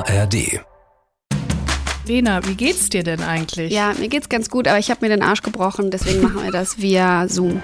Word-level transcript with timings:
ARD. 0.00 0.60
Lena, 2.06 2.44
wie 2.46 2.54
geht's 2.54 2.88
dir 2.88 3.02
denn 3.04 3.22
eigentlich? 3.22 3.72
Ja, 3.72 3.92
mir 3.98 4.08
geht's 4.08 4.28
ganz 4.28 4.48
gut, 4.48 4.66
aber 4.66 4.78
ich 4.78 4.90
habe 4.90 5.00
mir 5.06 5.10
den 5.14 5.22
Arsch 5.22 5.42
gebrochen, 5.42 5.90
deswegen 5.90 6.22
machen 6.22 6.42
wir 6.42 6.50
das 6.50 6.78
via 6.78 7.28
Zoom. 7.28 7.60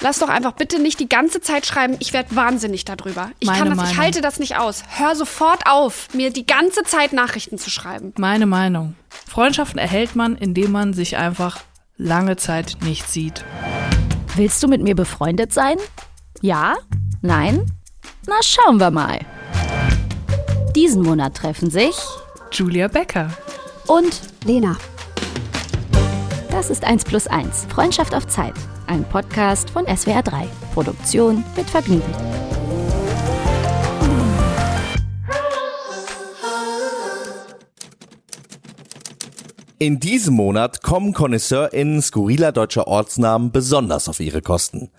Lass 0.00 0.18
doch 0.20 0.28
einfach 0.30 0.52
bitte 0.52 0.80
nicht 0.80 0.98
die 0.98 1.08
ganze 1.08 1.42
Zeit 1.42 1.66
schreiben, 1.66 1.96
ich 1.98 2.12
werde 2.14 2.34
wahnsinnig 2.34 2.86
darüber. 2.86 3.30
Ich 3.38 3.48
Meine 3.48 3.58
kann 3.58 3.68
das, 3.70 3.78
ich 3.78 3.84
Meinung. 3.84 4.02
halte 4.02 4.20
das 4.22 4.38
nicht 4.38 4.56
aus. 4.56 4.84
Hör 4.96 5.14
sofort 5.14 5.66
auf, 5.66 6.08
mir 6.14 6.32
die 6.32 6.46
ganze 6.46 6.84
Zeit 6.84 7.12
Nachrichten 7.12 7.58
zu 7.58 7.68
schreiben. 7.68 8.14
Meine 8.16 8.46
Meinung. 8.46 8.94
Freundschaften 9.28 9.78
erhält 9.78 10.16
man, 10.16 10.36
indem 10.36 10.72
man 10.72 10.94
sich 10.94 11.16
einfach 11.18 11.60
lange 11.98 12.36
Zeit 12.36 12.78
nicht 12.82 13.08
sieht. 13.10 13.44
Willst 14.36 14.62
du 14.62 14.68
mit 14.68 14.82
mir 14.82 14.94
befreundet 14.94 15.52
sein? 15.52 15.76
Ja? 16.40 16.76
Nein? 17.20 17.66
Na, 18.26 18.36
schauen 18.42 18.78
wir 18.80 18.90
mal. 18.90 19.18
Diesen 20.76 21.02
Monat 21.02 21.34
treffen 21.34 21.68
sich 21.68 21.96
Julia 22.52 22.86
Becker. 22.86 23.28
und 23.88 24.20
Lena. 24.44 24.76
das 26.50 26.70
ist 26.70 26.84
1 26.84 27.04
plus 27.04 27.26
1. 27.26 27.66
Freundschaft 27.68 28.14
auf 28.14 28.28
Zeit. 28.28 28.54
Ein 28.86 29.02
Podcast 29.02 29.70
von 29.70 29.84
SWR 29.86 30.22
3. 30.22 30.46
Produktion 30.72 31.44
mit 31.56 31.68
Vergnügen. 31.68 32.14
In 39.78 39.98
diesem 39.98 40.34
Monat 40.34 40.82
kommen 40.82 41.14
KonnoisseurInnen 41.14 42.00
skurriler 42.02 42.52
deutscher 42.52 42.86
Ortsnamen 42.86 43.50
besonders 43.50 44.08
auf 44.08 44.20
ihre 44.20 44.42
Kosten. 44.42 44.90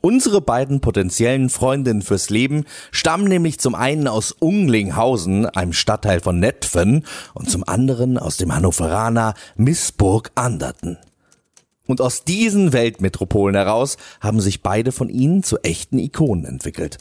Unsere 0.00 0.40
beiden 0.40 0.80
potenziellen 0.80 1.50
Freundinnen 1.50 2.02
fürs 2.02 2.30
Leben 2.30 2.66
stammen 2.92 3.26
nämlich 3.26 3.58
zum 3.58 3.74
einen 3.74 4.06
aus 4.06 4.30
Unglinghausen, 4.30 5.46
einem 5.46 5.72
Stadtteil 5.72 6.20
von 6.20 6.38
Netphen, 6.38 7.04
und 7.34 7.50
zum 7.50 7.64
anderen 7.66 8.16
aus 8.16 8.36
dem 8.36 8.54
Hannoveraner 8.54 9.34
Missburg-Anderten. 9.56 10.98
Und 11.88 12.00
aus 12.00 12.22
diesen 12.22 12.72
Weltmetropolen 12.72 13.56
heraus 13.56 13.96
haben 14.20 14.40
sich 14.40 14.62
beide 14.62 14.92
von 14.92 15.08
ihnen 15.08 15.42
zu 15.42 15.58
echten 15.64 15.98
Ikonen 15.98 16.44
entwickelt. 16.44 16.98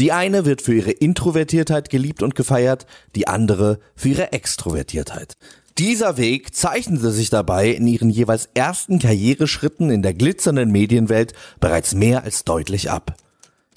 Die 0.00 0.10
eine 0.10 0.44
wird 0.44 0.62
für 0.62 0.74
ihre 0.74 0.92
Introvertiertheit 0.92 1.88
geliebt 1.88 2.22
und 2.22 2.34
gefeiert, 2.34 2.86
die 3.14 3.28
andere 3.28 3.78
für 3.94 4.08
ihre 4.08 4.32
Extrovertiertheit. 4.32 5.34
Dieser 5.78 6.16
Weg 6.16 6.54
zeichnete 6.54 7.10
sich 7.10 7.30
dabei 7.30 7.68
in 7.68 7.86
ihren 7.86 8.10
jeweils 8.10 8.48
ersten 8.54 8.98
Karriereschritten 8.98 9.90
in 9.90 10.02
der 10.02 10.14
glitzernden 10.14 10.70
Medienwelt 10.70 11.32
bereits 11.58 11.94
mehr 11.94 12.24
als 12.24 12.44
deutlich 12.44 12.90
ab. 12.90 13.16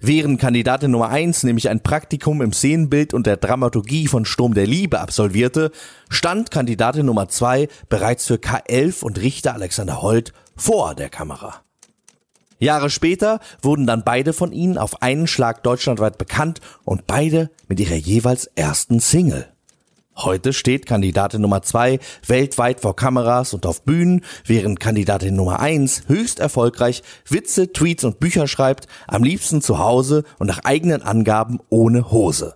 Während 0.06 0.38
Kandidatin 0.38 0.92
Nummer 0.92 1.08
eins 1.08 1.44
nämlich 1.44 1.70
ein 1.70 1.82
Praktikum 1.82 2.42
im 2.42 2.52
Szenenbild 2.52 3.14
und 3.14 3.26
der 3.26 3.38
Dramaturgie 3.38 4.08
von 4.08 4.26
Sturm 4.26 4.54
der 4.54 4.68
Liebe 4.68 5.00
absolvierte, 5.00 5.72
stand 6.10 6.52
Kandidatin 6.52 7.06
Nummer 7.06 7.30
zwei 7.30 7.70
bereits 7.88 8.26
für 8.28 8.36
K11 8.36 9.02
und 9.02 9.22
Richter 9.22 9.54
Alexander 9.54 10.02
Holt 10.02 10.34
vor 10.58 10.94
der 10.94 11.08
Kamera. 11.08 11.62
Jahre 12.60 12.90
später 12.90 13.40
wurden 13.62 13.88
dann 13.88 14.04
beide 14.04 14.34
von 14.34 14.52
ihnen 14.52 14.78
auf 14.78 15.02
einen 15.02 15.26
Schlag 15.26 15.64
deutschlandweit 15.64 16.18
bekannt 16.18 16.60
und 16.84 17.08
beide 17.08 17.50
mit 17.70 17.80
ihrer 17.80 17.96
jeweils 17.96 18.48
ersten 18.56 19.00
Single. 19.00 19.53
Heute 20.16 20.54
steht 20.54 20.86
Kandidatin 20.86 21.42
Nummer 21.42 21.64
zwei 21.64 22.00
weltweit 22.28 22.82
vor 22.82 22.96
Kameras 22.96 23.54
und 23.54 23.66
auf 23.66 23.82
Bühnen, 23.82 24.22
während 24.46 24.80
Kandidatin 24.80 25.36
Nummer 25.36 25.60
eins 25.60 26.04
höchst 26.08 26.40
erfolgreich 26.40 27.02
Witze, 27.28 27.74
Tweets 27.74 28.04
und 28.04 28.20
Bücher 28.20 28.48
schreibt, 28.48 28.88
am 29.08 29.24
liebsten 29.24 29.62
zu 29.62 29.80
Hause 29.80 30.24
und 30.38 30.48
nach 30.48 30.60
eigenen 30.66 31.02
Angaben 31.02 31.60
ohne 31.70 32.12
Hose. 32.12 32.56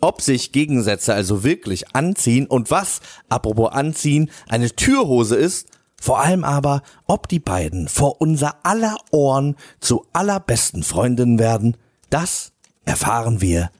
Ob 0.00 0.22
sich 0.22 0.52
Gegensätze 0.52 1.12
also 1.12 1.42
wirklich 1.42 1.94
anziehen 1.94 2.46
und 2.46 2.70
was, 2.70 3.00
apropos 3.28 3.72
anziehen, 3.72 4.30
eine 4.48 4.70
Türhose 4.70 5.34
ist, 5.34 5.68
vor 6.00 6.20
allem 6.20 6.44
aber, 6.44 6.82
ob 7.06 7.26
die 7.26 7.40
beiden 7.40 7.88
vor 7.88 8.20
unser 8.20 8.64
aller 8.64 8.96
Ohren 9.10 9.56
zu 9.80 10.06
allerbesten 10.12 10.82
Freundinnen 10.82 11.38
werden, 11.38 11.76
das 12.10 12.52
erfahren 12.84 13.40
wir 13.40 13.70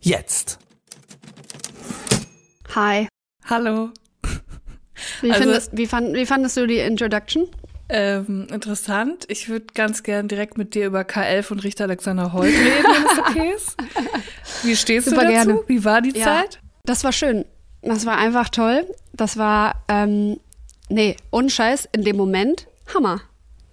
jetzt. 0.00 0.58
Hi. 2.74 3.08
Hallo. 3.48 3.90
Wie, 5.20 5.30
Also- 5.30 5.42
findest, 5.42 5.76
wie, 5.76 5.86
fand, 5.86 6.14
wie 6.14 6.26
fandest 6.26 6.56
du 6.56 6.66
die 6.66 6.78
Introduction? 6.78 7.46
Ähm, 7.88 8.48
interessant. 8.50 9.24
Ich 9.28 9.48
würde 9.48 9.66
ganz 9.74 10.02
gern 10.02 10.26
direkt 10.26 10.58
mit 10.58 10.74
dir 10.74 10.86
über 10.86 11.02
K11 11.02 11.52
und 11.52 11.58
Richter 11.64 11.84
Alexander 11.84 12.32
Holt 12.32 12.46
reden, 12.52 12.84
wenn 12.84 13.04
es 13.06 13.18
okay 13.18 13.52
ist. 13.54 13.76
Wie 14.64 14.74
stehst 14.74 15.08
Super 15.08 15.20
du 15.26 15.32
dazu? 15.32 15.34
gerne. 15.46 15.60
Wie 15.68 15.84
war 15.84 16.00
die 16.00 16.10
Ja. 16.18 16.24
Zeit? 16.24 16.60
Das 16.84 17.04
war 17.04 17.12
schön. 17.12 17.44
Das 17.82 18.04
war 18.06 18.16
einfach 18.18 18.48
toll. 18.48 18.84
Das 19.12 19.36
war, 19.36 19.84
ähm, 19.88 20.40
nee, 20.88 21.16
unscheiß, 21.30 21.88
in 21.92 22.02
dem 22.02 22.16
Moment, 22.16 22.66
Hammer. 22.92 23.20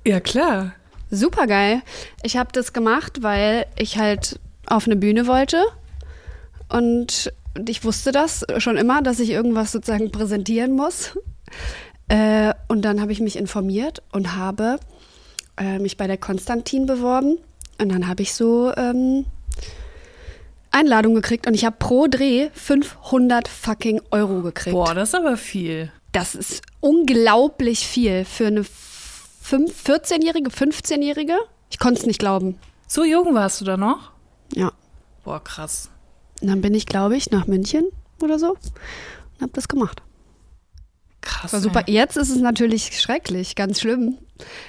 Ja, 0.05 0.19
klar. 0.19 0.73
Super 1.09 1.47
geil. 1.47 1.81
Ich 2.21 2.37
habe 2.37 2.51
das 2.51 2.73
gemacht, 2.73 3.23
weil 3.23 3.65
ich 3.77 3.97
halt 3.97 4.39
auf 4.67 4.85
eine 4.85 4.95
Bühne 4.97 5.25
wollte 5.25 5.63
und 6.69 7.33
ich 7.67 7.83
wusste 7.83 8.11
das 8.11 8.45
schon 8.57 8.77
immer, 8.77 9.01
dass 9.01 9.19
ich 9.19 9.29
irgendwas 9.29 9.71
sozusagen 9.71 10.11
präsentieren 10.11 10.75
muss. 10.75 11.17
Äh, 12.07 12.53
und 12.67 12.81
dann 12.83 12.99
habe 13.01 13.11
ich 13.11 13.19
mich 13.19 13.37
informiert 13.37 14.03
und 14.11 14.35
habe 14.35 14.79
äh, 15.57 15.79
mich 15.79 15.97
bei 15.97 16.07
der 16.07 16.17
Konstantin 16.17 16.85
beworben 16.85 17.37
und 17.79 17.89
dann 17.89 18.07
habe 18.07 18.23
ich 18.23 18.33
so 18.33 18.73
ähm, 18.75 19.25
Einladung 20.71 21.15
gekriegt 21.15 21.47
und 21.47 21.53
ich 21.53 21.65
habe 21.65 21.75
pro 21.77 22.07
Dreh 22.07 22.49
500 22.53 23.47
fucking 23.47 24.01
Euro 24.11 24.41
gekriegt. 24.41 24.73
Boah, 24.73 24.93
das 24.93 25.09
ist 25.09 25.15
aber 25.15 25.37
viel. 25.37 25.91
Das 26.11 26.35
ist 26.35 26.61
unglaublich 26.79 27.87
viel 27.87 28.25
für 28.25 28.47
eine 28.47 28.63
fünf- 28.63 29.83
14-Jährige, 29.87 30.49
15-Jährige. 30.49 31.37
Ich 31.69 31.79
konnte 31.79 32.01
es 32.01 32.05
nicht 32.05 32.19
glauben. 32.19 32.59
So 32.87 33.03
jung 33.03 33.33
warst 33.33 33.61
du 33.61 33.65
da 33.65 33.77
noch? 33.77 34.11
Ja. 34.53 34.71
Boah, 35.23 35.43
krass. 35.43 35.89
Und 36.41 36.47
dann 36.49 36.61
bin 36.61 36.73
ich, 36.73 36.85
glaube 36.85 37.15
ich, 37.15 37.31
nach 37.31 37.47
München 37.47 37.85
oder 38.21 38.37
so 38.39 38.49
und 38.51 39.41
habe 39.41 39.51
das 39.53 39.67
gemacht. 39.67 40.01
Krass. 41.21 41.53
War 41.53 41.61
super. 41.61 41.83
Jetzt 41.87 42.17
ist 42.17 42.29
es 42.29 42.37
natürlich 42.41 42.99
schrecklich, 42.99 43.55
ganz 43.55 43.79
schlimm, 43.79 44.17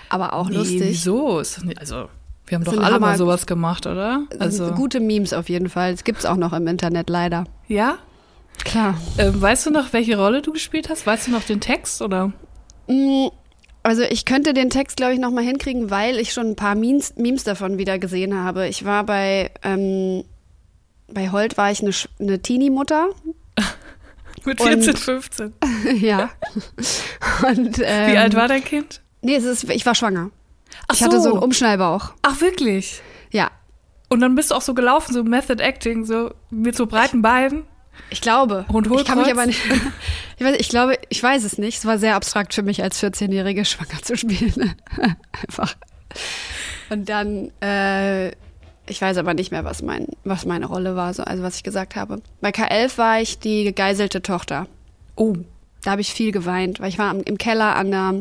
aber 0.09 0.35
auch 0.35 0.49
Nee, 0.49 0.57
lustig. 0.57 0.81
Wieso? 0.83 1.39
Also, 1.79 2.09
wir 2.47 2.57
haben 2.57 2.65
doch 2.65 2.79
alle 2.81 3.01
mal 3.01 3.17
sowas 3.19 3.47
gemacht, 3.47 3.87
oder? 3.87 4.23
Also, 4.39 4.71
Gute 4.73 5.01
Memes 5.01 5.33
auf 5.33 5.49
jeden 5.49 5.69
Fall. 5.69 5.93
Das 5.93 6.05
gibt's 6.05 6.25
auch 6.27 6.37
noch 6.37 6.53
im 6.53 6.67
Internet 6.67 7.09
leider. 7.11 7.45
ja? 7.69 7.99
Klar. 8.65 8.97
Ähm, 9.19 9.43
weißt 9.43 9.67
du 9.67 9.71
noch, 9.73 9.93
welche 9.93 10.17
Rolle 10.17 10.41
du 10.41 10.53
gespielt 10.53 10.89
hast? 10.89 11.05
Weißt 11.09 11.27
du 11.27 11.33
noch 11.33 11.43
den 11.43 11.61
Text 11.61 12.01
oder? 12.01 12.29
Mm, 12.87 13.27
Also 13.83 14.03
ich 14.03 14.25
könnte 14.27 14.55
den 14.55 14.71
Text, 14.71 14.97
glaube 14.97 15.13
ich, 15.15 15.19
noch 15.19 15.33
mal 15.33 15.43
hinkriegen, 15.43 15.91
weil 15.91 16.21
ich 16.21 16.33
schon 16.33 16.51
ein 16.51 16.57
paar 16.57 16.77
Memes, 16.77 17.17
Memes 17.17 17.43
davon 17.43 17.79
wieder 17.79 17.99
gesehen 17.99 18.33
habe. 18.37 18.69
Ich 18.69 18.85
war 18.85 19.03
bei, 19.05 19.51
ähm, 19.65 20.23
bei 21.15 21.31
Holt 21.31 21.57
war 21.57 21.71
ich 21.71 21.81
eine, 21.81 21.93
eine 22.21 22.41
Teenie-Mutter. 22.43 23.09
Mit 24.45 24.61
Und- 24.61 24.69
14, 24.85 24.97
15. 24.97 25.53
ja. 26.01 26.31
Und, 27.49 27.79
ähm, 27.83 28.13
Wie 28.13 28.19
alt 28.19 28.35
war 28.35 28.49
dein 28.49 28.63
Kind? 28.63 29.01
Nee, 29.23 29.37
es 29.37 29.45
ist, 29.45 29.65
ich 29.71 29.87
war 29.87 29.95
schwanger. 29.95 30.31
Ach 30.89 30.95
ich 30.95 31.03
hatte 31.03 31.21
so 31.21 31.33
einen 31.33 31.43
Umschnallbauch. 31.43 32.13
Ach, 32.23 32.41
wirklich? 32.43 33.01
Ja, 33.31 33.51
Und 34.11 34.21
dann 34.21 34.35
bist 34.35 34.51
du 34.51 34.55
auch 34.55 34.61
so 34.61 34.75
gelaufen, 34.75 35.15
so 35.15 35.25
Method 35.25 35.63
Acting, 35.63 36.05
so 36.05 36.35
mit 36.51 36.77
so 36.77 36.87
breiten 36.87 37.23
Beinen. 37.23 37.65
ich 38.11 38.21
glaube. 38.21 38.67
Und 38.69 38.87
ich 38.93 39.05
kann 39.07 39.19
mich 39.19 39.31
aber 39.33 39.47
nicht. 39.47 39.61
Ich, 40.37 40.45
weiß, 40.45 40.57
ich 40.59 40.69
glaube, 40.69 40.99
ich 41.11 41.23
weiß 41.23 41.45
es 41.45 41.59
nicht. 41.59 41.79
Es 41.79 41.85
war 41.87 41.97
sehr 41.97 42.17
abstrakt 42.17 42.55
für 42.55 42.65
mich 42.65 42.83
als 42.83 43.01
14-Jährige 43.01 43.65
schwanger 43.65 44.03
zu 44.03 44.17
spielen. 44.17 44.75
Einfach. 45.47 45.77
Und 46.91 47.09
dann, 47.09 47.53
äh, 47.61 48.33
ich 48.87 49.00
weiß 49.00 49.17
aber 49.17 49.34
nicht 49.34 49.50
mehr, 49.50 49.65
was, 49.65 49.83
mein, 49.83 50.09
was 50.25 50.45
meine 50.45 50.67
Rolle 50.67 50.97
war, 50.97 51.15
so, 51.15 51.22
also 51.25 51.43
was 51.43 51.56
ich 51.56 51.62
gesagt 51.62 51.97
habe. 51.97 52.20
Bei 52.41 52.50
K11 52.50 52.99
war 52.99 53.20
ich 53.20 53.38
die 53.38 53.64
gegeißelte 53.64 54.23
Tochter. 54.23 54.67
Oh. 55.17 55.35
Da 55.82 55.93
habe 55.93 56.00
ich 56.00 56.12
viel 56.12 56.32
geweint, 56.32 56.81
weil 56.81 56.88
ich 56.88 56.99
war 56.99 57.14
im 57.14 57.38
Keller 57.38 57.76
an 57.76 57.91
der 57.91 58.14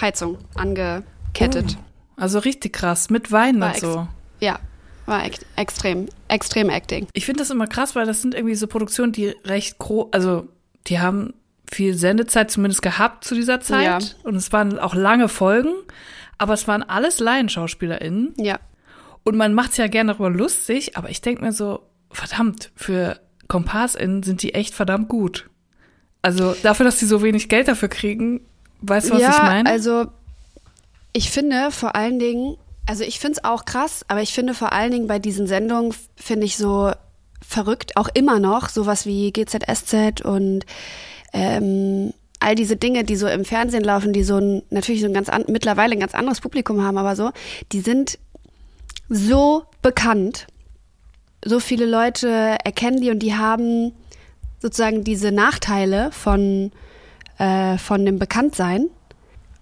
Heizung 0.00 0.38
angekettet. 0.54 1.76
Also 2.16 2.38
richtig 2.38 2.72
krass, 2.72 3.10
mit 3.10 3.30
Weinen 3.30 3.60
War 3.60 3.74
und 3.74 3.80
so. 3.80 4.08
Ja, 4.40 4.58
war 5.06 5.24
ex 5.24 5.40
extrem, 5.56 6.08
extrem 6.28 6.68
Acting. 6.68 7.06
Ich 7.12 7.26
finde 7.26 7.40
das 7.40 7.50
immer 7.50 7.66
krass, 7.66 7.94
weil 7.94 8.06
das 8.06 8.22
sind 8.22 8.34
irgendwie 8.34 8.54
so 8.54 8.66
Produktionen, 8.66 9.12
die 9.12 9.28
recht 9.44 9.78
groß, 9.78 10.08
also 10.12 10.48
die 10.86 11.00
haben 11.00 11.34
viel 11.70 11.94
Sendezeit 11.94 12.50
zumindest 12.50 12.82
gehabt 12.82 13.24
zu 13.24 13.34
dieser 13.34 13.60
Zeit. 13.60 13.84
Ja. 13.84 13.98
Und 14.28 14.36
es 14.36 14.52
waren 14.52 14.78
auch 14.78 14.94
lange 14.94 15.28
Folgen, 15.28 15.72
aber 16.38 16.54
es 16.54 16.66
waren 16.66 16.82
alles 16.82 17.20
LaienschauspielerInnen. 17.20 18.34
Ja. 18.36 18.58
Und 19.24 19.36
man 19.36 19.54
macht 19.54 19.72
es 19.72 19.76
ja 19.76 19.86
gerne 19.86 20.12
darüber 20.12 20.30
lustig, 20.30 20.96
aber 20.96 21.10
ich 21.10 21.20
denke 21.20 21.44
mir 21.44 21.52
so, 21.52 21.80
verdammt, 22.10 22.70
für 22.74 23.20
KompassInnen 23.48 24.22
sind 24.22 24.42
die 24.42 24.54
echt 24.54 24.74
verdammt 24.74 25.08
gut. 25.08 25.48
Also 26.22 26.54
dafür, 26.62 26.84
dass 26.84 26.98
die 26.98 27.06
so 27.06 27.22
wenig 27.22 27.48
Geld 27.48 27.68
dafür 27.68 27.88
kriegen, 27.88 28.40
weißt 28.80 29.10
du, 29.10 29.14
was 29.14 29.22
ja, 29.22 29.30
ich 29.30 29.42
meine? 29.42 29.70
also 29.70 30.06
ich 31.12 31.30
finde 31.30 31.70
vor 31.70 31.94
allen 31.94 32.18
Dingen, 32.18 32.56
also 32.86 33.04
ich 33.04 33.20
finde 33.20 33.38
es 33.38 33.44
auch 33.44 33.64
krass, 33.64 34.04
aber 34.08 34.22
ich 34.22 34.32
finde 34.32 34.54
vor 34.54 34.72
allen 34.72 34.92
Dingen 34.92 35.06
bei 35.06 35.18
diesen 35.18 35.46
Sendungen, 35.46 35.94
finde 36.16 36.46
ich 36.46 36.56
so, 36.56 36.92
verrückt, 37.40 37.96
auch 37.96 38.08
immer 38.12 38.40
noch, 38.40 38.68
sowas 38.68 39.06
wie 39.06 39.32
GZSZ 39.32 40.20
und 40.22 40.66
ähm, 41.32 42.12
all 42.40 42.54
diese 42.54 42.76
Dinge, 42.76 43.04
die 43.04 43.16
so 43.16 43.26
im 43.26 43.44
Fernsehen 43.44 43.84
laufen, 43.84 44.12
die 44.12 44.22
so 44.22 44.36
ein, 44.36 44.62
natürlich 44.70 45.00
so 45.00 45.06
ein 45.06 45.14
ganz 45.14 45.28
an, 45.28 45.44
mittlerweile 45.48 45.92
ein 45.92 46.00
ganz 46.00 46.14
anderes 46.14 46.40
Publikum 46.40 46.82
haben, 46.82 46.98
aber 46.98 47.16
so, 47.16 47.30
die 47.72 47.80
sind 47.80 48.18
so 49.08 49.64
bekannt. 49.82 50.46
So 51.44 51.60
viele 51.60 51.86
Leute 51.86 52.28
erkennen 52.64 53.00
die 53.00 53.10
und 53.10 53.20
die 53.20 53.34
haben 53.34 53.92
sozusagen 54.60 55.04
diese 55.04 55.32
Nachteile 55.32 56.10
von, 56.12 56.72
äh, 57.38 57.78
von 57.78 58.04
dem 58.04 58.18
Bekanntsein. 58.18 58.88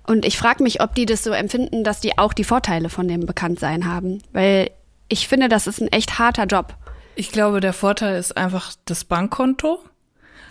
Und 0.07 0.25
ich 0.25 0.39
frage 0.39 0.63
mich, 0.63 0.81
ob 0.81 0.95
die 0.95 1.07
das 1.07 1.25
so 1.25 1.33
empfinden, 1.33 1.85
dass 1.85 2.01
die 2.01 2.17
auch 2.17 2.33
die 2.33 2.45
Vorteile 2.45 2.89
von 2.89 3.09
dem 3.09 3.27
Bekanntsein 3.27 3.87
haben. 3.87 4.23
Weil 4.33 4.71
ich 5.09 5.29
finde, 5.29 5.49
das 5.49 5.67
ist 5.67 5.81
ein 5.81 5.89
echt 5.89 6.19
harter 6.19 6.47
Job. 6.47 6.75
Ich 7.17 7.33
glaube, 7.33 7.61
der 7.61 7.73
Vorteil 7.73 8.19
ist 8.19 8.37
einfach 8.37 8.75
das 8.85 9.05
Bankkonto. 9.05 9.81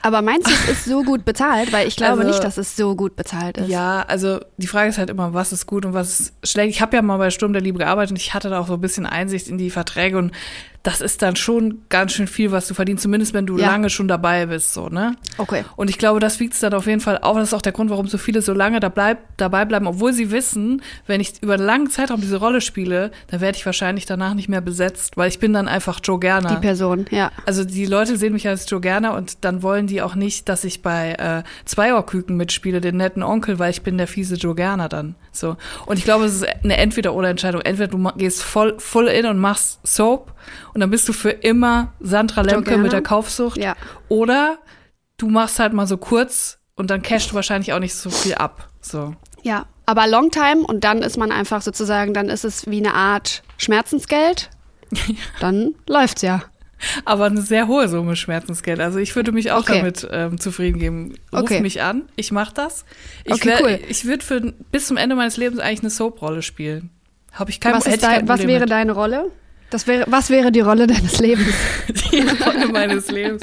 Aber 0.05 0.21
meinst 0.21 0.47
du, 0.47 0.51
es 0.53 0.69
ist 0.69 0.85
so 0.85 1.01
gut 1.03 1.25
bezahlt? 1.25 1.73
Weil 1.73 1.87
ich 1.87 1.95
glaube 1.95 2.19
Also- 2.19 2.27
nicht, 2.27 2.43
dass 2.43 2.57
es 2.59 2.75
so 2.75 2.95
gut 2.95 3.15
bezahlt 3.15 3.57
ist. 3.57 3.69
Ja, 3.69 4.03
also 4.07 4.39
die 4.57 4.67
Frage 4.67 4.89
ist 4.89 4.99
halt 4.99 5.09
immer, 5.09 5.33
was 5.33 5.51
ist 5.51 5.65
gut 5.65 5.83
und 5.83 5.93
was 5.95 6.19
ist 6.19 6.33
schlecht. 6.43 6.69
Ich 6.69 6.81
habe 6.81 6.95
ja 6.95 7.01
mal 7.01 7.17
bei 7.17 7.31
Sturm 7.31 7.53
der 7.53 7.61
Liebe 7.63 7.79
gearbeitet 7.79 8.11
und 8.11 8.17
ich 8.17 8.35
hatte 8.35 8.49
da 8.51 8.59
auch 8.59 8.67
so 8.67 8.75
ein 8.75 8.81
bisschen 8.81 9.07
Einsicht 9.07 9.47
in 9.47 9.57
die 9.57 9.71
Verträge 9.71 10.19
und 10.19 10.31
das 10.85 11.01
ist 11.01 11.23
dann 11.23 11.35
schon 11.35 11.79
ganz 11.89 12.13
schön 12.13 12.27
viel, 12.27 12.51
was 12.51 12.67
du 12.67 12.75
verdienst, 12.75 13.01
zumindest 13.01 13.33
wenn 13.33 13.47
du 13.47 13.57
Ja. 13.57 13.65
lange 13.71 13.89
schon 13.89 14.07
dabei 14.07 14.45
bist, 14.45 14.71
so, 14.75 14.87
ne? 14.87 15.15
Okay. 15.39 15.65
Und 15.75 15.89
ich 15.89 15.97
glaube, 15.97 16.19
das 16.19 16.39
wiegt 16.39 16.53
es 16.53 16.59
dann 16.59 16.75
auf 16.75 16.85
jeden 16.85 16.99
Fall 16.99 17.17
auf. 17.17 17.35
Das 17.37 17.47
ist 17.47 17.53
auch 17.55 17.63
der 17.63 17.71
Grund, 17.71 17.89
warum 17.89 18.07
so 18.07 18.19
viele 18.19 18.43
so 18.43 18.53
lange 18.53 18.79
da 18.79 18.89
bleib, 18.89 19.17
dabei 19.37 19.65
bleiben, 19.65 19.87
obwohl 19.87 20.13
sie 20.13 20.29
wissen, 20.29 20.83
wenn 21.07 21.21
ich 21.21 21.41
über 21.41 21.55
einen 21.55 21.65
langen 21.65 21.89
Zeitraum 21.89 22.21
diese 22.21 22.37
Rolle 22.37 22.61
spiele, 22.61 23.09
dann 23.31 23.41
werde 23.41 23.57
ich 23.57 23.65
wahrscheinlich 23.65 24.05
danach 24.05 24.35
nicht 24.35 24.47
mehr 24.47 24.61
besetzt, 24.61 25.17
weil 25.17 25.27
ich 25.27 25.39
bin 25.39 25.53
dann 25.53 25.67
einfach 25.67 25.99
Joe 26.03 26.19
Gerner. 26.19 26.49
Die 26.49 26.61
Person, 26.61 27.07
ja. 27.09 27.31
Also 27.47 27.63
die 27.63 27.88
Leute 27.88 28.15
sehen 28.15 28.33
mich 28.33 28.47
als 28.47 28.69
Joe 28.69 28.79
Gerner 28.79 29.15
und 29.15 29.43
dann 29.43 29.63
wollen 29.63 29.88
die 29.88 30.03
auch 30.03 30.13
nicht, 30.13 30.47
dass 30.49 30.63
ich 30.63 30.83
bei 30.83 31.13
äh, 31.13 31.41
Zweierküken 31.65 32.38
mitspiele, 32.38 32.79
den 32.79 32.97
netten 32.97 33.23
Onkel, 33.23 33.57
weil 33.57 33.71
ich 33.71 33.81
bin 33.81 33.97
der 33.97 34.07
fiese 34.07 34.35
Joe 34.35 34.53
Gerner 34.53 34.88
dann. 34.88 35.15
So. 35.31 35.57
Und 35.88 35.97
ich 35.97 36.03
glaube, 36.05 36.25
es 36.25 36.35
ist 36.35 36.45
eine 36.63 36.77
Entweder-oder-Entscheidung. 36.77 37.61
Entweder 37.61 37.88
du 37.88 37.97
gehst 38.17 38.43
voll, 38.43 38.75
full 38.77 39.07
in 39.07 39.25
und 39.25 39.39
machst 39.39 39.79
Soap 39.85 40.33
und 40.75 40.81
dann 40.81 40.89
bist 40.92 41.07
du 41.07 41.13
für 41.13 41.30
immer 41.31 41.94
Sandra 42.01 42.42
Lemke 42.42 42.77
mit 42.77 42.92
der 42.92 43.01
Kaufsucht. 43.01 43.57
Ja. 43.57 43.75
Oder 44.10 44.57
du 45.18 45.30
machst 45.30 45.57
halt 45.57 45.72
mal 45.72 45.88
so 45.88 45.95
kurz 45.95 46.60
und 46.75 46.89
dann 46.92 47.01
cashst 47.01 47.31
du 47.31 47.36
wahrscheinlich 47.36 47.72
auch 47.72 47.80
nicht 47.80 47.95
so 47.95 48.10
viel 48.10 48.36
ab. 48.36 48.68
So. 48.81 49.16
Ja. 49.42 49.68
Aber 49.86 50.06
Long 50.06 50.31
Time 50.31 50.63
und 50.68 50.83
dann 50.83 51.01
ist 51.01 51.16
man 51.18 51.31
einfach 51.31 51.62
sozusagen, 51.62 52.13
dann 52.13 52.27
ist 52.27 52.44
es 52.44 52.69
wie 52.69 52.80
eine 52.80 52.94
Art 52.94 53.42
Schmerzensgeld. 53.57 54.50
Dann 55.39 55.75
läuft's 55.88 56.22
ja. 56.22 56.44
Aber 57.06 57.25
eine 57.25 57.42
sehr 57.42 57.68
hohe 57.68 57.88
Summe 57.88 58.16
Schmerzensgeld. 58.16 58.80
Also 58.81 59.00
ich 59.00 59.16
würde 59.16 59.31
mich 59.31 59.51
auch 59.51 59.62
Okay. 59.62 59.77
damit 59.77 60.07
ähm, 60.12 60.39
zufrieden 60.39 60.80
geben. 60.80 61.13
Ruf 61.31 61.42
Okay. 61.44 61.62
mich 61.62 61.81
an, 61.81 62.10
ich 62.16 62.31
mach 62.31 62.51
das. 62.51 62.83
Ich 63.24 63.33
Okay, 63.33 63.56
cool. 63.62 63.80
Ich 63.88 64.06
würde 64.06 64.24
für 64.25 64.54
bis 64.72 64.88
zum 64.88 64.98
Ende 64.98 65.16
meines 65.16 65.38
Lebens 65.38 65.60
eigentlich 65.60 65.81
eine 65.81 65.89
Soap-Rolle 65.89 66.42
spielen. 66.42 66.89
Habe 67.31 67.50
ich 67.50 67.60
kein 67.62 67.74
was, 67.74 67.86
ist 67.86 68.04
dein, 68.04 68.27
was 68.27 68.45
wäre 68.45 68.66
deine 68.66 68.92
Rolle? 68.92 69.31
Das 69.75 69.88
wäre, 69.88 70.06
was 70.07 70.30
wäre 70.30 70.54
die 70.54 70.62
Rolle 70.62 70.88
deines 70.88 71.19
Lebens? 71.19 71.54
die 71.89 72.22
Rolle 72.22 72.69
meines 72.69 73.12
Lebens? 73.12 73.42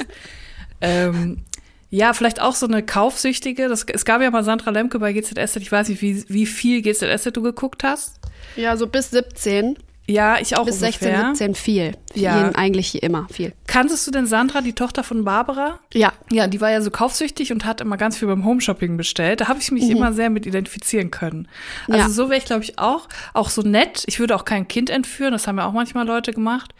Ähm, 0.81 1.43
ja, 1.91 2.13
vielleicht 2.13 2.41
auch 2.41 2.55
so 2.55 2.65
eine 2.65 2.81
Kaufsüchtige. 2.81 3.69
Das, 3.69 3.83
es 3.83 4.03
gab 4.03 4.19
ja 4.19 4.31
mal 4.31 4.43
Sandra 4.43 4.71
Lemke 4.71 4.97
bei 4.97 5.13
GZSZ. 5.13 5.57
Ich 5.57 5.71
weiß 5.71 5.89
nicht, 5.89 6.01
wie, 6.01 6.25
wie 6.29 6.47
viel 6.47 6.81
GZSZ 6.81 7.33
du 7.33 7.43
geguckt 7.43 7.83
hast. 7.83 8.19
Ja, 8.55 8.75
so 8.77 8.87
bis 8.87 9.11
17, 9.11 9.77
Ja, 10.05 10.37
ich 10.39 10.57
auch 10.57 10.65
bis 10.65 10.79
16, 10.79 11.07
ungefähr. 11.07 11.27
17 11.35 11.55
viel. 11.55 11.97
Ja. 12.13 12.37
Jeden, 12.37 12.55
eigentlich 12.55 13.01
immer 13.03 13.25
viel. 13.31 13.53
Kanntest 13.67 14.05
du 14.05 14.11
denn 14.11 14.25
Sandra, 14.27 14.59
die 14.61 14.73
Tochter 14.73 15.01
von 15.03 15.23
Barbara? 15.23 15.79
Ja. 15.93 16.11
Ja, 16.29 16.47
die 16.47 16.59
war 16.59 16.71
ja 16.71 16.81
so 16.81 16.91
kaufsüchtig 16.91 17.53
und 17.53 17.63
hat 17.63 17.79
immer 17.79 17.95
ganz 17.95 18.17
viel 18.17 18.27
beim 18.27 18.43
Homeshopping 18.43 18.97
bestellt. 18.97 19.39
Da 19.41 19.47
habe 19.47 19.59
ich 19.59 19.71
mich 19.71 19.89
immer 19.89 20.11
sehr 20.11 20.29
mit 20.29 20.45
identifizieren 20.45 21.09
können. 21.09 21.47
Also 21.87 21.93
Mhm. 21.93 21.97
Ja. 21.99 22.09
so 22.09 22.29
wäre 22.29 22.37
ich, 22.39 22.45
glaube 22.45 22.63
ich, 22.63 22.79
auch. 22.79 23.07
Auch 23.33 23.49
so 23.49 23.61
nett. 23.61 24.03
Ich 24.07 24.19
würde 24.19 24.35
auch 24.35 24.43
kein 24.43 24.67
Kind 24.67 24.89
entführen, 24.89 25.31
das 25.31 25.47
haben 25.47 25.57
ja 25.57 25.65
auch 25.65 25.71
manchmal 25.73 26.05
Leute 26.05 26.33
gemacht. 26.33 26.73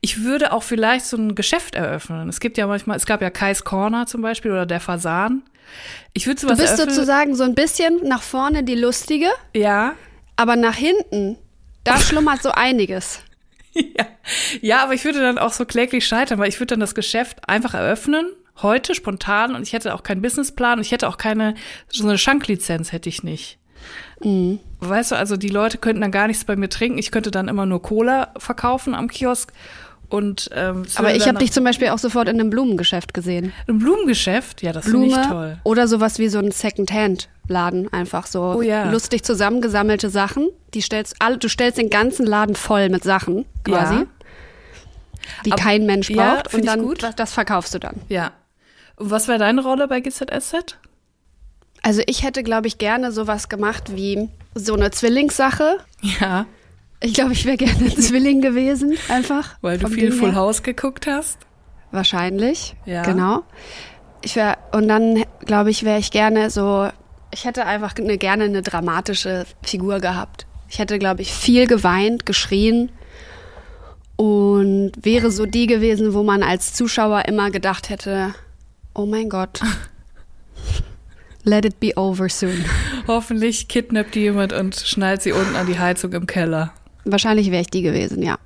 Ich 0.00 0.24
würde 0.24 0.52
auch 0.52 0.62
vielleicht 0.64 1.06
so 1.06 1.16
ein 1.16 1.34
Geschäft 1.36 1.74
eröffnen. 1.76 2.28
Es 2.28 2.40
gibt 2.40 2.58
ja 2.58 2.66
manchmal, 2.66 2.96
es 2.96 3.06
gab 3.06 3.22
ja 3.22 3.30
Kais 3.30 3.62
Corner 3.64 4.06
zum 4.06 4.22
Beispiel 4.22 4.50
oder 4.50 4.66
der 4.66 4.80
Fasan. 4.80 5.42
Ich 6.12 6.26
würde 6.26 6.40
Du 6.40 6.46
sowas 6.48 6.58
bist 6.58 6.70
eröffnen. 6.74 6.94
sozusagen 6.94 7.34
so 7.36 7.44
ein 7.44 7.54
bisschen 7.54 8.00
nach 8.08 8.22
vorne 8.22 8.62
die 8.62 8.74
Lustige, 8.76 9.26
ja. 9.54 9.94
aber 10.36 10.56
nach 10.56 10.74
hinten, 10.76 11.38
da 11.86 11.98
schlummert 11.98 12.42
so 12.42 12.50
einiges. 12.50 13.20
ja. 13.74 14.06
Ja, 14.60 14.82
aber 14.82 14.94
ich 14.94 15.04
würde 15.04 15.20
dann 15.20 15.38
auch 15.38 15.52
so 15.52 15.64
kläglich 15.64 16.06
scheitern, 16.06 16.38
weil 16.38 16.48
ich 16.48 16.58
würde 16.58 16.70
dann 16.70 16.80
das 16.80 16.94
Geschäft 16.94 17.48
einfach 17.48 17.74
eröffnen, 17.74 18.26
heute 18.62 18.94
spontan 18.94 19.54
und 19.54 19.62
ich 19.62 19.72
hätte 19.72 19.94
auch 19.94 20.02
keinen 20.02 20.22
Businessplan 20.22 20.78
und 20.78 20.84
ich 20.84 20.92
hätte 20.92 21.08
auch 21.08 21.18
keine, 21.18 21.54
so 21.88 22.06
eine 22.06 22.18
Schanklizenz 22.18 22.92
hätte 22.92 23.08
ich 23.08 23.22
nicht. 23.22 23.58
Mhm. 24.20 24.60
Weißt 24.80 25.12
du, 25.12 25.16
also 25.16 25.36
die 25.36 25.48
Leute 25.48 25.78
könnten 25.78 26.00
dann 26.00 26.10
gar 26.10 26.26
nichts 26.26 26.44
bei 26.44 26.56
mir 26.56 26.68
trinken, 26.68 26.98
ich 26.98 27.10
könnte 27.10 27.30
dann 27.30 27.48
immer 27.48 27.66
nur 27.66 27.82
Cola 27.82 28.32
verkaufen 28.36 28.94
am 28.94 29.08
Kiosk 29.08 29.52
und 30.08 30.48
ähm, 30.54 30.84
Aber 30.96 31.14
ich 31.14 31.26
habe 31.26 31.38
dich 31.38 31.52
zum 31.52 31.64
Beispiel 31.64 31.88
auch 31.88 31.98
sofort 31.98 32.28
in 32.28 32.38
einem 32.40 32.50
Blumengeschäft 32.50 33.12
gesehen. 33.14 33.52
im 33.66 33.78
Blumengeschäft, 33.78 34.62
ja, 34.62 34.72
das 34.72 34.84
finde 34.86 35.06
ich 35.06 35.16
toll. 35.16 35.58
Oder 35.64 35.88
sowas 35.88 36.18
wie 36.18 36.28
so 36.28 36.38
ein 36.38 36.50
Second-Hand-Laden, 36.52 37.92
einfach 37.92 38.26
so 38.26 38.40
Oh 38.58 38.62
ja. 38.62 38.90
lustig 38.90 39.24
zusammengesammelte 39.24 40.10
Sachen. 40.10 40.48
Die 40.74 40.82
stellst 40.82 41.16
alle, 41.20 41.38
du 41.38 41.48
stellst 41.48 41.78
den 41.78 41.90
ganzen 41.90 42.26
Laden 42.26 42.54
voll 42.54 42.88
mit 42.88 43.02
Sachen 43.04 43.44
quasi, 43.64 43.94
Ja. 43.96 44.06
die 45.44 45.52
Aber- 45.52 45.62
kein 45.62 45.86
Mensch 45.86 46.10
ja, 46.10 46.34
braucht. 46.36 46.50
find 46.50 46.62
und 46.62 46.66
dann 46.68 46.82
gut. 46.82 47.10
das 47.16 47.32
verkaufst 47.32 47.74
du 47.74 47.78
dann. 47.78 47.96
Ja. 48.08 48.32
Und 48.96 49.10
was 49.10 49.28
wäre 49.28 49.38
deine 49.38 49.62
Rolle 49.62 49.88
bei 49.88 50.00
GZSZ? 50.00 50.78
Also 51.82 52.02
ich 52.06 52.22
hätte, 52.22 52.42
glaube 52.42 52.66
ich, 52.66 52.78
gerne 52.78 53.12
sowas 53.12 53.48
gemacht 53.48 53.94
wie 53.94 54.28
so 54.54 54.74
eine 54.74 54.90
Zwillingssache. 54.90 55.78
Ja, 56.20 56.46
Ich 57.00 57.14
glaube, 57.14 57.32
ich 57.32 57.44
wäre 57.44 57.56
gerne 57.56 57.94
Zwilling 57.94 58.40
gewesen, 58.40 58.96
einfach. 59.08 59.56
weil 59.60 59.78
du 59.78 59.88
viel 59.88 60.12
Full. 60.12 60.34
House 60.34 60.62
geguckt 60.62 61.06
hast. 61.06 61.38
Wahrscheinlich. 61.90 62.74
Ja. 62.84 63.02
Genau. 63.02 63.42
Ich 64.22 64.36
wär, 64.36 64.58
und 64.72 64.88
dann, 64.88 65.24
glaube 65.44 65.70
ich, 65.70 65.84
wäre 65.84 65.98
ich 65.98 66.10
gerne 66.10 66.50
so, 66.50 66.88
ich 67.30 67.44
hätte 67.44 67.66
einfach 67.66 67.94
eine, 67.96 68.18
gerne 68.18 68.44
eine 68.44 68.62
dramatische 68.62 69.46
Figur 69.62 70.00
gehabt. 70.00 70.46
Ich 70.68 70.78
hätte, 70.78 70.98
glaube 70.98 71.22
ich, 71.22 71.32
viel 71.32 71.66
geweint, 71.66 72.26
geschrien 72.26 72.90
und 74.16 74.92
wäre 75.00 75.30
so 75.30 75.46
die 75.46 75.66
gewesen, 75.66 76.14
wo 76.14 76.22
man 76.22 76.42
als 76.42 76.72
Zuschauer 76.72 77.26
immer 77.26 77.50
gedacht 77.50 77.90
hätte, 77.90 78.34
oh 78.94 79.06
mein 79.06 79.28
Gott, 79.28 79.60
let 81.44 81.64
it 81.64 81.78
be 81.78 81.92
over 81.96 82.28
soon. 82.28 82.64
Hoffentlich 83.06 83.68
kidnappt 83.68 84.14
die 84.14 84.20
jemand 84.20 84.52
und 84.52 84.74
schnallt 84.74 85.22
sie 85.22 85.32
unten 85.32 85.54
an 85.54 85.66
die 85.66 85.78
Heizung 85.78 86.12
im 86.12 86.26
Keller. 86.26 86.72
Wahrscheinlich 87.06 87.50
wäre 87.50 87.62
ich 87.62 87.68
die 87.70 87.82
gewesen, 87.82 88.22
ja. 88.22 88.36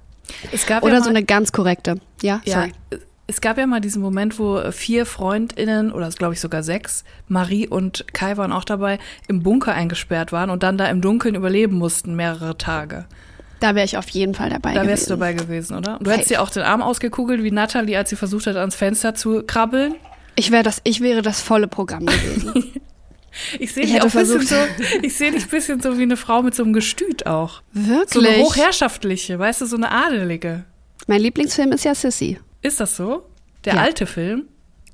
Es 0.53 0.67
gab 0.67 0.83
Oder 0.85 0.95
ja 0.95 1.03
so 1.03 1.09
eine 1.11 1.25
ganz 1.25 1.51
korrekte. 1.53 1.97
Ja, 2.23 2.41
ja, 2.45 2.55
sorry. 2.55 2.73
es 3.27 3.41
gab 3.41 3.59
ja 3.59 3.67
mal 3.67 3.81
diesen 3.81 4.01
Moment, 4.03 4.39
wo 4.39 4.61
vier 4.71 5.07
FreundInnen, 5.07 5.91
oder 5.93 6.09
glaube 6.11 6.35
ich 6.35 6.41
sogar 6.41 6.63
sechs, 6.63 7.05
Marie 7.27 7.67
und 7.67 8.05
Kai 8.13 8.37
waren 8.37 8.53
auch 8.53 8.65
dabei, 8.65 8.99
im 9.29 9.43
Bunker 9.43 9.73
eingesperrt 9.75 10.31
waren 10.31 10.51
und 10.51 10.63
dann 10.63 10.79
da 10.79 10.87
im 10.87 11.01
Dunkeln 11.01 11.35
überleben 11.35 11.77
mussten, 11.79 12.15
mehrere 12.15 12.57
Tage. 12.59 13.07
Da 13.59 13.75
wäre 13.75 13.85
ich 13.85 13.97
auf 13.99 14.09
jeden 14.11 14.35
Fall 14.35 14.51
dabei 14.51 14.75
Da 14.75 14.83
gewesen. 14.83 14.89
wärst 14.89 15.07
du 15.11 15.15
dabei 15.15 15.33
gewesen, 15.35 15.77
oder? 15.77 15.99
Du 15.99 16.05
Safe. 16.07 16.13
hättest 16.13 16.31
dir 16.31 16.43
auch 16.43 16.51
den 16.51 16.63
Arm 16.63 16.81
ausgekugelt, 16.81 17.43
wie 17.43 17.51
Natalie, 17.51 17.97
als 17.99 18.11
sie 18.11 18.17
versucht 18.17 18.47
hat, 18.47 18.57
ans 18.57 18.75
Fenster 18.75 19.15
zu 19.15 19.43
krabbeln. 19.43 19.97
Ich, 20.37 20.51
wär 20.51 20.63
das, 20.63 20.81
ich 20.85 21.01
wäre 21.01 21.23
das 21.23 21.41
volle 21.43 21.67
Programm 21.69 22.07
gewesen. 22.07 22.73
Ich 23.59 23.73
sehe 23.73 23.85
Ich 23.85 23.93
dich 23.93 24.01
auch 24.03 24.11
bisschen 24.11 24.41
so, 24.41 24.57
ich 25.03 25.17
sehe 25.17 25.31
dich 25.33 25.45
ein 25.45 25.49
bisschen 25.51 25.81
so 25.81 25.99
wie 25.99 26.03
eine 26.03 26.17
Frau 26.17 26.43
mit 26.43 26.55
so 26.55 26.65
einem 26.65 26.73
Gestüt 26.73 27.27
auch. 27.27 27.63
Wirklich? 27.73 28.11
So 28.11 28.21
eine 28.21 28.39
hochherrschaftliche, 28.43 29.39
weißt 29.39 29.61
du, 29.61 29.67
so 29.67 29.77
eine 29.77 29.91
adelige. 29.91 30.65
Mein 31.07 31.21
Lieblingsfilm 31.21 31.73
ist 31.73 31.85
ja 31.85 31.95
Sissy. 31.95 32.39
Ist 32.63 32.81
das 32.81 32.97
so? 32.97 33.25
Der 33.65 33.75
Ja. 33.75 33.81
alte 33.83 34.07
Film? 34.07 34.45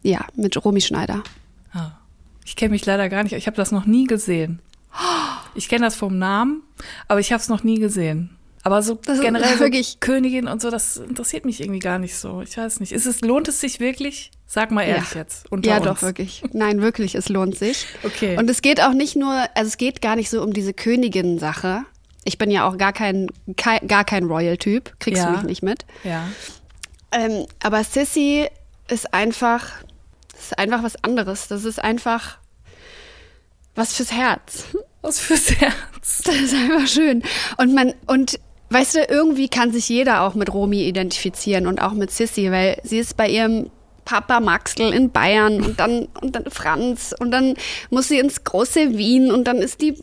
Ja, 0.03 0.27
mit 0.35 0.63
Romy 0.65 0.81
Schneider. 0.81 1.23
Ah. 1.73 1.93
Ich 2.45 2.55
kenne 2.57 2.71
mich 2.71 2.87
leider 2.87 3.09
gar 3.09 3.23
nicht. 3.23 3.33
Ich 3.33 3.47
habe 3.47 3.57
das 3.57 3.73
noch 3.73 3.87
nie 3.87 4.05
gesehen. 4.07 4.61
Ich 5.55 5.69
kenne 5.69 5.85
das 5.87 5.97
vom 5.97 6.19
Namen, 6.19 6.63
aber 7.09 7.21
ich 7.21 7.33
habe 7.33 7.41
es 7.41 7.49
noch 7.49 7.65
nie 7.65 7.79
gesehen. 7.81 8.36
Aber 8.67 8.83
so 8.83 8.97
Das 8.97 9.19
ist 9.19 9.23
generell 9.23 9.55
so 9.55 9.61
wirklich- 9.61 10.01
Königin 10.01 10.49
und 10.49 10.61
so, 10.61 10.71
das 10.71 10.97
interessiert 10.97 11.45
mich 11.45 11.61
irgendwie 11.61 11.79
gar 11.79 12.01
nicht 12.01 12.17
so. 12.17 12.41
Ich 12.43 12.57
weiß 12.57 12.81
nicht. 12.81 12.91
Ist 12.91 13.07
es, 13.07 13.21
lohnt 13.21 13.47
es 13.47 13.61
sich 13.61 13.79
wirklich? 13.79 14.33
Sag 14.45 14.73
mal 14.73 14.83
ehrlich 14.83 15.13
Ja. 15.15 15.21
jetzt. 15.21 15.51
Unter 15.53 15.71
ja, 15.71 15.77
uns. 15.77 15.85
doch, 15.87 16.03
wirklich. 16.03 16.43
Nein, 16.53 16.81
wirklich, 16.81 17.15
es 17.15 17.29
lohnt 17.29 17.57
sich. 17.57 17.87
Okay. 18.03 18.37
Und 18.37 18.51
es 18.51 18.63
geht 18.63 18.81
auch 18.83 18.93
nicht 18.93 19.15
nur, 19.15 19.33
also 19.55 19.69
es 19.69 19.77
geht 19.77 20.03
gar 20.03 20.17
nicht 20.17 20.31
so 20.31 20.43
um 20.43 20.53
diese 20.53 20.75
Königin-Sache. 20.75 21.83
Ich 22.25 22.39
bin 22.39 22.51
ja 22.51 22.69
auch 22.69 22.77
gar 22.77 22.93
kein, 22.93 23.29
kein 23.57 23.87
gar 23.87 24.05
kein 24.05 24.25
Royal-Typ, 24.25 24.99
kriegst 24.99 25.23
Ja. 25.23 25.31
du 25.31 25.37
mich 25.37 25.43
nicht 25.45 25.63
mit. 25.63 25.87
ja. 26.03 26.27
Ähm, 27.13 27.47
aber 27.63 27.85
Sissy 27.85 28.49
ist 28.89 29.15
einfach, 29.15 29.65
das 30.33 30.47
ist 30.47 30.59
einfach 30.59 30.83
was 30.83 30.97
anderes. 31.05 31.47
Das 31.47 31.65
ist 31.65 31.83
einfach 31.83 32.39
was 33.77 33.95
fürs 33.95 34.11
Herz. 34.11 34.65
Was 35.03 35.21
fürs 35.21 35.53
Herz. 35.53 35.75
Das 36.25 36.35
ist 36.37 36.55
einfach 36.55 36.87
schön. 36.89 37.23
Und 37.59 37.75
man, 37.75 37.93
und 38.07 38.41
weißt 38.71 38.95
du, 38.97 39.05
irgendwie 39.05 39.49
kann 39.49 39.73
sich 39.73 39.89
jeder 39.89 40.23
auch 40.23 40.35
mit 40.35 40.53
Romy 40.53 40.83
identifizieren 40.85 41.67
und 41.67 41.81
auch 41.81 41.93
mit 41.93 42.11
Sissy, 42.11 42.51
weil 42.51 42.81
sie 42.83 42.99
ist 42.99 43.17
bei 43.17 43.29
ihrem 43.29 43.71
Papa 44.05 44.39
Maxl 44.41 44.93
in 44.93 45.11
Bayern 45.11 45.63
und 45.65 45.81
dann, 45.81 46.07
und 46.21 46.37
dann 46.37 46.45
Franz 46.51 47.15
und 47.19 47.31
dann 47.33 47.55
muss 47.91 48.09
sie 48.09 48.19
ins 48.21 48.45
große 48.45 48.97
Wien 48.97 49.33
und 49.33 49.45
dann 49.45 49.59
ist 49.59 49.81
die 49.81 50.01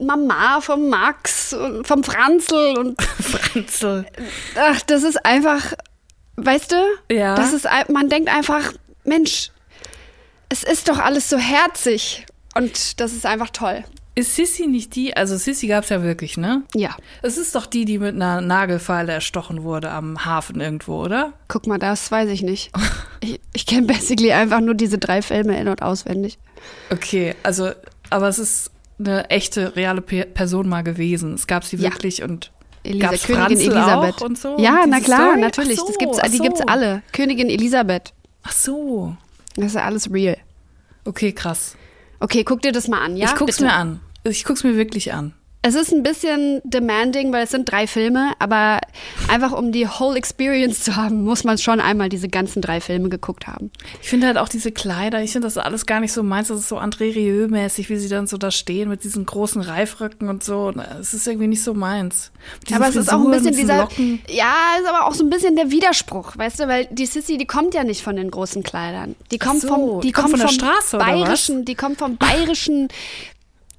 Mama 0.00 0.60
vom 0.60 0.88
Max 0.88 1.52
und 1.52 1.86
vom 1.86 2.02
Franzl 2.02 2.76
und 2.78 3.00
Franzl. 3.02 4.04
ach, 4.56 4.80
das 4.82 5.02
ist 5.02 5.24
einfach, 5.26 5.74
weißt 6.36 6.72
du, 6.72 6.76
Ja. 7.14 7.34
das 7.34 7.52
ist, 7.52 7.66
man 7.90 8.08
denkt 8.08 8.34
einfach, 8.34 8.72
Mensch, 9.04 9.50
es 10.48 10.62
ist 10.64 10.88
doch 10.88 10.98
alles 10.98 11.28
so 11.30 11.36
herzig 11.38 12.24
und 12.54 13.00
das 13.00 13.12
ist 13.12 13.24
einfach 13.26 13.50
toll. 13.50 13.84
Ist 14.14 14.36
Sissy 14.36 14.66
nicht 14.66 14.94
die, 14.94 15.16
also 15.16 15.36
Sissy 15.38 15.68
gab's 15.68 15.88
ja 15.88 16.02
wirklich, 16.02 16.36
ne? 16.36 16.64
Ja, 16.74 16.96
Es 17.22 17.38
ist 17.38 17.54
doch 17.54 17.64
die, 17.64 17.86
die 17.86 17.98
mit 17.98 18.14
einer 18.14 18.42
Nagelfeile 18.42 19.10
erstochen 19.12 19.62
wurde 19.62 19.90
am 19.90 20.24
Hafen 20.26 20.60
irgendwo, 20.60 21.02
oder? 21.02 21.32
guck 21.48 21.66
mal, 21.66 21.78
das 21.78 22.10
weiß 22.10 22.28
ich 22.30 22.42
nicht. 22.42 22.70
Ich, 23.24 23.40
ich 23.52 23.66
kenne 23.66 23.86
basically 23.86 24.32
einfach 24.32 24.60
nur 24.60 24.74
diese 24.74 24.98
drei 24.98 25.22
Filme 25.22 25.56
in- 25.60 25.68
und 25.68 25.80
auswendig. 25.80 26.38
Okay, 26.90 27.36
also, 27.44 27.70
aber 28.10 28.26
es 28.26 28.40
ist 28.40 28.72
eine 28.98 29.30
echte, 29.30 29.76
reale 29.76 30.00
Pe 30.00 30.24
Person 30.26 30.68
mal 30.68 30.82
gewesen. 30.82 31.34
Es 31.34 31.46
gab 31.46 31.62
sie 31.62 31.76
Ja. 31.76 31.84
wirklich 31.92 32.24
und 32.24 32.50
Elisa, 32.82 33.10
Gab's 33.10 33.22
Königin 33.22 33.46
Franzl 33.46 33.70
Elisabeth. 33.70 34.22
und 34.22 34.38
so? 34.38 34.56
Ja, 34.58 34.82
Und 34.82 34.90
na 34.90 34.98
klar, 34.98 35.28
Story? 35.28 35.40
natürlich. 35.40 35.78
So, 35.78 35.86
das 35.86 35.98
gibt's, 35.98 36.18
ach 36.20 36.28
die 36.30 36.38
so. 36.38 36.42
gibt's 36.42 36.60
alle. 36.66 37.02
Königin 37.12 37.48
Elisabeth. 37.48 38.12
ach 38.42 38.50
so. 38.50 39.16
Das 39.54 39.66
ist 39.66 39.74
ja 39.76 39.82
alles 39.84 40.10
real. 40.12 40.36
Okay, 41.04 41.30
krass. 41.32 41.76
Okay, 42.22 42.44
guck 42.44 42.62
dir 42.62 42.70
das 42.70 42.86
mal 42.86 43.00
an, 43.00 43.16
ja? 43.16 43.26
ich 43.26 43.34
guck's 43.34 43.56
Bitte. 43.56 43.64
mir 43.64 43.72
an. 43.72 44.00
Ich 44.22 44.44
guck's 44.44 44.62
mir 44.62 44.76
wirklich 44.76 45.12
an. 45.12 45.34
Es 45.64 45.76
ist 45.76 45.92
ein 45.92 46.02
bisschen 46.02 46.60
demanding, 46.64 47.32
weil 47.32 47.44
es 47.44 47.50
sind 47.50 47.70
drei 47.70 47.86
Filme, 47.86 48.32
aber 48.40 48.80
einfach 49.28 49.52
um 49.52 49.70
die 49.70 49.86
whole 49.86 50.18
experience 50.18 50.82
zu 50.82 50.96
haben, 50.96 51.22
muss 51.22 51.44
man 51.44 51.56
schon 51.56 51.80
einmal 51.80 52.08
diese 52.08 52.28
ganzen 52.28 52.60
drei 52.60 52.80
Filme 52.80 53.08
geguckt 53.08 53.46
haben. 53.46 53.70
Ich 54.02 54.08
finde 54.08 54.26
halt 54.26 54.38
auch 54.38 54.48
diese 54.48 54.72
Kleider, 54.72 55.22
ich 55.22 55.30
finde 55.30 55.46
das 55.46 55.58
alles 55.58 55.86
gar 55.86 56.00
nicht 56.00 56.12
so 56.12 56.24
meins. 56.24 56.48
Das 56.48 56.58
ist 56.58 56.68
so 56.68 56.78
André 56.78 57.14
Rieu-mäßig, 57.14 57.88
wie 57.90 57.96
sie 57.96 58.08
dann 58.08 58.26
so 58.26 58.38
da 58.38 58.50
stehen 58.50 58.88
mit 58.88 59.04
diesen 59.04 59.24
großen 59.24 59.62
Reifröcken 59.62 60.28
und 60.28 60.42
so. 60.42 60.72
Es 61.00 61.14
ist 61.14 61.28
irgendwie 61.28 61.46
nicht 61.46 61.62
so 61.62 61.74
meins. 61.74 62.32
Mit 62.58 62.70
diesen 62.70 62.82
aber 62.82 62.90
es 62.90 62.96
ist 62.96 63.12
auch 63.12 63.20
ein 63.20 63.32
Frisuren, 63.32 63.44
bisschen 63.44 63.56
dieser, 63.56 63.82
Locken. 63.82 64.20
ja, 64.28 64.54
ist 64.80 64.88
aber 64.88 65.06
auch 65.06 65.14
so 65.14 65.22
ein 65.22 65.30
bisschen 65.30 65.54
der 65.54 65.70
Widerspruch, 65.70 66.36
weißt 66.36 66.58
du, 66.58 66.66
weil 66.66 66.86
die 66.90 67.06
Sissy, 67.06 67.38
die 67.38 67.46
kommt 67.46 67.74
ja 67.74 67.84
nicht 67.84 68.02
von 68.02 68.16
den 68.16 68.32
großen 68.32 68.64
Kleidern. 68.64 69.14
Die 69.30 69.38
kommt 69.38 69.60
so, 69.60 69.68
vom, 69.68 70.00
die, 70.00 70.10
kommt 70.10 70.26
kommt 70.26 70.30
von 70.30 70.40
der 70.40 70.48
vom 70.48 70.56
Straße, 70.56 70.96
oder 70.96 71.06
was? 71.06 71.12
bayerischen, 71.12 71.64
die 71.64 71.74
kommt 71.76 71.98
vom 71.98 72.16
bayerischen 72.16 72.88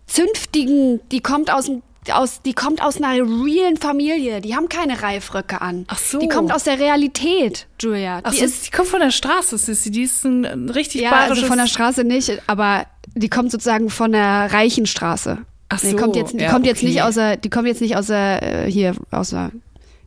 zünftigen, 0.08 1.00
die 1.12 1.22
kommt 1.22 1.52
aus 1.52 1.66
dem 1.66 1.82
aus, 2.12 2.42
die 2.42 2.54
kommt 2.54 2.82
aus 2.82 2.98
einer 2.98 3.14
realen 3.14 3.78
Familie. 3.78 4.42
Die 4.42 4.56
haben 4.56 4.68
keine 4.68 5.02
Reifröcke 5.02 5.62
an. 5.62 5.86
Ach 5.88 5.98
so. 5.98 6.20
Die 6.20 6.28
kommt 6.28 6.52
aus 6.52 6.64
der 6.64 6.80
Realität, 6.80 7.68
Julia. 7.80 8.20
Ach 8.24 8.32
die 8.32 8.40
so, 8.40 8.44
ist 8.46 8.68
die 8.68 8.72
kommt 8.72 8.90
von 8.90 9.00
der 9.00 9.12
Straße, 9.12 9.58
Sissy. 9.58 9.92
Die 9.92 10.04
ist 10.04 10.26
ein, 10.26 10.70
richtig 10.70 11.02
ja, 11.02 11.12
bayerisches... 11.12 11.44
also 11.44 11.48
von 11.48 11.58
der 11.58 11.68
Straße 11.68 12.04
nicht, 12.04 12.42
aber 12.48 12.88
die 13.16 13.30
kommt 13.30 13.52
sozusagen 13.52 13.90
von 13.90 14.12
der 14.12 14.52
reichen 14.52 14.86
Straße. 14.86 15.38
Ach 15.70 15.80
Die 15.80 15.92
so, 15.92 15.96
kommt 15.96 16.16
jetzt, 16.16 16.34
die 16.34 16.40
ja, 16.40 16.52
kommt 16.52 16.66
jetzt 16.66 16.80
okay. 16.80 16.88
nicht 16.88 17.02
aus 17.02 17.16
der, 17.16 17.38
die 17.38 17.50
kommt 17.50 17.68
jetzt 17.68 17.82
nicht 17.82 17.96
aus 17.96 18.08
der, 18.08 18.66
äh, 18.66 18.72
hier, 18.72 18.96
aus 19.12 19.30
der, 19.30 19.52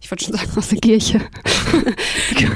ich 0.00 0.10
wollte 0.10 0.24
schon 0.24 0.34
sagen, 0.34 0.50
aus 0.54 0.68
der 0.68 0.78
Kirche. 0.78 1.20
Die 2.38 2.46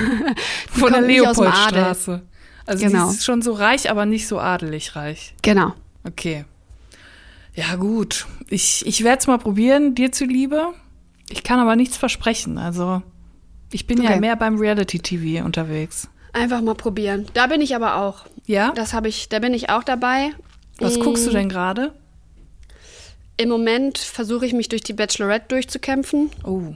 von 0.68 0.92
der. 0.92 1.02
Leopoldstraße. 1.02 2.22
Also 2.66 2.86
Genau. 2.86 3.08
die 3.08 3.16
ist 3.16 3.24
schon 3.24 3.42
so 3.42 3.52
reich, 3.52 3.90
aber 3.90 4.06
nicht 4.06 4.28
so 4.28 4.38
adelig 4.38 4.94
reich. 4.94 5.34
Genau. 5.42 5.72
Okay. 6.06 6.44
Ja, 7.54 7.76
gut. 7.76 8.26
Ich, 8.48 8.86
ich 8.86 9.02
werde 9.04 9.18
es 9.20 9.26
mal 9.26 9.38
probieren, 9.38 9.94
dir 9.94 10.12
zuliebe. 10.12 10.68
Ich 11.28 11.42
kann 11.42 11.58
aber 11.58 11.76
nichts 11.76 11.96
versprechen. 11.96 12.58
Also, 12.58 13.02
ich 13.72 13.86
bin 13.86 14.02
ja 14.02 14.10
Okay. 14.10 14.20
mehr 14.20 14.36
beim 14.36 14.56
Reality-TV 14.58 15.44
unterwegs. 15.44 16.08
Einfach 16.32 16.60
mal 16.62 16.74
probieren. 16.74 17.26
Da 17.34 17.46
bin 17.48 17.60
ich 17.60 17.74
aber 17.74 17.96
auch. 17.96 18.26
Ja? 18.46 18.72
Das 18.72 18.92
habe 18.94 19.08
ich, 19.08 19.28
da 19.28 19.38
bin 19.40 19.52
ich 19.54 19.68
auch 19.70 19.82
dabei. 19.84 20.30
Was 20.78 20.96
Mm, 20.96 21.00
guckst 21.02 21.26
du 21.26 21.30
denn 21.30 21.48
gerade? 21.48 21.92
Im 23.36 23.48
Moment 23.48 23.98
versuche 23.98 24.46
ich 24.46 24.52
mich 24.52 24.68
durch 24.68 24.82
die 24.82 24.92
Bachelorette 24.92 25.46
durchzukämpfen. 25.48 26.30
Oh. 26.44 26.74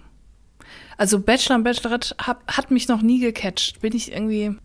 Also 0.97 1.19
Bachelor 1.21 1.57
und 1.57 1.64
Bachelorette 1.64 2.14
hab, 2.19 2.47
hat 2.57 2.71
mich 2.71 2.88
noch 2.88 3.02
nie 3.02 3.19
gecatcht. 3.21 3.81
Bin 3.81 3.95
ich 3.95 4.12
irgendwie. 4.12 4.57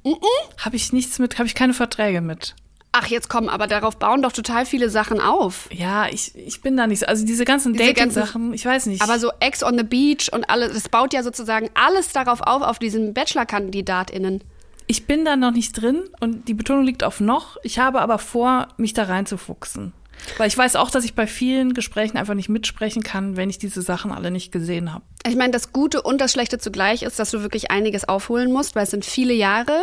Habe 0.58 0.76
ich 0.76 0.94
nichts 0.94 1.20
mit, 1.20 1.38
habe 1.40 1.48
ich 1.48 1.56
keine 1.56 1.74
Verträge 1.74 2.22
mit. 2.22 2.56
Ach, 2.92 3.06
jetzt 3.08 3.30
komm, 3.30 3.50
aber 3.50 3.68
darauf 3.68 3.98
bauen 3.98 4.22
doch 4.24 4.32
total 4.32 4.66
viele 4.66 4.90
Sachen 4.90 5.22
auf. 5.22 5.70
Ja, 5.72 6.08
ich, 6.10 6.36
ich 6.36 6.62
bin 6.62 6.76
da 6.76 6.88
nicht 6.88 7.00
so. 7.02 7.06
Also 7.06 7.26
diese 7.26 7.46
ganzen 7.46 7.74
Diese 7.74 7.94
ganzen- 7.94 8.16
Dating-Sachen, 8.16 8.54
ich 8.54 8.66
weiß 8.66 8.88
nicht. 8.88 9.02
Aber 9.04 9.20
so 9.20 9.32
Ex 9.40 9.64
on 9.64 9.78
the 9.78 9.84
Beach 9.84 10.32
und 10.34 10.50
alles, 10.50 10.74
das 10.74 10.90
baut 10.90 11.14
ja 11.14 11.22
sozusagen 11.22 11.70
alles 11.76 12.12
darauf 12.14 12.42
auf, 12.42 12.64
auf 12.64 12.80
diesen 12.80 13.14
Bachelor-KandidatInnen. 13.14 14.44
Ich 14.88 15.06
bin 15.06 15.24
da 15.24 15.36
noch 15.36 15.52
nicht 15.52 15.74
drin 15.74 16.04
und 16.20 16.48
die 16.48 16.56
Betonung 16.56 16.84
liegt 16.84 17.04
auf 17.04 17.20
noch. 17.20 17.58
Ich 17.64 17.78
habe 17.78 18.02
aber 18.02 18.18
vor, 18.18 18.70
mich 18.78 18.94
da 18.94 19.04
reinzufuchsen. 19.04 19.94
Weil 20.38 20.48
ich 20.48 20.58
weiß 20.58 20.76
auch, 20.76 20.90
dass 20.90 21.06
ich 21.06 21.14
bei 21.14 21.28
vielen 21.28 21.74
Gesprächen 21.76 22.18
einfach 22.18 22.34
nicht 22.34 22.50
mitsprechen 22.50 23.04
kann, 23.04 23.38
wenn 23.38 23.50
ich 23.52 23.60
diese 23.60 23.82
Sachen 23.84 24.12
alle 24.12 24.32
nicht 24.32 24.52
gesehen 24.52 24.92
habe. 24.92 25.06
Ich 25.28 25.36
meine, 25.36 25.52
das 25.52 25.72
Gute 25.72 26.02
und 26.02 26.20
das 26.20 26.32
Schlechte 26.32 26.58
zugleich 26.58 27.04
ist, 27.04 27.20
dass 27.20 27.30
du 27.32 27.42
wirklich 27.44 27.70
einiges 27.72 28.10
aufholen 28.10 28.52
musst, 28.52 28.76
weil 28.76 28.84
es 28.84 28.92
sind 28.92 29.06
viele 29.06 29.34
Jahre, 29.34 29.80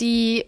die, 0.00 0.46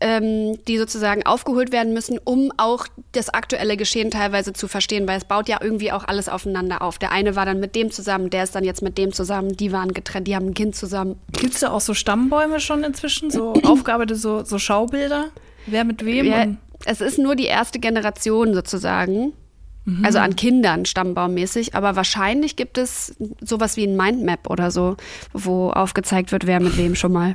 ähm, 0.00 0.58
die 0.66 0.78
sozusagen 0.78 1.24
aufgeholt 1.24 1.72
werden 1.72 1.94
müssen, 1.94 2.18
um 2.24 2.52
auch 2.56 2.86
das 3.12 3.28
aktuelle 3.28 3.76
Geschehen 3.76 4.10
teilweise 4.10 4.52
zu 4.52 4.66
verstehen, 4.66 5.06
weil 5.06 5.18
es 5.18 5.24
baut 5.24 5.48
ja 5.48 5.58
irgendwie 5.60 5.92
auch 5.92 6.04
alles 6.04 6.28
aufeinander 6.28 6.82
auf. 6.82 6.98
Der 6.98 7.12
eine 7.12 7.36
war 7.36 7.46
dann 7.46 7.60
mit 7.60 7.76
dem 7.76 7.90
zusammen, 7.90 8.30
der 8.30 8.44
ist 8.44 8.54
dann 8.54 8.64
jetzt 8.64 8.82
mit 8.82 8.98
dem 8.98 9.12
zusammen, 9.12 9.56
die 9.56 9.72
waren 9.72 9.92
getrennt, 9.92 10.26
die 10.26 10.34
haben 10.34 10.46
ein 10.46 10.54
Kind 10.54 10.74
zusammen. 10.74 11.16
Gibt 11.32 11.54
es 11.54 11.60
da 11.60 11.70
auch 11.70 11.80
so 11.80 11.94
Stammbäume 11.94 12.60
schon 12.60 12.82
inzwischen? 12.82 13.30
So 13.30 13.52
aufgearbeitete 13.64 14.18
so, 14.18 14.44
so 14.44 14.58
Schaubilder? 14.58 15.26
Wer 15.66 15.84
mit 15.84 16.04
wem? 16.04 16.26
Ja, 16.26 16.46
es 16.84 17.00
ist 17.00 17.18
nur 17.18 17.36
die 17.36 17.46
erste 17.46 17.78
Generation 17.78 18.54
sozusagen. 18.54 19.32
Also 20.04 20.20
an 20.20 20.36
Kindern 20.36 20.84
stammbaummäßig, 20.84 21.74
aber 21.74 21.96
wahrscheinlich 21.96 22.54
gibt 22.54 22.78
es 22.78 23.16
sowas 23.40 23.76
wie 23.76 23.84
ein 23.84 23.96
Mindmap 23.96 24.48
oder 24.48 24.70
so, 24.70 24.96
wo 25.32 25.70
aufgezeigt 25.70 26.30
wird, 26.30 26.46
wer 26.46 26.60
mit 26.60 26.76
wem 26.76 26.94
schon 26.94 27.12
mal. 27.12 27.34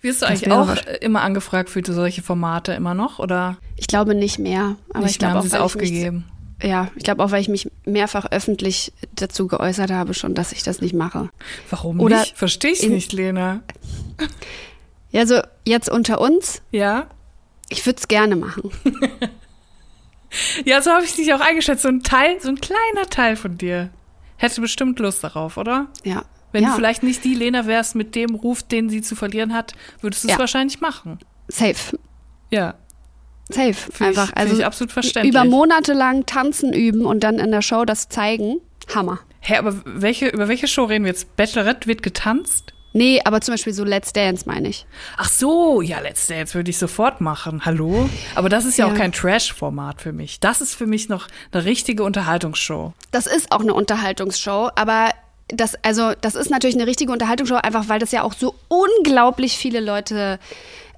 wirst 0.00 0.22
du 0.22 0.26
Das 0.26 0.42
eigentlich 0.44 0.52
auch 0.52 0.76
immer 1.00 1.22
angefragt 1.22 1.70
für 1.70 1.82
solche 1.84 2.22
Formate 2.22 2.72
immer 2.72 2.94
noch? 2.94 3.18
Oder 3.18 3.56
Ich 3.76 3.88
glaube 3.88 4.14
nicht 4.14 4.38
mehr, 4.38 4.76
aber 4.90 5.00
nicht 5.04 5.12
ich 5.12 5.18
glaube 5.18 5.40
auch, 5.40 5.42
sie 5.42 5.60
aufgegeben? 5.60 6.24
Mich, 6.60 6.70
ja, 6.70 6.88
ich 6.94 7.02
glaube 7.02 7.24
auch, 7.24 7.32
weil 7.32 7.40
ich 7.40 7.48
mich 7.48 7.68
mehrfach 7.84 8.26
öffentlich 8.30 8.92
dazu 9.16 9.48
geäußert 9.48 9.90
habe, 9.90 10.14
schon, 10.14 10.34
dass 10.34 10.52
ich 10.52 10.62
das 10.62 10.80
nicht 10.80 10.94
mache. 10.94 11.30
Warum 11.68 11.98
Oder 11.98 12.20
nicht? 12.20 12.38
Verstehe 12.38 12.70
ich 12.72 12.88
nicht, 12.88 13.12
Lena. 13.12 13.60
Ja, 15.10 15.26
so 15.26 15.40
jetzt 15.64 15.90
unter 15.90 16.20
uns, 16.20 16.62
Ja? 16.70 17.08
ich 17.70 17.84
würde 17.86 17.98
es 17.98 18.06
gerne 18.06 18.36
machen. 18.36 18.70
Ja, 20.64 20.80
so 20.82 20.90
habe 20.90 21.04
ich 21.04 21.14
dich 21.14 21.32
auch 21.34 21.40
eingeschätzt. 21.40 21.82
So 21.82 21.88
ein 21.88 22.02
Teil, 22.02 22.40
so 22.40 22.48
ein 22.48 22.60
kleiner 22.60 23.08
Teil 23.10 23.36
von 23.36 23.58
dir 23.58 23.90
hätte 24.36 24.60
bestimmt 24.60 24.98
Lust 24.98 25.22
darauf, 25.22 25.56
oder? 25.56 25.88
Ja. 26.04 26.24
Wenn 26.52 26.64
ja, 26.64 26.70
du 26.70 26.76
vielleicht 26.76 27.02
nicht 27.02 27.24
die 27.24 27.34
Lena 27.34 27.66
wärst 27.66 27.94
mit 27.94 28.14
dem 28.14 28.34
Ruf, 28.34 28.62
den 28.62 28.90
sie 28.90 29.00
zu 29.02 29.14
verlieren 29.16 29.54
hat, 29.54 29.72
würdest 30.00 30.24
du 30.24 30.28
es 30.28 30.34
Ja. 30.34 30.38
wahrscheinlich 30.38 30.80
machen. 30.80 31.18
safe. 31.48 31.98
Ja. 32.50 32.74
Safe. 33.50 33.74
Find 33.74 34.00
Einfach. 34.10 34.28
ich, 34.30 34.36
also 34.36 34.58
ich 34.58 34.64
absolut 34.64 34.92
verständlich. 34.92 35.32
über 35.34 35.44
Monate 35.44 35.92
lang 35.94 36.26
tanzen 36.26 36.72
üben 36.72 37.04
und 37.04 37.20
dann 37.20 37.38
in 37.38 37.50
der 37.50 37.62
Show 37.62 37.84
das 37.84 38.08
zeigen. 38.08 38.60
Hammer. 38.94 39.20
Hä, 39.40 39.56
aber 39.56 39.74
welche, 39.84 40.28
über 40.28 40.48
welche 40.48 40.68
Show 40.68 40.84
reden 40.84 41.04
wir 41.04 41.10
jetzt? 41.12 41.36
Bachelorette 41.36 41.86
wird 41.86 42.02
getanzt? 42.02 42.72
Nee, 42.92 43.20
aber 43.24 43.40
zum 43.40 43.54
Beispiel 43.54 43.72
so 43.72 43.84
Let's 43.84 44.12
Dance 44.12 44.44
meine 44.46 44.68
ich. 44.68 44.86
Ach 45.16 45.28
so, 45.28 45.80
ja, 45.80 46.00
Let's 46.00 46.26
Dance 46.26 46.54
würde 46.54 46.70
ich 46.70 46.78
sofort 46.78 47.20
machen. 47.20 47.64
Hallo? 47.64 48.08
Aber 48.34 48.48
das 48.48 48.64
ist 48.64 48.76
ja, 48.78 48.86
Ja. 48.86 48.92
auch 48.92 48.96
kein 48.96 49.12
Trash-Format 49.12 50.00
für 50.02 50.12
mich. 50.12 50.40
Das 50.40 50.60
ist 50.60 50.74
für 50.74 50.86
mich 50.86 51.08
noch 51.08 51.28
eine 51.52 51.64
richtige 51.64 52.02
Unterhaltungsshow. 52.04 52.92
Das 53.10 53.26
ist 53.26 53.50
auch 53.52 53.60
eine 53.60 53.74
Unterhaltungsshow, 53.74 54.70
aber 54.74 55.10
das, 55.48 55.74
also, 55.82 56.12
das 56.20 56.34
ist 56.34 56.50
natürlich 56.50 56.76
eine 56.76 56.86
richtige 56.86 57.12
Unterhaltungsshow, 57.12 57.56
einfach 57.56 57.88
weil 57.88 57.98
das 57.98 58.12
ja 58.12 58.22
auch 58.22 58.32
so 58.34 58.54
unglaublich 58.68 59.56
viele 59.58 59.80
Leute 59.80 60.38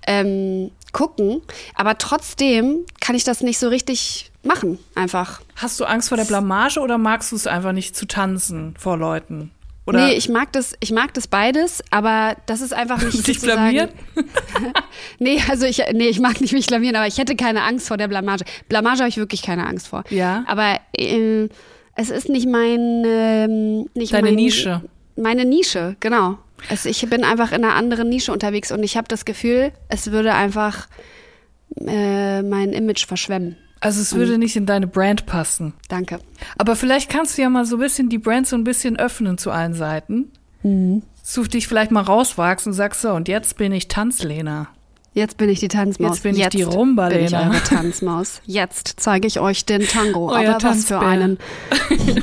ähm, 0.07 0.71
gucken. 0.93 1.43
Aber 1.75 1.99
trotzdem 1.99 2.85
kann 3.01 3.17
ich 3.17 3.25
das 3.25 3.41
nicht 3.41 3.59
so 3.59 3.69
richtig 3.69 4.31
machen, 4.43 4.79
einfach. 4.95 5.41
Hast 5.57 5.81
du 5.81 5.85
Angst 5.85 6.09
vor 6.11 6.17
der 6.19 6.25
Blamage 6.25 6.79
oder 6.81 6.99
magst 6.99 7.33
du 7.33 7.37
es 7.37 7.47
einfach 7.47 7.73
nicht 7.73 7.97
zu 7.97 8.07
tanzen 8.07 8.75
vor 8.79 8.97
Leuten? 8.97 9.51
Oder 9.87 10.07
nee, 10.07 10.15
ich 10.15 10.29
mag 10.31 10.51
das, 10.53 10.75
ich 10.81 10.93
mag 10.93 11.13
das 11.13 11.29
beides, 11.29 11.83
aber 11.91 12.37
das 12.47 12.61
ist 12.63 12.73
einfach 12.73 13.03
nicht 13.03 13.27
dich 13.27 13.39
sozusagen- 13.41 13.71
blamieren? 13.75 13.91
Nee, 15.19 15.41
also 15.49 15.67
ich, 15.67 15.83
nee, 15.93 16.09
ich 16.09 16.21
mag 16.21 16.41
nicht 16.41 16.53
mich 16.53 16.67
blamieren, 16.67 16.97
aber 16.97 17.07
ich 17.07 17.19
hätte 17.19 17.37
keine 17.37 17.63
Angst 17.63 17.89
vor 17.89 17.97
der 17.97 18.09
Blamage. 18.09 18.45
Blamage 18.69 19.01
habe 19.01 19.09
ich 19.09 19.17
wirklich 19.19 19.43
keine 19.43 19.67
Angst 19.67 19.89
vor. 19.89 20.05
Ja. 20.11 20.45
Aber 20.47 20.79
ähm, 20.97 21.49
es 21.97 22.11
ist 22.11 22.29
nicht 22.29 22.49
mein, 22.49 23.03
ähm, 23.07 23.89
nicht 23.95 24.13
Deine 24.15 24.29
mein, 24.29 24.35
Nische. 24.37 24.83
Meine 25.17 25.45
Nische, 25.45 25.97
genau. 26.01 26.39
Also 26.71 26.89
ich 26.89 27.09
bin 27.11 27.23
einfach 27.25 27.53
in 27.53 27.65
einer 27.65 27.75
anderen 27.75 28.09
Nische 28.09 28.33
unterwegs 28.33 28.73
und 28.73 28.83
ich 28.83 28.97
habe 28.97 29.07
das 29.09 29.25
Gefühl, 29.25 29.73
es 29.89 30.11
würde 30.11 30.33
einfach 30.35 30.89
äh, 31.87 32.43
mein 32.43 32.73
Image 32.73 33.07
verschwemmen. 33.07 33.57
Also 33.85 34.01
es 34.01 34.15
würde 34.15 34.39
nicht 34.39 34.57
in 34.57 34.65
deine 34.65 34.87
Brand 34.87 35.27
passen. 35.27 35.75
Danke. 35.89 36.19
Aber 36.57 36.75
vielleicht 36.75 37.11
kannst 37.11 37.37
du 37.37 37.43
ja 37.43 37.51
mal 37.51 37.67
so 37.67 37.77
ein 37.77 37.81
bisschen 37.81 38.09
die 38.09 38.17
Brand 38.17 38.47
so 38.47 38.57
ein 38.57 38.65
bisschen 38.65 38.99
öffnen 38.99 39.37
zu 39.37 39.51
allen 39.51 39.75
Seiten. 39.75 40.33
Mhm. 40.63 41.03
Such 41.23 41.49
dich 41.49 41.69
vielleicht 41.69 41.91
mal 41.91 42.01
rauswachsen 42.01 42.73
und 42.73 42.77
sagst 42.77 43.03
so, 43.03 43.11
und 43.11 43.29
jetzt 43.29 43.59
bin 43.59 43.73
ich 43.73 43.89
Tanzlena. 43.89 44.69
Jetzt 45.13 45.37
bin 45.37 45.51
ich 45.51 45.61
die 45.61 45.69
Tanzmaus. 45.69 46.17
Jetzt 46.17 46.23
bin 46.23 46.35
ich 46.35 46.49
die 46.49 46.63
Rumba-Lena. 46.63 47.19
bin 47.19 47.27
ich 47.27 47.57
eure 47.57 47.63
Tanzmaus. 47.63 48.41
Jetzt 48.47 48.95
zeige 49.01 49.27
ich 49.27 49.39
euch 49.39 49.67
den 49.67 49.87
Tango. 49.87 50.31
Euer 50.33 50.55
Aber 50.55 50.65
was 50.65 50.87
für 50.87 51.01
einen. 51.01 51.39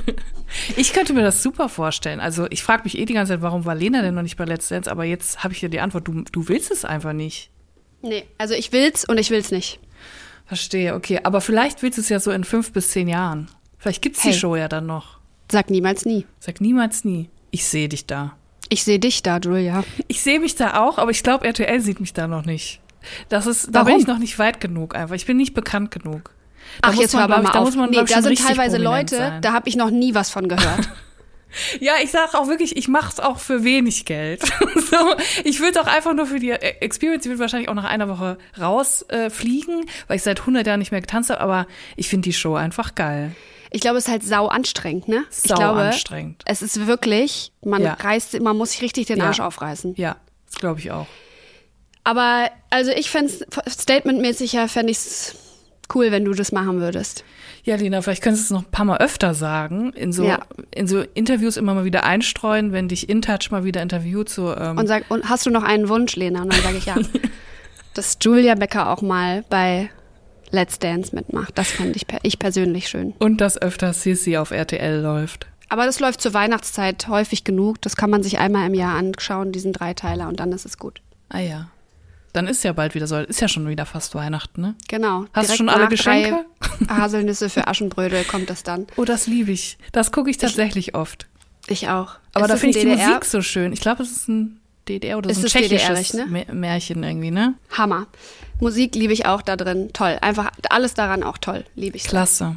Ich 0.75 0.91
könnte 0.91 1.13
mir 1.13 1.21
das 1.21 1.41
super 1.41 1.69
vorstellen. 1.69 2.19
Also 2.19 2.45
ich 2.49 2.61
frage 2.61 2.83
mich 2.83 2.97
eh 2.97 3.05
die 3.05 3.13
ganze 3.13 3.31
Zeit, 3.31 3.41
warum 3.41 3.63
war 3.63 3.73
Lena 3.73 4.01
denn 4.01 4.15
noch 4.15 4.21
nicht 4.21 4.35
bei 4.35 4.43
Let's 4.43 4.67
Dance? 4.67 4.91
Aber 4.91 5.05
jetzt 5.05 5.45
habe 5.45 5.53
ich 5.53 5.61
ja 5.61 5.69
die 5.69 5.79
Antwort, 5.79 6.05
du, 6.09 6.23
du 6.29 6.49
willst 6.49 6.71
es 6.71 6.83
einfach 6.83 7.13
nicht. 7.13 7.51
Nee, 8.01 8.25
also 8.37 8.53
ich 8.53 8.73
will's 8.73 9.05
und 9.05 9.17
ich 9.17 9.29
will's 9.29 9.51
nicht. 9.51 9.79
Verstehe, 10.51 10.95
okay. 10.95 11.21
Aber 11.23 11.39
vielleicht 11.39 11.81
willst 11.81 11.97
du 11.97 12.01
es 12.01 12.09
ja 12.09 12.19
so 12.19 12.29
in 12.29 12.43
fünf 12.43 12.73
bis 12.73 12.89
zehn 12.89 13.07
Jahren. 13.07 13.47
Vielleicht 13.77 14.01
gibt's 14.01 14.21
Hey. 14.21 14.33
die 14.33 14.37
Show 14.37 14.57
ja 14.57 14.67
dann 14.67 14.85
noch. 14.85 15.19
Sag 15.49 15.69
niemals 15.69 16.03
nie. 16.03 16.25
Sag 16.41 16.59
niemals 16.59 17.05
nie. 17.05 17.29
Ich 17.51 17.63
sehe 17.63 17.87
dich 17.87 18.05
da. 18.05 18.35
Ich 18.67 18.83
sehe 18.83 18.99
dich 18.99 19.23
da, 19.23 19.37
Julia. 19.37 19.85
Ich 20.09 20.21
sehe 20.21 20.41
mich 20.41 20.55
da 20.55 20.81
auch, 20.81 20.97
aber 20.97 21.11
ich 21.11 21.23
glaube, 21.23 21.45
RTL 21.47 21.79
sieht 21.79 22.01
mich 22.01 22.11
da 22.11 22.27
noch 22.27 22.43
nicht. 22.43 22.81
Das 23.29 23.47
ist, 23.47 23.67
da 23.73 23.83
bin 23.83 23.93
Warum? 23.93 24.01
ich 24.01 24.07
noch 24.07 24.17
nicht 24.17 24.37
weit 24.39 24.59
genug 24.59 24.93
einfach. 24.93 25.15
Ich 25.15 25.25
bin 25.25 25.37
nicht 25.37 25.53
bekannt 25.53 25.89
genug. 25.89 26.31
Da 26.81 26.89
Ach, 26.89 26.95
jetzt 26.95 27.13
man, 27.13 27.21
hör 27.21 27.29
aber 27.29 27.37
ich, 27.37 27.43
mal 27.47 27.53
da 27.53 27.59
auf. 27.59 27.65
muss 27.67 27.75
man, 27.77 27.89
nee, 27.89 28.01
ich, 28.01 28.11
da 28.11 28.21
sind 28.21 28.37
teilweise 28.37 28.77
Leute, 28.77 29.15
sein. 29.15 29.41
da 29.41 29.53
habe 29.53 29.69
ich 29.69 29.77
noch 29.77 29.89
nie 29.89 30.13
was 30.15 30.31
von 30.31 30.49
gehört. 30.49 30.89
Ja, 31.79 31.93
ich 32.03 32.11
sag 32.11 32.33
auch 32.33 32.47
wirklich, 32.47 32.77
ich 32.77 32.87
mach's 32.87 33.19
auch 33.19 33.39
für 33.39 33.63
wenig 33.63 34.05
Geld. 34.05 34.41
so, 34.75 35.15
ich 35.43 35.59
würde 35.59 35.81
auch 35.81 35.87
einfach 35.87 36.13
nur 36.13 36.25
für 36.25 36.39
die 36.39 36.51
äh, 36.51 36.75
Experience, 36.79 37.25
ich 37.25 37.29
würde 37.29 37.39
wahrscheinlich 37.39 37.69
auch 37.69 37.73
nach 37.73 37.83
einer 37.85 38.07
Woche 38.09 38.37
rausfliegen, 38.59 39.81
äh, 39.83 39.85
weil 40.07 40.17
ich 40.17 40.23
seit 40.23 40.39
100 40.41 40.65
Jahren 40.67 40.79
nicht 40.79 40.91
mehr 40.91 41.01
getanzt 41.01 41.29
habe, 41.29 41.41
aber 41.41 41.67
ich 41.95 42.09
finde 42.09 42.25
die 42.29 42.33
Show 42.33 42.55
einfach 42.55 42.95
geil. 42.95 43.35
Ich 43.73 43.79
glaube, 43.81 43.97
es 43.97 44.05
ist 44.05 44.11
halt 44.11 44.23
sau 44.23 44.47
anstrengend, 44.47 45.07
ne? 45.07 45.23
ich 45.31 45.49
Sau 45.49 45.55
glaube, 45.55 45.81
anstrengend. 45.81 46.41
es 46.45 46.61
ist 46.61 46.87
wirklich, 46.87 47.53
man 47.63 47.81
Ja. 47.81 47.93
reißt, 47.93 48.39
man 48.41 48.57
muss 48.57 48.71
sich 48.71 48.81
richtig 48.81 49.07
den 49.07 49.19
Ja. 49.19 49.25
Arsch 49.27 49.39
aufreißen. 49.39 49.93
Ja, 49.97 50.17
das 50.47 50.55
glaube 50.59 50.79
ich 50.79 50.91
auch. 50.91 51.07
Aber 52.03 52.49
also 52.69 52.91
ich 52.91 53.09
fände 53.09 53.31
statementmäßig 53.67 54.53
ja, 54.53 54.67
fände 54.67 54.91
ich's 54.91 55.35
cool, 55.95 56.11
wenn 56.11 56.25
du 56.25 56.33
das 56.33 56.51
machen 56.51 56.79
würdest. 56.79 57.23
Ja, 57.63 57.75
Lena, 57.75 58.01
vielleicht 58.01 58.23
könntest 58.23 58.49
du 58.49 58.55
es 58.55 58.59
noch 58.59 58.67
ein 58.67 58.71
paar 58.71 58.85
Mal 58.85 58.97
öfter 58.97 59.33
sagen, 59.33 59.93
in 59.93 60.11
so, 60.13 60.23
Ja. 60.25 60.39
in 60.73 60.87
so 60.87 61.03
Interviews 61.13 61.57
immer 61.57 61.73
mal 61.75 61.85
wieder 61.85 62.03
einstreuen, 62.03 62.71
wenn 62.71 62.87
dich 62.87 63.07
InTouch 63.09 63.51
mal 63.51 63.63
wieder 63.63 63.81
interviewt, 63.81 64.29
so, 64.29 64.55
ähm, 64.55 64.77
Und 64.77 64.87
sag, 64.87 65.09
und 65.09 65.29
hast 65.29 65.45
du 65.45 65.49
noch 65.51 65.63
einen 65.63 65.87
Wunsch, 65.89 66.15
Lena? 66.15 66.41
Und 66.41 66.53
dann 66.53 66.61
sage 66.61 66.77
ich 66.77 66.85
ja. 66.85 66.95
dass 67.93 68.17
Julia 68.21 68.55
Becker 68.55 68.89
auch 68.89 69.01
mal 69.01 69.43
bei 69.49 69.89
Let's 70.51 70.79
Dance 70.79 71.13
mitmacht. 71.15 71.57
Das 71.57 71.71
fand 71.71 71.95
ich, 71.95 72.07
per- 72.07 72.19
ich 72.23 72.39
persönlich 72.39 72.87
schön. 72.89 73.13
und 73.19 73.39
dass 73.41 73.61
öfter 73.61 73.93
Sissy 73.93 74.37
auf 74.37 74.51
RTL 74.51 75.01
läuft. 75.01 75.47
Aber 75.69 75.85
das 75.85 75.99
läuft 76.01 76.19
zur 76.21 76.33
Weihnachtszeit 76.33 77.07
häufig 77.07 77.43
genug. 77.45 77.81
Das 77.81 77.95
kann 77.95 78.09
man 78.09 78.23
sich 78.23 78.39
einmal 78.39 78.67
im 78.67 78.73
Jahr 78.73 78.97
anschauen, 78.97 79.51
diesen 79.53 79.71
Dreiteiler, 79.71 80.27
und 80.27 80.39
dann 80.41 80.51
ist 80.51 80.65
es 80.65 80.77
gut. 80.77 81.01
Ah 81.29 81.39
ja. 81.39 81.69
Dann 82.33 82.47
ist 82.47 82.63
ja 82.63 82.71
bald 82.73 82.95
wieder 82.95 83.07
so, 83.07 83.17
ist 83.17 83.41
ja 83.41 83.47
schon 83.47 83.67
wieder 83.67 83.85
fast 83.85 84.15
Weihnachten, 84.15 84.61
ne? 84.61 84.75
Genau. 84.87 85.25
Hast 85.33 85.51
du 85.51 85.55
schon 85.55 85.69
alle 85.69 85.87
Geschenke? 85.87 86.45
Haselnüsse 86.89 87.49
für 87.49 87.67
Aschenbrödel 87.67 88.23
kommt 88.23 88.49
das 88.49 88.63
dann. 88.63 88.87
Oh, 88.95 89.03
das 89.05 89.27
liebe 89.27 89.51
ich. 89.51 89.77
Das 89.91 90.11
gucke 90.11 90.29
ich 90.29 90.37
tatsächlich 90.37 90.95
oft. 90.95 91.27
Ich 91.67 91.89
auch. 91.89 92.15
Aber 92.33 92.45
Ist 92.45 92.51
da 92.51 92.57
finde 92.57 92.79
ich 92.79 92.85
ein 92.85 92.89
die 92.89 92.95
DDR? 92.95 93.07
Musik 93.09 93.25
so 93.25 93.41
schön. 93.41 93.73
Ich 93.73 93.81
glaube, 93.81 94.03
es 94.03 94.11
ist 94.11 94.29
ein 94.29 94.59
DDR 94.87 95.17
oder 95.17 95.29
Ist 95.29 95.41
so 95.41 95.47
ein 95.47 95.49
tschechisches 95.49 96.13
ne? 96.13 96.25
Mä- 96.25 96.53
Märchen 96.53 97.03
irgendwie, 97.03 97.31
ne? 97.31 97.53
Hammer. 97.71 98.07
Musik 98.59 98.95
liebe 98.95 99.13
ich 99.13 99.25
auch 99.25 99.41
da 99.41 99.55
drin. 99.57 99.89
Toll. 99.93 100.17
Einfach 100.21 100.51
alles 100.69 100.93
daran 100.93 101.23
auch 101.23 101.37
toll. 101.37 101.65
Liebe 101.75 101.97
ich. 101.97 102.03
Klasse. 102.05 102.55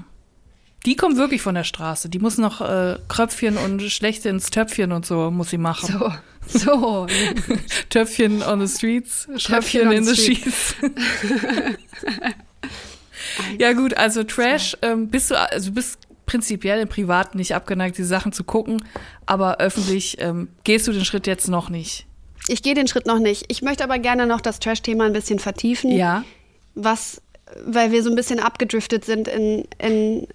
Die 0.87 0.97
kommt 0.97 1.17
wirklich 1.17 1.41
von 1.41 1.55
der 1.55 1.65
Straße. 1.65 2.09
Die 2.09 2.19
muss 2.19 2.37
noch 2.37 2.61
äh, 2.61 2.99
Kröpfchen 3.09 3.57
und 3.57 3.81
Schlechte 3.83 4.29
ins 4.29 4.51
Töpfchen 4.51 4.93
und 4.93 5.07
so 5.07 5.31
muss 5.31 5.51
sie 5.51 5.59
machen. 5.59 5.99
So. 5.99 6.13
So. 6.47 7.07
Töpfchen 7.89 8.43
on 8.43 8.67
the 8.67 8.69
streets, 8.69 9.27
Tröpfchen 9.39 9.89
on 9.89 9.95
in 9.95 10.05
the 10.05 10.15
the 10.15 10.23
sheets. 10.23 10.75
ja 13.59 13.73
gut, 13.73 13.97
also 13.97 14.25
Trash, 14.25 14.77
ähm, 14.83 15.09
bist 15.09 15.31
du, 15.31 15.41
also 15.41 15.73
bist 15.73 15.99
prinzipiell 16.27 16.81
im 16.81 16.89
Privaten 16.89 17.39
nicht 17.39 17.55
abgeneigt, 17.55 17.99
die 17.99 18.05
Sachen 18.05 18.33
zu 18.33 18.45
gucken, 18.45 18.83
aber 19.27 19.59
öffentlich 19.59 20.17
ähm, 20.21 20.49
gehst 20.65 20.87
du 20.87 20.93
den 20.93 21.05
Schritt 21.05 21.27
jetzt 21.27 21.49
noch 21.49 21.71
nicht. 21.71 22.07
Ich 22.49 22.63
gehe 22.63 22.75
den 22.75 22.87
Schritt 22.87 23.07
noch 23.07 23.19
nicht. 23.19 23.47
Ich 23.49 23.63
möchte 23.63 23.85
aber 23.85 23.99
gerne 23.99 24.27
noch 24.27 24.41
das 24.41 24.59
Trash-Thema 24.59 25.05
ein 25.05 25.13
bisschen 25.13 25.39
vertiefen. 25.39 25.91
Ja. 25.91 26.25
Was, 26.75 27.23
weil 27.65 27.91
wir 27.91 28.03
so 28.03 28.11
ein 28.11 28.17
bisschen 28.17 28.39
abgedriftet 28.39 29.05
sind 29.05 29.29
in, 29.29 29.65
in, 29.79 30.27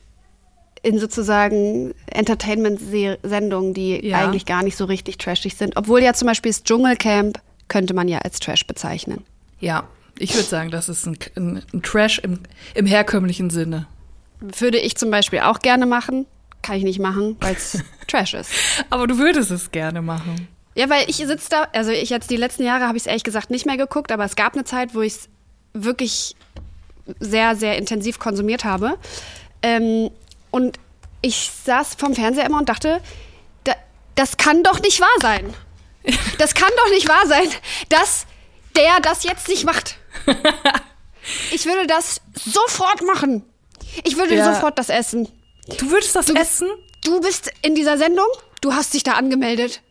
in 0.81 0.99
sozusagen 0.99 1.93
Entertainment-Sendungen, 2.07 3.73
die 3.73 4.05
Ja. 4.05 4.19
eigentlich 4.19 4.45
gar 4.45 4.63
nicht 4.63 4.77
so 4.77 4.85
richtig 4.85 5.17
trashig 5.17 5.55
sind. 5.55 5.77
Obwohl 5.77 6.01
ja 6.01 6.13
zum 6.13 6.27
Beispiel 6.27 6.51
das 6.51 6.63
Dschungelcamp 6.63 7.39
könnte 7.67 7.93
man 7.93 8.07
ja 8.07 8.19
als 8.19 8.39
Trash 8.39 8.65
bezeichnen. 8.65 9.23
Ja, 9.59 9.83
ich 10.17 10.33
würde 10.33 10.47
sagen, 10.47 10.71
das 10.71 10.89
ist 10.89 11.05
ein, 11.05 11.17
ein, 11.35 11.63
ein 11.73 11.81
Trash 11.81 12.19
im, 12.19 12.39
im 12.75 12.85
herkömmlichen 12.85 13.49
Sinne. 13.49 13.87
Würde 14.39 14.77
ich 14.79 14.95
zum 14.95 15.11
Beispiel 15.11 15.39
auch 15.39 15.59
gerne 15.59 15.85
machen. 15.85 16.25
Kann 16.61 16.75
ich 16.77 16.83
nicht 16.83 16.99
machen, 16.99 17.37
weil 17.39 17.55
es 17.55 17.81
Trash 18.07 18.33
ist. 18.33 18.51
Aber 18.89 19.07
du 19.07 19.17
würdest 19.17 19.51
es 19.51 19.71
gerne 19.71 20.01
machen. 20.01 20.47
Ja, 20.75 20.89
weil 20.89 21.05
ich 21.09 21.17
sitze 21.17 21.49
da, 21.49 21.67
also 21.73 21.91
ich 21.91 22.09
jetzt 22.09 22.29
die 22.29 22.37
letzten 22.37 22.63
Jahre 22.63 22.85
habe 22.87 22.97
ich 22.97 23.03
es 23.03 23.07
ehrlich 23.07 23.23
gesagt 23.23 23.49
nicht 23.49 23.65
mehr 23.65 23.77
geguckt, 23.77 24.11
aber 24.11 24.23
es 24.25 24.35
gab 24.35 24.53
eine 24.53 24.63
Zeit, 24.63 24.95
wo 24.95 25.01
ich 25.01 25.13
es 25.13 25.29
wirklich 25.73 26.35
sehr, 27.19 27.55
sehr 27.55 27.77
intensiv 27.77 28.19
konsumiert 28.19 28.63
habe. 28.65 28.97
Ähm, 29.61 30.09
und 30.51 30.79
ich 31.21 31.51
saß 31.65 31.95
vom 31.95 32.15
Fernseher 32.15 32.45
immer 32.45 32.59
und 32.59 32.69
dachte, 32.69 33.01
da, 33.65 33.73
das 34.15 34.37
kann 34.37 34.63
doch 34.63 34.79
nicht 34.81 34.99
wahr 35.01 35.07
sein. 35.21 35.53
Das 36.37 36.53
kann 36.53 36.69
doch 36.77 36.89
nicht 36.91 37.07
wahr 37.09 37.27
sein, 37.27 37.47
dass 37.89 38.25
der 38.75 38.99
das 39.01 39.23
jetzt 39.23 39.47
nicht 39.47 39.65
macht. 39.65 39.97
Ich 41.51 41.65
würde 41.65 41.85
das 41.85 42.21
sofort 42.33 43.05
machen. 43.05 43.43
Ich 44.03 44.17
würde 44.17 44.35
Ja. 44.35 44.51
sofort 44.53 44.79
das 44.79 44.89
essen. 44.89 45.27
Du 45.77 45.91
würdest 45.91 46.15
das 46.15 46.29
essen? 46.29 46.67
Du 47.03 47.19
bist 47.21 47.51
in 47.61 47.75
dieser 47.75 47.97
Sendung, 47.97 48.25
du 48.61 48.73
hast 48.73 48.93
dich 48.93 49.03
da 49.03 49.11
angemeldet. 49.13 49.81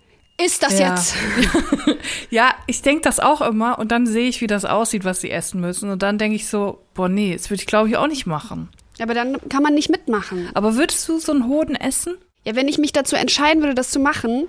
Ist 0.42 0.62
das 0.62 0.78
Ja. 0.78 0.94
jetzt? 0.96 1.14
Ja, 2.30 2.54
ich 2.66 2.82
denke 2.82 3.02
das 3.02 3.20
auch 3.20 3.40
immer 3.42 3.78
und 3.78 3.92
dann 3.92 4.06
sehe 4.06 4.28
ich, 4.28 4.40
wie 4.40 4.46
das 4.46 4.64
aussieht, 4.64 5.04
was 5.04 5.20
sie 5.20 5.30
essen 5.30 5.60
müssen. 5.60 5.90
Und 5.90 6.02
dann 6.02 6.18
denke 6.18 6.34
ich 6.36 6.48
so, 6.48 6.80
boah, 6.94 7.08
nee, 7.08 7.34
das 7.36 7.50
würde 7.50 7.60
ich 7.60 7.66
glaube 7.66 7.88
ich 7.90 7.96
auch 7.96 8.06
nicht 8.08 8.26
machen. 8.26 8.70
Aber 9.00 9.14
dann 9.14 9.36
kann 9.48 9.62
man 9.62 9.74
nicht 9.74 9.90
mitmachen. 9.90 10.50
Aber 10.54 10.76
würdest 10.76 11.08
du 11.08 11.18
so 11.18 11.32
einen 11.32 11.46
Hoden 11.46 11.76
essen? 11.76 12.16
Ja, 12.44 12.56
wenn 12.56 12.68
ich 12.68 12.78
mich 12.78 12.92
dazu 12.92 13.16
entscheiden 13.16 13.62
würde, 13.62 13.74
das 13.74 13.90
zu 13.90 14.00
machen, 14.00 14.48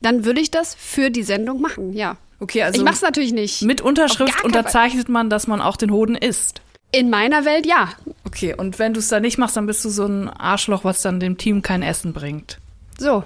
dann 0.00 0.24
würde 0.24 0.40
ich 0.40 0.50
das 0.50 0.74
für 0.74 1.10
die 1.10 1.22
Sendung 1.22 1.60
machen, 1.60 1.92
ja. 1.92 2.16
Okay, 2.38 2.62
also 2.62 2.78
ich 2.78 2.84
mach's 2.84 3.02
natürlich 3.02 3.32
nicht. 3.32 3.62
mit 3.62 3.82
Unterschrift 3.82 4.42
unterzeichnet 4.44 5.08
man, 5.10 5.28
dass 5.28 5.46
man 5.46 5.60
auch 5.60 5.76
den 5.76 5.90
Hoden 5.90 6.14
isst. 6.14 6.62
In 6.92 7.10
meiner 7.10 7.44
Welt 7.44 7.66
ja. 7.66 7.90
Okay, 8.24 8.54
und 8.54 8.78
wenn 8.78 8.94
du 8.94 9.00
es 9.00 9.08
dann 9.08 9.22
nicht 9.22 9.38
machst, 9.38 9.56
dann 9.56 9.66
bist 9.66 9.84
du 9.84 9.90
so 9.90 10.06
ein 10.06 10.28
Arschloch, 10.28 10.82
was 10.82 11.02
dann 11.02 11.20
dem 11.20 11.36
Team 11.36 11.62
kein 11.62 11.82
Essen 11.82 12.12
bringt. 12.12 12.58
So. 12.98 13.24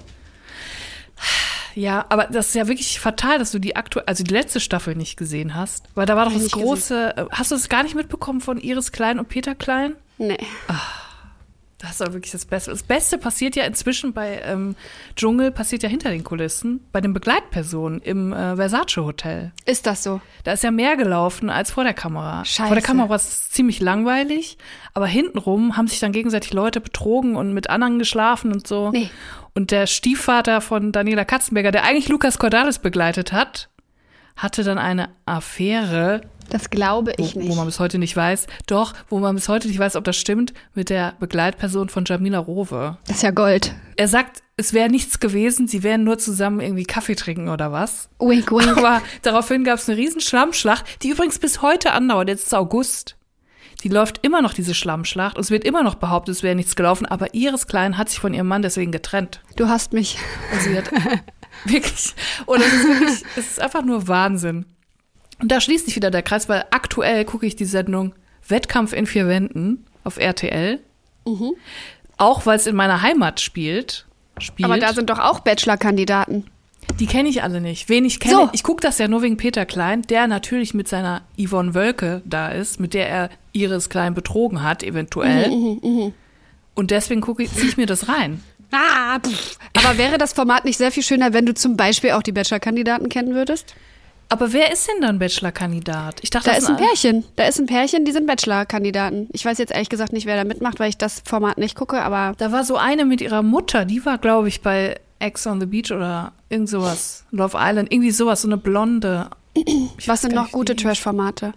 Ja, 1.75 2.05
aber 2.09 2.25
das 2.25 2.49
ist 2.49 2.55
ja 2.55 2.69
wirklich 2.69 3.01
fatal, 3.01 3.39
dass 3.39 3.53
du 3.53 3.59
die 3.59 3.77
aktuelle, 3.77 4.07
also 4.07 4.23
die 4.23 4.33
letzte 4.33 4.61
Staffel 4.61 4.95
nicht 4.95 5.17
gesehen 5.17 5.55
hast. 5.55 5.87
Weil 5.95 6.07
da 6.07 6.17
war 6.17 6.27
doch 6.27 6.33
das 6.33 6.51
große, 6.51 7.17
äh, 7.17 7.25
hast 7.31 7.51
du 7.51 7.55
es 7.55 7.69
gar 7.69 7.83
nicht 7.83 7.95
mitbekommen 7.95 8.41
von 8.41 8.59
Iris 8.59 8.93
Klein 8.93 9.19
und 9.19 9.29
Peter 9.29 9.55
Klein? 9.55 9.97
Nee. 10.19 10.39
Das 11.85 11.93
ist 11.93 12.01
doch 12.01 12.13
wirklich 12.15 12.33
das 12.33 12.47
Beste. 12.47 12.71
Das 12.71 12.83
Beste 12.83 13.19
passiert 13.19 13.57
ja 13.57 13.65
inzwischen 13.65 14.15
bei 14.15 14.41
ähm, 14.43 14.75
Dschungel, 15.17 15.51
passiert 15.51 15.83
ja 15.83 15.89
hinter 15.89 16.09
den 16.09 16.25
Kulissen, 16.25 16.81
bei 16.93 17.03
den 17.03 17.13
Begleitpersonen 17.13 18.01
im 18.01 18.33
äh, 18.33 18.57
Versace 18.57 18.97
Hotel. 18.97 19.53
Ist 19.67 19.87
das 19.87 20.03
so? 20.03 20.23
Da 20.45 20.53
ist 20.53 20.65
ja 20.65 20.71
mehr 20.71 20.97
gelaufen 20.97 21.51
als 21.51 21.73
vor 21.73 21.85
der 21.85 21.93
Kamera. 21.93 22.43
Scheiße. 22.43 22.69
Vor 22.69 22.75
der 22.75 22.83
Kamera 22.83 23.11
war 23.11 23.17
es 23.17 23.51
ziemlich 23.51 23.81
langweilig, 23.81 24.57
aber 24.95 25.07
hintenrum 25.07 25.77
haben 25.77 25.87
sich 25.87 26.01
dann 26.01 26.13
gegenseitig 26.13 26.55
Leute 26.55 26.81
betrogen 26.81 27.37
und 27.37 27.53
mit 27.53 27.69
anderen 27.69 27.99
geschlafen 27.99 28.51
und 28.51 28.67
so. 28.67 28.91
Nee. 28.91 29.11
Und 29.53 29.71
der 29.71 29.87
Stiefvater 29.87 30.63
von 30.63 30.91
Daniela 30.91 31.27
Katzenberger, 31.27 31.71
der 31.71 31.85
eigentlich 31.85 32.09
Lukas 32.09 32.39
Cordalis 32.39 32.79
begleitet 32.79 33.33
hat, 33.33 33.69
hatte 34.37 34.65
dann 34.65 34.79
eine 34.79 35.11
Affäre, 35.27 36.23
Das 36.51 36.71
glaube 36.71 37.15
wo, 37.17 37.25
ich 37.25 37.35
wo 37.35 37.41
nicht. 37.41 37.57
man 37.57 37.67
bis 37.67 37.81
heute 37.81 37.99
nicht 37.99 38.17
weiß, 38.17 38.47
doch, 38.67 38.95
wo 39.09 39.19
man 39.19 39.35
bis 39.35 39.49
heute 39.49 39.69
nicht 39.69 39.79
weiß, 39.79 39.97
ob 39.97 40.05
das 40.05 40.17
stimmt, 40.17 40.53
mit 40.75 40.91
der 40.91 41.15
Begleitperson 41.21 41.89
von 41.89 42.05
Jamila 42.05 42.39
Rowe. 42.39 42.99
Das 43.07 43.17
ist 43.17 43.23
ja 43.23 43.31
Gold. 43.31 43.75
Er 43.97 44.09
sagt, 44.09 44.43
es 44.57 44.73
wäre 44.73 44.89
nichts 44.89 45.21
gewesen, 45.21 45.67
sie 45.67 45.83
wären 45.83 46.05
nur 46.05 46.19
zusammen 46.19 46.61
irgendwie 46.61 46.85
Kaffee 46.85 47.15
trinken 47.17 47.49
oder 47.49 47.73
was. 47.73 48.09
Wink, 48.19 48.51
wink. 48.53 48.77
Aber 48.77 49.03
daraufhin 49.23 49.65
gab 49.65 49.79
es 49.79 49.89
eine 49.89 49.99
riesen 49.99 50.21
Schlammschlacht, 50.21 51.03
die 51.03 51.11
übrigens 51.11 51.39
bis 51.39 51.63
heute 51.63 51.93
andauert. 51.93 52.29
Jetzt 52.29 52.45
ist 52.47 52.55
August. 52.55 53.17
Die 53.83 53.89
läuft 53.89 54.25
immer 54.25 54.41
noch, 54.41 54.55
diese 54.55 54.75
Schlammschlacht. 54.75 55.37
Und 55.37 55.43
es 55.43 55.51
wird 55.51 55.65
immer 55.65 55.83
noch 55.83 55.97
behauptet, 55.97 56.37
es 56.37 56.43
wäre 56.43 56.55
nichts 56.55 56.77
gelaufen. 56.77 57.05
Aber 57.05 57.35
Iris 57.35 57.67
Klein 57.67 57.99
hat 57.99 58.09
sich 58.09 58.19
von 58.19 58.33
ihrem 58.33 58.47
Mann 58.47 58.63
deswegen 58.63 58.93
getrennt. 58.93 59.41
Du 59.57 59.69
hast 59.69 59.93
mich. 59.93 60.17
Und 60.53 60.61
sie 60.63 60.77
hat 60.79 60.91
wirklich, 61.65 62.15
und 62.47 62.61
es 62.61 62.73
ist 62.73 62.85
wirklich, 62.89 63.23
es 63.37 63.47
ist 63.51 63.61
einfach 63.61 63.85
nur 63.85 64.09
Wahnsinn. 64.09 64.65
Und 65.41 65.51
da 65.51 65.61
schließt 65.61 65.87
sich 65.87 65.97
wieder 65.97 66.11
der 66.11 66.23
Kreis, 66.23 66.49
weil 66.49 66.65
aktuell 66.71 67.25
gucke 67.25 67.47
ich 67.47 67.57
die 67.57 67.65
Sendung 67.65 68.15
Wettkampf 68.49 68.93
in 68.93 69.07
vier 69.07 69.27
Wänden. 69.29 69.85
auf 70.05 70.19
RTL. 70.19 70.81
Auch 72.17 72.47
weil 72.47 72.57
es 72.57 72.67
in 72.67 72.77
meiner 72.77 73.03
Heimat 73.03 73.41
spielt. 73.41 74.07
spielt. 74.39 74.69
Aber 74.71 74.79
da 74.79 74.93
sind 74.93 75.11
doch 75.11 75.19
auch 75.19 75.41
Bachelor-Kandidaten. 75.41 76.45
Die 77.01 77.07
kenne 77.07 77.29
ich 77.31 77.43
alle 77.43 77.61
nicht. 77.63 77.89
Wen 77.89 78.05
ich 78.05 78.21
kenne, 78.21 78.35
So. 78.35 78.51
ich 78.53 78.63
gucke 78.63 78.83
das 78.83 78.99
ja 78.99 79.09
nur 79.09 79.23
wegen 79.23 79.37
Peter 79.39 79.65
Klein, 79.65 80.03
der 80.03 80.27
natürlich 80.27 80.75
mit 80.75 80.87
seiner 80.87 81.23
Yvonne 81.39 81.75
Wölke 81.75 82.21
da 82.27 82.49
ist, 82.51 82.79
mit 82.79 82.93
der 82.95 83.09
er 83.09 83.31
Iris 83.53 83.89
Klein 83.89 84.13
betrogen 84.15 84.63
hat, 84.63 84.83
eventuell. 84.83 85.49
Mhm, 85.51 86.13
Und 86.75 86.91
deswegen 86.91 87.23
gucke 87.23 87.43
ich, 87.43 87.53
ziehe 87.53 87.69
ich 87.69 87.77
mir 87.79 87.87
das 87.87 88.09
rein. 88.09 88.43
Ah, 88.71 89.19
pff. 89.21 89.59
Aber 89.79 89.97
wäre 89.99 90.19
das 90.19 90.35
Format 90.35 90.65
nicht 90.67 90.77
sehr 90.77 90.93
viel 90.93 91.03
schöner, 91.03 91.33
wenn 91.33 91.47
du 91.47 91.55
zum 91.55 91.77
Beispiel 91.77 92.11
auch 92.11 92.23
die 92.23 92.33
Bachelor-Kandidaten 92.33 93.09
kennen 93.09 93.35
würdest? 93.35 93.75
Aber 94.29 94.53
wer 94.53 94.73
ist 94.73 94.89
denn 94.89 95.01
dann 95.01 95.19
Bachelor-Kandidat? 95.19 96.17
Ich 96.23 96.31
dachte, 96.31 96.51
Da 96.51 96.57
ist 96.57 96.69
ein 96.69 96.77
Pärchen. 96.77 97.25
Da 97.37 97.45
ist 97.47 97.59
ein 97.61 97.67
Pärchen, 97.67 98.05
die 98.05 98.13
sind 98.13 98.27
Bachelor-Kandidaten. 98.27 99.29
Ich 99.33 99.45
weiß 99.45 99.59
jetzt 99.59 99.73
ehrlich 99.73 99.89
gesagt 99.91 100.13
nicht, 100.13 100.27
wer 100.27 100.37
da 100.37 100.45
mitmacht, 100.45 100.81
weil 100.81 100.89
ich 100.89 100.99
das 100.99 101.23
Format 101.25 101.59
nicht 101.59 101.77
gucke, 101.77 102.01
aber 102.03 102.35
Da 102.39 102.51
war 102.51 102.65
so 102.65 102.77
eine 102.77 103.05
mit 103.05 103.21
ihrer 103.21 103.43
Mutter, 103.43 103.85
die 103.85 104.05
war, 104.05 104.19
glaube 104.19 104.49
ich, 104.49 104.63
bei 104.63 104.99
Ex 105.21 105.47
on 105.47 105.61
the 105.61 105.67
Beach 105.67 105.93
oder 105.93 106.33
irgend 106.49 106.69
sowas. 106.69 107.25
Love 107.31 107.57
Island, 107.61 107.93
irgendwie 107.93 108.11
sowas, 108.11 108.43
so 108.43 108.49
eine 108.49 108.57
blonde. 108.57 109.31
Ich 109.55 110.09
was 110.09 110.23
sind 110.23 110.35
noch 110.35 110.51
gute 110.51 110.75
Trash-Formate? 110.75 111.53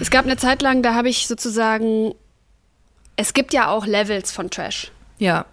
Es 0.00 0.10
gab 0.10 0.24
eine 0.24 0.36
Zeit 0.36 0.62
lang, 0.62 0.82
da 0.82 0.94
habe 0.94 1.08
ich 1.08 1.26
sozusagen. 1.26 2.14
Es 3.16 3.34
gibt 3.34 3.52
ja 3.52 3.68
auch 3.68 3.86
Levels 3.86 4.30
von 4.32 4.50
Trash. 4.50 4.92
Ja, 5.18 5.46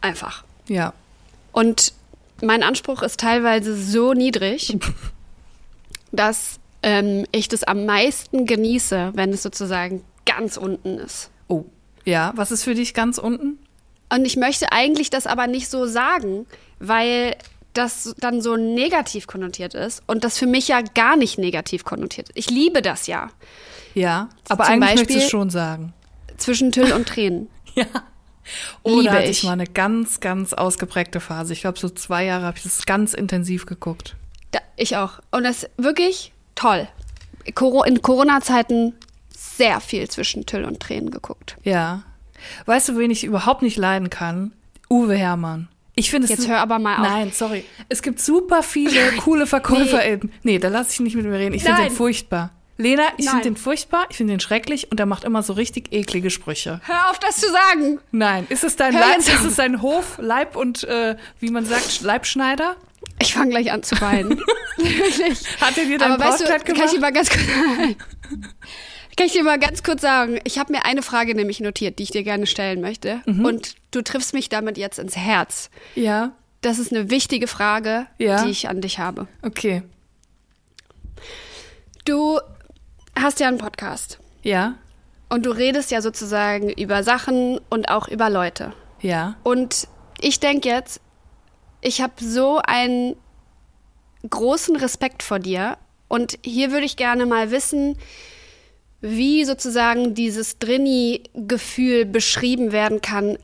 Einfach. 0.00 0.44
ja. 0.68 0.92
Und 1.52 1.92
mein 2.42 2.62
Anspruch 2.62 3.02
ist 3.02 3.20
teilweise 3.20 3.76
so 3.76 4.12
niedrig, 4.12 4.76
dass 6.12 6.58
ähm, 6.82 7.26
ich 7.32 7.48
das 7.48 7.64
am 7.64 7.86
meisten 7.86 8.46
genieße, 8.46 9.12
wenn 9.14 9.30
es 9.32 9.42
sozusagen 9.42 10.04
ganz 10.24 10.56
unten 10.56 10.98
ist. 10.98 11.30
Oh, 11.48 11.64
ja. 12.04 12.32
Was 12.36 12.50
ist 12.50 12.64
für 12.64 12.74
dich 12.74 12.94
ganz 12.94 13.18
unten? 13.18 13.58
Und 14.12 14.24
ich 14.24 14.36
möchte 14.36 14.70
eigentlich 14.72 15.10
das 15.10 15.26
aber 15.26 15.46
nicht 15.46 15.68
so 15.68 15.86
sagen, 15.86 16.46
weil 16.78 17.36
das 17.72 18.14
dann 18.18 18.40
so 18.40 18.56
negativ 18.56 19.26
konnotiert 19.26 19.74
ist 19.74 20.02
und 20.06 20.24
das 20.24 20.38
für 20.38 20.46
mich 20.46 20.68
ja 20.68 20.80
gar 20.80 21.16
nicht 21.16 21.38
negativ 21.38 21.84
konnotiert 21.84 22.30
ist. 22.30 22.36
Ich 22.38 22.50
liebe 22.50 22.80
das 22.82 23.06
ja. 23.06 23.30
Ja, 23.94 24.28
aber 24.48 24.64
Zum 24.64 24.74
eigentlich 24.74 24.80
möchtest 24.80 25.00
du 25.10 25.14
Beispiel- 25.14 25.22
es 25.24 25.30
schon 25.30 25.50
sagen. 25.50 25.92
Zwischen 26.36 26.72
Tüll 26.72 26.92
und 26.92 27.06
Tränen. 27.08 27.48
Ja. 27.74 27.84
Oder 28.82 29.02
Liebe 29.02 29.14
hatte 29.14 29.24
ich. 29.24 29.38
ich 29.38 29.44
mal 29.44 29.52
eine 29.52 29.66
ganz, 29.66 30.20
ganz 30.20 30.52
ausgeprägte 30.52 31.20
Phase. 31.20 31.52
Ich 31.52 31.62
glaube, 31.62 31.78
so 31.78 31.88
zwei 31.88 32.24
Jahre 32.24 32.44
habe 32.46 32.56
ich 32.56 32.62
das 32.62 32.86
ganz 32.86 33.14
intensiv 33.14 33.66
geguckt. 33.66 34.16
Da, 34.50 34.60
ich 34.76 34.96
auch. 34.96 35.20
Und 35.30 35.44
das 35.44 35.64
ist 35.64 35.70
wirklich 35.76 36.32
toll. 36.54 36.88
In 37.44 37.54
Corona-Zeiten 38.02 38.94
sehr 39.36 39.80
viel 39.80 40.08
zwischen 40.08 40.46
Tüll 40.46 40.64
und 40.64 40.80
Tränen 40.80 41.10
geguckt. 41.10 41.56
Ja. 41.62 42.02
Weißt 42.66 42.88
du, 42.88 42.98
wen 42.98 43.10
ich 43.10 43.24
überhaupt 43.24 43.62
nicht 43.62 43.76
leiden 43.76 44.10
kann? 44.10 44.52
Uwe 44.90 45.16
Hermann. 45.16 45.68
Ich 45.94 46.10
finde 46.10 46.26
es. 46.26 46.30
Jetzt 46.30 46.48
hör 46.48 46.58
aber 46.58 46.78
mal 46.78 46.96
auf. 46.96 47.08
Nein, 47.08 47.32
sorry. 47.32 47.64
Es 47.88 48.02
gibt 48.02 48.20
super 48.20 48.62
viele 48.62 49.12
coole 49.18 49.46
VerkäuferInnen. 49.46 50.30
Nee, 50.42 50.58
da 50.58 50.68
lasse 50.68 50.92
ich 50.92 51.00
nicht 51.00 51.16
mit 51.16 51.24
mir 51.24 51.38
reden. 51.38 51.54
Ich 51.54 51.64
finde 51.64 51.82
den 51.82 51.90
furchtbar. 51.90 52.50
Lena, 52.78 53.04
ich 53.16 53.28
finde 53.28 53.44
den 53.44 53.56
furchtbar, 53.56 54.06
ich 54.10 54.16
finde 54.18 54.34
den 54.34 54.40
schrecklich 54.40 54.90
und 54.90 55.00
er 55.00 55.06
macht 55.06 55.24
immer 55.24 55.42
so 55.42 55.54
richtig 55.54 55.92
eklige 55.92 56.30
Sprüche. 56.30 56.80
Hör 56.84 57.10
auf, 57.10 57.18
das 57.18 57.38
zu 57.40 57.46
sagen. 57.50 57.98
Nein, 58.12 58.46
ist 58.50 58.64
es 58.64 58.76
dein 58.76 58.92
Leib, 58.92 59.18
ist 59.18 59.44
es 59.44 59.56
dein 59.56 59.80
Hof, 59.80 60.18
Leib 60.20 60.56
und 60.56 60.84
äh, 60.84 61.16
wie 61.40 61.50
man 61.50 61.64
sagt, 61.64 62.02
Leibschneider? 62.02 62.76
Ich 63.20 63.32
fange 63.34 63.50
gleich 63.50 63.72
an 63.72 63.82
zu 63.82 63.98
weinen. 64.00 64.40
Hat 65.60 65.78
er 65.78 65.84
dir 65.86 65.96
dein 65.98 66.12
Aber 66.12 66.24
weißt 66.24 66.40
du, 66.40 66.44
Brautkleid 66.44 66.64
kann 66.66 66.76
ich 66.76 66.82
dir 66.82 66.96
gemacht? 66.96 67.00
mal 67.00 67.12
ganz 67.12 67.30
kurz, 67.30 67.46
kann 69.16 69.26
ich 69.26 69.32
dir 69.32 69.42
mal 69.42 69.58
ganz 69.58 69.82
kurz 69.82 70.02
sagen, 70.02 70.38
ich 70.44 70.58
habe 70.58 70.72
mir 70.72 70.84
eine 70.84 71.00
Frage 71.02 71.34
nämlich 71.34 71.60
notiert, 71.60 71.98
die 71.98 72.02
ich 72.02 72.10
dir 72.10 72.24
gerne 72.24 72.46
stellen 72.46 72.82
möchte. 72.82 73.20
Mhm. 73.24 73.44
Und 73.46 73.74
du 73.90 74.02
triffst 74.02 74.34
mich 74.34 74.50
damit 74.50 74.76
jetzt 74.76 74.98
ins 74.98 75.16
Herz. 75.16 75.70
Ja, 75.94 76.32
Das 76.60 76.78
ist 76.78 76.92
eine 76.92 77.08
wichtige 77.08 77.46
Frage, 77.46 78.06
Ja. 78.18 78.44
die 78.44 78.50
ich 78.50 78.68
an 78.68 78.82
dich 78.82 78.98
habe. 78.98 79.28
okay. 79.42 79.82
Du 82.04 82.38
hast 83.18 83.40
ja 83.40 83.48
einen 83.48 83.58
Podcast 83.58 84.18
Ja, 84.42 84.74
und 85.28 85.44
du 85.46 85.50
redest 85.50 85.90
ja 85.90 86.00
sozusagen 86.02 86.70
über 86.70 87.02
Sachen 87.02 87.60
und 87.70 87.88
auch 87.88 88.08
über 88.08 88.30
Leute. 88.30 88.72
ja, 89.00 89.36
Und 89.42 89.88
ich 90.20 90.40
denke 90.40 90.68
jetzt, 90.68 91.00
ich 91.80 92.00
habe 92.00 92.14
so 92.22 92.60
einen 92.64 93.16
großen 94.28 94.76
Respekt 94.76 95.22
vor 95.22 95.38
dir. 95.38 95.78
Und 96.08 96.38
hier 96.44 96.70
würde 96.70 96.86
ich 96.86 96.96
gerne 96.96 97.26
mal 97.26 97.50
wissen, 97.50 97.98
wie 99.00 99.44
sozusagen 99.44 100.14
dieses 100.14 100.58
Drini-Gefühl 100.58 102.06
beschrieben 102.06 102.72
werden 102.72 103.00
kann 103.02 103.38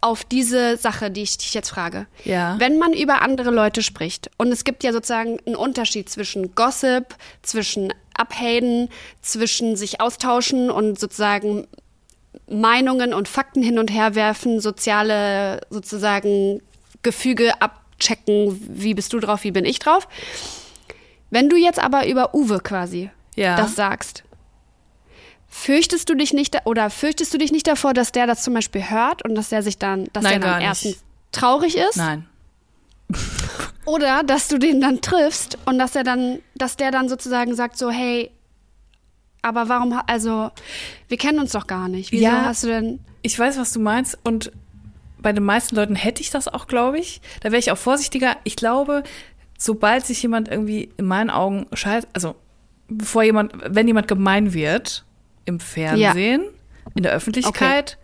auf 0.00 0.24
diese 0.24 0.76
Sache, 0.76 1.10
die 1.10 1.22
ich 1.22 1.36
dich 1.36 1.52
jetzt 1.52 1.70
frage. 1.70 2.06
Ja. 2.24 2.56
Wenn 2.58 2.78
man 2.78 2.92
über 2.92 3.22
andere 3.22 3.50
Leute 3.50 3.82
spricht 3.82 4.30
und 4.38 4.52
es 4.52 4.62
gibt 4.62 4.84
ja 4.84 4.92
sozusagen 4.92 5.38
einen 5.46 5.56
Unterschied 5.56 6.08
zwischen 6.08 6.54
Gossip, 6.54 7.16
zwischen 7.42 7.92
Abhaten, 8.16 8.88
zwischen 9.22 9.76
sich 9.76 10.00
austauschen 10.00 10.70
und 10.70 10.98
sozusagen 10.98 11.66
Meinungen 12.48 13.14
und 13.14 13.28
Fakten 13.28 13.62
hin 13.62 13.78
und 13.78 13.90
her 13.90 14.14
werfen, 14.14 14.60
soziale 14.60 15.60
sozusagen 15.70 16.60
Gefüge 17.02 17.60
abchecken, 17.60 18.60
wie 18.68 18.94
bist 18.94 19.12
du 19.12 19.20
drauf, 19.20 19.44
wie 19.44 19.50
bin 19.50 19.64
ich 19.64 19.78
drauf. 19.78 20.08
Wenn 21.30 21.48
du 21.48 21.56
jetzt 21.56 21.78
aber 21.78 22.06
über 22.06 22.34
Uwe 22.34 22.60
quasi 22.60 23.10
Ja. 23.36 23.56
das 23.56 23.74
sagst, 23.74 24.24
fürchtest 25.48 26.08
du 26.08 26.14
dich 26.14 26.32
nicht 26.32 26.56
oder 26.64 26.90
fürchtest 26.90 27.32
du 27.32 27.38
dich 27.38 27.52
nicht 27.52 27.66
davor, 27.66 27.94
dass 27.94 28.12
der 28.12 28.26
das 28.26 28.42
zum 28.42 28.54
Beispiel 28.54 28.90
hört 28.90 29.24
und 29.24 29.34
dass 29.34 29.48
der 29.48 29.62
sich 29.62 29.78
dann, 29.78 30.08
dass 30.12 30.24
Nein, 30.24 30.40
der 30.40 30.52
dann 30.52 30.62
erstens 30.62 31.02
traurig 31.32 31.76
ist 31.76 31.96
nein. 31.96 32.26
oder 33.84 34.22
dass 34.22 34.48
du 34.48 34.58
den 34.58 34.80
dann 34.80 35.00
triffst 35.00 35.58
und 35.66 35.78
dass 35.78 35.94
er 35.96 36.04
dann, 36.04 36.40
dass 36.54 36.76
der 36.76 36.90
dann 36.90 37.08
sozusagen 37.08 37.54
sagt 37.54 37.76
so, 37.78 37.90
hey, 37.90 38.30
aber 39.42 39.68
warum, 39.68 40.00
also 40.06 40.50
wir 41.08 41.18
kennen 41.18 41.38
uns 41.38 41.52
doch 41.52 41.66
gar 41.66 41.88
nicht. 41.88 42.12
Wieso 42.12 42.24
Ja. 42.24 42.44
hast 42.46 42.64
du 42.64 42.68
denn? 42.68 43.00
Ich 43.22 43.38
weiß, 43.38 43.58
was 43.58 43.72
du 43.72 43.80
meinst 43.80 44.18
und 44.24 44.52
bei 45.18 45.32
den 45.32 45.44
meisten 45.44 45.76
Leuten 45.76 45.94
hätte 45.96 46.20
ich 46.22 46.30
das 46.30 46.48
auch, 46.48 46.66
glaube 46.66 46.98
ich. 46.98 47.20
Da 47.40 47.50
wäre 47.50 47.58
ich 47.58 47.70
auch 47.70 47.78
vorsichtiger. 47.78 48.36
Ich 48.44 48.56
glaube, 48.56 49.02
sobald 49.58 50.04
sich 50.04 50.22
jemand 50.22 50.48
irgendwie 50.48 50.90
in 50.96 51.06
meinen 51.06 51.30
Augen 51.30 51.66
scheiß, 51.72 52.06
also 52.12 52.34
bevor 52.88 53.22
jemand, 53.22 53.52
wenn 53.64 53.86
jemand 53.86 54.08
gemein 54.08 54.52
wird 54.52 55.04
im 55.46 55.60
Fernsehen, 55.60 56.44
in 56.94 57.02
der 57.02 57.12
Öffentlichkeit, 57.12 57.98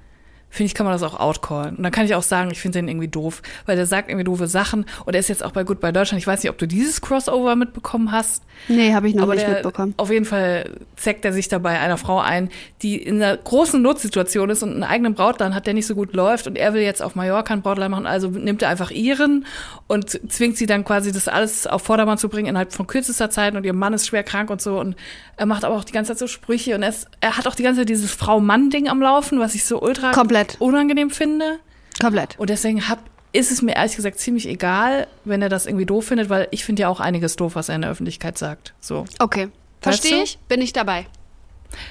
finde 0.51 0.67
ich, 0.67 0.75
kann 0.75 0.85
man 0.85 0.93
das 0.93 1.03
auch 1.03 1.19
outcallen. 1.19 1.77
Und 1.77 1.83
dann 1.85 1.93
kann 1.93 2.05
ich 2.05 2.15
auch 2.15 2.23
sagen, 2.23 2.51
ich 2.51 2.61
finde 2.61 2.81
den 2.81 2.89
irgendwie 2.89 3.09
doof, 3.09 3.41
weil 3.67 3.77
der 3.77 3.87
sagt 3.87 4.11
irgendwie 4.11 4.25
doofe 4.25 4.49
Sachen 4.49 4.85
und 5.07 5.15
er 5.15 5.21
ist 5.21 5.29
jetzt 5.29 5.45
auch 5.45 5.53
bei 5.53 5.63
Goodbye 5.65 5.93
Deutschland. 5.93 6.21
Ich 6.21 6.27
weiß 6.27 6.43
nicht, 6.43 6.51
ob 6.51 6.59
du 6.59 6.67
dieses 6.67 7.01
Crossover 7.01 7.55
mitbekommen 7.57 8.11
hast. 8.11 8.43
Nee, 8.69 8.93
habe 8.93 9.09
ich 9.09 9.15
noch 9.15 9.23
Aber 9.23 9.35
nicht 9.35 9.47
der, 9.47 9.55
mitbekommen. 9.55 9.95
auf 9.97 10.11
jeden 10.11 10.25
Fall 10.27 10.71
zeckt 10.97 11.25
er 11.25 11.33
sich 11.33 11.49
dabei 11.49 11.79
einer 11.79 11.97
Frau 11.97 12.19
ein, 12.21 12.51
die 12.83 12.97
in 13.01 13.23
einer 13.23 13.37
großen 13.37 13.81
Notsituation 13.81 14.51
ist 14.51 14.63
und 14.63 14.71
einen 14.73 14.83
eigenen 14.85 15.15
Brautladen 15.15 15.55
hat, 15.55 15.67
der 15.67 15.75
nicht 15.75 15.87
so 15.87 15.95
gut 15.95 16.13
läuft 16.15 16.47
und 16.47 16.59
er 16.59 16.75
will 16.75 16.83
jetzt 16.83 17.03
auf 17.03 17.15
Mallorca 17.15 17.53
einen 17.55 17.63
Brautladen 17.63 17.93
machen, 17.93 18.07
also 18.07 18.29
nimmt 18.29 18.63
er 18.63 18.69
einfach 18.69 18.91
ihren 18.91 19.47
und 19.87 20.11
zwingt 20.31 20.57
sie 20.59 20.67
dann 20.67 20.85
quasi 20.85 21.13
das 21.13 21.29
alles 21.29 21.67
auf 21.67 21.83
Vordermann 21.83 22.19
zu 22.19 22.29
bringen 22.29 22.49
innerhalb 22.49 22.73
von 22.73 22.87
kürzester 22.87 23.31
Zeit 23.31 23.55
und 23.55 23.65
ihr 23.65 23.73
Mann 23.73 23.95
ist 23.95 24.07
schwer 24.07 24.25
krank 24.25 24.51
und 24.51 24.61
so 24.61 24.79
und 24.79 24.95
er 25.37 25.47
macht 25.47 25.65
aber 25.65 25.77
auch 25.77 25.85
die 25.85 25.93
ganze 25.93 26.11
Zeit 26.13 26.19
so 26.19 26.27
Sprüche 26.27 26.75
und 26.75 26.83
er, 26.83 26.91
ist, 26.91 27.07
er 27.21 27.39
hat 27.39 27.47
auch 27.49 27.55
die 27.55 27.63
ganze 27.63 27.81
Zeit 27.81 27.89
dieses 27.89 28.11
Frau-Mann-Ding 28.13 28.89
am 28.89 29.01
Laufen, 29.01 29.41
was 29.41 29.55
ich 29.55 29.65
so 29.65 29.81
ultra 29.81 30.11
Komplett. 30.13 30.40
Unangenehm 30.59 31.11
finde. 31.11 31.59
Komplett. 32.01 32.39
Und 32.39 32.51
deswegen 32.51 32.89
hab, 32.89 32.99
ist 33.33 33.51
es 33.51 33.63
mir 33.63 33.77
ehrlich 33.77 33.97
gesagt 33.97 34.19
ziemlich 34.19 34.49
egal, 34.49 35.07
wenn 35.25 35.43
er 35.43 35.49
das 35.49 35.67
irgendwie 35.67 35.87
doof 35.87 36.07
findet, 36.07 36.29
weil 36.29 36.49
ich 36.51 36.65
finde 36.65 36.83
ja 36.83 36.89
auch 36.89 37.01
einiges 37.01 37.37
doof, 37.37 37.55
was 37.55 37.69
er 37.69 37.77
in 37.77 37.83
der 37.83 37.91
Öffentlichkeit 37.91 38.39
sagt. 38.39 38.75
So. 38.81 39.05
Okay. 39.19 39.49
Verstehe 39.81 40.23
ich, 40.23 40.39
bin 40.49 40.61
ich 40.61 40.73
dabei. 40.73 41.07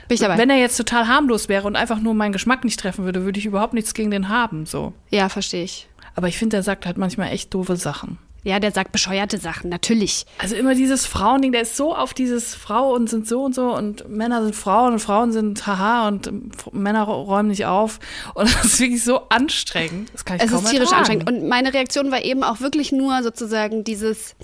Bin 0.08 0.16
ich 0.16 0.20
dabei. 0.20 0.38
Wenn 0.38 0.50
er 0.50 0.58
jetzt 0.58 0.78
total 0.78 1.08
harmlos 1.08 1.50
wäre 1.50 1.66
und 1.66 1.76
einfach 1.76 2.00
nur 2.00 2.14
meinen 2.14 2.34
Geschmack 2.34 2.64
nicht 2.64 2.80
treffen 2.80 3.06
würde, 3.06 3.24
würde 3.24 3.40
ich 3.40 3.46
überhaupt 3.46 3.74
nichts 3.74 3.94
gegen 3.94 4.12
den 4.12 4.30
haben. 4.30 4.66
So. 4.66 4.94
ja, 5.10 5.30
verstehe 5.30 5.64
ich. 5.64 5.88
Aber 6.16 6.28
ich 6.28 6.38
finde, 6.38 6.58
er 6.58 6.64
sagt 6.64 6.86
halt 6.86 6.98
manchmal 6.98 7.32
echt 7.32 7.54
doofe 7.54 7.78
Sachen. 7.78 8.18
Ja, 8.44 8.60
der 8.60 8.72
sagt 8.72 8.92
bescheuerte 8.94 9.38
Sachen, 9.38 9.70
natürlich. 9.70 10.26
Also 10.38 10.56
immer 10.56 10.74
dieses 10.74 11.06
Frauending, 11.06 11.52
der 11.52 11.64
ist 11.64 11.76
so 11.76 11.94
auf 11.94 12.14
dieses 12.14 12.56
Frau 12.56 12.94
und 12.94 13.10
sind 13.10 13.28
so 13.28 13.44
und 13.44 13.54
so 13.54 13.76
und 13.76 14.08
Männer 14.10 14.44
sind 14.44 14.56
Frauen 14.56 14.94
und 14.94 15.00
Frauen 15.00 15.32
sind 15.34 15.68
haha 15.68 16.08
und 16.08 16.32
Männer 16.74 17.04
räumen 17.04 17.50
nicht 17.50 17.66
auf. 17.66 18.00
Und 18.34 18.54
das 18.54 18.66
ist 18.66 18.80
wirklich 18.80 19.04
so 19.04 19.28
anstrengend. 19.30 20.10
Das 20.14 20.24
kann 20.24 20.38
ich 20.38 20.44
Es 20.44 20.52
kaum 20.52 20.64
ist 20.64 20.72
tierisch 20.72 20.92
ertragen. 20.92 21.22
anstrengend. 21.22 21.30
Und 21.30 21.50
meine 21.50 21.74
Reaktion 21.74 22.12
war 22.12 22.24
eben 22.24 22.44
auch 22.44 22.62
wirklich 22.62 22.92
nur 22.92 23.22
sozusagen 23.24 23.84
dieses, 23.84 24.36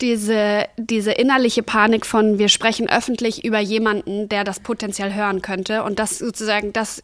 diese, 0.00 0.66
diese 0.76 1.12
innerliche 1.12 1.62
Panik 1.62 2.04
von, 2.04 2.38
wir 2.38 2.48
sprechen 2.48 2.88
öffentlich 2.88 3.44
über 3.44 3.60
jemanden, 3.60 4.28
der 4.28 4.44
das 4.44 4.60
potenziell 4.60 5.14
hören 5.14 5.40
könnte. 5.42 5.82
Und 5.84 5.98
das 5.98 6.18
sozusagen, 6.18 6.72
das 6.72 7.02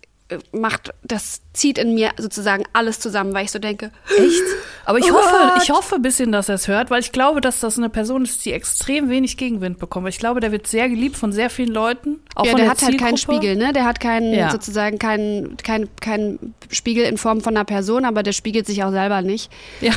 macht, 0.53 0.91
das 1.03 1.41
zieht 1.53 1.79
in 1.79 1.95
mir 1.95 2.11
sozusagen 2.19 2.65
alles 2.73 3.01
zusammen, 3.01 3.33
weil 3.35 3.45
ich 3.45 3.51
so 3.51 3.59
denke, 3.59 3.91
Echt? 4.17 4.43
Aber 4.85 4.99
ich 4.99 5.13
Oh 5.13 5.15
hoffe, 5.17 5.35
Gott. 5.55 5.63
ich 5.63 5.71
hoffe 5.71 5.95
ein 5.97 6.03
bisschen, 6.03 6.33
dass 6.33 6.49
er 6.49 6.57
es 6.57 6.67
hört, 6.69 6.91
weil 6.91 7.01
ich 7.01 7.13
glaube, 7.13 7.41
dass 7.41 7.61
das 7.61 7.79
eine 7.79 7.89
Person 7.89 8.25
ist, 8.25 8.45
die 8.45 8.53
extrem 8.53 9.09
wenig 9.11 9.37
Gegenwind 9.37 9.79
bekommt. 9.79 10.09
Ich 10.09 10.19
glaube, 10.19 10.41
der 10.41 10.51
wird 10.53 10.67
sehr 10.67 10.89
geliebt 10.89 11.17
von 11.17 11.33
sehr 11.33 11.51
vielen 11.51 11.73
Leuten. 11.73 12.21
Auch 12.35 12.45
ja, 12.47 12.53
der 12.55 12.63
der 12.65 12.71
hat 12.71 12.83
halt 12.83 12.99
keinen 12.99 13.17
Zielgruppe. 13.17 13.39
Spiegel, 13.43 13.57
ne? 13.57 13.73
Der 13.73 13.85
hat 13.85 14.01
keinen, 14.01 14.33
Ja. 14.35 14.51
sozusagen 14.51 14.99
keinen, 14.99 15.57
keinen, 15.59 15.89
keinen 16.01 16.55
Spiegel 16.71 17.05
in 17.05 17.17
Form 17.19 17.41
von 17.41 17.57
einer 17.57 17.65
Person, 17.65 18.05
aber 18.05 18.23
der 18.23 18.33
spiegelt 18.33 18.67
sich 18.67 18.83
auch 18.85 18.91
selber 18.91 19.23
nicht. 19.23 19.51
Ja. 19.81 19.93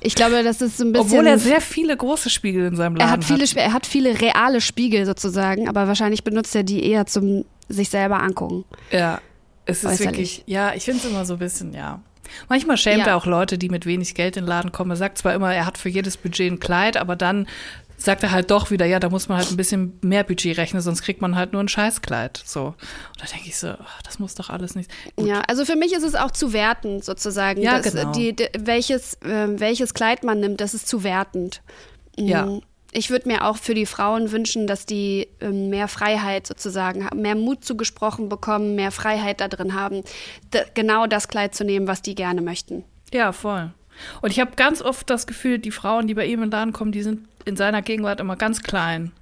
Ich 0.00 0.14
glaube, 0.14 0.44
das 0.44 0.60
ist 0.62 0.78
so 0.78 0.84
ein 0.84 0.92
bisschen. 0.92 1.06
Obwohl 1.10 1.26
er 1.26 1.38
sehr 1.40 1.60
viele 1.60 1.96
große 1.96 2.30
Spiegel 2.30 2.66
in 2.66 2.76
seinem 2.76 2.94
Laden 2.94 3.08
er 3.08 3.10
hat 3.10 3.24
viele, 3.24 3.44
hat. 3.44 3.56
Er 3.56 3.72
hat 3.72 3.84
viele 3.86 4.20
reale 4.20 4.60
Spiegel 4.60 5.04
sozusagen, 5.06 5.68
aber 5.68 5.88
wahrscheinlich 5.88 6.22
benutzt 6.22 6.54
er 6.54 6.62
die 6.62 6.84
eher 6.88 7.06
zum 7.06 7.44
sich 7.68 7.88
selber 7.90 8.22
angucken. 8.22 8.64
Ja, 8.92 9.20
es 9.68 9.84
ist 9.84 10.00
wirklich, 10.00 10.42
ja, 10.46 10.74
ich 10.74 10.84
finde 10.84 11.00
es 11.04 11.10
immer 11.10 11.24
so 11.24 11.34
ein 11.34 11.38
bisschen, 11.38 11.72
ja. 11.72 12.00
Manchmal 12.48 12.76
schämt 12.76 13.00
Ja. 13.06 13.12
er 13.12 13.16
auch 13.16 13.26
Leute, 13.26 13.56
die 13.56 13.68
mit 13.68 13.86
wenig 13.86 14.14
Geld 14.14 14.36
in 14.36 14.44
den 14.44 14.48
Laden 14.48 14.72
kommen. 14.72 14.90
Er 14.90 14.96
sagt 14.96 15.16
zwar 15.18 15.32
immer, 15.34 15.54
er 15.54 15.64
hat 15.64 15.78
für 15.78 15.88
jedes 15.88 16.16
Budget 16.16 16.52
ein 16.52 16.60
Kleid, 16.60 16.96
aber 16.96 17.16
dann 17.16 17.46
sagt 17.96 18.22
er 18.22 18.30
halt 18.30 18.50
doch 18.50 18.70
wieder, 18.70 18.86
ja, 18.86 19.00
da 19.00 19.08
muss 19.08 19.28
man 19.28 19.38
halt 19.38 19.50
ein 19.50 19.56
bisschen 19.56 19.98
mehr 20.02 20.22
Budget 20.24 20.56
rechnen, 20.58 20.80
sonst 20.82 21.02
kriegt 21.02 21.20
man 21.20 21.34
halt 21.36 21.52
nur 21.52 21.62
ein 21.62 21.68
Scheißkleid. 21.68 22.40
So. 22.44 22.66
Und 22.66 22.76
da 23.18 23.26
denke 23.26 23.48
ich 23.48 23.56
so, 23.56 23.68
ach, 23.70 24.02
das 24.02 24.18
muss 24.18 24.34
doch 24.34 24.50
alles 24.50 24.74
nicht. 24.74 24.90
Gut. 25.16 25.26
Ja, 25.26 25.40
also 25.48 25.64
für 25.64 25.74
mich 25.74 25.92
ist 25.92 26.04
es 26.04 26.14
auch 26.14 26.30
zu 26.30 26.52
wertend 26.52 27.04
sozusagen. 27.04 27.60
Ja, 27.62 27.80
dass, 27.80 27.94
genau. 27.94 28.12
die, 28.12 28.36
die, 28.36 28.48
welches, 28.58 29.18
ähm, 29.24 29.58
welches 29.58 29.94
Kleid 29.94 30.22
man 30.22 30.38
nimmt, 30.38 30.60
das 30.60 30.74
ist 30.74 30.86
zu 30.86 31.02
wertend. 31.02 31.60
Mm, 32.18 32.24
Ja. 32.26 32.58
Ich 32.92 33.10
würde 33.10 33.28
mir 33.28 33.44
auch 33.44 33.58
für 33.58 33.74
die 33.74 33.86
Frauen 33.86 34.32
wünschen, 34.32 34.66
dass 34.66 34.86
die 34.86 35.28
ähm, 35.40 35.68
mehr 35.68 35.88
Freiheit 35.88 36.46
sozusagen 36.46 37.04
haben, 37.04 37.20
mehr 37.20 37.34
Mut 37.34 37.64
zugesprochen 37.64 38.28
bekommen, 38.28 38.74
mehr 38.76 38.90
Freiheit 38.90 39.40
da 39.40 39.48
drin 39.48 39.74
haben, 39.74 40.02
genau 40.74 41.06
das 41.06 41.28
Kleid 41.28 41.54
zu 41.54 41.64
nehmen, 41.64 41.86
was 41.86 42.00
die 42.00 42.14
gerne 42.14 42.40
möchten. 42.40 42.84
Ja, 43.12 43.32
voll. 43.32 43.72
Und 44.22 44.30
ich 44.30 44.40
habe 44.40 44.52
ganz 44.56 44.80
oft 44.80 45.10
das 45.10 45.26
Gefühl, 45.26 45.58
die 45.58 45.70
Frauen, 45.70 46.06
die 46.06 46.14
bei 46.14 46.24
ihm 46.24 46.42
in 46.42 46.46
den 46.46 46.50
Laden 46.52 46.72
kommen, 46.72 46.92
die 46.92 47.02
sind 47.02 47.28
in 47.44 47.56
seiner 47.56 47.82
Gegenwart 47.82 48.20
immer 48.20 48.36
ganz 48.36 48.62
klein. 48.62 49.12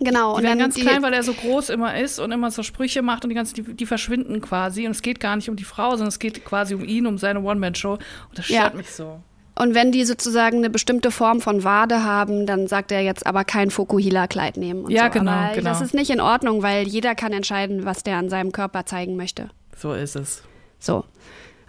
Genau. 0.00 0.38
Die 0.38 0.44
werden 0.44 0.58
ganz 0.58 0.74
die, 0.76 0.80
klein, 0.80 1.02
weil 1.02 1.12
er 1.12 1.22
so 1.22 1.34
groß 1.34 1.68
immer 1.70 1.98
ist 1.98 2.18
und 2.18 2.32
immer 2.32 2.50
so 2.50 2.62
Sprüche 2.62 3.02
macht 3.02 3.24
und 3.24 3.28
die 3.30 3.34
ganzen, 3.36 3.54
die, 3.54 3.74
die 3.74 3.86
verschwinden 3.86 4.40
quasi. 4.40 4.86
Und 4.86 4.92
es 4.92 5.02
geht 5.02 5.20
gar 5.20 5.36
nicht 5.36 5.50
um 5.50 5.56
die 5.56 5.64
Frau, 5.64 5.90
sondern 5.90 6.08
es 6.08 6.18
geht 6.18 6.44
quasi 6.44 6.74
um 6.74 6.84
ihn, 6.84 7.06
um 7.06 7.18
seine 7.18 7.40
One-Man-Show. 7.40 7.94
Und 7.94 8.38
das 8.38 8.48
Ja. 8.48 8.60
stört 8.60 8.74
mich 8.74 8.90
so. 8.90 9.20
Und 9.60 9.74
wenn 9.74 9.92
die 9.92 10.06
sozusagen 10.06 10.56
eine 10.56 10.70
bestimmte 10.70 11.10
Form 11.10 11.42
von 11.42 11.64
Wade 11.64 12.02
haben, 12.02 12.46
dann 12.46 12.66
sagt 12.66 12.92
er 12.92 13.02
jetzt 13.02 13.26
aber 13.26 13.44
kein 13.44 13.70
Fokuhila-Kleid 13.70 14.56
nehmen. 14.56 14.84
Und 14.86 14.90
Ja, 14.90 15.12
so. 15.12 15.18
genau, 15.18 15.32
aber 15.32 15.54
genau. 15.54 15.68
Das 15.68 15.82
ist 15.82 15.92
nicht 15.92 16.08
in 16.08 16.22
Ordnung, 16.22 16.62
weil 16.62 16.88
jeder 16.88 17.14
kann 17.14 17.34
entscheiden, 17.34 17.84
was 17.84 18.02
der 18.02 18.16
an 18.16 18.30
seinem 18.30 18.52
Körper 18.52 18.86
zeigen 18.86 19.16
möchte. 19.16 19.50
So 19.76 19.92
ist 19.92 20.16
es. 20.16 20.42
So. 20.78 21.04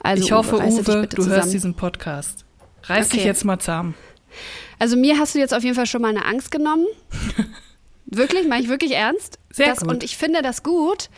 Also, 0.02 0.24
ich 0.24 0.32
hoffe, 0.32 0.62
dich 0.62 0.74
Uwe, 0.74 1.02
bitte 1.02 1.16
du 1.18 1.24
zusammen. 1.24 1.36
hörst 1.36 1.54
diesen 1.54 1.74
Podcast. 1.76 2.46
Reiß 2.84 3.10
dich 3.10 3.20
Okay. 3.20 3.28
jetzt 3.28 3.44
mal 3.44 3.60
zusammen. 3.60 3.94
Also 4.80 4.96
mir 4.96 5.20
hast 5.20 5.36
du 5.36 5.40
jetzt 5.40 5.54
auf 5.54 5.64
jeden 5.64 5.76
Fall 5.76 5.86
schon 5.86 6.02
mal 6.02 6.08
eine 6.08 6.24
Angst 6.24 6.50
genommen. 6.50 6.86
wirklich, 8.06 8.48
meine 8.48 8.64
ich 8.64 8.70
wirklich 8.70 8.94
ernst. 8.94 9.38
Sehr 9.50 9.68
das, 9.68 9.80
gut. 9.82 9.90
Und 9.90 10.04
ich 10.06 10.16
finde 10.16 10.42
das 10.42 10.64
gut, 10.64 11.10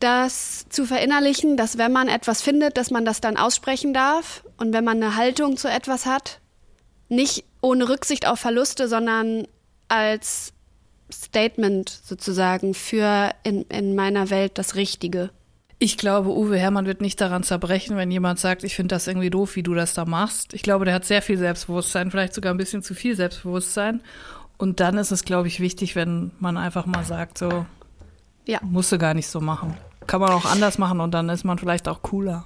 das 0.00 0.66
zu 0.68 0.84
verinnerlichen, 0.84 1.56
dass 1.56 1.78
wenn 1.78 1.92
man 1.92 2.08
etwas 2.08 2.42
findet, 2.42 2.76
dass 2.76 2.90
man 2.90 3.04
das 3.04 3.20
dann 3.20 3.36
aussprechen 3.36 3.94
darf. 3.94 4.44
Und 4.56 4.72
wenn 4.72 4.84
man 4.84 5.02
eine 5.02 5.16
Haltung 5.16 5.56
zu 5.56 5.68
etwas 5.68 6.06
hat, 6.06 6.40
nicht 7.08 7.44
ohne 7.60 7.88
Rücksicht 7.88 8.26
auf 8.26 8.40
Verluste, 8.40 8.88
sondern 8.88 9.46
als 9.88 10.52
Statement 11.12 11.88
sozusagen 11.88 12.74
für 12.74 13.30
in, 13.42 13.62
in 13.62 13.94
meiner 13.94 14.30
Welt 14.30 14.58
das 14.58 14.74
Richtige. 14.74 15.30
Ich 15.78 15.98
glaube, 15.98 16.30
Uwe 16.30 16.56
Hermann 16.56 16.86
wird 16.86 17.00
nicht 17.00 17.20
daran 17.20 17.42
zerbrechen, 17.42 17.96
wenn 17.96 18.10
jemand 18.10 18.38
sagt, 18.38 18.64
ich 18.64 18.74
finde 18.74 18.94
das 18.94 19.06
irgendwie 19.06 19.30
doof, 19.30 19.56
wie 19.56 19.62
du 19.62 19.74
das 19.74 19.92
da 19.92 20.04
machst. 20.04 20.54
Ich 20.54 20.62
glaube, 20.62 20.84
der 20.84 20.94
hat 20.94 21.04
sehr 21.04 21.20
viel 21.20 21.36
Selbstbewusstsein, 21.36 22.10
vielleicht 22.10 22.34
sogar 22.34 22.54
ein 22.54 22.58
bisschen 22.58 22.82
zu 22.82 22.94
viel 22.94 23.16
Selbstbewusstsein. 23.16 24.00
Und 24.56 24.80
dann 24.80 24.96
ist 24.98 25.10
es, 25.10 25.24
glaube 25.24 25.48
ich, 25.48 25.60
wichtig, 25.60 25.96
wenn 25.96 26.30
man 26.38 26.56
einfach 26.56 26.86
mal 26.86 27.04
sagt, 27.04 27.38
so, 27.38 27.66
Ja. 28.46 28.58
musst 28.62 28.92
du 28.92 28.98
gar 28.98 29.14
nicht 29.14 29.28
so 29.28 29.40
machen. 29.40 29.76
Kann 30.06 30.20
man 30.20 30.30
auch 30.30 30.44
anders 30.44 30.78
machen 30.78 31.00
und 31.00 31.12
dann 31.12 31.28
ist 31.28 31.44
man 31.44 31.58
vielleicht 31.58 31.88
auch 31.88 32.02
cooler. 32.02 32.44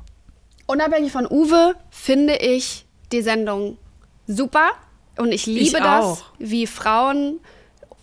Unabhängig 0.67 1.11
von 1.13 1.27
Uwe 1.27 1.75
finde 1.91 2.37
ich 2.37 2.87
die 3.11 3.23
Sendung 3.23 3.79
super 4.27 4.71
und 5.17 5.33
ich 5.33 5.47
liebe 5.47 5.61
Ich 5.61 5.73
das, 5.73 6.25
wie 6.39 6.67
Frauen, 6.67 7.41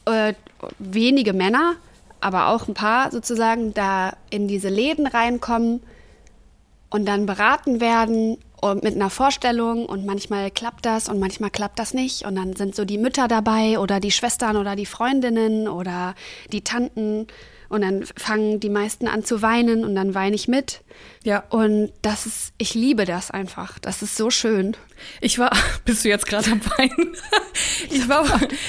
äh, 0.06 0.34
wenige 0.80 1.34
Männer, 1.34 1.76
aber 2.20 2.50
auch 2.50 2.68
ein 2.68 2.74
paar 2.74 3.12
sozusagen, 3.12 3.74
da 3.74 4.14
in 4.30 4.48
diese 4.48 4.70
Läden 4.70 5.08
reinkommen 5.08 5.82
und 6.90 7.06
dann 7.06 7.26
beraten 7.26 7.80
werden 7.80 8.38
und 8.62 8.84
mit 8.84 8.96
einer 8.96 9.10
Vorstellung 9.10 9.86
und 9.86 10.06
manchmal 10.06 10.50
klappt 10.50 10.86
das 10.86 11.08
und 11.08 11.20
manchmal 11.20 11.52
klappt 11.52 11.78
das 11.78 11.94
nicht 11.94 12.26
und 12.26 12.36
dann 12.36 12.56
sind 12.56 12.76
so 12.76 12.84
die 12.84 12.98
Mütter 12.98 13.28
dabei 13.28 13.80
oder 13.80 14.00
die 14.00 14.12
Schwestern 14.12 14.58
oder 14.58 14.76
die 14.76 14.86
Freundinnen 14.86 15.68
oder 15.68 16.16
die 16.52 16.62
Tanten 16.62 17.28
und 17.76 17.82
dann 17.82 18.06
fangen 18.18 18.60
die 18.60 18.70
meisten 18.70 19.08
an 19.08 19.24
zu 19.24 19.42
weinen 19.42 19.84
und 19.84 19.96
dann 19.96 20.16
weine 20.16 20.36
ich 20.36 20.48
mit. 20.48 20.82
Ja. 21.24 21.44
Und 21.50 21.92
das 22.02 22.26
ist, 22.26 22.54
ich 22.58 22.74
liebe 22.74 23.06
das 23.06 23.30
einfach. 23.30 23.78
Das 23.80 24.02
ist 24.02 24.16
so 24.16 24.30
schön. 24.30 24.76
Ich 25.22 25.38
war, 25.38 25.52
bist 25.86 26.06
du 26.06 26.10
jetzt 26.10 26.26
gerade 26.26 26.52
am 26.52 26.62
Weinen? 26.78 27.16
Ich 27.90 28.10
war, 28.10 28.26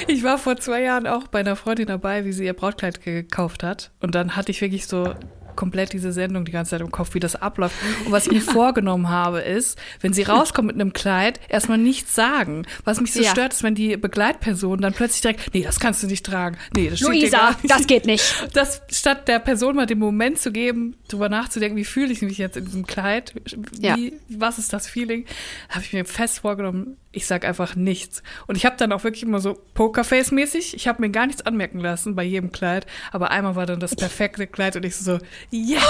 ich 0.07 0.23
war 0.23 0.39
vor 0.39 0.57
zwei 0.59 0.83
Jahren 0.83 1.07
auch 1.07 1.27
bei 1.27 1.41
einer 1.41 1.57
Freundin 1.57 1.87
dabei, 1.87 2.25
wie 2.25 2.33
sie 2.33 2.45
ihr 2.45 2.53
Brautkleid 2.53 3.03
gekauft 3.03 3.65
hat. 3.65 3.91
Und 4.01 4.15
dann 4.15 4.37
hatte 4.37 4.53
ich 4.53 4.61
wirklich 4.61 4.87
so 4.87 5.13
komplett 5.57 5.93
diese 5.93 6.13
Sendung 6.13 6.45
die 6.45 6.53
ganze 6.53 6.71
Zeit 6.71 6.81
im 6.81 6.91
Kopf, 6.91 7.15
wie 7.15 7.21
das 7.21 7.35
abläuft. 7.37 7.75
Und 8.05 8.13
was 8.13 8.27
ich 8.27 8.33
mir 8.33 8.41
vorgenommen 8.53 9.09
habe, 9.09 9.41
ist, 9.41 9.79
wenn 10.01 10.13
sie 10.13 10.23
rauskommt 10.23 10.67
mit 10.69 10.77
einem 10.77 10.93
Kleid, 10.93 11.41
erstmal 11.49 11.79
nichts 11.79 12.15
sagen. 12.15 12.67
Was 12.85 13.01
mich 13.01 13.13
so 13.13 13.23
Ja. 13.23 13.31
stört, 13.31 13.53
ist, 13.55 13.63
wenn 13.63 13.75
die 13.75 13.97
Begleitperson 13.97 14.81
dann 14.81 14.93
plötzlich 14.93 15.23
direkt, 15.23 15.55
nee, 15.55 15.63
das 15.63 15.81
kannst 15.81 16.03
du 16.03 16.07
nicht 16.07 16.25
tragen. 16.25 16.57
Nee, 16.77 16.91
das 16.91 17.01
Luisa, 17.01 17.57
das 17.65 17.87
geht 17.87 18.07
nicht. 18.07 18.25
Das, 18.53 18.83
statt 18.91 19.27
der 19.29 19.39
Person 19.39 19.77
mal 19.77 19.87
den 19.87 19.99
Moment 19.99 20.39
zu 20.39 20.53
geben, 20.53 20.97
drüber 21.09 21.29
nachzudenken, 21.29 21.77
wie 21.77 21.85
fühle 21.85 22.13
ich 22.13 22.23
mich 22.23 22.39
jetzt 22.39 22.57
in 22.57 22.65
diesem 22.67 22.87
Kleid, 22.87 23.33
wie, 23.73 23.87
Ja. 23.87 23.97
was 24.29 24.59
ist 24.59 24.73
das 24.73 24.87
Feeling, 24.87 25.25
habe 25.69 25.81
ich 25.85 25.93
mir 25.93 26.05
fest 26.05 26.41
vorgenommen, 26.41 26.97
ich 27.17 27.27
sag 27.27 27.47
einfach 27.47 27.75
nichts. 27.77 28.23
Und 28.47 28.57
ich 28.57 28.67
habe 28.67 28.77
dann 28.77 28.93
auch 28.93 29.03
wirklich 29.03 29.23
immer 29.23 29.41
so 29.41 29.59
Pokerface-mäßig, 29.75 30.75
ich 30.75 30.87
habe 30.87 31.01
mir 31.01 31.11
gar 31.11 31.27
nichts 31.27 31.41
anmerken 31.43 31.81
lassen 31.81 32.15
bei 32.15 32.23
jedem 32.23 32.53
Kleid, 32.53 32.87
aber 33.11 33.31
einmal 33.31 33.57
war 33.57 33.65
dann 33.65 33.81
das 33.81 33.97
perfekte 33.97 34.47
Kleid 34.47 34.77
und 34.77 34.85
ich 34.85 34.97
so, 34.97 35.19
yes! 35.51 35.83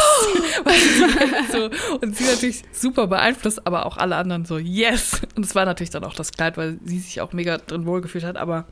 Du, 1.53 1.71
so, 1.71 1.99
und 2.01 2.17
sie 2.17 2.25
natürlich 2.25 2.63
super 2.73 3.07
beeinflusst, 3.07 3.67
aber 3.67 3.87
auch 3.87 3.97
alle 3.97 4.17
anderen 4.17 4.45
so, 4.45 4.59
yes! 4.59 5.21
Und 5.35 5.45
es 5.45 5.55
war 5.55 5.65
natürlich 5.65 5.91
dann 5.91 6.05
auch 6.05 6.15
das 6.15 6.33
Kleid, 6.33 6.57
weil 6.57 6.79
sie 6.85 7.01
sich 7.01 7.21
auch 7.21 7.33
mega 7.33 7.59
drin 7.59 7.87
wohlgefühlt 7.87 8.25
hat, 8.25 8.37
aber 8.37 8.67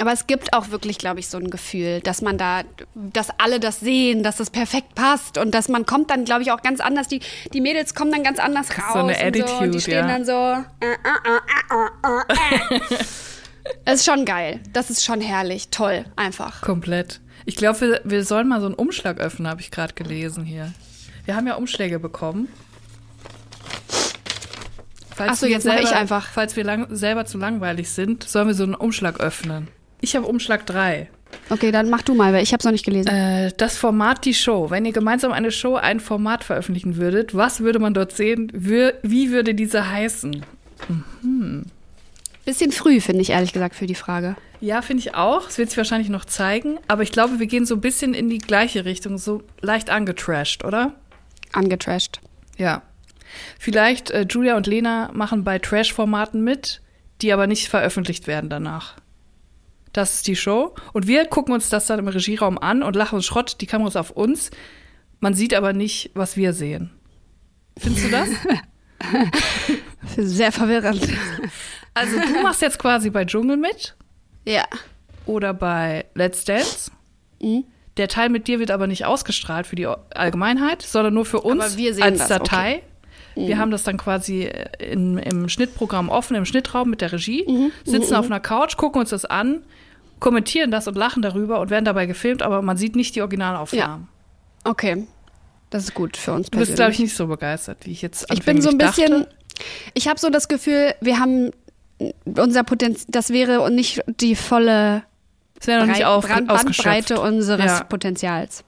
Aber 0.00 0.12
es 0.12 0.26
gibt 0.26 0.54
auch 0.54 0.70
wirklich, 0.70 0.98
glaube 0.98 1.20
ich, 1.20 1.28
so 1.28 1.36
ein 1.36 1.50
Gefühl, 1.50 2.00
dass 2.00 2.22
man 2.22 2.38
da, 2.38 2.62
dass 2.94 3.28
alle 3.38 3.60
das 3.60 3.80
sehen, 3.80 4.22
dass 4.22 4.36
das 4.36 4.48
perfekt 4.50 4.94
passt 4.94 5.36
und 5.36 5.54
dass 5.54 5.68
man 5.68 5.84
kommt 5.84 6.10
dann, 6.10 6.24
glaube 6.24 6.42
ich, 6.42 6.52
auch 6.52 6.62
ganz 6.62 6.80
anders. 6.80 7.08
Die, 7.08 7.20
die 7.52 7.60
Mädels 7.60 7.94
kommen 7.94 8.10
dann 8.10 8.24
ganz 8.24 8.38
anders 8.38 8.70
raus. 8.70 8.94
so 8.94 8.98
eine 9.00 9.08
und 9.08 9.14
so, 9.14 9.20
und 9.20 9.26
Attitude, 9.26 9.70
die 9.70 9.80
stehen 9.80 10.08
ja. 10.08 10.08
dann 10.08 10.24
so. 10.24 10.32
Äh, 10.32 10.92
äh, 10.92 10.96
äh, 11.28 12.76
äh, 12.76 12.76
äh, 12.76 12.94
äh. 12.94 12.98
Es 13.84 14.00
ist 14.00 14.06
schon 14.06 14.24
geil. 14.24 14.60
Das 14.72 14.90
ist 14.90 15.04
schon 15.04 15.20
herrlich. 15.20 15.68
Toll. 15.68 16.04
Einfach. 16.16 16.60
Komplett. 16.62 17.20
Ich 17.44 17.56
glaube, 17.56 17.80
wir, 17.80 18.00
wir 18.04 18.24
sollen 18.24 18.48
mal 18.48 18.60
so 18.60 18.66
einen 18.66 18.74
Umschlag 18.74 19.18
öffnen, 19.20 19.48
habe 19.48 19.60
ich 19.60 19.70
gerade 19.70 19.92
gelesen 19.94 20.44
hier. 20.44 20.72
Wir 21.24 21.36
haben 21.36 21.46
ja 21.46 21.54
Umschläge 21.54 21.98
bekommen. 21.98 22.48
Falls 25.14 25.32
Ach 25.32 25.36
so, 25.36 25.46
wir 25.46 25.52
jetzt 25.52 25.66
mache 25.66 25.80
ich 25.80 25.84
selber- 25.84 26.00
einfach. 26.00 26.28
Falls 26.30 26.56
wir 26.56 26.64
lang, 26.64 26.86
selber 26.90 27.26
zu 27.26 27.38
langweilig 27.38 27.90
sind, 27.90 28.24
sollen 28.24 28.48
wir 28.48 28.54
so 28.54 28.64
einen 28.64 28.74
Umschlag 28.74 29.20
öffnen. 29.20 29.68
Ich 30.00 30.16
habe 30.16 30.26
Umschlag 30.26 30.66
3. 30.66 31.08
Okay, 31.48 31.72
dann 31.72 31.90
mach 31.90 32.02
du 32.02 32.14
mal, 32.14 32.32
weil 32.32 32.42
ich 32.42 32.52
habe 32.52 32.60
es 32.60 32.64
noch 32.64 32.72
nicht 32.72 32.84
gelesen. 32.84 33.08
Äh, 33.08 33.52
das 33.56 33.76
Format 33.76 34.24
die 34.24 34.34
Show. 34.34 34.70
Wenn 34.70 34.84
ihr 34.84 34.92
gemeinsam 34.92 35.32
eine 35.32 35.50
Show, 35.50 35.76
ein 35.76 36.00
Format 36.00 36.44
veröffentlichen 36.44 36.96
würdet, 36.96 37.34
was 37.34 37.60
würde 37.60 37.78
man 37.78 37.94
dort 37.94 38.12
sehen? 38.12 38.50
Wür 38.54 38.94
wie 39.02 39.30
würde 39.30 39.54
diese 39.54 39.90
heißen? 39.90 40.44
Bisschen 42.44 42.72
früh, 42.72 43.00
finde 43.00 43.22
ich 43.22 43.30
ehrlich 43.30 43.52
gesagt, 43.52 43.74
für 43.74 43.86
die 43.86 43.94
Frage. 43.94 44.36
Ja, 44.60 44.82
finde 44.82 45.00
ich 45.02 45.14
auch. 45.14 45.48
Es 45.48 45.58
wird 45.58 45.70
sich 45.70 45.76
wahrscheinlich 45.76 46.08
noch 46.08 46.24
zeigen. 46.24 46.78
Aber 46.88 47.02
ich 47.02 47.12
glaube, 47.12 47.38
wir 47.38 47.46
gehen 47.46 47.66
so 47.66 47.74
ein 47.74 47.80
bisschen 47.80 48.14
in 48.14 48.28
die 48.28 48.38
gleiche 48.38 48.84
Richtung, 48.84 49.18
so 49.18 49.42
leicht 49.60 49.90
angetrashed, 49.90 50.64
oder? 50.64 50.94
Angetrashed. 51.52 52.20
Ja. 52.56 52.82
Vielleicht 53.58 54.10
äh, 54.10 54.26
Julia 54.28 54.56
und 54.56 54.66
Lena 54.66 55.10
machen 55.12 55.44
bei 55.44 55.58
Trash-Formaten 55.58 56.42
mit, 56.42 56.80
die 57.22 57.32
aber 57.32 57.46
nicht 57.46 57.68
veröffentlicht 57.68 58.26
werden 58.26 58.50
danach. 58.50 58.96
Das 59.92 60.14
ist 60.14 60.26
die 60.26 60.36
Show. 60.36 60.74
Und 60.92 61.06
wir 61.06 61.26
gucken 61.26 61.52
uns 61.52 61.68
das 61.68 61.86
dann 61.86 61.98
im 61.98 62.08
Regieraum 62.08 62.58
an 62.58 62.82
und 62.82 62.94
lachen 62.96 63.16
uns 63.16 63.26
Schrott. 63.26 63.56
Die 63.60 63.66
Kamera 63.66 63.88
ist 63.88 63.96
auf 63.96 64.10
uns. 64.10 64.50
Man 65.18 65.34
sieht 65.34 65.54
aber 65.54 65.72
nicht, 65.72 66.10
was 66.14 66.36
wir 66.36 66.52
sehen. 66.52 66.90
Findest 67.78 68.06
du 68.06 68.10
das? 68.10 68.28
Sehr 70.16 70.52
verwirrend. 70.52 71.08
Also 71.94 72.18
du 72.18 72.42
machst 72.42 72.62
jetzt 72.62 72.78
quasi 72.78 73.10
bei 73.10 73.24
Dschungel 73.24 73.56
mit 73.56 73.96
ja. 74.44 74.64
oder 75.26 75.52
bei 75.54 76.06
Let's 76.14 76.44
Dance. 76.44 76.90
Mhm. 77.40 77.64
Der 77.96 78.08
Teil 78.08 78.28
mit 78.28 78.46
dir 78.48 78.60
wird 78.60 78.70
aber 78.70 78.86
nicht 78.86 79.04
ausgestrahlt 79.04 79.66
für 79.66 79.76
die 79.76 79.86
Allgemeinheit, 79.86 80.82
sondern 80.82 81.14
nur 81.14 81.26
für 81.26 81.40
uns 81.40 81.76
als 82.00 82.18
das, 82.18 82.28
Datei. 82.28 82.82
Wir 83.34 83.58
haben 83.58 83.70
das 83.70 83.84
dann 83.84 83.96
quasi 83.96 84.44
äh, 84.44 84.92
in, 84.92 85.18
im 85.18 85.48
Schnittprogramm 85.48 86.08
offen, 86.08 86.36
im 86.36 86.44
Schnittraum 86.44 86.90
mit 86.90 87.00
der 87.00 87.12
Regie, 87.12 87.44
Mhm, 87.46 87.72
sitzen 87.84 88.14
auf 88.14 88.26
einer 88.26 88.40
Couch, 88.40 88.76
gucken 88.76 89.00
uns 89.00 89.10
das 89.10 89.24
an, 89.24 89.62
kommentieren 90.20 90.70
das 90.70 90.86
und 90.86 90.96
lachen 90.96 91.22
darüber 91.22 91.60
und 91.60 91.70
werden 91.70 91.84
dabei 91.84 92.06
gefilmt, 92.06 92.42
aber 92.42 92.62
man 92.62 92.76
sieht 92.76 92.94
nicht 92.96 93.14
die 93.16 93.22
Originalaufnahmen. 93.22 94.08
Okay. 94.64 95.06
Das 95.70 95.84
ist 95.84 95.94
gut 95.94 96.16
für 96.16 96.32
uns 96.32 96.50
Du 96.50 96.58
bist, 96.58 96.74
glaube 96.74 96.92
ich, 96.92 96.98
nicht 96.98 97.14
so 97.16 97.26
begeistert, 97.26 97.86
wie 97.86 97.92
ich 97.92 98.02
jetzt 98.02 98.26
Ich 98.32 98.42
bin 98.44 98.60
so 98.60 98.70
ein 98.70 98.78
bisschen. 98.78 99.10
dachte. 99.22 99.28
Ich 99.94 100.08
habe 100.08 100.18
so 100.18 100.30
das 100.30 100.48
Gefühl, 100.48 100.94
wir 101.00 101.18
haben 101.20 101.50
unser 102.24 102.64
Potenzial, 102.64 103.06
das 103.10 103.30
wäre 103.30 103.70
nicht 103.70 104.00
die 104.20 104.34
volle 104.34 105.02
Es 105.60 105.66
wäre 105.66 105.80
noch 105.86 105.92
nicht 105.92 106.04
auf, 106.06 106.26
Brand-. 106.26 106.48
Bandbreite 106.48 107.20
unseres 107.20 107.64
Ja. 107.66 107.84
Potenzials. 107.84 108.64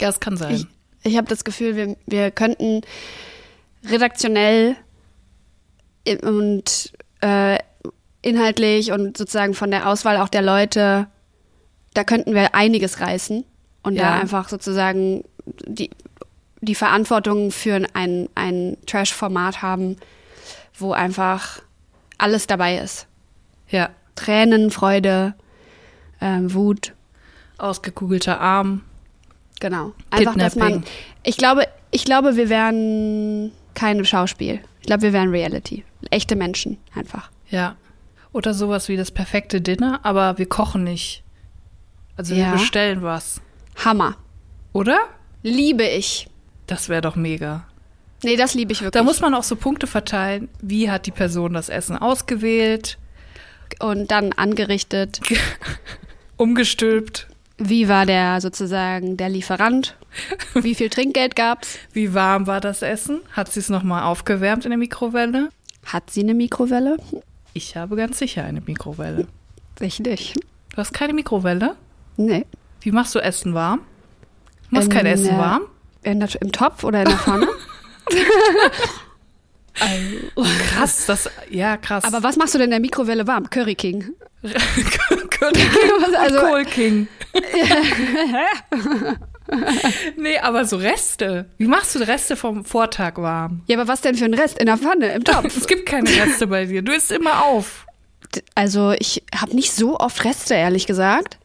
Ja, 0.00 0.06
das 0.06 0.20
kann 0.20 0.36
sein. 0.36 0.54
Ich, 0.54 0.66
ich 1.12 1.16
habe 1.16 1.26
das 1.28 1.44
Gefühl, 1.44 1.76
wir, 1.76 1.96
wir 2.06 2.30
könnten 2.30 2.80
redaktionell 3.88 4.76
und 6.22 6.92
äh, 7.20 7.58
inhaltlich 8.22 8.92
und 8.92 9.16
sozusagen 9.16 9.54
von 9.54 9.70
der 9.70 9.88
Auswahl 9.88 10.16
auch 10.18 10.28
der 10.28 10.42
Leute, 10.42 11.06
da 11.94 12.04
könnten 12.04 12.34
wir 12.34 12.54
einiges 12.54 13.00
reißen 13.00 13.44
und 13.82 13.96
da 13.96 14.02
Ja. 14.02 14.20
einfach 14.20 14.48
sozusagen 14.48 15.24
die, 15.66 15.90
die 16.60 16.74
Verantwortung 16.74 17.50
für 17.50 17.82
ein, 17.94 18.28
ein 18.34 18.76
Trash-Format 18.86 19.62
haben, 19.62 19.96
wo 20.78 20.92
einfach 20.92 21.62
alles 22.18 22.46
dabei 22.46 22.78
ist. 22.78 23.06
ja, 23.68 23.90
Tränen, 24.16 24.70
Freude, 24.70 25.34
ähm, 26.20 26.52
Wut, 26.52 26.92
ausgekugelter 27.56 28.40
Arm. 28.40 28.82
Genau. 29.60 29.92
Einfach, 30.10 30.34
dass 30.36 30.56
man. 30.56 30.68
Kidnapping. 30.82 30.92
Ich 31.22 31.36
glaube, 31.36 31.66
ich 31.90 32.04
glaube, 32.04 32.36
wir 32.36 32.48
wären 32.48 33.52
kein 33.74 34.04
Schauspiel. 34.04 34.60
Ich 34.80 34.86
glaube, 34.86 35.02
wir 35.02 35.12
wären 35.12 35.30
Reality. 35.30 35.84
Echte 36.10 36.36
Menschen 36.36 36.78
einfach. 36.94 37.30
Ja. 37.48 37.76
Oder 38.32 38.54
sowas 38.54 38.88
wie 38.88 38.96
das 38.96 39.10
perfekte 39.10 39.60
Dinner, 39.60 40.00
aber 40.04 40.38
wir 40.38 40.46
kochen 40.46 40.84
nicht. 40.84 41.22
Also 42.16 42.34
wir 42.34 42.42
Ja. 42.44 42.52
bestellen 42.52 43.02
was. 43.02 43.40
Hammer. 43.84 44.16
Oder? 44.72 44.98
Liebe 45.42 45.84
ich. 45.84 46.28
Das 46.66 46.88
wäre 46.88 47.00
doch 47.00 47.16
mega. 47.16 47.64
Nee, 48.22 48.36
das 48.36 48.54
liebe 48.54 48.72
ich 48.72 48.80
wirklich. 48.82 48.92
Da 48.92 49.02
muss 49.02 49.20
man 49.20 49.34
auch 49.34 49.42
so 49.42 49.56
Punkte 49.56 49.86
verteilen. 49.86 50.48
Wie 50.60 50.90
hat 50.90 51.06
die 51.06 51.10
Person 51.10 51.54
das 51.54 51.68
Essen 51.68 51.96
ausgewählt, 51.96 52.98
Und 53.80 54.10
dann 54.10 54.32
angerichtet. 54.32 55.20
umgestülpt? 56.36 57.28
Wie 57.58 57.88
war 57.88 58.06
der 58.06 58.40
sozusagen 58.40 59.16
der 59.16 59.28
Lieferant? 59.28 59.96
Wie 60.54 60.74
viel 60.74 60.90
Trinkgeld 60.90 61.36
gab's? 61.36 61.78
Wie 61.92 62.14
warm 62.14 62.46
war 62.46 62.60
das 62.60 62.82
Essen? 62.82 63.20
Hat 63.32 63.50
sie 63.52 63.60
es 63.60 63.68
nochmal 63.68 64.02
aufgewärmt 64.04 64.64
in 64.64 64.70
der 64.70 64.78
Mikrowelle? 64.78 65.50
Hat 65.84 66.10
sie 66.10 66.20
eine 66.22 66.34
Mikrowelle? 66.34 66.96
Ich 67.52 67.76
habe 67.76 67.96
ganz 67.96 68.18
sicher 68.18 68.44
eine 68.44 68.60
Mikrowelle. 68.60 69.26
Ich 69.80 69.98
nicht. 70.00 70.36
Du 70.36 70.76
hast 70.76 70.92
keine 70.92 71.12
Mikrowelle? 71.14 71.74
Nee. 72.16 72.46
Wie 72.80 72.92
machst 72.92 73.14
du 73.14 73.18
Essen 73.18 73.54
warm? 73.54 73.80
Du 74.68 74.76
machst 74.76 74.88
In 74.88 74.94
kein 74.94 75.06
Essen 75.06 75.24
der- 75.26 75.38
warm? 75.38 75.62
In 76.02 76.20
der, 76.20 76.28
Im 76.40 76.52
Topf 76.52 76.84
oder 76.84 77.00
in 77.02 77.08
der 77.08 77.18
Pfanne? 77.18 77.48
Krass, 80.74 81.06
das, 81.06 81.30
ja, 81.50 81.76
krass. 81.76 82.04
Aber 82.04 82.22
was 82.22 82.36
machst 82.36 82.54
du 82.54 82.58
denn 82.58 82.66
in 82.66 82.70
der 82.72 82.80
Mikrowelle 82.80 83.26
warm? 83.26 83.48
Curry 83.48 83.74
King. 83.74 84.10
Curry 84.42 84.54
Was, 86.00 86.14
also, 86.14 86.40
Kohl 86.40 86.64
King. 86.64 87.08
nee, 90.16 90.38
aber 90.38 90.64
so 90.64 90.76
Reste. 90.76 91.46
Wie 91.58 91.66
machst 91.66 91.94
du 91.94 91.98
die 91.98 92.04
Reste 92.04 92.36
vom 92.36 92.64
Vortag 92.64 93.16
warm? 93.16 93.62
ja, 93.66 93.78
aber 93.78 93.88
was 93.88 94.00
denn 94.00 94.14
für 94.14 94.24
ein 94.24 94.34
Rest? 94.34 94.58
In 94.58 94.66
der 94.66 94.78
Pfanne, 94.78 95.12
im 95.12 95.24
Topf? 95.24 95.56
Es 95.56 95.66
gibt 95.66 95.86
keine 95.86 96.08
Reste 96.08 96.46
bei 96.46 96.66
dir. 96.66 96.82
Du 96.82 96.92
isst 96.92 97.10
immer 97.10 97.44
auf. 97.44 97.86
Also 98.54 98.92
ich 98.98 99.24
habe 99.34 99.54
nicht 99.54 99.72
so 99.72 99.98
oft 99.98 100.24
Reste, 100.24 100.54
ehrlich 100.54 100.86
gesagt. 100.86 101.38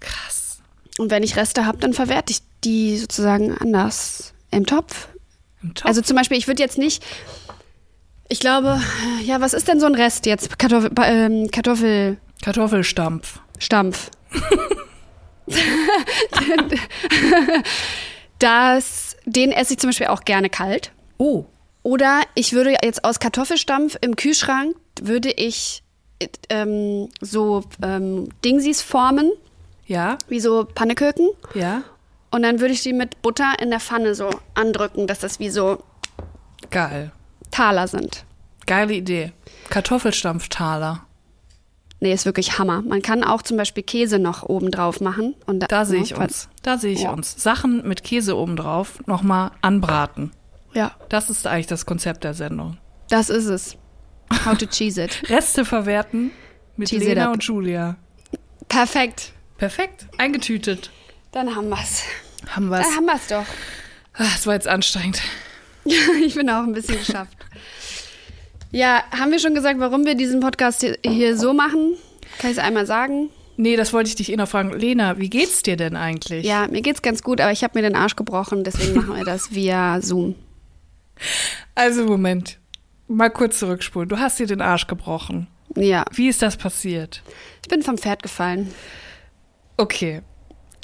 Krass. 0.00 0.60
Und 0.98 1.10
wenn 1.10 1.22
ich 1.22 1.36
Reste 1.36 1.66
habe, 1.66 1.78
dann 1.78 1.92
verwerte 1.92 2.32
ich 2.32 2.40
die 2.64 2.96
sozusagen 2.96 3.56
anders 3.58 4.32
im 4.50 4.66
Topf. 4.66 5.08
Im 5.62 5.74
Topf. 5.74 5.86
Also 5.86 6.02
zum 6.02 6.16
Beispiel, 6.16 6.38
ich 6.38 6.46
würde 6.46 6.62
jetzt 6.62 6.78
nicht, 6.78 7.04
ich 8.28 8.40
glaube, 8.40 8.80
ja, 9.24 9.40
was 9.40 9.52
ist 9.52 9.68
denn 9.68 9.80
so 9.80 9.86
ein 9.86 9.94
Rest 9.94 10.26
jetzt? 10.26 10.58
Kartoffel, 10.58 10.90
ähm, 11.02 11.50
Kartoffelstampf. 11.50 12.20
Kartoffelstampf. 12.42 14.10
das, 18.38 19.16
den 19.24 19.52
esse 19.52 19.74
ich 19.74 19.78
zum 19.78 19.90
Beispiel 19.90 20.06
auch 20.08 20.24
gerne 20.24 20.50
kalt. 20.50 20.92
Oh. 21.18 21.44
Oder 21.82 22.22
ich 22.34 22.52
würde 22.52 22.74
jetzt 22.82 23.04
aus 23.04 23.20
Kartoffelstampf 23.20 23.96
im 24.00 24.16
Kühlschrank, 24.16 24.76
würde 25.00 25.30
ich 25.30 25.82
äh, 26.18 26.28
ähm, 26.50 27.08
so 27.20 27.64
ähm, 27.82 28.28
Dingsies 28.44 28.82
formen, 28.82 29.30
Ja, 29.86 30.18
wie 30.28 30.40
so 30.40 30.64
Pannekuchen. 30.74 31.28
ja. 31.54 31.82
Und 32.32 32.42
dann 32.42 32.60
würde 32.60 32.74
ich 32.74 32.82
die 32.82 32.92
mit 32.92 33.22
Butter 33.22 33.54
in 33.62 33.70
der 33.70 33.78
Pfanne 33.80 34.14
so 34.14 34.28
andrücken, 34.54 35.06
dass 35.06 35.20
das 35.20 35.38
wie 35.38 35.48
so 35.48 35.82
Geil. 36.70 37.12
Taler 37.52 37.86
sind. 37.88 38.24
Geile 38.66 38.92
Idee. 38.94 39.32
Kartoffelstampftaler. 39.70 41.05
Nee, 42.00 42.12
ist 42.12 42.26
wirklich 42.26 42.58
Hammer. 42.58 42.82
Man 42.82 43.00
kann 43.00 43.24
auch 43.24 43.40
zum 43.42 43.56
Beispiel 43.56 43.82
Käse 43.82 44.18
noch 44.18 44.42
oben 44.42 44.70
drauf 44.70 45.00
machen. 45.00 45.34
Und 45.46 45.60
Da 45.70 45.84
sehe 45.86 46.02
ich 46.02 46.14
uns. 46.14 46.48
Da 46.62 46.76
sehe 46.76 46.92
ich 46.92 47.02
Ja. 47.02 47.10
uns. 47.12 47.42
Sachen 47.42 47.86
mit 47.88 48.04
Käse 48.04 48.36
obendrauf 48.36 49.00
nochmal 49.06 49.52
anbraten. 49.62 50.32
Ja, 50.74 50.92
Das 51.08 51.30
ist 51.30 51.46
eigentlich 51.46 51.68
das 51.68 51.86
Konzept 51.86 52.24
der 52.24 52.34
Sendung. 52.34 52.76
das 53.08 53.30
ist 53.30 53.46
es. 53.46 53.76
How 54.44 54.58
to 54.58 54.66
cheese 54.66 55.02
it. 55.02 55.22
Reste 55.30 55.64
verwerten 55.64 56.32
mit 56.76 56.88
Cheese 56.88 57.06
Lena 57.06 57.30
und 57.32 57.42
Julia. 57.44 57.96
Perfekt. 58.68 59.32
Perfekt. 59.56 60.06
Eingetütet. 60.18 60.90
Dann 61.32 61.54
haben 61.56 61.68
wir's. 61.70 62.02
Haben 62.54 62.68
wir 62.68 62.78
Da 62.78 62.82
es. 62.82 62.96
haben 62.96 63.06
wir's 63.06 63.26
doch. 63.28 63.44
Das 64.18 64.46
war 64.46 64.54
jetzt 64.54 64.68
anstrengend. 64.68 65.22
Ich 66.24 66.34
bin 66.34 66.50
auch 66.50 66.64
ein 66.64 66.72
bisschen 66.72 66.98
geschafft. 66.98 67.36
Ja, 68.72 69.02
haben 69.16 69.30
wir 69.30 69.38
schon 69.38 69.54
gesagt, 69.54 69.80
warum 69.80 70.04
wir 70.04 70.14
diesen 70.14 70.40
Podcast 70.40 70.84
hier- 71.04 71.36
so 71.36 71.52
machen? 71.52 71.94
Kann 72.38 72.50
ich 72.50 72.56
es 72.58 72.62
einmal 72.62 72.86
sagen? 72.86 73.30
Nee, 73.56 73.76
das 73.76 73.92
wollte 73.92 74.08
ich 74.08 74.16
dich 74.16 74.30
eh 74.30 74.36
noch 74.36 74.48
fragen. 74.48 74.78
Lena, 74.78 75.18
wie 75.18 75.30
geht's 75.30 75.62
dir 75.62 75.76
denn 75.76 75.96
eigentlich? 75.96 76.44
Ja, 76.44 76.66
mir 76.68 76.82
geht's 76.82 77.00
ganz 77.00 77.22
gut, 77.22 77.40
aber 77.40 77.52
ich 77.52 77.64
habe 77.64 77.78
mir 77.78 77.82
den 77.82 77.96
Arsch 77.96 78.16
gebrochen, 78.16 78.64
deswegen 78.64 78.94
machen 78.96 79.16
wir 79.16 79.24
das 79.24 79.54
via 79.54 80.00
Zoom. 80.02 80.34
Also 81.74 82.04
Moment. 82.04 82.58
Mal 83.08 83.30
kurz 83.30 83.58
zurückspulen. 83.60 84.08
Du 84.08 84.18
hast 84.18 84.38
dir 84.38 84.46
den 84.46 84.60
Arsch 84.60 84.86
gebrochen. 84.86 85.46
Ja, 85.74 86.04
Wie 86.12 86.28
ist 86.28 86.42
das 86.42 86.56
passiert? 86.56 87.22
ich 87.62 87.68
bin 87.68 87.82
vom 87.82 87.96
Pferd 87.98 88.22
gefallen. 88.22 88.72
Okay. 89.76 90.22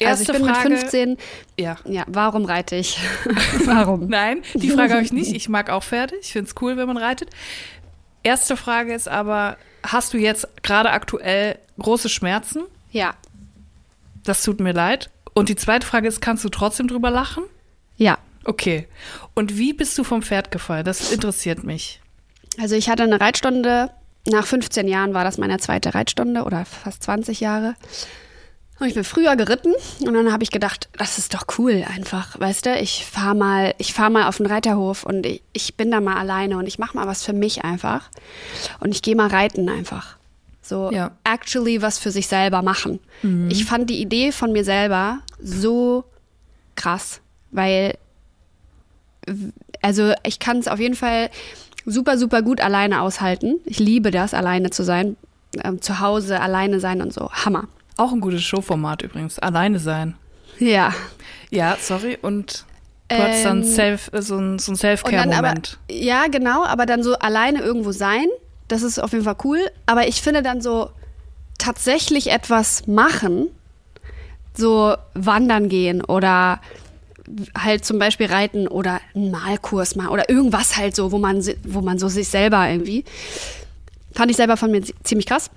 Also 0.01 0.21
Erste 0.21 0.31
ich 0.33 0.37
bin 0.39 0.47
Frage. 0.53 0.69
mit 0.69 0.79
15. 0.79 1.17
Ja. 1.59 1.77
Ja, 1.85 2.03
warum 2.07 2.45
reite 2.45 2.75
ich? 2.75 2.97
warum? 3.65 4.07
Nein, 4.07 4.41
die 4.53 4.69
Frage 4.75 4.93
habe 4.93 5.03
ich 5.03 5.13
nicht. 5.13 5.33
Ich 5.35 5.49
mag 5.49 5.69
auch 5.69 5.83
Pferde. 5.83 6.15
Ich 6.21 6.31
finde 6.33 6.49
es 6.49 6.61
cool, 6.61 6.77
wenn 6.77 6.87
man 6.87 6.97
reitet. 6.97 7.29
Erste 8.23 8.55
Frage 8.57 8.93
ist 8.93 9.07
aber, 9.07 9.57
hast 9.83 10.13
du 10.13 10.17
jetzt 10.17 10.47
gerade 10.63 10.91
aktuell 10.91 11.57
große 11.79 12.09
Schmerzen? 12.09 12.63
Ja, 12.91 13.15
Das 14.23 14.43
tut 14.43 14.59
mir 14.59 14.71
leid. 14.73 15.09
Und 15.33 15.49
die 15.49 15.55
zweite 15.55 15.85
Frage 15.85 16.07
ist, 16.07 16.21
kannst 16.21 16.43
du 16.45 16.49
trotzdem 16.49 16.87
drüber 16.87 17.09
lachen? 17.11 17.43
ja. 17.97 18.17
Okay. 18.45 18.89
Und 19.35 19.57
wie 19.57 19.71
bist 19.71 19.97
du 19.97 20.03
vom 20.03 20.21
Pferd 20.21 20.51
gefallen? 20.51 20.83
Das 20.83 21.13
interessiert 21.13 21.63
mich. 21.63 22.01
Also 22.59 22.75
ich 22.75 22.89
hatte 22.89 23.03
eine 23.03 23.21
Reitstunde. 23.21 23.89
Nach 24.27 24.45
15 24.45 24.85
Jahren 24.89 25.13
war 25.13 25.23
das 25.23 25.37
meine 25.37 25.59
zweite 25.59 25.95
Reitstunde 25.95 26.43
oder 26.43 26.65
fast 26.65 27.03
20 27.03 27.39
Jahre. 27.39 27.75
Und 28.79 28.87
ich 28.87 28.95
bin 28.95 29.03
früher 29.03 29.35
geritten 29.35 29.73
und 30.05 30.13
dann 30.13 30.31
habe 30.33 30.43
ich 30.43 30.51
gedacht, 30.51 30.89
das 30.97 31.17
ist 31.17 31.33
doch 31.33 31.43
cool 31.57 31.85
einfach, 31.87 32.39
weißt 32.39 32.65
du? 32.65 32.75
Ich 32.79 33.05
fahr 33.05 33.33
mal, 33.33 33.73
ich 33.77 33.93
fahr 33.93 34.09
mal 34.09 34.27
auf 34.27 34.37
den 34.37 34.45
Reiterhof 34.47 35.03
und 35.03 35.25
ich, 35.25 35.41
ich 35.53 35.75
bin 35.75 35.91
da 35.91 36.01
mal 36.01 36.17
alleine 36.17 36.57
und 36.57 36.67
ich 36.67 36.79
mache 36.79 36.97
mal 36.97 37.07
was 37.07 37.23
für 37.23 37.33
mich 37.33 37.63
einfach 37.63 38.09
und 38.79 38.91
ich 38.93 39.01
gehe 39.01 39.15
mal 39.15 39.27
reiten 39.27 39.69
einfach. 39.69 40.17
So 40.61 40.91
Ja. 40.91 41.11
actually 41.23 41.81
was 41.81 41.99
für 41.99 42.09
sich 42.11 42.27
selber 42.27 42.61
machen. 42.61 42.99
Ich 43.49 43.65
fand 43.65 43.89
die 43.89 44.01
Idee 44.01 44.31
von 44.31 44.51
mir 44.51 44.63
selber 44.65 45.19
so 45.41 46.03
krass, 46.75 47.21
weil 47.51 47.97
also 49.81 50.13
ich 50.23 50.39
kann 50.39 50.57
es 50.57 50.67
auf 50.67 50.79
jeden 50.79 50.95
Fall 50.95 51.29
super, 51.85 52.17
super 52.17 52.41
gut 52.41 52.59
alleine 52.61 53.01
aushalten. 53.01 53.59
Ich 53.65 53.79
liebe 53.79 54.09
das, 54.11 54.33
alleine 54.33 54.69
zu 54.71 54.83
sein, 54.83 55.15
ähm, 55.63 55.81
zu 55.81 55.99
Hause 55.99 56.41
alleine 56.41 56.79
sein 56.79 57.01
und 57.01 57.13
so. 57.13 57.29
Hammer. 57.31 57.67
Auch 57.97 58.11
ein 58.11 58.19
gutes 58.21 58.43
Showformat 58.43 59.01
übrigens. 59.03 59.39
Alleine 59.39 59.79
sein. 59.79 60.15
Ja. 60.59 60.93
Ja, 61.49 61.77
sorry. 61.79 62.17
Und 62.21 62.65
du 63.09 63.15
hattest 63.17 63.45
dann 63.45 63.57
Ähm, 63.59 63.63
Self, 63.63 64.09
äh, 64.13 64.21
so 64.21 64.37
ein, 64.37 64.59
so 64.59 64.71
ein 64.71 64.75
Self-Care-Moment. 64.75 65.77
ja, 65.89 66.27
genau, 66.27 66.63
aber 66.65 66.85
dann 66.85 67.03
so 67.03 67.13
alleine 67.19 67.61
irgendwo 67.61 67.91
sein, 67.91 68.25
das 68.67 68.81
ist 68.81 68.97
auf 68.99 69.11
jeden 69.11 69.23
Fall 69.25 69.35
cool. 69.43 69.59
Aber 69.85 70.07
ich 70.07 70.21
finde 70.21 70.41
dann 70.41 70.61
so 70.61 70.89
tatsächlich 71.59 72.31
etwas 72.31 72.87
machen, 72.87 73.47
so 74.55 74.95
wandern 75.13 75.69
gehen 75.69 76.03
oder 76.03 76.59
halt 77.57 77.85
zum 77.85 77.99
Beispiel 77.99 78.27
reiten 78.27 78.67
oder 78.67 78.99
einen 79.15 79.31
Malkurs 79.31 79.95
machen 79.95 80.09
oder 80.09 80.29
irgendwas 80.29 80.77
halt 80.77 80.95
so, 80.95 81.11
wo 81.11 81.17
man, 81.19 81.43
wo 81.63 81.81
man 81.81 81.97
so 81.97 82.07
sich 82.09 82.27
selber 82.27 82.67
irgendwie. 82.69 83.05
Fand 84.13 84.29
ich 84.29 84.37
selber 84.37 84.57
von 84.57 84.69
mir 84.71 84.81
zi- 84.81 84.93
ziemlich 85.03 85.25
krass. 85.25 85.49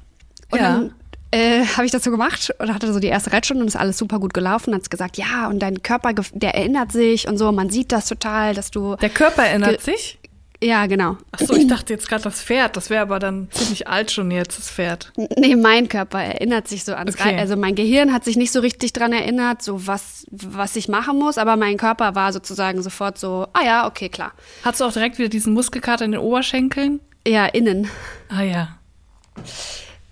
Und 0.50 0.60
Ja. 0.60 0.72
dann 0.72 0.94
äh, 1.36 1.64
habe 1.76 1.84
ich 1.86 1.92
das 1.92 2.04
so 2.04 2.10
gemacht 2.10 2.54
und 2.58 2.72
hatte 2.72 2.92
so 2.92 2.98
die 3.00 3.08
erste 3.08 3.32
Reitstunde 3.32 3.62
und 3.62 3.68
ist 3.68 3.76
alles 3.76 3.98
super 3.98 4.18
gut 4.18 4.34
gelaufen. 4.34 4.74
Hat 4.74 4.88
gesagt, 4.90 5.16
ja, 5.18 5.48
und 5.48 5.60
dein 5.60 5.82
Körper, 5.82 6.12
der 6.32 6.54
erinnert 6.54 6.92
sich 6.92 7.28
und 7.28 7.38
so, 7.38 7.52
man 7.52 7.70
sieht 7.70 7.92
das 7.92 8.06
total, 8.08 8.54
dass 8.54 8.70
du. 8.70 8.96
Der 8.96 9.10
Körper 9.10 9.44
erinnert 9.44 9.80
sich. 9.82 10.18
Ja, 10.62 10.86
genau. 10.86 11.18
Achso, 11.32 11.52
ich 11.54 11.66
dachte 11.66 11.92
jetzt 11.92 12.08
gerade 12.08 12.22
das 12.24 12.40
Pferd. 12.40 12.78
Das 12.78 12.88
wäre 12.88 13.02
aber 13.02 13.18
dann 13.18 13.48
ziemlich 13.50 13.88
alt 13.88 14.10
schon 14.10 14.30
jetzt, 14.30 14.56
das 14.58 14.70
Pferd. 14.70 15.12
Nee, 15.36 15.54
mein 15.54 15.86
Körper 15.86 16.18
erinnert 16.22 16.66
sich 16.66 16.82
so 16.82 16.94
ans 16.94 17.14
Okay. 17.14 17.34
Rei- 17.34 17.38
Also 17.38 17.56
mein 17.56 17.74
Gehirn 17.74 18.10
hat 18.14 18.24
sich 18.24 18.38
nicht 18.38 18.52
so 18.52 18.60
richtig 18.60 18.94
dran 18.94 19.12
erinnert, 19.12 19.60
so 19.60 19.86
was, 19.86 20.24
was 20.30 20.74
ich 20.76 20.88
machen 20.88 21.18
muss, 21.18 21.36
aber 21.36 21.56
mein 21.56 21.76
Körper 21.76 22.14
war 22.14 22.32
sozusagen 22.32 22.82
sofort 22.82 23.18
so, 23.18 23.46
ah 23.52 23.62
ja, 23.66 23.86
okay, 23.86 24.08
klar. 24.08 24.32
Hast 24.62 24.80
du 24.80 24.84
auch 24.86 24.92
direkt 24.92 25.18
wieder 25.18 25.28
diesen 25.28 25.52
Muskelkater 25.52 26.06
in 26.06 26.12
den 26.12 26.20
Oberschenkeln? 26.22 27.00
Ja, 27.28 27.44
innen. 27.44 27.90
Ah 28.30 28.42
ja. 28.42 28.78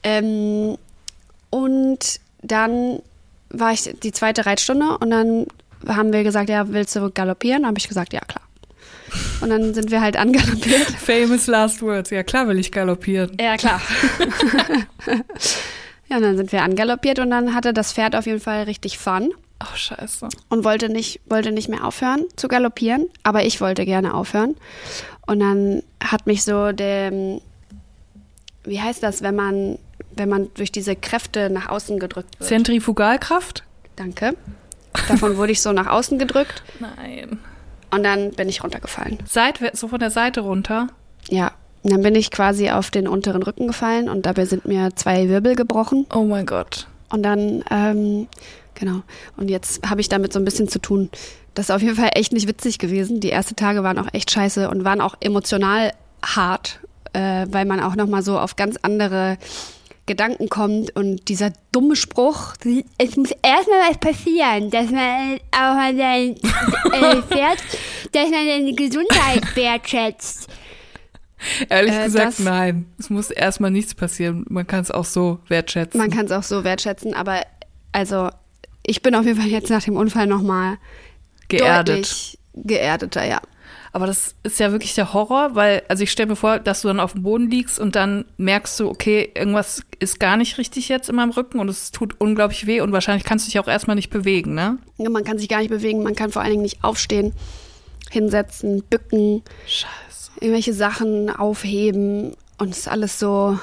Ähm, 0.02 0.76
und 1.54 2.18
dann 2.42 2.98
war 3.48 3.72
ich 3.72 3.88
die 4.02 4.10
zweite 4.10 4.44
Reitstunde 4.44 4.98
und 4.98 5.10
dann 5.10 5.46
haben 5.86 6.12
wir 6.12 6.24
gesagt, 6.24 6.48
ja, 6.48 6.68
willst 6.72 6.96
du 6.96 7.10
galoppieren? 7.10 7.64
Habe 7.64 7.78
ich 7.78 7.86
gesagt, 7.86 8.12
ja, 8.12 8.20
klar. 8.22 8.42
Und 9.40 9.50
dann 9.50 9.72
sind 9.72 9.92
wir 9.92 10.00
halt 10.00 10.16
angaloppiert. 10.16 10.82
Famous 10.98 11.46
last 11.46 11.80
words. 11.80 12.10
Ja, 12.10 12.24
klar 12.24 12.48
will 12.48 12.58
ich 12.58 12.72
galoppieren. 12.72 13.36
Ja, 13.40 13.56
klar. 13.56 13.80
ja, 16.08 16.16
und 16.16 16.22
dann 16.22 16.36
sind 16.36 16.50
wir 16.50 16.64
angaloppiert 16.64 17.20
und 17.20 17.30
dann 17.30 17.54
hatte 17.54 17.72
das 17.72 17.92
Pferd 17.92 18.16
auf 18.16 18.26
jeden 18.26 18.40
Fall 18.40 18.64
richtig 18.64 18.98
Fun. 18.98 19.30
Ach, 19.60 19.76
scheiße. 19.76 20.28
und 20.48 20.64
wollte 20.64 20.88
nicht, 20.88 21.20
wollte 21.26 21.52
nicht 21.52 21.68
mehr 21.68 21.84
aufhören 21.84 22.24
zu 22.34 22.48
galoppieren, 22.48 23.06
aber 23.22 23.44
ich 23.44 23.60
wollte 23.60 23.84
gerne 23.84 24.12
aufhören. 24.14 24.56
Und 25.24 25.38
dann 25.38 25.84
hat 26.02 26.26
mich 26.26 26.42
so 26.42 26.72
der, 26.72 27.12
wie 28.64 28.80
heißt 28.80 29.04
das, 29.04 29.22
wenn 29.22 29.36
man, 29.36 29.78
wenn 30.16 30.28
man 30.28 30.48
durch 30.54 30.72
diese 30.72 30.96
Kräfte 30.96 31.50
nach 31.50 31.68
außen 31.68 31.98
gedrückt 31.98 32.38
wird? 32.38 32.48
Zentrifugalkraft? 32.48 33.64
Danke. 33.96 34.34
Davon 35.08 35.36
wurde 35.36 35.52
ich 35.52 35.60
so 35.60 35.72
nach 35.72 35.86
außen 35.86 36.18
gedrückt 36.18 36.62
Nein. 36.78 37.38
und 37.90 38.02
dann 38.02 38.30
bin 38.32 38.48
ich 38.48 38.62
runtergefallen. 38.62 39.18
Seitwärts, 39.28 39.80
so 39.80 39.88
von 39.88 39.98
der 39.98 40.10
Seite 40.10 40.40
runter. 40.40 40.88
Ja. 41.28 41.52
Und 41.82 41.92
dann 41.92 42.02
bin 42.02 42.14
ich 42.14 42.30
quasi 42.30 42.70
auf 42.70 42.90
den 42.90 43.06
unteren 43.06 43.42
Rücken 43.42 43.66
gefallen 43.66 44.08
und 44.08 44.24
dabei 44.24 44.46
sind 44.46 44.64
mir 44.64 44.96
zwei 44.96 45.28
Wirbel 45.28 45.54
gebrochen. 45.54 46.06
Oh 46.14 46.24
mein 46.24 46.46
Gott. 46.46 46.86
Und 47.10 47.22
dann, 47.22 47.62
ähm, 47.70 48.26
genau. 48.74 49.02
Und 49.36 49.50
jetzt 49.50 49.86
habe 49.88 50.00
ich 50.00 50.08
damit 50.08 50.32
so 50.32 50.38
ein 50.38 50.46
bisschen 50.46 50.68
zu 50.68 50.78
tun. 50.78 51.10
Das 51.52 51.66
ist 51.66 51.70
auf 51.70 51.82
jeden 51.82 51.96
Fall 51.96 52.10
echt 52.14 52.32
nicht 52.32 52.48
witzig 52.48 52.78
gewesen. 52.78 53.20
Die 53.20 53.30
ersten 53.30 53.54
Tage 53.56 53.82
waren 53.82 53.98
auch 53.98 54.08
echt 54.12 54.30
scheiße 54.30 54.70
und 54.70 54.84
waren 54.84 55.02
auch 55.02 55.14
emotional 55.20 55.92
hart, 56.24 56.80
äh, 57.12 57.46
weil 57.50 57.66
man 57.66 57.80
auch 57.80 57.96
nochmal 57.96 58.22
so 58.22 58.38
auf 58.38 58.56
ganz 58.56 58.76
andere 58.80 59.36
Gedanken 60.06 60.48
kommt 60.50 60.94
und 60.96 61.28
dieser 61.28 61.52
dumme 61.72 61.96
Spruch, 61.96 62.54
es 62.98 63.16
muss 63.16 63.30
erstmal 63.42 63.90
was 63.90 63.98
passieren, 63.98 64.70
dass 64.70 64.90
man 64.90 65.38
auch 65.50 65.76
an 65.78 65.96
sein 65.96 66.36
äh, 66.92 67.22
Pferd, 67.28 67.58
dass 68.12 68.30
man 68.30 68.46
seine 68.46 68.74
Gesundheit 68.74 69.56
wertschätzt. 69.56 70.48
Ehrlich 71.68 71.94
Äh, 71.94 72.04
gesagt, 72.04 72.26
das- 72.26 72.38
nein. 72.40 72.86
Es 72.98 73.08
muss 73.10 73.30
erstmal 73.30 73.70
nichts 73.70 73.94
passieren. 73.94 74.44
Man 74.48 74.66
kann 74.66 74.80
es 74.80 74.90
auch 74.90 75.04
so 75.06 75.40
wertschätzen. 75.48 75.98
Man 75.98 76.10
kann 76.10 76.26
es 76.26 76.32
auch 76.32 76.42
so 76.42 76.64
wertschätzen, 76.64 77.14
aber 77.14 77.40
also 77.92 78.28
ich 78.86 79.02
bin 79.02 79.14
auf 79.14 79.24
jeden 79.24 79.40
Fall 79.40 79.48
jetzt 79.50 79.70
nach 79.70 79.82
dem 79.82 79.96
Unfall 79.96 80.26
nochmal 80.26 80.76
Geerdet. 81.48 81.88
deutlich 81.88 82.38
geerdeter, 82.54 83.24
ja. 83.24 83.40
Aber 83.94 84.08
das 84.08 84.34
ist 84.42 84.58
ja 84.58 84.72
wirklich 84.72 84.94
der 84.96 85.12
Horror, 85.14 85.54
weil, 85.54 85.84
also 85.86 86.02
ich 86.02 86.10
stelle 86.10 86.30
mir 86.30 86.34
vor, 86.34 86.58
dass 86.58 86.82
du 86.82 86.88
dann 86.88 86.98
auf 86.98 87.12
dem 87.12 87.22
Boden 87.22 87.48
liegst 87.48 87.78
und 87.78 87.94
dann 87.94 88.24
merkst 88.38 88.80
du, 88.80 88.88
okay, 88.88 89.30
irgendwas 89.36 89.82
ist 90.00 90.18
gar 90.18 90.36
nicht 90.36 90.58
richtig 90.58 90.88
jetzt 90.88 91.08
in 91.08 91.14
meinem 91.14 91.30
Rücken 91.30 91.60
und 91.60 91.68
es 91.68 91.92
tut 91.92 92.20
unglaublich 92.20 92.66
weh 92.66 92.80
und 92.80 92.90
wahrscheinlich 92.90 93.22
kannst 93.24 93.46
du 93.46 93.50
dich 93.52 93.60
auch 93.60 93.68
erstmal 93.68 93.94
nicht 93.94 94.10
bewegen, 94.10 94.52
ne? 94.54 94.78
Ja, 94.98 95.08
Man 95.10 95.22
kann 95.22 95.38
sich 95.38 95.48
gar 95.48 95.60
nicht 95.60 95.70
bewegen, 95.70 96.02
man 96.02 96.16
kann 96.16 96.32
vor 96.32 96.42
allen 96.42 96.50
Dingen 96.50 96.62
nicht 96.64 96.82
aufstehen, 96.82 97.34
hinsetzen, 98.10 98.82
bücken, 98.82 99.42
Scheiße. 99.68 100.32
irgendwelche 100.40 100.74
Sachen 100.74 101.30
aufheben 101.30 102.32
und 102.58 102.70
es 102.70 102.78
ist 102.78 102.88
alles 102.88 103.20
so 103.20 103.60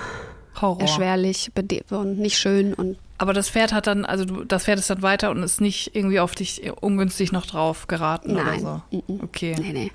Horror. 0.61 0.79
erschwerlich 0.79 1.51
und 1.89 2.19
nicht 2.19 2.37
schön 2.37 2.73
und 2.73 2.97
Aber 3.21 3.33
das 3.33 3.51
Pferd 3.51 3.71
hat 3.71 3.85
dann, 3.85 4.03
also 4.03 4.25
das 4.25 4.63
Pferd 4.63 4.79
ist 4.79 4.89
dann 4.89 5.03
weiter 5.03 5.29
und 5.29 5.43
ist 5.43 5.61
nicht 5.61 5.95
irgendwie 5.95 6.19
auf 6.19 6.33
dich 6.33 6.71
ungünstig 6.81 7.31
noch 7.31 7.45
drauf 7.45 7.85
geraten 7.85 8.33
Nein. 8.33 8.65
oder 8.65 8.81
so. 8.89 9.03
Okay. 9.21 9.55
nee, 9.61 9.73
nee. 9.73 9.91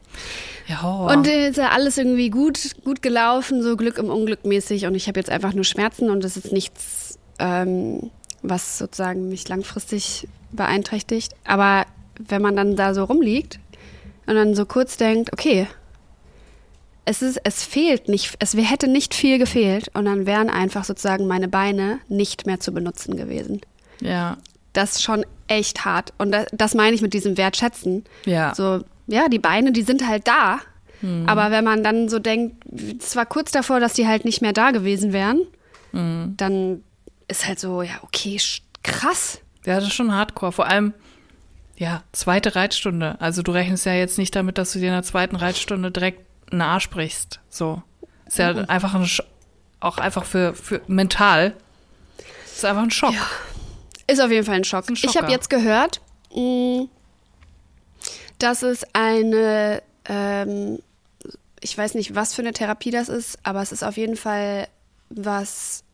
Ja, 0.68 0.82
Horror. 0.82 1.10
Und 1.10 1.26
äh, 1.26 1.48
ist 1.48 1.56
ja 1.56 1.70
alles 1.70 1.98
irgendwie 1.98 2.30
gut, 2.30 2.76
gut 2.84 3.02
gelaufen, 3.02 3.64
so 3.64 3.76
Glück 3.76 3.98
im 3.98 4.10
Unglück 4.10 4.44
mäßig 4.44 4.86
und 4.86 4.94
ich 4.94 5.08
habe 5.08 5.18
jetzt 5.18 5.28
einfach 5.28 5.54
nur 5.54 5.64
Schmerzen 5.64 6.08
und 6.08 6.22
es 6.22 6.36
ist 6.36 6.52
nichts, 6.52 7.18
ähm, 7.40 8.12
was 8.42 8.78
sozusagen 8.78 9.28
mich 9.28 9.48
langfristig 9.48 10.28
beeinträchtigt. 10.52 11.34
Aber 11.44 11.84
wenn 12.20 12.42
man 12.42 12.54
dann 12.54 12.76
da 12.76 12.94
so 12.94 13.02
rumliegt 13.02 13.58
und 14.26 14.36
dann 14.36 14.54
so 14.54 14.66
kurz 14.66 14.98
denkt, 14.98 15.32
okay, 15.32 15.66
es 17.06 17.22
ist, 17.22 17.40
es 17.44 17.64
fehlt 17.64 18.08
nicht, 18.08 18.34
es 18.40 18.54
hätte 18.54 18.88
nicht 18.88 19.14
viel 19.14 19.38
gefehlt 19.38 19.90
und 19.94 20.04
dann 20.04 20.26
wären 20.26 20.50
einfach 20.50 20.84
sozusagen 20.84 21.26
meine 21.26 21.48
Beine 21.48 22.00
nicht 22.08 22.46
mehr 22.46 22.60
zu 22.60 22.72
benutzen 22.72 23.16
gewesen. 23.16 23.62
ja. 24.00 24.36
Das 24.72 24.96
ist 24.96 25.02
schon 25.02 25.24
echt 25.48 25.86
hart 25.86 26.12
und 26.18 26.32
das, 26.32 26.48
das 26.52 26.74
meine 26.74 26.94
ich 26.94 27.00
mit 27.00 27.14
diesem 27.14 27.38
Wertschätzen. 27.38 28.04
Ja. 28.26 28.54
So, 28.54 28.84
ja, 29.06 29.30
die 29.30 29.38
Beine, 29.38 29.72
die 29.72 29.80
sind 29.80 30.06
halt 30.06 30.28
da. 30.28 30.58
Aber 31.26 31.50
wenn 31.50 31.64
man 31.64 31.82
dann 31.82 32.08
so 32.08 32.18
denkt, 32.18 32.64
es 33.00 33.16
war 33.16 33.24
kurz 33.24 33.52
davor, 33.52 33.80
dass 33.80 33.92
die 33.94 34.06
halt 34.06 34.24
nicht 34.26 34.42
mehr 34.42 34.52
da 34.52 34.72
gewesen 34.72 35.14
wären, 35.14 35.46
dann 35.92 36.82
ist 37.28 37.46
halt 37.46 37.58
so, 37.58 37.80
ja, 37.80 37.94
okay, 38.02 38.38
krass. 38.82 39.40
Ja, 39.64 39.76
das 39.76 39.84
ist 39.84 39.94
schon 39.94 40.12
hardcore. 40.12 40.52
Vor 40.52 40.66
allem, 40.66 40.92
ja, 41.76 42.02
zweite 42.12 42.54
Reitstunde. 42.54 43.20
Also 43.20 43.42
du 43.42 43.52
rechnest 43.52 43.86
ja 43.86 43.94
jetzt 43.94 44.18
nicht 44.18 44.34
damit, 44.36 44.58
dass 44.58 44.72
du 44.72 44.78
dir 44.78 44.88
in 44.88 44.94
der 44.94 45.02
zweiten 45.02 45.36
Reitstunde 45.36 45.90
direkt 45.90 46.25
einen 46.50 46.62
Arsch 46.62 46.90
brichst. 46.90 47.40
So. 47.48 47.82
Ist 48.26 48.38
ja 48.38 48.50
einfach 48.50 48.94
ein 48.94 49.08
auch 49.80 49.98
einfach 49.98 50.24
für, 50.24 50.54
für 50.54 50.80
mental. 50.86 51.54
Ist 52.44 52.64
einfach 52.64 52.82
ein 52.82 52.90
Schock. 52.90 53.14
Ist 54.06 54.20
auf 54.20 54.30
jeden 54.30 54.46
Fall 54.46 54.56
ein 54.56 54.64
Schock. 54.64 54.88
Ein 54.88 54.94
ich 54.94 55.16
habe 55.16 55.30
jetzt 55.30 55.50
gehört, 55.50 56.00
mh, 56.34 56.86
dass 58.38 58.62
es 58.62 58.84
eine, 58.92 59.82
ähm, 60.06 60.78
ich 61.60 61.76
weiß 61.76 61.94
nicht, 61.94 62.14
was 62.14 62.34
für 62.34 62.42
eine 62.42 62.52
Therapie 62.52 62.90
das 62.90 63.08
ist, 63.08 63.38
aber 63.42 63.62
es 63.62 63.72
ist 63.72 63.82
auf 63.82 63.96
jeden 63.96 64.16
Fall 64.16 64.68
was, 65.08 65.84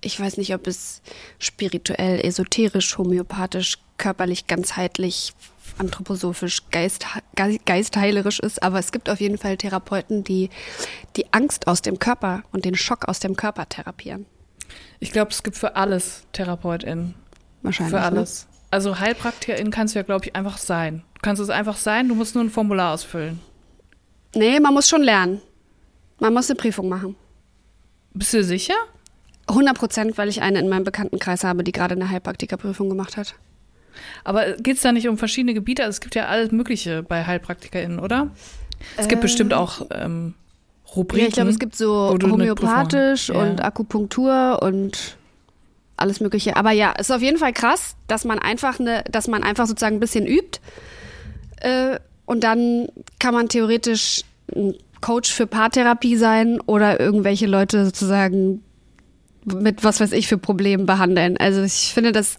ich 0.00 0.18
weiß 0.18 0.36
nicht, 0.36 0.54
ob 0.54 0.66
es 0.66 1.02
spirituell, 1.38 2.24
esoterisch, 2.24 2.96
homöopathisch, 2.96 3.78
körperlich, 3.96 4.46
ganzheitlich, 4.46 5.34
anthroposophisch, 5.78 6.70
geist, 6.70 7.06
ge- 7.34 7.60
geistheilerisch 7.64 8.40
ist, 8.40 8.62
aber 8.62 8.78
es 8.78 8.92
gibt 8.92 9.08
auf 9.10 9.20
jeden 9.20 9.38
Fall 9.38 9.56
Therapeuten, 9.56 10.24
die 10.24 10.50
die 11.16 11.32
Angst 11.32 11.66
aus 11.66 11.82
dem 11.82 11.98
Körper 11.98 12.42
und 12.52 12.64
den 12.64 12.74
Schock 12.74 13.08
aus 13.08 13.20
dem 13.20 13.36
Körper 13.36 13.68
therapieren. 13.68 14.26
Ich 15.00 15.12
glaube, 15.12 15.30
es 15.30 15.42
gibt 15.42 15.56
für 15.56 15.76
alles 15.76 16.24
TherapeutInnen. 16.32 17.14
Wahrscheinlich. 17.62 17.94
Für 17.94 18.00
ne? 18.00 18.06
alles. 18.06 18.46
Also 18.70 18.98
HeilpraktikerInnen 18.98 19.72
kannst 19.72 19.94
du 19.94 19.98
ja, 19.98 20.02
glaube 20.02 20.26
ich, 20.26 20.36
einfach 20.36 20.58
sein. 20.58 21.02
Du 21.14 21.20
kannst 21.22 21.40
es 21.40 21.48
einfach 21.50 21.76
sein, 21.76 22.08
du 22.08 22.14
musst 22.14 22.34
nur 22.34 22.44
ein 22.44 22.50
Formular 22.50 22.92
ausfüllen. 22.94 23.40
Nee, 24.34 24.60
man 24.60 24.74
muss 24.74 24.88
schon 24.88 25.02
lernen. 25.02 25.40
Man 26.20 26.34
muss 26.34 26.50
eine 26.50 26.56
Prüfung 26.56 26.88
machen. 26.88 27.16
Bist 28.12 28.34
du 28.34 28.44
sicher? 28.44 28.74
100 29.46 29.76
Prozent, 29.78 30.18
weil 30.18 30.28
ich 30.28 30.42
eine 30.42 30.58
in 30.58 30.68
meinem 30.68 30.84
Bekanntenkreis 30.84 31.44
habe, 31.44 31.64
die 31.64 31.72
gerade 31.72 31.94
eine 31.94 32.10
Heilpraktikerprüfung 32.10 32.88
gemacht 32.90 33.16
hat. 33.16 33.34
Aber 34.24 34.52
geht 34.52 34.76
es 34.76 34.82
da 34.82 34.92
nicht 34.92 35.08
um 35.08 35.18
verschiedene 35.18 35.54
Gebiete? 35.54 35.82
Also 35.82 35.96
es 35.96 36.00
gibt 36.00 36.14
ja 36.14 36.26
alles 36.26 36.50
Mögliche 36.52 37.02
bei 37.02 37.24
HeilpraktikerInnen, 37.24 37.98
oder? 37.98 38.30
Es 38.96 39.08
gibt 39.08 39.22
bestimmt 39.22 39.54
auch 39.54 39.86
ähm, 39.90 40.34
Rubriken. 40.94 41.22
Ja, 41.22 41.28
ich 41.28 41.34
glaube, 41.34 41.50
es 41.50 41.58
gibt 41.58 41.76
so 41.76 42.16
homöopathisch 42.22 43.28
ja. 43.28 43.34
und 43.34 43.62
Akupunktur 43.62 44.60
und 44.62 45.16
alles 45.96 46.20
Mögliche. 46.20 46.56
Aber 46.56 46.70
ja, 46.70 46.94
es 46.96 47.10
ist 47.10 47.16
auf 47.16 47.22
jeden 47.22 47.38
Fall 47.38 47.52
krass, 47.52 47.96
dass 48.06 48.24
man 48.24 48.38
einfach 48.38 48.78
eine, 48.78 49.02
dass 49.10 49.28
man 49.28 49.42
einfach 49.42 49.66
sozusagen 49.66 49.96
ein 49.96 50.00
bisschen 50.00 50.26
übt. 50.26 50.60
Äh, 51.60 51.98
und 52.24 52.44
dann 52.44 52.88
kann 53.18 53.34
man 53.34 53.48
theoretisch 53.48 54.22
ein 54.54 54.74
Coach 55.00 55.32
für 55.32 55.46
Paartherapie 55.46 56.16
sein 56.16 56.60
oder 56.60 57.00
irgendwelche 57.00 57.46
Leute 57.46 57.84
sozusagen 57.84 58.62
mit 59.48 59.84
was 59.84 60.00
weiß 60.00 60.12
ich 60.12 60.28
für 60.28 60.38
Problemen 60.38 60.86
behandeln. 60.86 61.36
Also 61.38 61.62
ich 61.62 61.92
finde 61.94 62.12
das, 62.12 62.38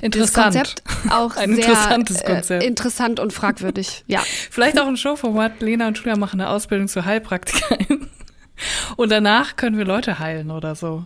Interessant. 0.00 0.54
das 0.54 0.64
Konzept 0.64 0.82
auch 1.10 1.36
Ein 1.36 1.54
sehr 1.54 1.64
interessantes 1.66 2.24
Konzept. 2.24 2.62
Äh, 2.62 2.66
interessant 2.66 3.20
und 3.20 3.32
fragwürdig. 3.32 4.04
Ja. 4.08 4.20
Vielleicht 4.50 4.80
auch 4.80 4.86
ein 4.86 4.96
Showformat. 4.96 5.60
Lena 5.60 5.88
und 5.88 5.98
Julia 5.98 6.16
machen 6.16 6.40
eine 6.40 6.50
Ausbildung 6.50 6.88
zur 6.88 7.04
Heilpraktikerin. 7.04 8.08
Und 8.96 9.12
danach 9.12 9.56
können 9.56 9.76
wir 9.76 9.84
Leute 9.84 10.18
heilen 10.18 10.50
oder 10.50 10.74
so. 10.74 11.04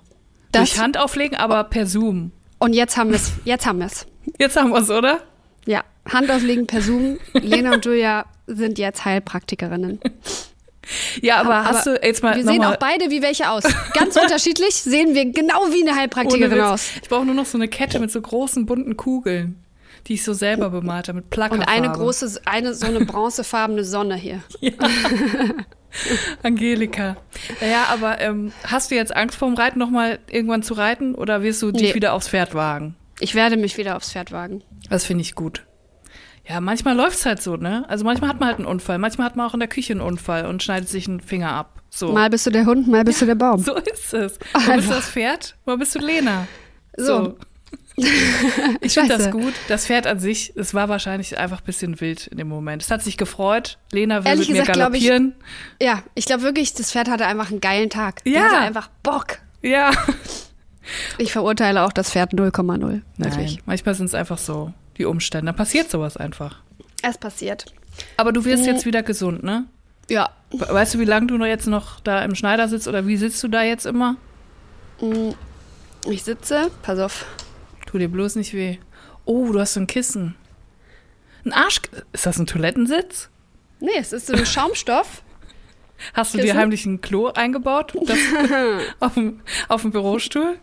Das- 0.52 0.70
Durch 0.70 0.80
Hand 0.80 0.96
auflegen, 0.98 1.36
aber 1.36 1.64
per 1.64 1.84
Zoom. 1.86 2.30
Und 2.60 2.74
jetzt 2.74 2.96
haben 2.96 3.10
wir 3.10 3.16
es. 3.16 3.32
Jetzt 3.44 3.66
haben 3.66 3.80
wir 3.80 3.86
es. 3.86 4.06
Jetzt 4.38 4.56
haben 4.56 4.70
wir's, 4.72 4.88
oder? 4.88 5.20
Ja, 5.66 5.82
Hand 6.08 6.30
auflegen 6.30 6.68
per 6.68 6.80
Zoom. 6.80 7.18
Lena 7.32 7.72
und 7.74 7.84
Julia 7.84 8.26
sind 8.46 8.78
jetzt 8.78 9.04
Heilpraktikerinnen. 9.04 9.98
Ja, 11.22 11.36
aber, 11.36 11.64
hast 11.64 11.86
du 11.86 11.98
jetzt 12.02 12.22
mal 12.22 12.36
Wir 12.36 12.44
sehen 12.44 12.58
mal, 12.58 12.74
auch 12.74 12.78
beide 12.78 13.10
wie 13.10 13.22
welche 13.22 13.50
aus. 13.50 13.64
Ganz 13.94 14.16
unterschiedlich 14.20 14.74
sehen 14.74 15.14
wir 15.14 15.24
genau 15.30 15.66
wie 15.70 15.86
eine 15.86 15.96
Heilpraktikerin 15.96 16.60
aus. 16.60 16.90
Ich 17.02 17.08
brauche 17.08 17.24
nur 17.24 17.34
noch 17.34 17.46
so 17.46 17.58
eine 17.58 17.68
Kette 17.68 17.98
mit 18.00 18.10
so 18.10 18.20
großen 18.20 18.66
bunten 18.66 18.96
Kugeln, 18.96 19.62
die 20.06 20.14
ich 20.14 20.24
so 20.24 20.32
selber 20.32 20.70
bemalt 20.70 21.08
habe 21.08 21.16
mit 21.18 21.30
Plackerfarbe. 21.30 21.70
Und 21.70 21.84
eine 21.84 21.92
große, 21.92 22.40
eine 22.44 22.74
so 22.74 22.86
eine 22.86 23.04
bronzefarbene 23.04 23.84
Sonne 23.84 24.16
hier. 24.16 24.42
Angelika. 26.42 27.16
Naja, 27.60 27.86
aber 27.90 28.20
ähm, 28.20 28.52
hast 28.64 28.90
du 28.90 28.94
jetzt 28.94 29.14
Angst 29.14 29.36
vorm 29.36 29.54
Reiten 29.54 29.78
nochmal 29.78 30.18
irgendwann 30.30 30.62
zu 30.62 30.74
reiten 30.74 31.14
oder 31.14 31.42
wirst 31.42 31.62
du 31.62 31.72
dich 31.72 31.88
Nee. 31.90 31.94
wieder 31.94 32.12
aufs 32.14 32.28
Pferd 32.28 32.54
wagen? 32.54 32.94
Ich 33.18 33.34
werde 33.34 33.56
mich 33.56 33.76
wieder 33.76 33.96
aufs 33.96 34.12
Pferd 34.12 34.32
wagen. 34.32 34.62
Das 34.88 35.04
finde 35.04 35.22
ich 35.22 35.34
gut. 35.34 35.64
Ja, 36.50 36.60
manchmal 36.60 36.96
läuft's 36.96 37.24
halt 37.26 37.40
so, 37.40 37.56
ne? 37.56 37.84
Also 37.88 38.04
manchmal 38.04 38.28
hat 38.30 38.40
man 38.40 38.48
halt 38.48 38.58
einen 38.58 38.66
Unfall, 38.66 38.98
manchmal 38.98 39.26
hat 39.26 39.36
man 39.36 39.46
auch 39.46 39.54
in 39.54 39.60
der 39.60 39.68
Küche 39.68 39.92
einen 39.92 40.00
Unfall 40.00 40.46
und 40.46 40.62
schneidet 40.64 40.88
sich 40.88 41.06
einen 41.06 41.20
Finger 41.20 41.52
ab. 41.52 41.80
So. 41.90 42.12
Mal 42.12 42.28
bist 42.28 42.44
du 42.46 42.50
der 42.50 42.66
Hund, 42.66 42.88
mal 42.88 43.04
bist 43.04 43.22
du 43.22 43.26
der 43.26 43.36
Baum. 43.36 43.60
So 43.64 43.76
ist 43.76 44.12
es. 44.14 44.38
Mal 44.66 44.76
bist 44.76 44.90
du 44.90 44.94
das 44.94 45.08
Pferd, 45.08 45.54
mal 45.64 45.78
bist 45.78 45.94
du 45.94 46.00
Lena. 46.00 46.48
So. 46.96 47.36
Ich 48.80 48.94
finde 48.94 49.16
das 49.18 49.30
gut. 49.30 49.52
Das 49.68 49.86
Pferd 49.86 50.06
an 50.06 50.18
sich, 50.18 50.54
es 50.56 50.72
war 50.72 50.88
wahrscheinlich 50.88 51.36
einfach 51.38 51.58
ein 51.60 51.64
bisschen 51.66 52.00
wild 52.00 52.28
in 52.28 52.38
dem 52.38 52.48
Moment. 52.48 52.82
Es 52.82 52.90
hat 52.90 53.02
sich 53.02 53.18
gefreut. 53.18 53.76
Lena 53.92 54.24
will 54.24 54.30
Ehrlich 54.30 54.48
mit 54.48 54.56
mir 54.56 54.62
gesagt, 54.62 54.76
ich- 54.76 54.80
galoppieren. 54.82 55.34
Ja, 55.82 56.02
ich 56.14 56.24
glaube 56.24 56.42
wirklich, 56.42 56.72
das 56.72 56.90
Pferd 56.92 57.10
hatte 57.10 57.26
einfach 57.26 57.50
einen 57.50 57.60
geilen 57.60 57.90
Tag. 57.90 58.24
Die 58.24 58.30
Ja. 58.30 58.44
hatte 58.44 58.56
einfach 58.56 58.88
Bock. 59.02 59.38
Ja. 59.60 59.90
Ich 61.18 61.30
verurteile 61.32 61.82
auch 61.84 61.92
das 61.92 62.10
Pferd 62.10 62.32
0,0. 62.32 63.02
Wirklich. 63.18 63.58
Manchmal 63.66 63.94
sind 63.94 64.06
es 64.06 64.14
einfach 64.14 64.38
so 64.38 64.72
die 65.00 65.06
Umstände. 65.06 65.46
Da 65.46 65.56
passiert 65.56 65.90
sowas 65.90 66.16
einfach. 66.16 66.60
Es 67.02 67.18
passiert. 67.18 67.64
Aber 68.16 68.32
du 68.32 68.40
Mhm. 68.42 68.44
wirst 68.44 68.66
jetzt 68.66 68.84
wieder 68.86 69.02
gesund, 69.02 69.42
ne? 69.42 69.64
Ja. 70.08 70.30
We- 70.52 70.68
Weißt 70.68 70.94
du, 70.94 70.98
wie 70.98 71.04
lange 71.04 71.26
du 71.28 71.36
noch 71.38 71.46
jetzt 71.46 71.66
noch 71.66 72.00
da 72.00 72.22
im 72.24 72.34
Schneider 72.34 72.68
sitzt 72.68 72.86
oder 72.86 73.06
wie 73.06 73.16
sitzt 73.16 73.42
du 73.42 73.48
da 73.48 73.62
jetzt 73.62 73.86
immer? 73.86 74.16
Ich 76.08 76.22
sitze, 76.24 76.70
pass 76.82 76.98
auf. 76.98 77.24
Tu 77.86 77.98
dir 77.98 78.08
bloß 78.08 78.36
nicht 78.36 78.52
weh. 78.54 78.78
Oh, 79.24 79.50
du 79.52 79.60
hast 79.60 79.74
so 79.74 79.80
ein 79.80 79.86
Kissen. 79.86 80.34
Ein 81.44 81.52
Arsch. 81.52 81.80
Ist 82.12 82.26
das 82.26 82.38
ein 82.38 82.46
Toilettensitz? 82.46 83.28
Nee, 83.80 83.90
es 83.98 84.12
ist 84.12 84.26
so 84.26 84.34
ein 84.34 84.44
Schaumstoff. 84.46 85.22
Hast 86.14 86.34
du 86.34 86.38
dir 86.38 86.54
heimlich 86.54 86.86
ein 86.86 87.00
Klo 87.00 87.28
eingebaut? 87.28 87.92
Auf, 89.00 89.14
dem, 89.14 89.40
auf 89.68 89.82
dem 89.82 89.90
Bürostuhl? 89.90 90.56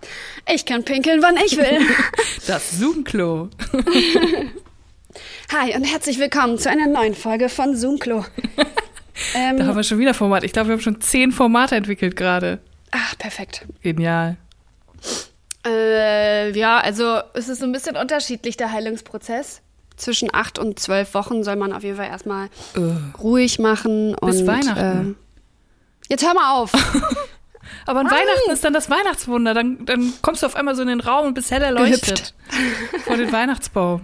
Ich 0.54 0.66
kann 0.66 0.84
pinkeln, 0.84 1.22
wann 1.22 1.36
ich 1.38 1.58
will. 1.58 1.80
Das 2.48 2.72
Zoom-Klo. 2.80 3.50
Hi 5.52 5.76
und 5.76 5.84
herzlich 5.84 6.20
willkommen 6.20 6.58
zu 6.58 6.70
einer 6.70 6.88
neuen 6.88 7.14
Folge 7.16 7.50
von 7.50 7.76
Zoomklo. 7.76 8.26
Da 9.34 9.40
haben 9.40 9.60
ähm, 9.60 9.76
wir 9.76 9.84
schon 9.84 10.00
wieder 10.00 10.14
Format. 10.14 10.44
Ich 10.44 10.54
glaube, 10.54 10.70
wir 10.70 10.74
haben 10.74 10.82
schon 10.82 11.02
zehn 11.02 11.32
Formate 11.32 11.76
entwickelt 11.76 12.16
gerade. 12.16 12.60
ach, 12.92 13.18
perfekt. 13.18 13.66
Genial. 13.82 14.38
Äh, 15.66 16.58
ja, 16.58 16.78
also 16.80 17.20
es 17.34 17.50
ist 17.50 17.60
so 17.60 17.66
ein 17.66 17.72
bisschen 17.72 17.96
unterschiedlich, 17.98 18.58
der 18.58 18.72
Heilungsprozess. 18.72 19.62
Zwischen 19.98 20.30
acht 20.34 20.60
und 20.60 20.80
zwölf 20.80 21.14
Wochen 21.16 21.44
soll 21.44 21.56
man 21.56 21.74
auf 21.74 21.84
jeden 21.84 21.98
Fall 21.98 22.08
erstmal 22.08 22.48
Äh. 22.76 23.18
ruhig 23.20 23.58
machen. 23.60 24.16
Bis 24.22 24.42
und, 24.42 24.48
Weihnachten. 24.48 25.16
Jetzt 26.10 26.26
hör 26.26 26.34
mal 26.34 26.54
auf. 26.62 26.72
Aber 27.86 28.00
an 28.02 28.08
Weihnachten 28.12 28.52
ist 28.52 28.64
dann 28.64 28.74
das 28.74 28.90
Weihnachtswunder. 28.90 29.54
Dann, 29.54 29.86
dann 29.86 30.14
kommst 30.22 30.42
du 30.42 30.46
auf 30.46 30.56
einmal 30.56 30.76
so 30.76 30.82
in 30.82 30.88
den 30.88 31.00
Raum 31.00 31.28
und 31.28 31.34
bist 31.34 31.52
hell 31.52 31.62
erleuchtet. 31.62 32.34
Vor 33.06 33.18
den 33.18 33.32
Weihnachtsbaum. 33.32 34.02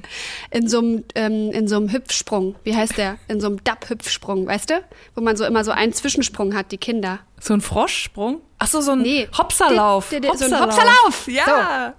In 0.51 0.67
so 0.67 0.79
einem 0.79 1.03
ähm, 1.15 1.51
in 1.51 1.67
so 1.67 1.77
einem 1.77 1.91
Hüpfsprung. 1.91 2.55
Wie 2.63 2.75
heißt 2.75 2.97
der? 2.97 3.17
In 3.27 3.39
so 3.39 3.47
einem 3.47 3.63
Dab-Hüpfsprung, 3.63 4.47
weißt 4.47 4.69
du? 4.69 4.83
Wo 5.15 5.21
man 5.21 5.35
so 5.37 5.45
immer 5.45 5.63
so 5.63 5.71
einen 5.71 5.93
Zwischensprung 5.93 6.55
hat, 6.55 6.71
die 6.71 6.77
Kinder. 6.77 7.19
So 7.39 7.53
ein 7.53 7.61
Froschsprung? 7.61 8.41
Ach 8.59 8.67
so, 8.67 8.81
so 8.81 8.91
ein 8.91 9.01
Nee. 9.01 9.27
Hopserlauf. 9.37 10.09
Die- 10.09 10.21
so 10.37 10.45
ein 10.45 10.61
Hopserlauf. 10.61 11.27
Ja. 11.27 11.93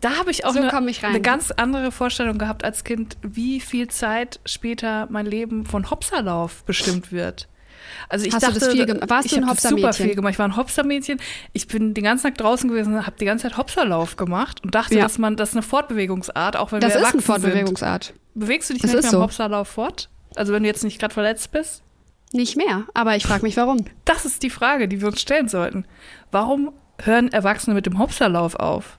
Da 0.00 0.16
habe 0.16 0.30
ich 0.30 0.44
auch 0.44 0.52
So 0.52 0.60
eine, 0.60 0.90
ich 0.90 1.04
eine 1.04 1.20
ganz 1.20 1.50
andere 1.50 1.90
Vorstellung 1.90 2.38
gehabt 2.38 2.62
als 2.64 2.84
Kind, 2.84 3.16
wie 3.22 3.60
viel 3.60 3.88
Zeit 3.88 4.38
später 4.44 5.08
mein 5.10 5.26
Leben 5.26 5.66
von 5.66 5.90
Hopserlauf 5.90 6.62
bestimmt 6.64 7.10
wird. 7.10 7.48
Also 8.08 8.24
ich 8.26 8.32
Hast 8.34 8.42
du 8.42 8.46
dachte, 8.46 8.60
das 8.60 8.68
viel 8.72 9.00
warst 9.08 9.26
ich 9.26 9.32
du 9.32 9.38
ein 9.38 9.46
habe 9.46 9.54
das 9.56 9.62
super 9.62 9.74
Hopsermädchen? 9.88 10.06
viel 10.06 10.14
gemacht. 10.14 10.32
Ich 10.32 10.38
war 10.38 10.46
ein 10.48 10.56
Hopsermädchen. 10.56 11.20
Ich 11.52 11.68
bin 11.68 11.92
den 11.94 12.04
ganzen 12.04 12.24
Tag 12.28 12.38
draußen 12.38 12.68
gewesen, 12.70 13.06
habe 13.06 13.16
die 13.20 13.24
ganze 13.26 13.48
Zeit 13.48 13.56
Hopserlauf 13.58 14.16
gemacht 14.16 14.62
und 14.64 14.74
dachte, 14.74 14.94
Ja. 14.96 15.02
dass 15.02 15.18
man 15.18 15.36
das 15.36 15.50
ist 15.50 15.56
eine 15.56 15.62
Fortbewegungsart, 15.62 16.56
auch 16.56 16.72
wenn 16.72 16.80
Das 16.80 16.90
wir 16.94 16.96
ist 17.00 17.04
eine 17.04 17.06
erwachsen 17.14 17.20
Fortbewegungsart. 17.26 18.04
sind. 18.04 18.18
Bewegst 18.34 18.70
du 18.70 18.74
dich 18.74 18.82
Das 18.82 18.94
ist 18.94 19.04
im 19.06 19.10
so. 19.10 19.22
Hopserlauf 19.22 19.68
fort? 19.68 20.08
Also 20.36 20.52
wenn 20.52 20.62
du 20.62 20.68
jetzt 20.68 20.84
nicht 20.84 20.98
gerade 21.00 21.12
verletzt 21.14 21.52
bist? 21.52 21.82
Nicht 22.32 22.56
mehr, 22.56 22.84
aber 22.94 23.16
ich 23.16 23.26
frage 23.26 23.42
mich, 23.42 23.56
warum. 23.56 23.84
Das 24.04 24.24
ist 24.26 24.42
die 24.42 24.50
Frage, 24.50 24.86
die 24.88 25.00
wir 25.00 25.08
uns 25.08 25.20
stellen 25.20 25.48
sollten. 25.48 25.86
Warum 26.30 26.72
hören 27.02 27.28
Erwachsene 27.32 27.74
mit 27.74 27.86
dem 27.86 27.98
Hopserlauf 27.98 28.54
auf? 28.56 28.98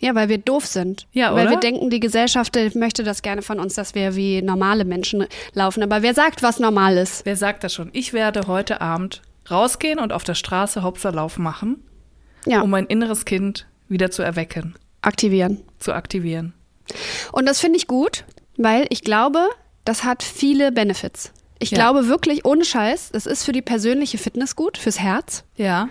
Ja, 0.00 0.14
weil 0.14 0.28
wir 0.30 0.38
doof 0.38 0.66
sind. 0.66 1.06
Ja, 1.12 1.34
Weil 1.34 1.42
oder? 1.46 1.50
wir 1.56 1.60
denken, 1.60 1.90
die 1.90 2.00
Gesellschaft 2.00 2.56
äh, 2.56 2.70
möchte 2.74 3.04
das 3.04 3.20
gerne 3.22 3.42
von 3.42 3.60
uns, 3.60 3.74
dass 3.74 3.94
wir 3.94 4.16
wie 4.16 4.40
normale 4.42 4.84
Menschen 4.86 5.26
laufen. 5.52 5.82
Aber 5.82 6.00
wer 6.02 6.14
sagt, 6.14 6.42
was 6.42 6.58
normal 6.58 6.96
ist? 6.96 7.24
Wer 7.26 7.36
sagt 7.36 7.64
das 7.64 7.74
schon? 7.74 7.90
Ich 7.92 8.12
werde 8.14 8.46
heute 8.46 8.80
Abend 8.80 9.20
rausgehen 9.50 9.98
und 9.98 10.12
auf 10.12 10.24
der 10.24 10.34
Straße 10.34 10.82
Hopserlauf 10.82 11.36
machen, 11.38 11.82
Ja, 12.46 12.62
um 12.62 12.70
mein 12.70 12.86
inneres 12.86 13.24
Kind 13.26 13.66
wieder 13.88 14.10
zu 14.10 14.22
erwecken, 14.22 14.74
aktivieren. 15.02 15.60
zu 15.78 15.92
aktivieren. 15.92 16.54
Und 17.32 17.46
das 17.46 17.60
finde 17.60 17.76
ich 17.76 17.86
gut, 17.86 18.24
weil 18.56 18.86
ich 18.88 19.02
glaube, 19.02 19.46
das 19.84 20.04
hat 20.04 20.22
viele 20.22 20.72
Benefits. 20.72 21.32
Ich 21.58 21.72
Ja. 21.72 21.76
glaube 21.76 22.08
wirklich, 22.08 22.46
ohne 22.46 22.64
Scheiß, 22.64 23.10
es 23.12 23.26
ist 23.26 23.44
für 23.44 23.52
die 23.52 23.60
persönliche 23.62 24.16
Fitness 24.16 24.56
gut, 24.56 24.78
fürs 24.78 24.98
Herz. 24.98 25.44
Ja, 25.56 25.88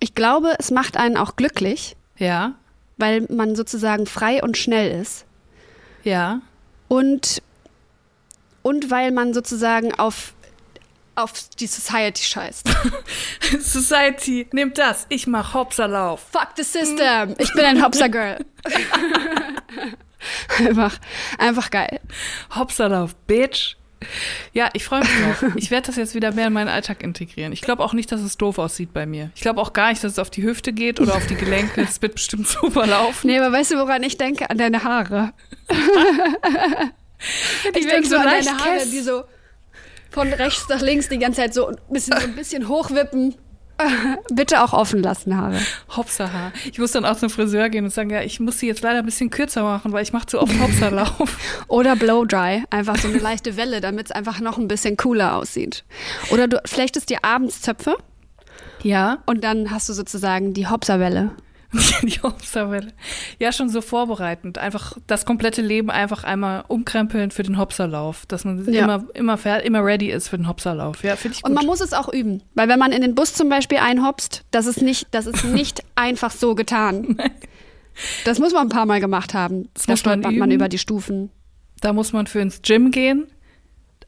Ich 0.00 0.14
glaube, 0.14 0.54
es 0.58 0.70
macht 0.70 0.96
einen 0.96 1.16
auch 1.18 1.36
glücklich, 1.36 1.96
ja, 2.18 2.54
weil 2.96 3.26
man 3.30 3.56
sozusagen 3.56 4.06
frei 4.06 4.42
und 4.42 4.56
schnell 4.56 5.00
ist. 5.00 5.24
ja. 6.02 6.40
Und, 6.88 7.42
und 8.62 8.92
weil 8.92 9.10
man 9.10 9.34
sozusagen 9.34 9.92
auf, 9.98 10.34
auf 11.16 11.32
die 11.58 11.66
Society 11.66 12.22
scheißt. 12.22 12.68
Society, 13.60 14.46
nehmt 14.52 14.78
das. 14.78 15.06
Ich 15.08 15.26
mach 15.26 15.52
Hopserlauf. 15.52 16.24
Fuck 16.30 16.50
the 16.56 16.62
system. 16.62 17.34
Ich 17.38 17.52
bin 17.54 17.64
ein 17.64 17.82
Hopser-Girl. 17.82 18.38
einfach, 20.58 20.96
einfach 21.38 21.70
geil. 21.70 22.00
Hopserlauf, 22.54 23.14
Bitch. 23.26 23.76
Ja, 24.52 24.68
ich 24.72 24.84
freue 24.84 25.00
mich 25.00 25.08
drauf. 25.08 25.44
Ich 25.56 25.70
werde 25.70 25.86
das 25.86 25.96
jetzt 25.96 26.14
wieder 26.14 26.32
mehr 26.32 26.48
in 26.48 26.52
meinen 26.52 26.68
Alltag 26.68 27.02
integrieren. 27.02 27.52
Ich 27.52 27.60
glaube 27.60 27.82
auch 27.82 27.92
nicht, 27.92 28.12
dass 28.12 28.20
es 28.20 28.36
doof 28.36 28.58
aussieht 28.58 28.92
bei 28.92 29.06
mir. 29.06 29.30
Ich 29.34 29.42
glaube 29.42 29.60
auch 29.60 29.72
gar 29.72 29.90
nicht, 29.90 30.04
dass 30.04 30.12
es 30.12 30.18
auf 30.18 30.30
die 30.30 30.42
Hüfte 30.42 30.72
geht 30.72 31.00
oder 31.00 31.14
auf 31.14 31.26
die 31.26 31.34
Gelenke. 31.34 31.80
Es 31.82 32.00
wird 32.02 32.14
bestimmt 32.14 32.46
super 32.48 32.86
laufen. 32.86 33.26
Nee, 33.26 33.38
aber 33.38 33.56
weißt 33.56 33.72
du, 33.72 33.76
woran 33.76 34.02
ich 34.02 34.16
denke? 34.16 34.50
An 34.50 34.58
deine 34.58 34.84
Haare. 34.84 35.32
ich 35.68 35.74
werden 37.74 37.88
denke 37.88 38.08
so 38.08 38.16
an 38.16 38.24
deine 38.24 38.58
Haare, 38.58 38.86
die 38.90 39.00
so 39.00 39.24
von 40.10 40.32
rechts 40.32 40.68
nach 40.68 40.80
links 40.80 41.08
die 41.08 41.18
ganze 41.18 41.42
Zeit 41.42 41.54
so 41.54 41.68
ein 41.68 41.76
bisschen, 41.90 42.18
so 42.18 42.26
ein 42.26 42.34
bisschen 42.34 42.68
hochwippen. 42.68 43.34
Bitte 44.32 44.62
auch 44.62 44.72
offen 44.72 45.02
lassen, 45.02 45.36
Haare. 45.36 45.58
Hopserhaar. 45.96 46.52
Ich 46.70 46.78
muss 46.78 46.92
dann 46.92 47.04
auch 47.04 47.16
zum 47.16 47.30
Friseur 47.30 47.68
gehen 47.68 47.84
und 47.84 47.90
sagen, 47.90 48.10
ja, 48.10 48.22
ich 48.22 48.40
muss 48.40 48.58
sie 48.58 48.66
jetzt 48.66 48.82
leider 48.82 49.00
ein 49.00 49.04
bisschen 49.04 49.30
kürzer 49.30 49.62
machen, 49.62 49.92
weil 49.92 50.02
ich 50.02 50.12
mache 50.12 50.26
zu 50.26 50.40
oft 50.40 50.58
Hopserlauf. 50.60 51.64
Oder 51.68 51.96
Blow-Dry. 51.96 52.64
Einfach 52.70 52.96
so 52.96 53.08
eine 53.08 53.18
leichte 53.18 53.56
Welle, 53.56 53.80
damit 53.80 54.06
es 54.06 54.12
einfach 54.12 54.40
noch 54.40 54.58
ein 54.58 54.68
bisschen 54.68 54.96
cooler 54.96 55.36
aussieht. 55.36 55.84
Oder 56.30 56.48
du 56.48 56.60
flechtest 56.64 57.10
dir 57.10 57.24
abends 57.24 57.60
Zöpfe 57.60 57.96
Ja, 58.82 59.18
und 59.26 59.44
dann 59.44 59.70
hast 59.70 59.88
du 59.88 59.92
sozusagen 59.92 60.54
die 60.54 60.66
Hopserwelle. 60.66 61.32
die 62.02 62.20
Hopserwelle. 62.22 62.92
Ja, 63.38 63.52
schon 63.52 63.68
so 63.68 63.80
vorbereitend. 63.80 64.58
Einfach 64.58 64.96
das 65.06 65.24
komplette 65.24 65.62
Leben 65.62 65.90
einfach 65.90 66.24
einmal 66.24 66.64
umkrempeln 66.68 67.30
für 67.30 67.42
den 67.42 67.58
Hopserlauf. 67.58 68.26
Dass 68.26 68.44
man 68.44 68.64
Ja. 68.72 68.84
immer, 68.84 69.04
immer, 69.14 69.62
immer 69.62 69.84
ready 69.84 70.10
ist 70.10 70.28
für 70.28 70.36
den 70.36 70.48
Hopserlauf. 70.48 71.02
Ja, 71.02 71.16
finde 71.16 71.36
ich 71.36 71.42
gut. 71.42 71.50
Und 71.50 71.54
man 71.54 71.66
muss 71.66 71.80
es 71.80 71.92
auch 71.92 72.12
üben. 72.12 72.42
Weil 72.54 72.68
wenn 72.68 72.78
man 72.78 72.92
in 72.92 73.02
den 73.02 73.14
Bus 73.14 73.34
zum 73.34 73.48
Beispiel 73.48 73.78
einhopst, 73.78 74.44
das 74.50 74.66
ist 74.66 74.82
nicht, 74.82 75.08
das 75.12 75.26
ist 75.26 75.44
nicht 75.44 75.82
einfach 75.94 76.30
so 76.30 76.54
getan. 76.54 77.16
Das 78.26 78.38
muss 78.38 78.52
man 78.52 78.66
ein 78.66 78.68
paar 78.68 78.84
Mal 78.84 79.00
gemacht 79.00 79.32
haben. 79.32 79.70
Das 79.72 79.86
da 79.86 79.92
muss 79.92 80.04
man 80.04 80.18
stolpert 80.20 80.38
man 80.38 80.50
üben. 80.50 80.56
über 80.56 80.68
die 80.68 80.76
Stufen. 80.76 81.30
Da 81.80 81.94
muss 81.94 82.12
man 82.12 82.26
für 82.26 82.40
ins 82.40 82.60
Gym 82.60 82.90
gehen. 82.90 83.26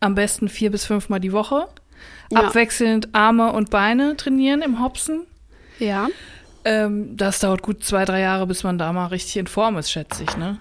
Am 0.01 0.15
besten 0.15 0.51
vier 0.51 0.71
bis 0.71 0.85
fünfmal 0.85 1.21
die 1.21 1.33
Woche. 1.33 1.69
Ja. 2.31 2.41
Abwechselnd 2.41 3.09
Arme 3.15 3.51
und 3.53 3.71
Beine 3.71 4.15
trainieren 4.19 4.61
im 4.61 4.83
Hopsen. 4.85 5.23
Ja. 5.79 6.09
Ähm, 6.69 7.17
das 7.17 7.41
dauert 7.41 7.63
gut 7.63 7.83
zwei, 7.85 8.05
drei 8.05 8.21
Jahre, 8.21 8.47
bis 8.47 8.63
man 8.63 8.79
da 8.79 8.93
mal 8.93 9.07
richtig 9.07 9.37
in 9.37 9.47
Form 9.47 9.77
ist, 9.79 9.91
schätze 9.91 10.25
ich, 10.25 10.37
ne? 10.37 10.59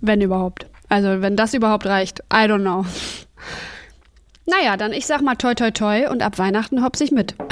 Wenn 0.00 0.20
überhaupt. 0.20 0.66
Also 0.88 1.20
wenn 1.22 1.36
das 1.36 1.54
überhaupt 1.54 1.86
reicht. 1.86 2.20
I 2.32 2.46
don't 2.46 2.60
know. 2.62 2.84
Naja, 4.46 4.76
dann 4.76 4.92
ich 4.92 5.06
sag 5.06 5.20
mal 5.22 5.34
toi 5.36 5.54
toi 5.54 5.70
toi 5.70 6.08
und 6.08 6.22
ab 6.22 6.38
Weihnachten 6.38 6.82
hops 6.82 7.00
ich 7.00 7.10
mit. 7.12 7.34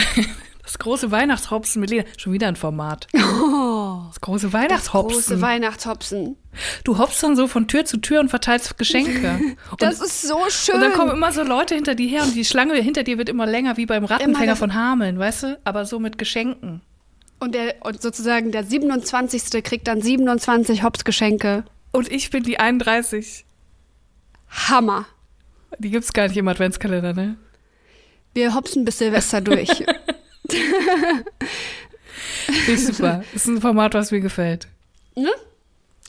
Das 0.66 0.80
große 0.80 1.12
Weihnachtshopsen 1.12 1.78
mit 1.80 1.91
Lena. 1.91 2.03
Schon 2.16 2.32
wieder 2.32 2.49
ein 2.49 2.57
Format. 2.57 3.07
Oh. 3.16 4.03
das 4.09 4.20
große 4.20 4.53
Weihnachtshopsen. 4.53 5.12
Große 5.22 5.41
Weihnachtshopsen. 5.41 6.37
du 6.82 6.99
hoppst 6.99 7.22
dann 7.22 7.37
so 7.37 7.47
von 7.47 7.68
Tür 7.68 7.84
zu 7.84 7.99
Tür 7.99 8.18
und 8.18 8.30
verteilst 8.30 8.76
Geschenke. 8.76 9.39
Und, 9.70 9.80
Das 9.80 10.01
ist 10.01 10.22
so 10.22 10.41
schön. 10.49 10.74
und 10.74 10.80
dann 10.80 10.93
kommen 10.95 11.12
immer 11.12 11.30
so 11.30 11.45
Leute 11.45 11.76
hinter 11.76 11.95
dir 11.95 12.09
her 12.09 12.24
und 12.24 12.34
die 12.34 12.45
Schlange 12.45 12.74
hinter 12.74 13.05
dir 13.05 13.16
wird 13.16 13.28
immer 13.28 13.47
länger, 13.47 13.76
wie 13.76 13.87
beim 13.87 14.05
Rattenfänger 14.05 14.53
das- 14.53 14.59
von 14.59 14.74
Hameln, 14.74 15.20
weißt 15.20 15.43
du? 15.45 15.59
Aber 15.62 15.84
so 15.84 16.01
mit 16.01 16.18
Geschenken. 16.18 16.80
Und, 17.41 17.55
der, 17.55 17.76
und 17.84 18.01
sozusagen 18.01 18.53
der 18.53 18.64
27. 18.64 19.62
kriegt 19.62 19.89
dann 19.89 20.01
27 20.01 20.82
Hopsgeschenke. 20.82 21.64
Und 21.93 22.11
ich 22.11 22.30
bin 22.30 22.43
die 22.43 22.59
31. 22.59 23.45
Hammer. 24.49 25.07
Die 25.78 25.91
gibt's 25.91 26.12
gar 26.12 26.28
nicht 26.28 26.37
im 26.37 26.49
Adventskalender, 26.49 27.12
ne? 27.12 27.37
Wir 28.34 28.55
hopsen 28.55 28.84
bis 28.84 28.99
Silvester 28.99 29.41
durch. 29.41 29.68
Finde 32.47 32.72
ich 32.72 32.87
super. 32.87 33.24
Das 33.32 33.43
ist 33.43 33.49
ein 33.49 33.61
Format, 33.61 33.95
was 33.95 34.11
mir 34.11 34.20
gefällt. 34.20 34.68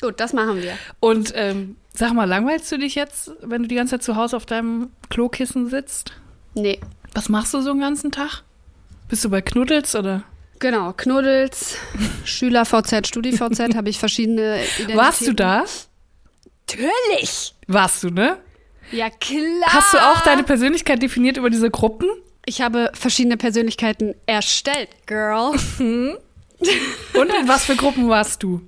Gut, 0.01 0.19
das 0.19 0.34
machen 0.34 0.61
wir. 0.61 0.78
Und 0.99 1.34
ähm, 1.36 1.75
sag 1.93 2.13
mal, 2.13 2.25
langweilst 2.25 2.71
du 2.71 2.78
dich 2.78 2.95
jetzt, 2.95 3.32
wenn 3.41 3.63
du 3.63 3.67
die 3.67 3.75
ganze 3.75 3.95
Zeit 3.95 4.03
zu 4.03 4.15
Hause 4.15 4.38
auf 4.38 4.45
deinem 4.45 4.91
Klokissen 5.09 5.69
sitzt? 5.69 6.13
Nee. 6.53 6.80
Was 7.13 7.30
machst 7.30 7.53
du 7.53 7.61
so 7.61 7.71
den 7.71 7.82
ganzen 7.82 8.11
Tag? 8.11 8.43
Bist 9.09 9.25
du 9.25 9.30
bei 9.30 9.41
Knuddels 9.41 9.95
oder? 9.95 10.23
Genau, 10.60 10.93
Knuddels, 10.93 11.76
Schüler-VZ, 12.26 13.08
Studi-VZ, 13.08 13.76
habe 13.76 13.89
ich 13.89 13.99
verschiedene 13.99 14.55
Identitäten. 14.64 14.97
Warst 14.97 15.28
du 15.28 15.34
da? 15.34 15.66
Natürlich. 16.68 17.53
Warst 17.68 18.03
du, 18.03 18.10
ne? 18.10 18.38
Ja, 18.91 19.10
klar. 19.10 19.41
Hast 19.68 19.93
du 19.93 19.97
auch 19.97 20.22
deine 20.22 20.43
Persönlichkeit 20.43 21.01
definiert 21.01 21.38
über 21.38 21.49
diese 21.49 21.70
Gruppen? 21.70 22.08
Ich 22.45 22.62
habe 22.62 22.91
verschiedene 22.93 23.36
Persönlichkeiten 23.38 24.16
erstellt, 24.26 24.89
Girl. 25.05 25.51
Und 25.80 27.34
in 27.39 27.47
was 27.47 27.66
für 27.66 27.76
Gruppen 27.76 28.08
warst 28.10 28.41
du? 28.43 28.62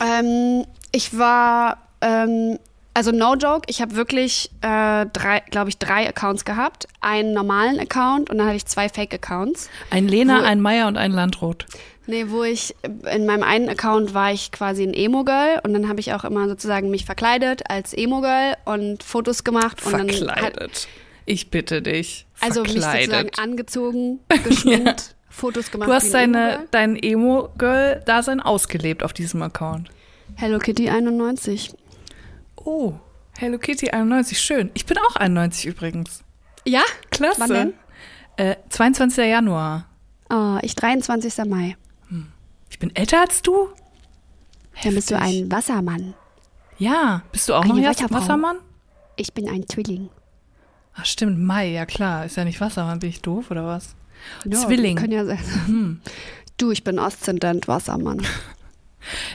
ähm, 0.00 0.64
ich 0.90 1.16
war, 1.16 1.88
ähm, 2.00 2.58
also 2.94 3.10
no 3.10 3.34
joke, 3.34 3.62
ich 3.68 3.80
habe 3.82 3.96
wirklich 3.96 4.50
äh, 4.62 5.06
drei, 5.12 5.40
glaube 5.50 5.68
ich, 5.68 5.78
drei 5.78 6.08
Accounts 6.08 6.44
gehabt. 6.44 6.86
Einen 7.00 7.32
normalen 7.34 7.78
Account 7.80 8.30
und 8.30 8.38
dann 8.38 8.46
hatte 8.46 8.56
ich 8.56 8.66
zwei 8.66 8.88
Fake-Accounts. 8.88 9.68
Ein 9.90 10.08
Lena, 10.08 10.38
Wo- 10.40 10.44
ein 10.44 10.60
Meier 10.60 10.86
und 10.88 10.96
ein 10.96 11.10
Landrot. 11.12 11.66
Nee, 12.06 12.26
wo 12.28 12.44
ich 12.44 12.74
in 13.10 13.24
meinem 13.24 13.42
einen 13.42 13.68
Account 13.70 14.12
war 14.12 14.30
ich 14.30 14.52
quasi 14.52 14.82
ein 14.82 14.92
Emo-Girl 14.92 15.60
und 15.64 15.72
dann 15.72 15.88
habe 15.88 16.00
ich 16.00 16.12
auch 16.12 16.24
immer 16.24 16.46
sozusagen 16.48 16.90
mich 16.90 17.06
verkleidet 17.06 17.62
als 17.70 17.94
Emo-Girl 17.94 18.56
und 18.66 19.02
Fotos 19.02 19.42
gemacht 19.42 19.84
und 19.86 19.92
dann 19.92 20.00
halt, 20.08 20.14
Verkleidet. 20.18 20.88
Ich 21.24 21.50
bitte 21.50 21.80
dich. 21.80 22.26
also 22.40 22.60
mich 22.60 22.72
sozusagen 22.72 22.98
Verkleidet. 22.98 23.38
angezogen, 23.38 24.20
geschminkt, 24.44 25.14
Fotos 25.30 25.70
gemacht. 25.70 25.88
Du 25.88 25.94
hast 25.94 26.14
ein 26.14 26.34
deine, 26.34 26.48
Emo-Girl. 26.52 26.68
dein 26.72 26.96
Emo-Girl-Dasein 26.96 28.40
ausgelebt 28.40 29.02
auf 29.02 29.14
diesem 29.14 29.40
Account. 29.42 29.88
Hello 30.36 30.58
Kitty 30.58 30.90
91. 30.90 31.72
Oh, 32.64 32.94
Hello 33.36 33.58
Kitty 33.58 33.90
91, 33.90 34.40
schön. 34.40 34.70
Ich 34.74 34.86
bin 34.86 34.96
auch 34.98 35.16
91 35.16 35.66
übrigens. 35.66 36.22
Ja? 36.64 36.82
Klasse. 37.10 37.40
Wann 37.40 37.50
denn? 37.50 37.74
Äh, 38.36 38.56
22. 38.68 39.26
Januar. 39.26 39.86
Oh, 40.30 40.58
ich 40.62 40.74
23. 40.76 41.44
Mai. 41.46 41.76
Ich 42.70 42.78
bin 42.78 42.94
älter 42.94 43.20
als 43.20 43.42
du? 43.42 43.68
Dann 44.82 44.94
bist 44.94 45.10
du 45.10 45.16
Heftig. 45.16 45.42
ein 45.44 45.52
Wassermann. 45.52 46.14
Ja. 46.78 47.22
Bist 47.32 47.48
du 47.48 47.54
auch 47.54 47.62
Eine 47.64 47.74
noch 47.74 47.82
Wasserfrau. 47.88 48.16
Wassermann? 48.16 48.56
Ich 49.16 49.32
bin 49.32 49.48
ein 49.48 49.66
Zwilling. 49.68 50.08
Ach 50.94 51.04
stimmt, 51.04 51.38
Mai, 51.38 51.68
ja 51.70 51.86
klar. 51.86 52.24
Ist 52.24 52.36
ja 52.36 52.44
nicht 52.44 52.60
Wassermann, 52.60 52.98
bin 53.00 53.10
ich 53.10 53.20
doof 53.20 53.50
oder 53.50 53.66
was? 53.66 53.94
Ja, 54.44 54.58
Zwilling. 54.58 54.96
Können 54.96 55.12
ja 55.12 55.24
sein. 55.24 56.00
Du, 56.56 56.70
ich 56.70 56.82
bin 56.84 56.98
Aszendent 56.98 57.66
Wassermann. 57.68 58.22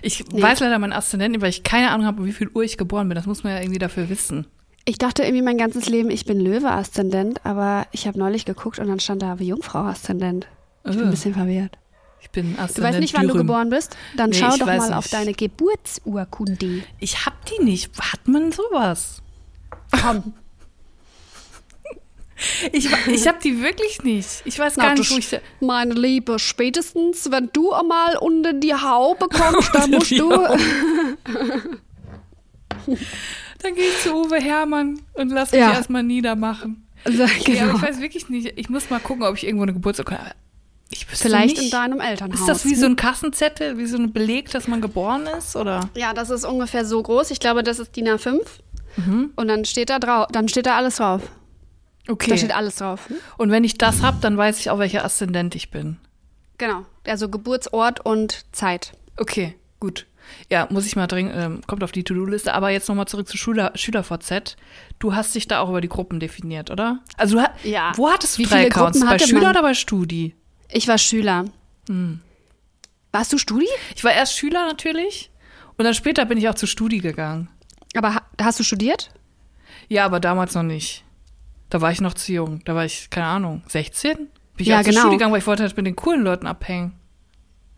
Ich 0.01 0.23
Nee. 0.31 0.41
weiß 0.41 0.59
leider 0.61 0.79
meinen 0.79 0.93
Aszendenten, 0.93 1.41
weil 1.41 1.49
ich 1.49 1.63
keine 1.63 1.91
Ahnung 1.91 2.05
habe, 2.05 2.21
um 2.21 2.25
wie 2.27 2.33
viel 2.33 2.49
Uhr 2.49 2.63
ich 2.63 2.77
geboren 2.77 3.07
bin. 3.09 3.15
Das 3.15 3.25
muss 3.25 3.43
man 3.43 3.53
ja 3.53 3.59
irgendwie 3.61 3.79
dafür 3.79 4.09
wissen. 4.09 4.47
Ich 4.85 4.97
dachte 4.97 5.23
irgendwie 5.23 5.43
mein 5.43 5.57
ganzes 5.57 5.87
Leben, 5.89 6.09
ich 6.09 6.25
bin 6.25 6.39
Löwe-Aszendent, 6.39 7.45
aber 7.45 7.85
ich 7.91 8.07
habe 8.07 8.17
neulich 8.17 8.45
geguckt 8.45 8.79
und 8.79 8.87
dann 8.87 8.99
stand 8.99 9.21
da 9.21 9.35
Jungfrau-Aszendent. 9.35 10.47
Ich 10.85 10.91
bin 10.95 11.03
ein 11.05 11.11
bisschen 11.11 11.33
verwirrt. 11.33 11.77
Ich 12.21 12.31
bin 12.31 12.55
Du 12.55 12.61
Aszendent 12.61 12.93
weißt 12.93 12.99
nicht, 12.99 13.13
wann 13.13 13.21
du 13.27 13.33
Dürüm. 13.33 13.47
geboren 13.47 13.69
bist? 13.69 13.95
Dann 14.17 14.31
Nee, 14.31 14.37
schau 14.39 14.57
doch 14.57 14.65
mal 14.65 14.93
auf 14.93 15.05
nicht. 15.05 15.13
deine 15.13 15.33
Geburtsurkunde. 15.33 16.83
Ich 16.99 17.25
hab 17.25 17.33
die 17.45 17.63
nicht. 17.63 17.91
Hat 17.99 18.27
man 18.27 18.51
sowas? 18.51 19.21
Komm. 20.01 20.33
Ich, 22.71 22.89
ich 23.07 23.27
hab 23.27 23.39
die 23.41 23.61
wirklich 23.61 24.01
nicht. 24.03 24.41
Ich 24.45 24.57
weiß 24.57 24.75
gar 24.75 24.87
Na, 24.89 24.93
nicht, 24.95 25.09
du 25.09 25.15
wo 25.15 25.19
ich... 25.19 25.39
Meine 25.59 25.93
Liebe, 25.93 26.39
spätestens, 26.39 27.29
wenn 27.31 27.49
du 27.51 27.71
einmal 27.73 28.17
unter 28.17 28.53
die 28.53 28.73
Haube 28.73 29.27
kommst, 29.27 29.73
dann 29.75 29.91
musst 29.91 30.11
du. 30.11 30.29
Dann 33.61 33.75
gehe 33.75 33.89
ich 33.89 33.99
zu 34.01 34.13
Uwe 34.13 34.37
Hermann 34.39 35.01
und 35.13 35.29
lass 35.29 35.51
mich 35.51 35.59
Ja. 35.61 35.73
erstmal 35.73 36.03
niedermachen. 36.03 36.87
Also, 37.03 37.23
Ja, 37.23 37.25
aber 37.25 37.43
genau. 37.43 37.75
ich 37.75 37.81
weiß 37.81 37.99
wirklich 38.01 38.29
nicht. 38.29 38.53
Ich 38.55 38.69
muss 38.69 38.89
mal 38.89 38.99
gucken, 38.99 39.23
ob 39.23 39.35
ich 39.35 39.45
irgendwo 39.45 39.63
eine 39.63 39.73
Geburtsurkunde 39.73 40.21
habe. 40.21 40.31
Ich 40.91 41.05
Vielleicht 41.05 41.57
nicht. 41.57 41.65
in 41.65 41.71
deinem 41.71 41.99
Elternhaus. 41.99 42.39
Ist 42.39 42.47
das 42.49 42.65
wie 42.65 42.73
so 42.75 42.85
ein 42.85 42.95
Kassenzettel, 42.95 43.77
wie 43.77 43.85
so 43.85 43.97
ein 43.97 44.11
Beleg, 44.11 44.49
dass 44.51 44.67
man 44.67 44.81
geboren 44.81 45.27
ist? 45.37 45.55
Oder? 45.55 45.89
Ja, 45.95 46.13
das 46.13 46.29
ist 46.31 46.45
ungefähr 46.45 46.83
so 46.85 47.01
groß. 47.03 47.29
Ich 47.31 47.39
glaube, 47.39 47.61
das 47.63 47.79
ist 47.79 47.95
DIN 47.95 48.07
A5. 48.07 48.39
Mhm. 48.97 49.31
Und 49.35 49.47
dann 49.49 49.65
steht 49.65 49.89
da 49.91 49.99
drauf, 49.99 50.27
dann 50.31 50.47
steht 50.47 50.65
da 50.65 50.77
alles 50.77 50.95
drauf. 50.95 51.21
Okay. 52.09 52.31
Da 52.31 52.37
steht 52.37 52.55
alles 52.55 52.77
drauf. 52.77 53.07
Und 53.37 53.51
wenn 53.51 53.63
ich 53.63 53.77
das 53.77 54.01
hab, 54.01 54.19
dann 54.21 54.35
weiß 54.35 54.59
ich 54.59 54.69
auch, 54.71 54.79
welcher 54.79 55.05
Aszendent 55.05 55.53
ich 55.55 55.69
bin. 55.71 55.97
Genau. 56.57 56.85
Also 57.07 57.29
Geburtsort 57.29 58.03
und 58.05 58.45
Zeit. 58.51 58.93
Okay, 59.17 59.55
gut. 59.79 60.07
Ja, 60.49 60.67
muss 60.69 60.85
ich 60.85 60.95
mal 60.95 61.07
dringend, 61.07 61.33
ähm, 61.35 61.61
kommt 61.67 61.83
auf 61.83 61.91
die 61.91 62.03
To-Do-Liste. 62.03 62.53
Aber 62.53 62.69
jetzt 62.69 62.87
nochmal 62.89 63.07
zurück 63.07 63.27
zu 63.27 63.37
Schüler, 63.37 63.71
SchülerVZ. 63.75 64.57
Du 64.99 65.15
hast 65.15 65.33
dich 65.35 65.47
da 65.47 65.59
auch 65.59 65.69
über 65.69 65.81
die 65.81 65.89
Gruppen 65.89 66.19
definiert, 66.19 66.69
oder? 66.71 66.99
Also, 67.17 67.37
du, 67.37 67.69
Ja. 67.69 67.91
wo 67.95 68.09
hattest 68.11 68.37
du 68.37 68.43
Wie 68.43 68.45
drei 68.45 68.57
viele 68.63 68.67
Accounts? 68.71 68.99
Gruppen 68.99 69.17
Bei 69.17 69.19
Schüler 69.25 69.41
man? 69.41 69.49
oder 69.51 69.61
bei 69.61 69.73
Studi? 69.73 70.35
Ich 70.71 70.87
war 70.87 70.97
Schüler. 70.97 71.45
Hm. 71.87 72.19
Warst 73.11 73.33
du 73.33 73.37
Studi? 73.37 73.67
Ich 73.95 74.03
war 74.03 74.13
erst 74.13 74.37
Schüler 74.37 74.65
natürlich 74.67 75.31
und 75.77 75.85
dann 75.85 75.93
später 75.95 76.25
bin 76.25 76.37
ich 76.37 76.47
auch 76.49 76.55
zu 76.55 76.67
Studi 76.67 76.99
gegangen. 76.99 77.49
Aber 77.95 78.13
ha 78.15 78.21
hast 78.39 78.59
du 78.59 78.63
studiert? 78.63 79.09
Ja, 79.87 80.05
aber 80.05 80.19
damals 80.19 80.53
noch 80.53 80.61
nicht. 80.63 81.03
Da 81.69 81.81
war 81.81 81.91
ich 81.91 82.01
noch 82.01 82.13
zu 82.15 82.31
jung. 82.33 82.61
Da 82.65 82.73
war 82.75 82.85
ich, 82.85 83.09
keine 83.09 83.27
Ahnung, 83.27 83.61
16? 83.67 84.15
Bin 84.17 84.27
ich 84.57 84.67
Ja, 84.67 84.77
auch 84.79 84.81
zur 84.83 84.89
genau. 84.91 85.01
Schule 85.03 85.13
gegangen, 85.13 85.31
weil 85.33 85.39
ich 85.39 85.47
wollte 85.47 85.63
halt 85.63 85.77
mit 85.77 85.85
den 85.85 85.95
coolen 85.95 86.23
Leuten 86.23 86.47
abhängen. 86.47 86.93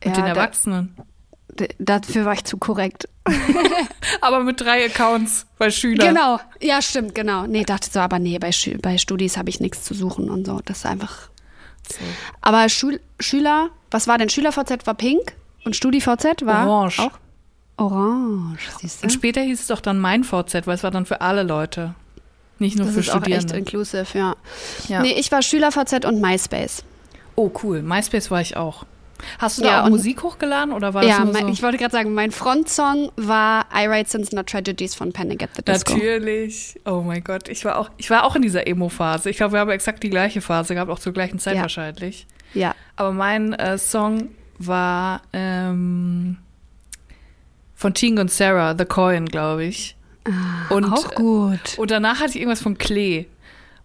Mit 0.03 0.15
Ja, 0.17 0.23
den 0.23 0.33
da- 0.33 0.39
Erwachsenen. 0.41 0.95
D 1.59 1.67
dafür 1.79 2.23
war 2.23 2.31
ich 2.33 2.45
zu 2.45 2.57
korrekt. 2.57 3.09
Aber 4.21 4.39
mit 4.43 4.61
drei 4.61 4.85
Accounts 4.85 5.45
bei 5.57 5.69
Schülern. 5.69 6.07
Genau. 6.07 6.39
Ja, 6.61 6.81
stimmt, 6.81 7.13
genau. 7.13 7.45
Nee, 7.45 7.63
dachte 7.65 7.89
so, 7.91 7.99
aber 7.99 8.19
nee, 8.19 8.39
bei, 8.39 8.51
Schü 8.53 8.77
bei 8.77 8.97
Studis 8.97 9.35
habe 9.37 9.49
ich 9.49 9.59
nichts 9.59 9.83
zu 9.83 9.93
suchen 9.93 10.29
und 10.29 10.45
so. 10.45 10.61
Das 10.63 10.77
ist 10.79 10.85
einfach. 10.85 11.29
So. 11.91 11.99
Aber 12.39 12.69
Schul 12.69 13.01
Schüler, 13.19 13.69
was 13.91 14.07
war 14.07 14.17
denn? 14.17 14.29
Schüler-VZ 14.29 14.87
war 14.87 14.93
pink 14.93 15.33
und 15.65 15.75
Studi-VZ 15.75 16.45
war 16.45 16.67
Orange. 16.67 16.99
auch 16.99 17.19
orange. 17.77 18.69
Siehst 18.79 19.01
du? 19.01 19.05
Und 19.05 19.09
später 19.11 19.41
hieß 19.41 19.59
es 19.59 19.67
doch 19.67 19.81
dann 19.81 19.99
mein 19.99 20.23
VZ, 20.23 20.65
weil 20.67 20.75
es 20.75 20.83
war 20.83 20.91
dann 20.91 21.05
für 21.05 21.19
alle 21.21 21.43
Leute. 21.43 21.95
Nicht 22.61 22.77
nur 22.77 22.85
Das 22.85 22.93
für 22.93 22.99
ist 23.01 23.09
auch 23.09 23.15
echt 23.15 23.23
Studierende. 23.25 23.57
inclusive, 23.57 24.05
ja. 24.17 24.35
Ja. 24.87 25.01
Nee, 25.01 25.13
ich 25.13 25.31
war 25.31 25.41
Schüler-VZ 25.41 26.05
und 26.05 26.21
MySpace. 26.21 26.83
Oh, 27.35 27.49
cool. 27.63 27.81
MySpace 27.81 28.29
war 28.29 28.39
ich 28.41 28.55
auch. 28.55 28.85
Hast 29.39 29.57
du 29.57 29.61
da 29.63 29.67
Ja, 29.67 29.83
auch 29.83 29.89
Musik 29.89 30.23
hochgeladen 30.23 30.73
oder 30.73 30.93
war 30.93 31.01
das 31.01 31.09
Ja, 31.11 31.23
nur 31.23 31.33
mein, 31.33 31.45
so? 31.47 31.51
ich 31.51 31.61
wollte 31.63 31.77
gerade 31.77 31.91
sagen, 31.91 32.13
mein 32.13 32.31
Frontsong 32.31 33.11
war 33.17 33.65
I 33.75 33.87
Write 33.87 34.09
Since 34.09 34.35
Not 34.35 34.47
Tragedies 34.47 34.95
von 34.95 35.11
Panic 35.13 35.43
at 35.43 35.49
the 35.55 35.61
Disco. 35.63 35.93
Natürlich. 35.93 36.79
Oh 36.85 37.01
mein 37.05 37.23
Gott. 37.23 37.47
Ich 37.49 37.63
war 37.65 37.77
auch, 37.77 37.89
ich 37.97 38.09
war 38.09 38.23
auch 38.25 38.35
in 38.35 38.41
dieser 38.43 38.65
Emo-Phase. 38.67 39.29
Ich 39.29 39.37
glaube, 39.37 39.53
wir 39.53 39.59
haben 39.59 39.69
exakt 39.69 40.01
die 40.03 40.09
gleiche 40.09 40.41
Phase 40.41 40.73
gehabt, 40.75 40.89
auch 40.91 40.99
zur 40.99 41.13
gleichen 41.13 41.37
Zeit 41.39 41.55
Ja. 41.55 41.61
wahrscheinlich. 41.63 42.25
Ja. 42.53 42.73
Aber 42.95 43.11
mein 43.11 43.53
äh, 43.53 43.77
Song 43.77 44.29
war 44.59 45.21
ähm, 45.33 46.37
von 47.75 47.93
Tegan 47.93 48.19
und 48.19 48.31
Sarah, 48.31 48.75
The 48.77 48.85
Coin, 48.85 49.25
glaube 49.25 49.65
ich. 49.65 49.95
Und, 50.69 50.85
Ah, 50.85 50.93
auch 50.93 51.15
gut. 51.15 51.77
Und 51.77 51.91
danach 51.91 52.19
hatte 52.19 52.31
ich 52.31 52.37
irgendwas 52.37 52.61
von 52.61 52.77
Klee. 52.77 53.25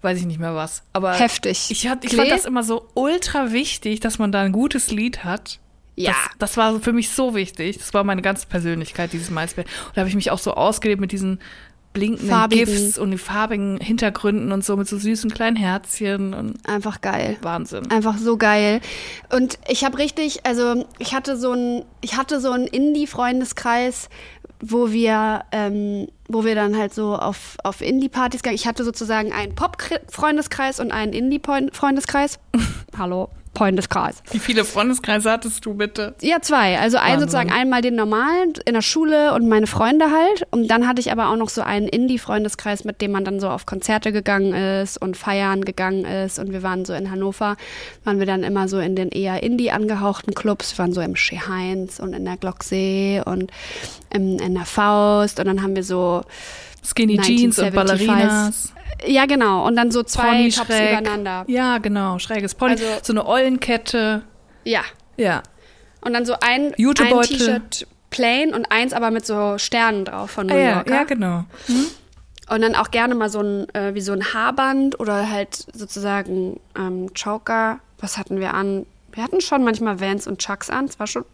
Weiß 0.02 0.18
ich 0.18 0.26
nicht 0.26 0.38
mehr 0.38 0.54
was. 0.54 0.82
Aber 0.92 1.14
Heftig. 1.14 1.70
ich, 1.70 1.88
hat, 1.88 2.04
ich 2.04 2.10
Klee? 2.10 2.18
fand 2.18 2.30
das 2.30 2.44
immer 2.44 2.62
so 2.62 2.88
ultra 2.94 3.52
wichtig, 3.52 4.00
dass 4.00 4.18
man 4.18 4.30
da 4.32 4.42
ein 4.42 4.52
gutes 4.52 4.90
Lied 4.90 5.24
hat. 5.24 5.58
Ja. 5.96 6.12
Das, 6.12 6.18
das 6.38 6.56
war 6.58 6.78
für 6.80 6.92
mich 6.92 7.08
so 7.08 7.34
wichtig. 7.34 7.78
Das 7.78 7.94
war 7.94 8.04
meine 8.04 8.20
ganze 8.20 8.46
Persönlichkeit, 8.46 9.14
dieses 9.14 9.30
MySpace. 9.30 9.64
Und 9.64 9.96
da 9.96 10.00
habe 10.02 10.08
ich 10.10 10.14
mich 10.14 10.30
auch 10.30 10.38
so 10.38 10.52
ausgelebt 10.52 11.00
mit 11.00 11.10
diesen 11.10 11.40
blinkenden 11.96 12.28
Farbigen. 12.28 12.66
GIFs 12.66 12.98
und 12.98 13.10
den 13.10 13.18
farbigen 13.18 13.78
Hintergründen 13.80 14.52
und 14.52 14.64
so 14.64 14.76
mit 14.76 14.86
so 14.86 14.98
süßen 14.98 15.30
kleinen 15.30 15.56
Herzchen 15.56 16.34
und 16.34 16.68
Einfach 16.68 17.00
geil. 17.00 17.36
Wahnsinn. 17.42 17.90
Einfach 17.90 18.18
so 18.18 18.36
geil. 18.36 18.80
Und 19.32 19.58
ich 19.68 19.84
habe 19.84 19.98
richtig, 19.98 20.44
also 20.44 20.84
ich 20.98 21.14
hatte 21.14 21.36
so 21.36 21.52
ein, 21.52 21.84
ich 22.02 22.16
hatte 22.16 22.40
so 22.40 22.50
einen 22.52 22.66
Indie-Freundeskreis, 22.66 24.08
wo 24.60 24.90
wir, 24.90 25.44
ähm, 25.52 26.08
wo 26.28 26.44
wir 26.44 26.54
dann 26.54 26.76
halt 26.76 26.94
so 26.94 27.16
auf, 27.16 27.56
auf 27.64 27.80
Indie-Partys 27.80 28.42
gegangen. 28.42 28.56
Ich 28.56 28.66
hatte 28.66 28.84
sozusagen 28.84 29.32
einen 29.32 29.54
Pop-Freundeskreis 29.54 30.80
und 30.80 30.92
einen 30.92 31.12
Indie-Freundeskreis. 31.12 32.38
Hallo. 32.98 33.30
Freundeskreis. 33.56 34.22
Wie 34.30 34.38
viele 34.38 34.64
Freundeskreise 34.64 35.30
hattest 35.30 35.64
du 35.64 35.74
bitte? 35.74 36.14
Ja, 36.20 36.42
zwei. 36.42 36.78
Also 36.78 36.98
ein 36.98 37.18
sozusagen 37.18 37.50
einmal 37.50 37.80
den 37.80 37.94
normalen 37.94 38.52
in 38.66 38.74
der 38.74 38.82
Schule 38.82 39.32
und 39.34 39.48
meine 39.48 39.66
Freunde 39.66 40.10
halt. 40.10 40.46
Und 40.50 40.68
dann 40.68 40.86
hatte 40.86 41.00
ich 41.00 41.10
aber 41.10 41.30
auch 41.30 41.36
noch 41.36 41.48
so 41.48 41.62
einen 41.62 41.88
Indie-Freundeskreis, 41.88 42.84
mit 42.84 43.00
dem 43.00 43.12
man 43.12 43.24
dann 43.24 43.40
so 43.40 43.48
auf 43.48 43.64
Konzerte 43.64 44.12
gegangen 44.12 44.54
ist 44.54 45.00
und 45.00 45.16
feiern 45.16 45.64
gegangen 45.64 46.04
ist. 46.04 46.38
Und 46.38 46.52
wir 46.52 46.62
waren 46.62 46.84
so 46.84 46.92
in 46.92 47.10
Hannover, 47.10 47.56
waren 48.04 48.18
wir 48.18 48.26
dann 48.26 48.42
immer 48.42 48.68
so 48.68 48.78
in 48.78 48.94
den 48.94 49.08
eher 49.08 49.42
Indie 49.42 49.70
angehauchten 49.70 50.34
Clubs. 50.34 50.76
Wir 50.76 50.78
waren 50.80 50.92
so 50.92 51.00
im 51.00 51.16
Schee 51.16 51.40
Heinz 51.40 51.98
und 51.98 52.12
in 52.12 52.24
der 52.24 52.36
Glocksee 52.36 53.22
und 53.24 53.50
im, 54.12 54.38
in 54.38 54.54
der 54.54 54.66
Faust. 54.66 55.40
Und 55.40 55.46
dann 55.46 55.62
haben 55.62 55.74
wir 55.76 55.84
so 55.84 56.22
Skinny 56.86 57.18
Jeans 57.18 57.58
und 57.58 57.66
1975. 57.66 58.06
Ballerinas. 58.08 58.72
ja, 59.06 59.26
genau. 59.26 59.66
Und 59.66 59.76
dann 59.76 59.90
so 59.90 60.02
zwei 60.02 60.28
Pony 60.28 60.50
Tops 60.50 60.66
schräg. 60.68 60.90
übereinander. 61.00 61.44
Ja, 61.48 61.78
genau. 61.78 62.18
Schräges 62.18 62.54
Pony. 62.54 62.72
Also- 62.72 62.84
so 63.02 63.12
eine 63.12 63.26
Eulenkette. 63.26 64.22
Ja. 64.64 64.82
Ja. 65.16 65.42
Und 66.00 66.12
dann 66.14 66.24
so 66.24 66.34
ein, 66.40 66.72
ein. 66.78 66.94
T-Shirt 66.94 67.86
plain 68.10 68.54
und 68.54 68.70
eins 68.70 68.92
aber 68.92 69.10
mit 69.10 69.26
so 69.26 69.58
Sternen 69.58 70.04
drauf 70.04 70.30
von 70.30 70.46
New 70.46 70.54
Ah, 70.54 70.58
ja, 70.58 70.74
Yorker. 70.76 70.94
ja, 70.94 71.04
genau. 71.04 71.44
Und 72.48 72.60
dann 72.62 72.74
auch 72.76 72.90
gerne 72.92 73.14
mal 73.16 73.28
so 73.28 73.40
ein, 73.40 73.68
äh, 73.74 73.94
wie 73.94 74.00
so 74.00 74.12
ein 74.12 74.32
Haarband 74.32 75.00
oder 75.00 75.28
halt 75.30 75.66
sozusagen 75.74 76.60
ähm, 76.78 77.12
Choker. 77.14 77.80
Was 77.98 78.16
hatten 78.18 78.38
wir 78.38 78.54
an? 78.54 78.86
Wir 79.12 79.24
hatten 79.24 79.40
schon 79.40 79.64
manchmal 79.64 80.00
Vans 80.00 80.26
und 80.28 80.38
Chucks 80.38 80.70
an. 80.70 80.86
Das 80.86 81.00
war 81.00 81.06
schon 81.08 81.24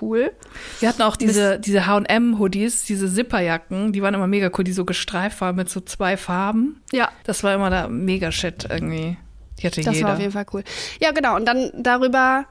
cool. 0.00 0.32
Wir 0.80 0.88
hatten 0.88 1.02
auch 1.02 1.16
diese, 1.16 1.58
diese 1.58 1.86
H&M-Hoodies, 1.86 2.84
diese 2.84 3.12
Zipperjacken, 3.12 3.92
die 3.92 4.02
waren 4.02 4.14
immer 4.14 4.26
mega 4.26 4.50
cool, 4.56 4.64
die 4.64 4.72
so 4.72 4.84
gestreift 4.84 5.40
waren 5.40 5.56
mit 5.56 5.68
so 5.68 5.80
zwei 5.80 6.16
Farben. 6.16 6.82
Ja, 6.92 7.10
Das 7.24 7.42
war 7.42 7.54
immer 7.54 7.70
da 7.70 7.88
mega 7.88 8.30
shit 8.32 8.66
irgendwie. 8.68 9.16
Die 9.58 9.66
hatte 9.66 9.80
das 9.80 9.94
jeder. 9.94 10.08
war 10.08 10.14
auf 10.14 10.20
jeden 10.20 10.32
Fall 10.32 10.46
cool. 10.52 10.64
Ja, 11.00 11.12
genau. 11.12 11.36
Und 11.36 11.46
dann 11.46 11.70
darüber 11.74 12.46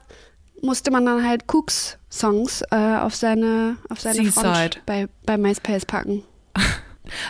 musste 0.62 0.90
man 0.90 1.04
dann 1.06 1.26
halt 1.26 1.44
Cooks 1.52 1.98
Songs 2.10 2.62
äh, 2.70 2.76
auf 2.76 3.14
seine, 3.14 3.76
auf 3.90 4.00
seine 4.00 4.16
Seaside. 4.16 4.40
Front 4.40 4.82
bei, 4.86 5.08
bei 5.24 5.36
MySpace 5.36 5.86
packen. 5.86 6.22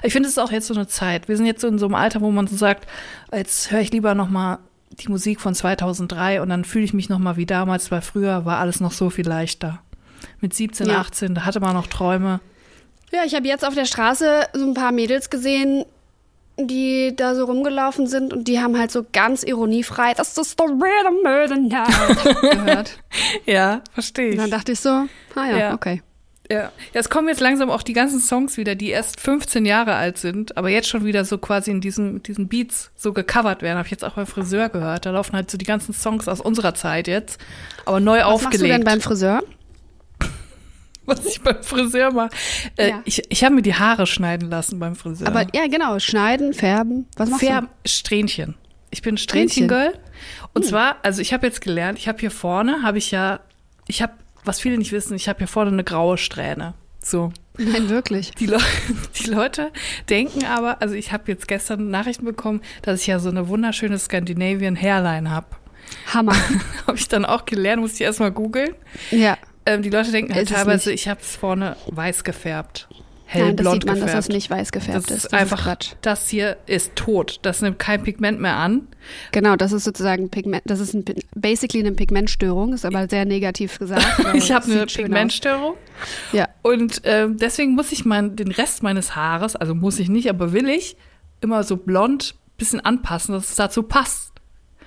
Ich 0.03 0.15
finde, 0.15 0.27
es 0.27 0.33
ist 0.33 0.39
auch 0.39 0.53
jetzt 0.53 0.69
so 0.69 0.75
eine 0.75 0.87
Zeit. 0.87 1.29
Wir 1.29 1.37
sind 1.37 1.45
jetzt 1.45 1.61
so 1.61 1.69
in 1.69 1.79
so 1.79 1.85
einem 1.85 1.97
Alter, 1.97 2.23
wo 2.23 2.31
man 2.31 2.47
so 2.47 2.57
sagt, 2.57 2.87
jetzt 3.31 3.71
höre 3.71 3.81
ich 3.81 3.93
lieber 3.93 4.15
noch 4.15 4.31
mal 4.31 4.59
die 4.91 5.09
Musik 5.09 5.41
von 5.41 5.55
2003 5.55 6.41
und 6.41 6.49
dann 6.49 6.65
fühle 6.65 6.85
ich 6.85 6.95
mich 6.95 7.09
noch 7.09 7.19
mal 7.19 7.37
wie 7.37 7.45
damals, 7.47 7.91
weil 7.91 8.01
früher 8.01 8.45
war 8.45 8.59
alles 8.59 8.81
noch 8.81 8.93
so 8.93 9.11
viel 9.11 9.27
leichter. 9.29 9.83
Mit 10.41 10.55
17, 10.55 10.89
Ja. 10.89 10.99
18, 11.01 11.35
da 11.35 11.45
hatte 11.45 11.61
man 11.61 11.75
noch 11.75 11.87
Träume. 11.87 12.41
Ja, 13.13 13.21
ich 13.25 13.35
habe 13.35 13.47
jetzt 13.47 13.65
auf 13.65 13.75
der 13.75 13.85
Straße 13.87 14.43
so 14.53 14.65
ein 14.67 14.75
paar 14.75 14.93
Mädels 14.93 15.31
gesehen, 15.31 15.85
die 16.59 17.15
da 17.15 17.35
so 17.35 17.45
rumgelaufen 17.45 18.07
sind 18.07 18.33
und 18.33 18.49
die 18.49 18.61
haben 18.61 18.79
halt 18.79 18.91
so 18.91 19.05
ganz 19.13 19.43
ironiefrei, 19.43 20.15
das 20.15 20.37
ist 20.39 20.57
the 20.59 20.65
rhythm 20.65 21.27
of 21.27 21.49
the 21.49 21.61
night 21.61 22.41
gehört. 22.41 22.99
Ja, 23.45 23.83
verstehe 23.93 24.27
Und 24.29 24.33
ich. 24.35 24.39
dann 24.41 24.51
dachte 24.51 24.73
ich 24.73 24.81
so, 24.81 24.89
ah 24.91 25.07
ja, 25.51 25.57
Ja. 25.59 25.75
okay. 25.75 26.03
Ja. 26.49 26.59
ja, 26.61 26.71
es 26.95 27.11
kommen 27.11 27.27
jetzt 27.29 27.41
langsam 27.41 27.71
auch 27.71 27.83
die 27.83 27.93
ganzen 27.93 28.21
Songs 28.21 28.57
wieder, 28.57 28.77
die 28.77 28.91
erst 28.91 29.21
15 29.21 29.67
Jahre 29.67 29.97
alt 29.97 30.17
sind, 30.17 30.57
aber 30.57 30.69
jetzt 30.69 30.89
schon 30.89 31.05
wieder 31.05 31.25
so 31.25 31.39
quasi 31.39 31.73
in 31.73 31.81
diesen, 31.81 32.23
diesen 32.23 32.47
Beats 32.47 32.93
so 32.95 33.13
gecovert 33.13 33.63
werden. 33.63 33.79
Habe 33.79 33.87
ich 33.87 33.91
jetzt 33.91 34.05
auch 34.05 34.13
beim 34.15 34.27
Friseur 34.29 34.69
gehört. 34.69 35.07
Da 35.07 35.11
laufen 35.11 35.35
halt 35.35 35.51
so 35.51 35.59
die 35.59 35.65
ganzen 35.65 35.93
Songs 35.93 36.29
aus 36.29 36.41
unserer 36.41 36.75
Zeit 36.75 37.09
jetzt, 37.09 37.41
aber 37.85 37.99
neu 37.99 38.19
Was 38.19 38.25
machst 38.27 38.43
du 38.45 38.47
aufgelegt. 38.47 38.75
denn 38.75 38.85
beim 38.85 39.01
Friseur? 39.01 39.43
was 41.19 41.25
ich 41.27 41.41
beim 41.41 41.63
Friseur 41.63 42.13
mache. 42.13 42.31
Äh, 42.77 42.91
Ja. 42.91 43.03
Ich, 43.05 43.23
ich 43.31 43.45
habe 43.45 43.55
mir 43.55 43.63
die 43.63 43.75
Haare 43.75 44.07
schneiden 44.07 44.51
lassen 44.51 44.79
beim 44.79 44.95
Friseur. 44.97 45.29
Aber 45.29 45.47
ja, 45.55 45.67
genau, 45.69 45.99
schneiden, 45.99 46.53
färben. 46.53 47.07
Was 47.17 47.31
machst 47.31 47.45
Färben, 47.45 47.69
Strähnchen. 47.87 48.55
Ich 48.91 49.03
bin 49.03 49.17
Strähnchen-Girl. 49.17 49.95
Und 50.55 50.63
Hm. 50.63 50.69
zwar, 50.69 50.97
also 51.03 51.21
ich 51.23 51.33
habe 51.33 51.47
jetzt 51.47 51.61
gelernt, 51.61 51.99
ich 51.99 52.09
habe 52.09 52.19
hier 52.19 52.31
vorne, 52.31 52.83
habe 52.83 52.99
ich 52.99 53.11
ja, 53.11 53.41
ich 53.87 54.03
habe, 54.03 54.13
was 54.45 54.61
viele 54.61 54.79
nicht 54.79 54.93
wissen, 54.93 55.15
ich 55.15 55.29
habe 55.29 55.39
hier 55.39 55.49
vorne 55.49 55.71
eine 55.71 55.85
graue 55.85 56.19
Strähne. 56.19 56.75
So. 57.03 57.33
du? 57.57 57.63
Nein, 57.65 57.89
wirklich. 57.89 58.33
Die, 58.33 58.47
Leu 58.47 58.59
die 59.19 59.31
Leute 59.31 59.71
denken 60.11 60.45
aber, 60.45 60.81
also 60.83 60.95
ich 60.95 61.13
habe 61.13 61.31
jetzt 61.31 61.47
gestern 61.49 61.91
Nachrichten 61.91 62.25
bekommen, 62.25 62.63
dass 62.83 63.01
ich 63.03 63.07
ja 63.07 63.19
so 63.19 63.29
eine 63.29 63.49
wunderschöne 63.49 63.99
Scandinavian 63.99 64.77
Hairline 64.81 65.31
habe. 65.31 65.47
Hammer. 66.13 66.35
habe 66.87 66.97
ich 66.99 67.07
dann 67.09 67.25
auch 67.25 67.45
gelernt, 67.45 67.81
musste 67.81 67.97
ich 67.97 68.03
erstmal 68.03 68.33
googeln. 68.33 68.75
ja. 69.11 69.37
Ähm, 69.67 69.83
die 69.83 69.91
Leute 69.91 70.11
denken 70.13 70.35
halt 70.35 70.49
es 70.51 70.57
teilweise, 70.57 70.93
ich 70.93 71.09
habe 71.09 71.21
es 71.21 71.37
vorne 71.37 71.77
weiß 71.87 72.25
gefärbt. 72.25 72.89
Nein, 73.35 73.57
das 73.57 73.67
Hellblond 73.67 73.75
sieht 73.75 73.87
man, 73.87 73.95
gefärbt. 73.97 74.17
dass 74.19 74.27
das 74.27 74.35
nicht 74.35 74.51
weiß 74.51 74.71
gefärbt 74.71 75.11
Das 75.11 75.11
ist. 75.11 75.25
ist 75.25 75.33
Das 75.33 75.41
einfach, 75.41 75.59
ist 75.59 75.65
Quatsch. 75.65 75.93
das 76.01 76.29
hier 76.29 76.57
ist 76.67 76.95
tot. 76.95 77.41
Das 77.43 77.61
nimmt 77.61 77.81
kein 77.81 78.05
Pigment 78.05 78.41
mehr 78.41 78.55
an. 78.55 78.87
Genau, 79.33 79.57
das 79.57 79.73
ist 79.73 79.83
sozusagen 79.83 80.31
Pigment, 80.31 80.63
das 80.67 80.79
ist 80.79 80.95
ein, 80.95 81.05
basically 81.35 81.85
eine 81.85 81.97
Pigmentstörung, 81.97 82.73
ist 82.73 82.85
aber 82.85 83.09
sehr 83.09 83.25
negativ 83.25 83.81
gesagt. 83.81 84.07
Ich 84.35 84.53
habe 84.53 84.65
es 84.65 84.71
eine 84.71 84.87
Pigmentstörung. 84.87 85.75
Ja, 86.33 86.49
Und 86.63 87.01
ähm, 87.03 87.37
deswegen 87.37 87.75
muss 87.75 87.91
ich 87.91 88.05
mein, 88.05 88.37
den 88.37 88.53
Rest 88.53 88.85
meines 88.85 89.17
Haares, 89.17 89.57
also 89.57 89.75
muss 89.75 89.99
ich 89.99 90.09
nicht, 90.09 90.31
aber 90.31 90.53
will 90.53 90.69
ich, 90.69 90.97
immer 91.41 91.65
so 91.65 91.77
blond 91.77 92.37
bisschen 92.59 92.81
anpassen, 92.81 93.35
dass 93.35 93.51
es 93.51 93.57
dazu 93.57 93.83
passt. 93.83 94.33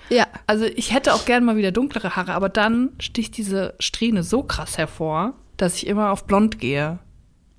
Ja. 0.10 0.28
Also 0.48 0.66
ich 0.66 0.94
hätte 0.94 1.14
auch 1.14 1.26
gern 1.26 1.46
mal 1.46 1.56
wieder 1.56 1.72
dunklere 1.72 2.16
Haare, 2.16 2.34
aber 2.34 2.50
dann 2.50 2.92
sticht 3.00 3.38
diese 3.38 3.76
Strähne 3.80 4.24
so 4.24 4.44
krass 4.44 4.78
hervor, 4.78 5.34
dass 5.58 5.76
ich 5.76 5.88
immer 5.88 6.12
auf 6.12 6.26
blond 6.26 6.60
gehe. 6.60 7.00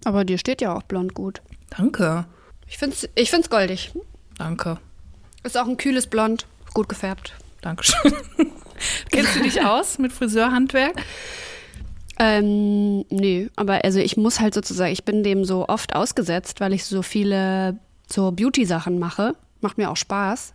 Aber 0.04 0.24
dir 0.24 0.38
steht 0.38 0.60
ja 0.60 0.74
auch 0.74 0.82
blond 0.82 1.14
gut. 1.14 1.42
Danke. 1.70 2.26
Ich 2.66 2.78
find's, 2.78 3.08
ich 3.14 3.30
find's 3.30 3.50
goldig. 3.50 3.92
Danke. 4.38 4.78
Ist 5.42 5.58
auch 5.58 5.66
ein 5.66 5.76
kühles 5.76 6.06
Blond, 6.06 6.46
gut 6.74 6.88
gefärbt. 6.88 7.34
Dankeschön. 7.60 8.12
Kennst 9.10 9.36
du 9.36 9.42
dich 9.42 9.62
aus 9.62 9.98
mit 9.98 10.12
Friseurhandwerk? 10.12 11.02
Ähm, 12.18 13.04
nö, 13.10 13.48
aber 13.56 13.84
also 13.84 13.98
ich 13.98 14.16
muss 14.16 14.40
halt 14.40 14.54
sozusagen, 14.54 14.92
ich 14.92 15.04
bin 15.04 15.22
dem 15.22 15.44
so 15.44 15.68
oft 15.68 15.94
ausgesetzt, 15.94 16.60
weil 16.60 16.72
ich 16.74 16.84
so 16.84 17.02
viele 17.02 17.78
so 18.10 18.32
Beauty-Sachen 18.32 18.98
mache. 18.98 19.34
Macht 19.60 19.78
mir 19.78 19.90
auch 19.90 19.96
Spaß. 19.96 20.54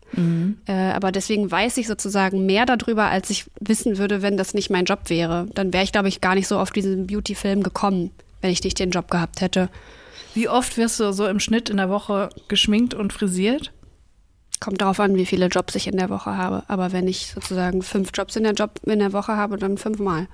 Äh, 0.67 0.73
aber 0.73 1.11
deswegen 1.11 1.51
weiß 1.51 1.77
ich 1.77 1.87
sozusagen 1.87 2.45
mehr 2.45 2.65
darüber, 2.65 3.05
als 3.05 3.29
ich 3.29 3.45
wissen 3.59 3.97
würde, 3.97 4.21
wenn 4.21 4.37
das 4.37 4.53
nicht 4.53 4.69
mein 4.69 4.85
Job 4.85 5.09
wäre. 5.09 5.47
Dann 5.53 5.73
wäre 5.73 5.83
ich, 5.83 5.91
glaube 5.91 6.07
ich, 6.07 6.21
gar 6.21 6.35
nicht 6.35 6.47
so 6.47 6.57
auf 6.57 6.71
diesen 6.71 7.07
Beauty-Film 7.07 7.61
gekommen, 7.63 8.11
wenn 8.41 8.51
ich 8.51 8.63
nicht 8.63 8.79
den 8.79 8.91
Job 8.91 9.11
gehabt 9.11 9.41
hätte. 9.41 9.69
Wie 10.33 10.49
oft 10.49 10.77
wirst 10.77 10.99
du 10.99 11.13
so 11.13 11.27
im 11.27 11.39
Schnitt 11.39 11.69
in 11.69 11.77
der 11.77 11.89
Woche 11.89 12.29
geschminkt 12.47 12.93
und 12.93 13.13
frisiert? 13.13 13.71
Kommt 14.59 14.81
darauf 14.81 14.99
an, 14.99 15.15
wie 15.15 15.25
viele 15.25 15.47
Jobs 15.47 15.75
ich 15.75 15.87
in 15.87 15.97
der 15.97 16.09
Woche 16.09 16.35
habe. 16.35 16.63
Aber 16.67 16.91
wenn 16.91 17.07
ich 17.07 17.31
sozusagen 17.33 17.81
fünf 17.81 18.09
Jobs 18.13 18.35
in 18.35 18.43
der, 18.43 18.53
Job, 18.53 18.79
in 18.85 18.99
der 18.99 19.13
Woche 19.13 19.35
habe, 19.35 19.57
dann 19.57 19.77
fünfmal. 19.77 20.27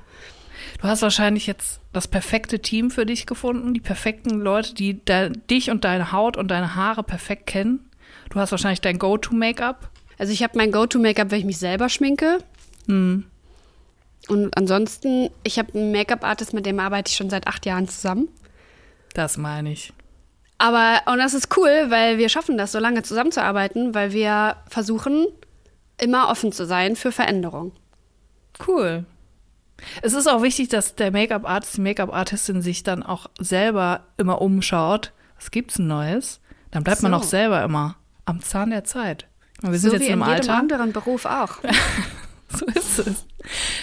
Du 0.81 0.87
hast 0.87 1.01
wahrscheinlich 1.01 1.47
jetzt 1.47 1.79
das 1.93 2.07
perfekte 2.07 2.59
Team 2.59 2.91
für 2.91 3.05
dich 3.05 3.25
gefunden, 3.25 3.73
die 3.73 3.79
perfekten 3.79 4.39
Leute, 4.39 4.73
die 4.73 4.93
de 4.93 5.31
dich 5.49 5.69
und 5.69 5.83
deine 5.83 6.11
Haut 6.11 6.37
und 6.37 6.49
deine 6.49 6.75
Haare 6.75 7.03
perfekt 7.03 7.47
kennen. 7.47 7.90
Du 8.31 8.39
hast 8.39 8.51
wahrscheinlich 8.51 8.81
dein 8.81 8.97
Go-To-Make-up. 8.97 9.89
Also 10.17 10.33
ich 10.33 10.41
habe 10.41 10.57
mein 10.57 10.71
Go-To-Make-up, 10.71 11.31
wenn 11.31 11.39
ich 11.39 11.45
mich 11.45 11.57
selber 11.57 11.89
schminke. 11.89 12.39
Und 12.87 14.57
ansonsten, 14.57 15.29
ich 15.43 15.59
habe 15.59 15.73
einen 15.77 15.91
Make-up-Artist, 15.91 16.53
mit 16.53 16.65
dem 16.65 16.79
arbeite 16.79 17.09
ich 17.09 17.17
schon 17.17 17.29
seit 17.29 17.47
acht 17.47 17.65
Jahren 17.65 17.87
zusammen. 17.87 18.29
Das 19.13 19.37
meine 19.37 19.71
ich. 19.71 19.93
Aber, 20.57 21.01
und 21.11 21.17
das 21.17 21.33
ist 21.33 21.57
cool, 21.57 21.87
weil 21.89 22.17
wir 22.17 22.29
schaffen 22.29 22.57
das, 22.57 22.71
so 22.71 22.79
lange 22.79 23.03
zusammenzuarbeiten, 23.03 23.93
weil 23.93 24.13
wir 24.13 24.55
versuchen, 24.67 25.27
immer 25.99 26.29
offen 26.29 26.51
zu 26.51 26.65
sein 26.65 26.95
für 26.95 27.11
Veränderung. 27.11 27.73
Cool. 28.65 29.05
Es 30.03 30.13
ist 30.13 30.27
auch 30.27 30.43
wichtig, 30.43 30.69
dass 30.69 30.95
der 30.95 31.11
Make-up-Artist, 31.11 31.77
die 31.77 31.81
Make-up-Artistin 31.81 32.61
sich 32.61 32.83
dann 32.83 33.03
auch 33.03 33.29
selber 33.39 34.05
immer 34.17 34.41
umschaut. 34.41 35.11
Was 35.35 35.51
gibt's 35.51 35.75
denn 35.75 35.87
Neues? 35.87 36.39
Dann 36.69 36.83
bleibt 36.83 37.01
man 37.01 37.11
So. 37.11 37.17
auch 37.17 37.23
selber 37.23 37.63
immer 37.63 37.95
am 38.25 38.41
Zahn 38.41 38.69
der 38.69 38.83
Zeit. 38.83 39.27
Wir 39.61 39.77
sind 39.77 39.91
so 39.91 39.95
jetzt 39.97 40.01
wie 40.01 40.07
in 40.07 40.13
in 40.13 40.23
einem 40.23 40.33
jedem 40.33 40.49
Alter. 40.49 40.59
anderen 40.59 40.91
Beruf 40.93 41.25
auch. 41.25 41.57
So 42.53 42.65
ist 42.65 42.99
es. 42.99 43.25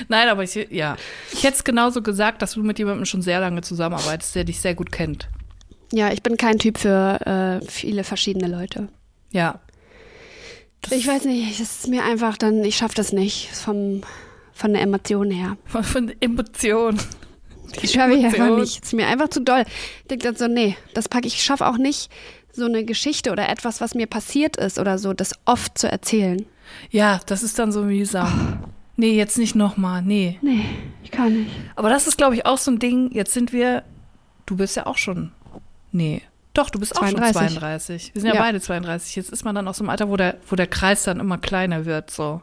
Nein, 0.08 0.28
aber 0.28 0.42
ich, 0.42 0.54
ja. 0.70 0.96
Ich 1.32 1.42
hätte 1.42 1.56
es 1.56 1.64
genauso 1.64 2.02
gesagt, 2.02 2.42
dass 2.42 2.52
du 2.52 2.62
mit 2.62 2.78
jemandem 2.78 3.06
schon 3.06 3.22
sehr 3.22 3.40
lange 3.40 3.62
zusammenarbeitest, 3.62 4.34
der 4.34 4.44
dich 4.44 4.60
sehr 4.60 4.74
gut 4.74 4.92
kennt. 4.92 5.28
Ja, 5.90 6.12
ich 6.12 6.22
bin 6.22 6.36
kein 6.36 6.58
Typ 6.58 6.76
für 6.76 7.60
äh, 7.62 7.66
viele 7.66 8.04
verschiedene 8.04 8.46
Leute. 8.46 8.88
Ja. 9.30 9.60
Ich 10.90 11.06
weiß 11.06 11.24
nicht, 11.24 11.50
es 11.50 11.60
ist 11.60 11.88
mir 11.88 12.04
einfach 12.04 12.36
dann, 12.36 12.62
ich 12.62 12.76
schaffe 12.76 12.94
das 12.94 13.12
nicht 13.12 13.48
vom, 13.54 14.02
von 14.52 14.74
der 14.74 14.82
Emotion 14.82 15.30
her. 15.30 15.56
Von, 15.64 15.82
von 15.84 16.12
Emotionen. 16.20 17.00
Ich 17.82 17.92
schaffe 17.92 18.14
ich 18.14 18.24
einfach 18.24 18.38
Emotion. 18.38 18.60
nicht. 18.60 18.82
Es 18.82 18.88
ist 18.88 18.92
mir 18.94 19.06
einfach 19.06 19.28
zu 19.28 19.40
doll. 19.40 19.64
Ich 20.02 20.08
denke 20.08 20.24
dann 20.24 20.36
so, 20.36 20.46
nee, 20.46 20.76
das 20.94 21.08
packe 21.08 21.26
ich. 21.26 21.34
Ich 21.34 21.42
schaffe 21.42 21.66
auch 21.66 21.78
nicht, 21.78 22.10
so 22.58 22.66
eine 22.66 22.84
Geschichte 22.84 23.30
oder 23.32 23.48
etwas, 23.48 23.80
was 23.80 23.94
mir 23.94 24.06
passiert 24.06 24.56
ist 24.56 24.78
oder 24.78 24.98
so, 24.98 25.12
das 25.12 25.32
oft 25.44 25.78
zu 25.78 25.90
erzählen. 25.90 26.44
Ja, 26.90 27.20
das 27.26 27.42
ist 27.42 27.58
dann 27.58 27.72
so 27.72 27.82
mühsam. 27.82 28.58
Nee, 28.96 29.12
jetzt 29.16 29.38
nicht 29.38 29.54
nochmal. 29.54 30.02
Nee. 30.02 30.38
Nee, 30.42 30.64
ich 31.04 31.10
kann 31.10 31.32
nicht. 31.44 31.50
Aber 31.76 31.88
das 31.88 32.06
ist, 32.06 32.18
glaube 32.18 32.34
ich, 32.34 32.44
auch 32.46 32.58
so 32.58 32.70
ein 32.70 32.78
Ding. 32.78 33.10
Jetzt 33.12 33.32
sind 33.32 33.52
wir. 33.52 33.84
Du 34.44 34.56
bist 34.56 34.76
ja 34.76 34.86
auch 34.86 34.98
schon. 34.98 35.30
Nee. 35.92 36.22
Doch, 36.54 36.70
du 36.70 36.80
bist 36.80 36.96
auch 36.96 37.00
32. 37.00 37.40
schon 37.40 37.48
32. 37.60 38.10
Wir 38.14 38.20
sind 38.22 38.28
ja, 38.30 38.34
Ja. 38.34 38.40
beide 38.42 38.60
32. 38.60 39.14
Jetzt 39.16 39.30
ist 39.30 39.44
man 39.44 39.54
dann 39.54 39.68
aus 39.68 39.76
so 39.76 39.84
einem 39.84 39.90
Alter, 39.90 40.08
wo 40.08 40.16
der, 40.16 40.36
wo 40.48 40.56
der 40.56 40.66
Kreis 40.66 41.04
dann 41.04 41.20
immer 41.20 41.38
kleiner 41.38 41.84
wird. 41.84 42.10
So. 42.10 42.42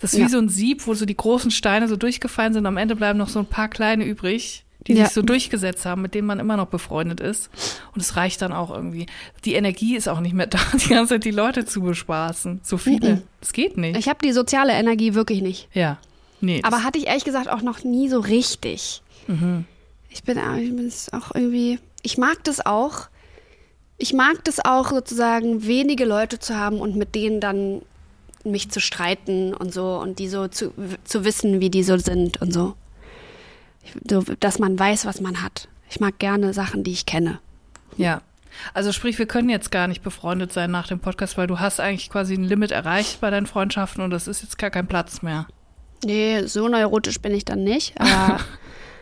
Das 0.00 0.14
ist 0.14 0.18
Ja. 0.18 0.24
wie 0.26 0.30
so 0.30 0.38
ein 0.38 0.48
Sieb, 0.48 0.86
wo 0.86 0.94
so 0.94 1.04
die 1.04 1.16
großen 1.16 1.50
Steine 1.50 1.86
so 1.88 1.96
durchgefallen 1.96 2.54
sind. 2.54 2.64
Am 2.66 2.78
Ende 2.78 2.96
bleiben 2.96 3.18
noch 3.18 3.28
so 3.28 3.38
ein 3.40 3.46
paar 3.46 3.68
kleine 3.68 4.04
übrig, 4.04 4.64
die 4.86 4.94
Ja. 4.94 5.04
sich 5.04 5.14
so 5.14 5.22
durchgesetzt 5.22 5.84
haben, 5.86 6.02
mit 6.02 6.14
denen 6.14 6.26
man 6.26 6.40
immer 6.40 6.56
noch 6.56 6.66
befreundet 6.66 7.20
ist. 7.20 7.50
Und 7.94 8.00
es 8.00 8.16
reicht 8.16 8.42
dann 8.42 8.52
auch 8.52 8.70
irgendwie. 8.70 9.06
Die 9.44 9.54
Energie 9.54 9.96
ist 9.96 10.08
auch 10.08 10.20
nicht 10.20 10.34
mehr 10.34 10.46
da, 10.48 10.58
die 10.74 10.88
ganze 10.88 11.14
Zeit 11.14 11.24
die 11.24 11.30
Leute 11.30 11.64
zu 11.64 11.82
bespaßen. 11.82 12.60
So 12.62 12.76
viele. 12.78 13.22
Es 13.40 13.52
geht 13.52 13.76
nicht. 13.76 13.96
Ich 13.96 14.08
habe 14.08 14.18
die 14.24 14.32
soziale 14.32 14.72
Energie 14.72 15.14
wirklich 15.14 15.42
nicht. 15.42 15.68
ja. 15.72 15.98
Nee. 16.44 16.60
Aber 16.64 16.82
hatte 16.82 16.98
ich 16.98 17.06
ehrlich 17.06 17.22
gesagt 17.24 17.48
auch 17.48 17.62
noch 17.62 17.84
nie 17.84 18.08
so 18.08 18.18
richtig. 18.18 19.00
Mhm. 19.28 19.64
Ich 20.10 20.24
bin, 20.24 20.38
ich 20.38 20.74
bin 20.74 20.90
auch 21.12 21.32
irgendwie, 21.36 21.78
ich 22.02 22.18
mag 22.18 22.42
das 22.42 22.66
auch. 22.66 23.06
Ich 23.96 24.12
mag 24.12 24.42
das 24.42 24.58
auch 24.64 24.90
sozusagen, 24.90 25.64
wenige 25.64 26.04
Leute 26.04 26.40
zu 26.40 26.56
haben 26.58 26.80
und 26.80 26.96
mit 26.96 27.14
denen 27.14 27.38
dann 27.40 27.82
mich 28.42 28.70
zu 28.70 28.80
streiten 28.80 29.54
und 29.54 29.72
so 29.72 29.98
und 30.00 30.18
die 30.18 30.26
so 30.28 30.48
zu, 30.48 30.72
zu 31.04 31.24
wissen, 31.24 31.60
wie 31.60 31.70
die 31.70 31.84
so 31.84 31.96
sind 31.96 32.42
und 32.42 32.52
so. 32.52 32.74
Dass 34.40 34.58
man 34.58 34.78
weiß, 34.78 35.04
was 35.06 35.20
man 35.20 35.42
hat. 35.42 35.68
Ich 35.90 36.00
mag 36.00 36.18
gerne 36.18 36.52
Sachen, 36.54 36.84
die 36.84 36.92
ich 36.92 37.06
kenne. 37.06 37.38
Ja. 37.96 38.22
Also 38.74 38.92
sprich, 38.92 39.18
wir 39.18 39.26
können 39.26 39.48
jetzt 39.48 39.70
gar 39.70 39.88
nicht 39.88 40.02
befreundet 40.02 40.52
sein 40.52 40.70
nach 40.70 40.86
dem 40.86 41.00
Podcast, 41.00 41.38
weil 41.38 41.46
du 41.46 41.58
hast 41.58 41.80
eigentlich 41.80 42.10
quasi 42.10 42.34
ein 42.34 42.44
Limit 42.44 42.70
erreicht 42.70 43.20
bei 43.20 43.30
deinen 43.30 43.46
Freundschaften 43.46 44.02
und 44.04 44.10
das 44.10 44.28
ist 44.28 44.42
jetzt 44.42 44.58
gar 44.58 44.70
kein 44.70 44.86
Platz 44.86 45.22
mehr. 45.22 45.46
Nee, 46.04 46.42
so 46.46 46.68
neurotisch 46.68 47.20
bin 47.20 47.32
ich 47.34 47.44
dann 47.44 47.64
nicht, 47.64 47.98
aber, 48.00 48.40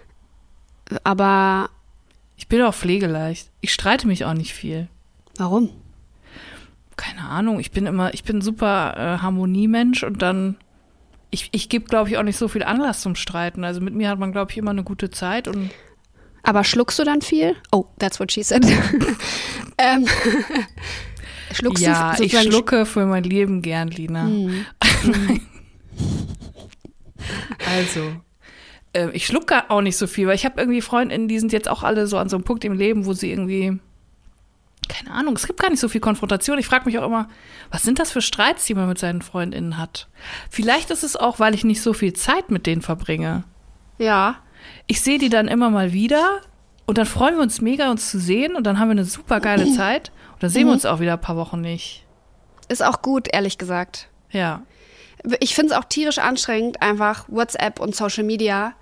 aber 1.05 1.71
Ich 2.37 2.47
bin 2.49 2.63
auch 2.63 2.75
pflegeleicht. 2.75 3.51
Ich 3.61 3.73
streite 3.73 4.07
mich 4.07 4.25
auch 4.25 4.35
nicht 4.35 4.55
viel. 4.55 4.89
warum? 5.37 5.71
Keine 6.97 7.23
Ahnung. 7.23 7.61
Ich 7.61 7.71
bin 7.71 7.87
immer, 7.87 8.13
ich 8.13 8.25
bin 8.25 8.39
ein 8.39 8.43
super 8.43 8.95
äh, 8.97 9.23
Harmoniemensch 9.23 10.03
und 10.03 10.21
dann, 10.23 10.57
ich, 11.31 11.49
ich 11.53 11.69
gebe, 11.69 11.85
glaube 11.87 12.11
ich, 12.11 12.19
auch 12.19 12.23
nicht 12.23 12.37
so 12.37 12.49
viel 12.49 12.63
Anlass 12.63 13.01
zum 13.01 13.15
Streiten. 13.15 13.65
Also 13.65 13.81
mit 13.81 13.95
mir 13.95 14.09
hat 14.09 14.19
man, 14.19 14.33
glaube 14.33 14.51
ich, 14.51 14.59
immer 14.59 14.73
eine 14.73 14.85
gute 14.85 15.11
Zeit 15.11 15.49
und 15.49 15.71
Aber 16.43 16.65
schluckst 16.65 16.99
du 16.99 17.05
dann 17.05 17.23
viel? 17.23 17.57
Oh, 17.71 17.87
that's 17.99 18.19
what 18.19 18.33
she 18.33 18.43
said. 18.43 18.65
ähm, 19.79 20.07
schluckst 21.53 21.83
ja, 21.85 22.15
du 22.15 22.25
ich 22.25 22.39
schlucke 22.39 22.87
für 22.87 23.07
mein 23.07 23.25
Leben 23.25 23.63
gern, 23.63 23.89
Lina. 23.89 24.25
Hm. 24.25 24.67
Also, 27.69 28.13
äh, 28.93 29.11
ich 29.13 29.27
schlucke 29.27 29.71
auch 29.71 29.81
nicht 29.83 29.97
so 29.97 30.07
viel, 30.07 30.27
weil 30.27 30.35
ich 30.35 30.45
habe 30.45 30.61
irgendwie 30.61 30.81
Freundinnen, 30.81 31.29
die 31.29 31.39
sind 31.39 31.53
jetzt 31.53 31.69
auch 31.69 31.83
alle 31.83 32.07
so 32.07 32.19
an 32.19 32.29
so 32.29 32.37
einem 32.37 32.45
Punkt 32.45 32.65
im 32.65 32.73
Leben, 32.73 33.07
wo 33.07 33.13
sie 33.13 33.31
irgendwie, 33.31 33.79
keine 34.91 35.13
Ahnung, 35.15 35.37
es 35.37 35.47
gibt 35.47 35.61
gar 35.61 35.71
nicht 35.71 35.81
so 35.81 35.89
viel 35.89 36.01
Konfrontation. 36.01 36.59
Ich 36.59 36.67
frage 36.67 36.85
mich 36.85 36.99
auch 36.99 37.07
immer, 37.07 37.29
was 37.71 37.83
sind 37.83 37.99
das 37.99 38.11
für 38.11 38.21
Streits, 38.21 38.65
die 38.67 38.75
man 38.75 38.89
mit 38.89 38.99
seinen 38.99 39.23
Freundinnen 39.23 39.79
hat? 39.79 40.09
Vielleicht 40.51 40.91
ist 40.91 41.05
es 41.05 41.17
auch, 41.17 41.39
weil 41.39 41.55
ich 41.55 41.65
nicht 41.65 41.83
so 41.83 41.93
viel 41.93 42.13
Zeit 42.13 42.51
mit 42.51 42.67
denen 42.67 42.83
verbringe. 42.83 43.45
Ja. 43.99 44.37
Ich 44.87 45.01
sehe 45.01 45.19
die 45.19 45.29
dann 45.29 45.49
immer 45.49 45.71
mal 45.71 45.93
wieder 45.93 46.41
und 46.87 46.99
dann 46.99 47.07
freuen 47.07 47.37
wir 47.37 47.43
uns 47.43 47.61
mega, 47.61 47.91
uns 47.91 48.11
zu 48.11 48.19
sehen 48.19 48.57
und 48.57 48.65
dann 48.67 48.79
haben 48.79 48.89
wir 48.89 48.93
eine 48.93 49.05
super 49.05 49.41
geile 49.41 49.71
Zeit 49.73 50.11
und 50.33 50.43
dann 50.43 50.51
sehen 50.51 50.67
wir 50.67 50.73
uns 50.73 50.87
auch 50.87 51.01
wieder 51.01 51.15
ein 51.15 51.21
paar 51.21 51.37
Wochen 51.37 51.61
nicht. 51.61 52.05
Ist 52.69 52.85
auch 52.85 53.03
gut, 53.03 53.29
ehrlich 53.33 53.59
gesagt. 53.59 54.09
Ja. 54.31 54.63
Ich 55.41 55.55
finde 55.55 55.73
es 55.73 55.79
auch 55.79 55.85
tierisch 55.85 56.19
anstrengend, 56.19 56.83
einfach 56.83 57.27
WhatsApp 57.29 57.79
und 57.79 57.95
Social 57.95 58.25
Media, 58.25 58.75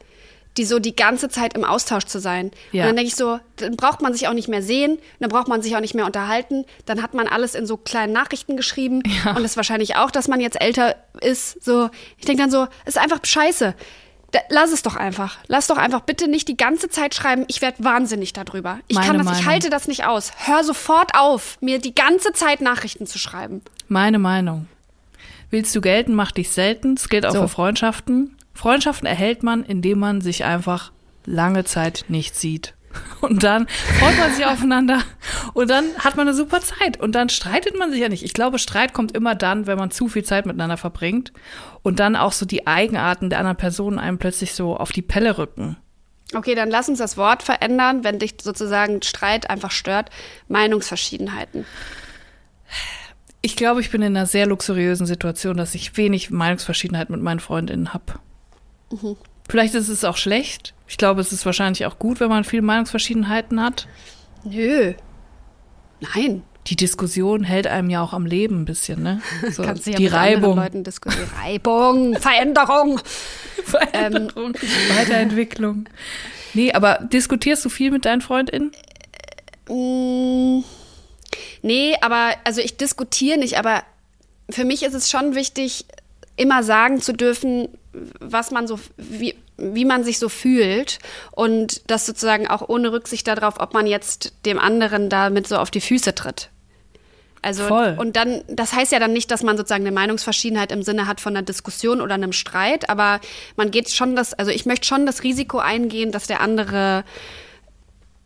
die 0.58 0.64
so 0.64 0.78
die 0.78 0.94
ganze 0.94 1.28
Zeit 1.28 1.54
im 1.54 1.64
Austausch 1.64 2.04
zu 2.04 2.18
sein. 2.20 2.50
Ja. 2.72 2.82
Und 2.82 2.88
dann 2.88 2.96
denke 2.96 3.08
ich 3.08 3.16
so, 3.16 3.38
dann 3.56 3.76
braucht 3.76 4.02
man 4.02 4.12
sich 4.12 4.28
auch 4.28 4.34
nicht 4.34 4.48
mehr 4.48 4.62
sehen, 4.62 4.98
dann 5.20 5.30
braucht 5.30 5.48
man 5.48 5.62
sich 5.62 5.74
auch 5.76 5.80
nicht 5.80 5.94
mehr 5.94 6.04
unterhalten. 6.04 6.64
Dann 6.84 7.02
hat 7.02 7.14
man 7.14 7.26
alles 7.28 7.54
in 7.54 7.66
so 7.66 7.76
kleinen 7.76 8.12
Nachrichten 8.12 8.56
geschrieben. 8.56 9.02
Ja. 9.24 9.36
Und 9.36 9.42
das 9.42 9.56
wahrscheinlich 9.56 9.96
auch, 9.96 10.10
dass 10.10 10.28
man 10.28 10.40
jetzt 10.40 10.60
älter 10.60 10.96
ist. 11.20 11.62
So, 11.64 11.88
ich 12.18 12.26
denke 12.26 12.42
dann 12.42 12.50
so, 12.50 12.66
ist 12.84 12.98
einfach 12.98 13.20
scheiße. 13.22 13.74
Da, 14.32 14.40
lass 14.50 14.72
es 14.72 14.82
doch 14.82 14.96
einfach. 14.96 15.38
Lass 15.46 15.68
doch 15.68 15.78
einfach 15.78 16.00
bitte 16.00 16.28
nicht 16.28 16.48
die 16.48 16.56
ganze 16.56 16.90
Zeit 16.90 17.14
schreiben, 17.14 17.44
ich 17.48 17.62
werde 17.62 17.82
wahnsinnig 17.82 18.34
darüber. 18.34 18.78
Ich 18.88 18.96
Meine 18.96 19.06
kann 19.06 19.16
das, 19.18 19.26
ich 19.26 19.32
Meinung. 19.32 19.46
halte 19.50 19.70
das 19.70 19.88
nicht 19.88 20.04
aus. 20.04 20.32
Hör 20.44 20.64
sofort 20.64 21.12
auf, 21.14 21.56
mir 21.62 21.78
die 21.78 21.94
ganze 21.94 22.32
Zeit 22.32 22.60
Nachrichten 22.60 23.06
zu 23.06 23.18
schreiben. 23.18 23.62
Meine 23.88 24.18
Meinung. 24.18 24.66
Willst 25.50 25.74
du 25.74 25.80
gelten, 25.80 26.14
mach 26.14 26.30
dich 26.32 26.50
selten. 26.50 26.96
Das 26.96 27.08
gilt 27.08 27.24
auch 27.24 27.32
So. 27.32 27.40
für 27.42 27.48
Freundschaften. 27.48 28.36
Freundschaften 28.58 29.06
erhält 29.06 29.44
man, 29.44 29.62
indem 29.62 30.00
man 30.00 30.20
sich 30.20 30.44
einfach 30.44 30.90
lange 31.24 31.62
Zeit 31.62 32.06
nicht 32.08 32.34
sieht. 32.34 32.74
Und 33.20 33.44
dann 33.44 33.68
freut 34.00 34.18
man 34.18 34.32
sich 34.32 34.46
aufeinander 34.46 35.00
und 35.54 35.70
dann 35.70 35.84
hat 35.98 36.16
man 36.16 36.26
eine 36.26 36.34
super 36.36 36.60
Zeit 36.60 36.98
und 36.98 37.14
dann 37.14 37.28
streitet 37.28 37.78
man 37.78 37.90
sich 37.90 38.00
ja 38.00 38.08
nicht. 38.08 38.24
Ich 38.24 38.32
glaube, 38.32 38.58
Streit 38.58 38.94
kommt 38.94 39.12
immer 39.12 39.34
dann, 39.34 39.66
wenn 39.66 39.76
man 39.76 39.90
zu 39.90 40.08
viel 40.08 40.24
Zeit 40.24 40.46
miteinander 40.46 40.78
verbringt 40.78 41.32
und 41.82 42.00
dann 42.00 42.16
auch 42.16 42.32
so 42.32 42.46
die 42.46 42.66
Eigenarten 42.66 43.28
der 43.28 43.40
anderen 43.40 43.58
Personen 43.58 43.98
einem 43.98 44.18
plötzlich 44.18 44.54
so 44.54 44.76
auf 44.76 44.90
die 44.90 45.02
Pelle 45.02 45.36
rücken. 45.36 45.76
Okay, 46.34 46.54
dann 46.54 46.70
lass 46.70 46.88
uns 46.88 46.98
das 46.98 47.16
Wort 47.18 47.42
verändern, 47.42 48.04
wenn 48.04 48.18
dich 48.18 48.36
sozusagen 48.40 49.02
Streit 49.02 49.50
einfach 49.50 49.70
stört. 49.70 50.10
Meinungsverschiedenheiten. 50.48 51.66
Ich 53.42 53.54
glaube, 53.54 53.80
ich 53.82 53.90
bin 53.90 54.02
in 54.02 54.16
einer 54.16 54.26
sehr 54.26 54.46
luxuriösen 54.46 55.06
Situation, 55.06 55.56
dass 55.56 55.74
ich 55.74 55.96
wenig 55.96 56.30
Meinungsverschiedenheit 56.30 57.10
mit 57.10 57.20
meinen 57.20 57.40
Freundinnen 57.40 57.92
habe. 57.92 58.14
Vielleicht 59.48 59.74
ist 59.74 59.88
es 59.88 60.04
auch 60.04 60.16
schlecht. 60.16 60.74
Ich 60.86 60.96
glaube, 60.96 61.20
es 61.20 61.32
ist 61.32 61.44
wahrscheinlich 61.46 61.86
auch 61.86 61.98
gut, 61.98 62.20
wenn 62.20 62.28
man 62.28 62.44
viele 62.44 62.62
Meinungsverschiedenheiten 62.62 63.62
hat. 63.62 63.86
Nö. 64.44 64.94
Nein. 66.00 66.42
Die 66.66 66.76
Diskussion 66.76 67.44
hält 67.44 67.66
einem 67.66 67.88
ja 67.88 68.02
auch 68.02 68.12
am 68.12 68.26
Leben 68.26 68.62
ein 68.62 68.64
bisschen, 68.66 69.02
ne? 69.02 69.22
So, 69.50 69.62
Kannst 69.62 69.86
ja 69.86 69.94
die 69.94 70.10
anderen 70.10 70.58
Reibung. 70.58 70.58
Reibung, 71.42 72.16
Veränderung. 72.20 73.00
Veränderung, 73.64 74.54
Weiterentwicklung. 74.96 75.88
Nee, 76.54 76.72
aber 76.72 76.98
diskutierst 77.12 77.64
du 77.64 77.68
viel 77.68 77.90
mit 77.90 78.04
deinen 78.04 78.20
Freundinnen? 78.20 78.72
Mm, 79.68 80.62
nee, 81.62 81.94
aber 82.00 82.32
also 82.44 82.60
ich 82.60 82.76
diskutiere 82.76 83.38
nicht, 83.38 83.58
aber 83.58 83.82
für 84.50 84.64
mich 84.64 84.82
ist 84.82 84.94
es 84.94 85.10
schon 85.10 85.34
wichtig, 85.34 85.86
immer 86.36 86.62
sagen 86.62 87.00
zu 87.00 87.12
dürfen, 87.12 87.68
was 88.20 88.50
man 88.50 88.66
so, 88.66 88.78
wie, 88.96 89.34
wie 89.56 89.84
man 89.84 90.04
sich 90.04 90.18
so 90.18 90.28
fühlt 90.28 90.98
und 91.32 91.90
das 91.90 92.06
sozusagen 92.06 92.46
auch 92.48 92.68
ohne 92.68 92.92
Rücksicht 92.92 93.26
darauf, 93.26 93.60
ob 93.60 93.74
man 93.74 93.86
jetzt 93.86 94.32
dem 94.44 94.58
anderen 94.58 95.08
damit 95.08 95.46
so 95.46 95.56
auf 95.56 95.70
die 95.70 95.80
Füße 95.80 96.14
tritt. 96.14 96.50
Also 97.40 97.64
Voll. 97.64 97.96
und 97.98 98.16
dann, 98.16 98.42
das 98.48 98.72
heißt 98.72 98.90
ja 98.90 98.98
dann 98.98 99.12
nicht, 99.12 99.30
dass 99.30 99.42
man 99.42 99.56
sozusagen 99.56 99.84
eine 99.84 99.94
Meinungsverschiedenheit 99.94 100.72
im 100.72 100.82
Sinne 100.82 101.06
hat 101.06 101.20
von 101.20 101.36
einer 101.36 101.44
Diskussion 101.44 102.00
oder 102.00 102.14
einem 102.14 102.32
Streit, 102.32 102.90
aber 102.90 103.20
man 103.56 103.70
geht 103.70 103.90
schon 103.90 104.16
das, 104.16 104.34
also 104.34 104.50
ich 104.50 104.66
möchte 104.66 104.86
schon 104.86 105.06
das 105.06 105.22
Risiko 105.22 105.58
eingehen, 105.58 106.10
dass 106.10 106.26
der 106.26 106.40
andere 106.40 107.04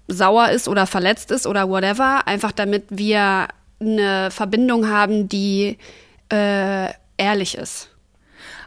sauer 0.09 0.49
ist 0.49 0.66
oder 0.66 0.87
verletzt 0.87 1.31
ist 1.31 1.47
oder 1.47 1.68
whatever, 1.68 2.27
einfach 2.27 2.53
damit 2.53 2.85
wir 2.89 3.49
eine 3.81 4.31
Verbindung 4.31 4.89
haben, 4.89 5.29
die 5.29 5.79
äh, 6.31 6.89
ehrlich 7.16 7.57
ist. 7.57 7.91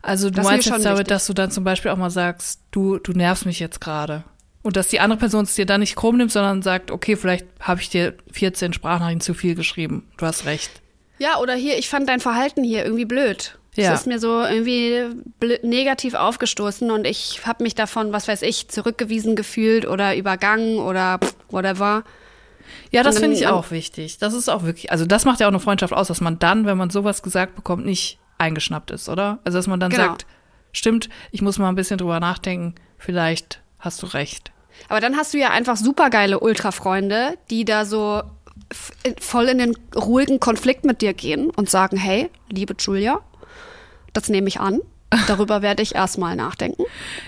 Also 0.05 0.29
du 0.29 0.35
Das 0.35 0.45
meinst 0.45 0.67
jetzt 0.67 0.85
damit, 0.85 0.99
wichtig. 0.99 1.07
dass 1.07 1.27
du 1.27 1.33
dann 1.33 1.51
zum 1.51 1.63
Beispiel 1.63 1.91
auch 1.91 1.97
mal 1.97 2.09
sagst, 2.09 2.61
du, 2.71 2.99
du 2.99 3.13
nervst 3.13 3.45
mich 3.45 3.59
jetzt 3.59 3.81
gerade. 3.81 4.23
Und 4.61 4.75
dass 4.77 4.87
die 4.87 4.99
andere 4.99 5.19
Person 5.19 5.43
es 5.43 5.55
dir 5.55 5.65
dann 5.65 5.81
nicht 5.81 5.95
krumm 5.95 6.17
nimmt, 6.17 6.31
sondern 6.31 6.61
sagt, 6.61 6.91
okay, 6.91 7.15
vielleicht 7.15 7.45
habe 7.59 7.81
ich 7.81 7.89
dir 7.89 8.15
14 8.31 8.73
Sprachnachrichten 8.73 9.21
zu 9.21 9.33
viel 9.33 9.55
geschrieben. 9.55 10.07
Du 10.17 10.25
hast 10.25 10.45
recht. 10.45 10.81
Ja, 11.17 11.37
oder 11.39 11.53
hier, 11.53 11.77
ich 11.77 11.89
fand 11.89 12.09
dein 12.09 12.19
Verhalten 12.19 12.63
hier 12.63 12.83
irgendwie 12.83 13.05
blöd. 13.05 13.57
Ja. 13.75 13.93
Es 13.93 14.01
ist 14.01 14.07
mir 14.07 14.19
so 14.19 14.41
irgendwie 14.41 15.03
negativ 15.63 16.13
aufgestoßen 16.13 16.91
und 16.91 17.05
ich 17.05 17.41
habe 17.45 17.63
mich 17.63 17.75
davon, 17.75 18.13
was 18.13 18.27
weiß 18.27 18.41
ich, 18.43 18.69
zurückgewiesen 18.69 19.35
gefühlt 19.35 19.85
oder 19.85 20.15
übergangen 20.15 20.77
oder 20.77 21.19
whatever. 21.49 22.03
Ja, 22.91 23.03
das 23.03 23.19
finde 23.19 23.35
ich 23.35 23.47
auch 23.47 23.71
wichtig. 23.71 24.17
Das 24.17 24.33
ist 24.33 24.49
auch 24.49 24.63
wirklich, 24.63 24.91
also 24.91 25.05
das 25.05 25.25
macht 25.25 25.39
ja 25.41 25.47
auch 25.47 25.51
eine 25.51 25.59
Freundschaft 25.59 25.93
aus, 25.93 26.07
dass 26.07 26.21
man 26.21 26.39
dann, 26.39 26.65
wenn 26.65 26.77
man 26.77 26.89
sowas 26.89 27.21
gesagt 27.21 27.55
bekommt, 27.55 27.85
nicht 27.85 28.17
eingeschnappt 28.37 28.91
ist, 28.91 29.09
oder? 29.09 29.39
Also 29.43 29.57
dass 29.57 29.67
man 29.67 29.79
dann 29.79 29.91
Genau. 29.91 30.03
sagt, 30.03 30.25
stimmt, 30.71 31.09
ich 31.31 31.41
muss 31.41 31.57
mal 31.59 31.69
ein 31.69 31.75
bisschen 31.75 31.97
drüber 31.97 32.19
nachdenken, 32.19 32.75
vielleicht 32.97 33.61
hast 33.79 34.01
du 34.01 34.07
recht. 34.07 34.51
Aber 34.89 34.99
dann 34.99 35.15
hast 35.15 35.33
du 35.33 35.37
ja 35.37 35.51
einfach 35.51 35.77
supergeile 35.77 36.39
Ultra-Freunde, 36.39 37.37
die 37.49 37.63
da 37.65 37.85
so 37.85 38.23
voll 39.19 39.45
in 39.45 39.57
den 39.59 39.77
ruhigen 39.95 40.39
Konflikt 40.39 40.85
mit 40.85 41.01
dir 41.01 41.13
gehen 41.13 41.49
und 41.49 41.69
sagen, 41.69 41.97
hey, 41.97 42.29
liebe 42.49 42.75
Julia, 42.77 43.21
das 44.13 44.27
nehme 44.29 44.47
ich 44.47 44.59
an. 44.59 44.81
Darüber 45.27 45.61
werde 45.61 45.83
ich 45.83 45.95
erstmal 45.95 46.35
nachdenken. 46.35 46.83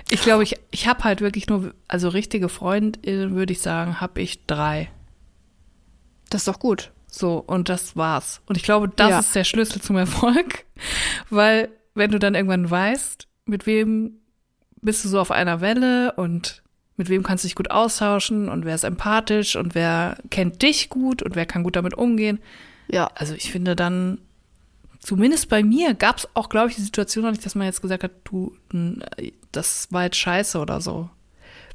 Ich 0.09 0.21
glaube, 0.23 0.43
ich, 0.43 0.57
ich 0.71 0.87
habe 0.87 1.03
halt 1.03 1.21
wirklich 1.21 1.47
nur, 1.47 1.73
also 1.87 2.09
richtige 2.09 2.49
Freundinnen, 2.49 3.35
würde 3.35 3.53
ich 3.53 3.61
sagen, 3.61 4.01
habe 4.01 4.19
ich 4.21 4.45
drei. 4.45 4.89
Das 6.29 6.41
ist 6.41 6.47
doch 6.47 6.59
gut. 6.59 6.91
So, 7.09 7.37
und 7.37 7.69
das 7.69 7.95
war's. 7.95 8.41
Und 8.47 8.57
ich 8.57 8.63
glaube, 8.63 8.89
das 8.89 9.09
Ja. 9.09 9.19
ist 9.19 9.33
der 9.35 9.43
Schlüssel 9.45 9.81
zum 9.81 9.95
Erfolg, 9.97 10.65
weil 11.29 11.69
wenn 11.95 12.11
du 12.11 12.19
dann 12.19 12.35
irgendwann 12.35 12.69
weißt, 12.69 13.27
mit 13.45 13.65
wem 13.65 14.17
bist 14.81 15.03
du 15.05 15.09
so 15.09 15.19
auf 15.19 15.31
einer 15.31 15.61
Welle 15.61 16.13
und 16.13 16.61
mit 16.97 17.09
wem 17.09 17.23
kannst 17.23 17.43
du 17.43 17.47
dich 17.47 17.55
gut 17.55 17.71
austauschen 17.71 18.49
und 18.49 18.65
wer 18.65 18.75
ist 18.75 18.83
empathisch 18.83 19.55
und 19.55 19.73
wer 19.75 20.17
kennt 20.29 20.61
dich 20.61 20.89
gut 20.89 21.23
und 21.23 21.35
wer 21.35 21.45
kann 21.45 21.63
gut 21.63 21.75
damit 21.75 21.93
umgehen. 21.93 22.39
Ja. 22.89 23.09
Also 23.15 23.33
ich 23.35 23.51
finde, 23.51 23.75
dann 23.75 24.19
zumindest 24.99 25.49
bei 25.49 25.63
mir 25.63 25.93
gab 25.93 26.17
es 26.17 26.27
auch, 26.35 26.49
glaube 26.49 26.69
ich, 26.69 26.75
die 26.75 26.81
Situation 26.81 27.23
noch 27.23 27.31
nicht, 27.31 27.45
dass 27.45 27.55
man 27.55 27.65
jetzt 27.67 27.81
gesagt 27.81 28.03
hat, 28.03 28.11
du, 28.25 28.55
n- 28.73 29.03
das 29.51 29.87
war 29.91 30.03
jetzt 30.03 30.17
scheiße 30.17 30.59
oder 30.59 30.81
so. 30.81 31.09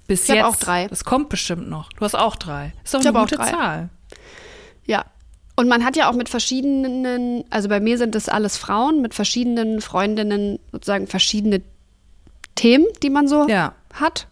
Bis 0.07 0.23
Ich 0.29 0.35
jetzt. 0.35 0.45
auch 0.45 0.57
drei. 0.57 0.89
Das 0.89 1.05
kommt 1.05 1.29
bestimmt 1.29 1.69
noch. 1.69 1.93
Du 1.93 2.01
hast 2.05 2.15
auch 2.17 2.37
drei. 2.37 2.73
Ist 2.85 2.93
doch 2.93 3.01
Ich 3.01 3.07
eine 3.09 3.19
gute. 3.19 3.37
Zahl. 3.37 3.89
Ja. 4.85 5.05
Und 5.63 5.69
man 5.69 5.85
hat 5.85 5.95
ja 5.95 6.11
auch 6.11 6.15
mit 6.15 6.29
verschiedenen, 6.29 7.45
also 7.51 7.69
bei 7.69 7.79
mir 7.79 7.97
sind 7.97 8.17
das 8.17 8.29
alles 8.29 8.57
Frauen, 8.57 9.01
mit 9.01 9.15
verschiedenen 9.15 9.81
Freundinnen 9.81 10.59
sozusagen 10.73 11.07
verschiedene 11.07 11.63
Themen, 12.57 12.87
die 13.05 13.11
man 13.11 13.29
so 13.29 13.47
Ja. 13.49 13.77
hat. 13.95 14.27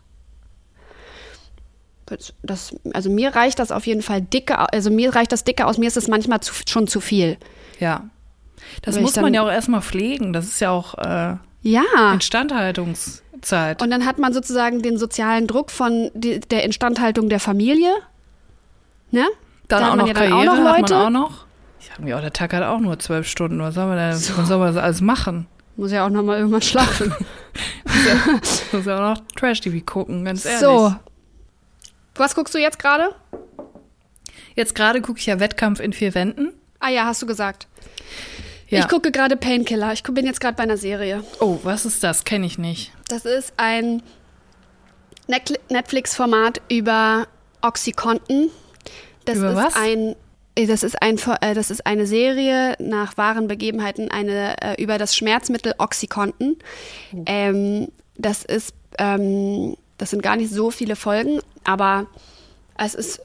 Das- 2.42 2.74
also 2.92 3.10
mir 3.10 3.36
reicht 3.36 3.60
das 3.60 3.70
auf 3.70 3.86
jeden 3.86 4.02
Fall 4.02 4.20
dicke, 4.22 4.58
also 4.72 4.90
mir 4.90 5.14
reicht 5.14 5.30
das 5.30 5.44
dicke 5.44 5.66
aus, 5.66 5.78
mir 5.78 5.86
ist 5.86 5.96
es 5.96 6.08
manchmal 6.08 6.40
zu, 6.40 6.52
schon 6.66 6.88
zu 6.88 7.00
viel. 7.00 7.36
Ja. 7.78 8.10
Das 8.82 8.96
Weil 8.96 9.02
muss 9.02 9.14
man 9.14 9.26
dann- 9.26 9.34
ja 9.34 9.42
auch 9.44 9.50
erstmal 9.50 9.82
pflegen. 9.82 10.32
Das 10.32 10.46
ist 10.46 10.58
ja 10.60 10.70
auch 10.72 10.94
äh, 10.98 11.36
Ja. 11.62 12.12
Instandhaltungszeit. 12.12 13.80
Und 13.80 13.90
dann 13.92 14.04
hat 14.04 14.18
man 14.18 14.32
sozusagen 14.32 14.82
den 14.82 14.98
sozialen 14.98 15.46
Druck 15.46 15.70
von 15.70 16.10
die, 16.14 16.40
der 16.40 16.64
Instandhaltung 16.64 17.28
der 17.28 17.38
Familie. 17.38 17.92
Ne? 19.12 19.26
Dann 19.72 19.82
da 19.82 19.90
auch 19.92 19.96
noch 19.96 20.06
ja 20.06 20.14
dann 20.14 20.28
Karriere 20.30 20.52
auch 20.52 20.56
noch 20.58 20.78
Leute. 20.78 20.96
auch 20.96 21.10
noch. 21.10 21.44
Ich 21.80 21.86
sag 21.88 21.98
mir 22.00 22.16
auch, 22.16 22.20
der 22.20 22.32
Tag 22.32 22.52
hat 22.52 22.62
auch 22.62 22.78
nur 22.80 22.98
zwölf 22.98 23.26
Stunden. 23.26 23.60
Was 23.60 23.74
soll 23.74 23.86
man 23.86 23.96
denn, 23.96 24.12
was 24.36 24.48
soll 24.48 24.58
man 24.58 24.74
das 24.74 24.82
alles 24.82 25.00
machen? 25.00 25.46
Muss 25.76 25.92
ja 25.92 26.04
auch 26.04 26.10
noch 26.10 26.22
mal 26.22 26.36
irgendwann 26.38 26.60
schlafen. 26.62 27.14
Muss 28.72 28.84
ja 28.86 28.96
auch 28.96 29.14
noch 29.16 29.22
Trash-TV 29.36 29.84
gucken, 29.84 30.24
ganz 30.24 30.44
ehrlich. 30.44 30.60
so. 30.60 30.94
Was 32.16 32.34
guckst 32.34 32.54
du 32.54 32.58
jetzt 32.58 32.78
gerade? 32.78 33.14
Jetzt 34.54 34.74
gerade 34.74 35.00
gucke 35.00 35.18
ich 35.18 35.26
ja 35.26 35.40
Wettkampf 35.40 35.80
in 35.80 35.92
vier 35.92 36.14
Wänden. 36.14 36.52
Ah 36.80 36.88
ja, 36.90 37.04
hast 37.06 37.22
du 37.22 37.26
gesagt. 37.26 37.66
Ja. 38.68 38.80
Ich 38.80 38.88
gucke 38.88 39.10
gerade 39.10 39.36
Painkiller. 39.36 39.92
Ich 39.92 40.02
bin 40.02 40.26
jetzt 40.26 40.40
gerade 40.40 40.56
bei 40.56 40.64
einer 40.64 40.76
Serie. 40.76 41.24
oh, 41.40 41.58
was 41.62 41.86
ist 41.86 42.04
das? 42.04 42.24
Kenne 42.24 42.46
ich 42.46 42.58
nicht. 42.58 42.92
Das 43.08 43.24
ist 43.24 43.52
ein 43.56 44.02
Netfli- 45.28 45.58
Netflix-Format 45.70 46.60
über 46.68 47.26
Oxycontin. 47.62 48.50
Das 49.24 49.38
Über 49.38 49.50
ist 49.50 49.56
was? 49.56 49.76
ein 49.76 50.16
äh, 50.54 50.66
das 50.66 50.82
ist, 50.82 51.00
ein, 51.02 51.18
äh, 51.40 51.54
das 51.54 51.70
ist 51.70 51.86
eine 51.86 52.06
Serie 52.06 52.76
nach 52.78 53.16
wahren 53.16 53.48
Begebenheiten 53.48 54.10
eine, 54.10 54.60
äh, 54.62 54.82
über 54.82 54.98
das 54.98 55.16
Schmerzmittel 55.16 55.74
Oxycontin. 55.78 56.56
Ähm, 57.26 57.88
das 58.16 58.44
ist, 58.44 58.74
ähm, 58.98 59.76
das 59.98 60.10
sind 60.10 60.22
gar 60.22 60.36
nicht 60.36 60.50
so 60.50 60.70
viele 60.70 60.96
Folgen, 60.96 61.40
aber 61.64 62.06
es 62.78 62.94
ist 62.94 63.20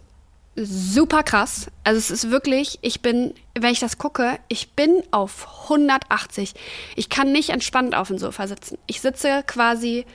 super 0.56 1.24
krass. 1.24 1.68
Also 1.84 1.98
es 1.98 2.12
ist 2.12 2.32
wirklich, 2.32 2.80
ich 2.82 3.02
bin, 3.02 3.34
wenn 3.54 3.72
ich 3.72 3.80
das 3.80 3.98
gucke, 3.98 4.40
ich 4.48 4.72
bin 4.72 5.04
auf 5.12 5.64
180. 5.64 6.54
Ich 6.96 7.10
kann 7.10 7.32
nicht 7.32 7.50
entspannt 7.50 7.96
auf 7.96 8.08
dem 8.08 8.18
Sofa 8.18 8.48
sitzen. 8.48 8.78
Ich 8.88 9.02
sitze 9.02 9.44
quasi, 9.46 10.06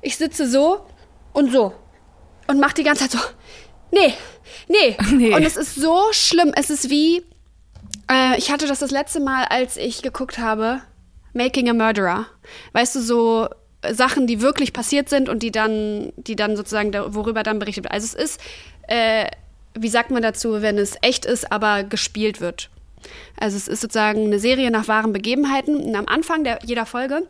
ich 0.00 0.16
sitze 0.16 0.48
so 0.48 0.84
und 1.32 1.52
so 1.52 1.72
und 2.48 2.60
mache 2.60 2.74
die 2.74 2.82
ganze 2.82 3.08
Zeit 3.08 3.12
so. 3.12 3.28
Nee, 3.92 4.14
nee. 4.68 4.96
Nee. 5.12 5.34
Und 5.34 5.42
es 5.44 5.56
ist 5.56 5.74
so 5.74 6.00
schlimm. 6.12 6.52
Es 6.56 6.70
ist 6.70 6.90
wie, 6.90 7.22
äh, 8.10 8.36
ich 8.38 8.50
hatte 8.50 8.66
das 8.66 8.78
das 8.80 8.90
letzte 8.90 9.20
Mal, 9.20 9.44
als 9.44 9.76
ich 9.76 10.02
geguckt 10.02 10.38
habe, 10.38 10.80
Making 11.34 11.70
a 11.70 11.72
Murderer. 11.72 12.26
Weißt 12.72 12.94
du, 12.96 13.00
so 13.00 13.48
Sachen, 13.90 14.26
die 14.26 14.40
wirklich 14.40 14.72
passiert 14.72 15.08
sind 15.08 15.28
und 15.28 15.42
die 15.42 15.50
dann, 15.50 16.12
die 16.16 16.36
dann 16.36 16.56
sozusagen, 16.56 16.92
da- 16.92 17.14
worüber 17.14 17.42
dann 17.42 17.58
berichtet 17.58 17.84
wird. 17.84 17.92
Also 17.94 18.06
es 18.06 18.14
ist, 18.14 18.40
äh, 18.88 19.26
wie 19.74 19.88
sagt 19.88 20.10
man 20.10 20.22
dazu, 20.22 20.60
wenn 20.62 20.78
es 20.78 20.96
echt 21.02 21.24
ist, 21.24 21.50
aber 21.50 21.82
gespielt 21.84 22.40
wird. 22.40 22.68
Also 23.40 23.56
es 23.56 23.66
ist 23.68 23.80
sozusagen 23.80 24.26
eine 24.26 24.38
Serie 24.38 24.70
nach 24.70 24.86
wahren 24.88 25.12
Begebenheiten. 25.12 25.76
Und 25.76 25.96
am 25.96 26.06
Anfang 26.06 26.44
der, 26.44 26.58
jeder 26.64 26.86
Folge 26.86 27.26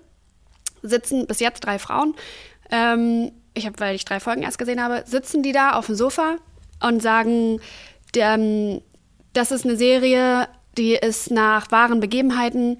sitzen 0.82 1.26
bis 1.26 1.40
jetzt 1.40 1.60
drei 1.60 1.78
Frauen. 1.78 2.14
Ähm, 2.70 3.32
ich 3.54 3.66
habe, 3.66 3.78
weil 3.80 3.94
ich 3.94 4.04
drei 4.04 4.18
Folgen 4.20 4.42
erst 4.42 4.58
gesehen 4.58 4.82
habe, 4.82 5.04
sitzen 5.06 5.42
die 5.42 5.52
da 5.52 5.72
auf 5.72 5.86
dem 5.86 5.94
Sofa 5.94 6.36
und 6.82 7.02
sagen, 7.02 7.60
ähm, 8.16 8.80
das 9.32 9.50
ist 9.50 9.64
eine 9.64 9.76
Serie, 9.76 10.48
die 10.76 10.94
ist 10.94 11.30
nach 11.30 11.70
wahren 11.70 12.00
Begebenheiten, 12.00 12.78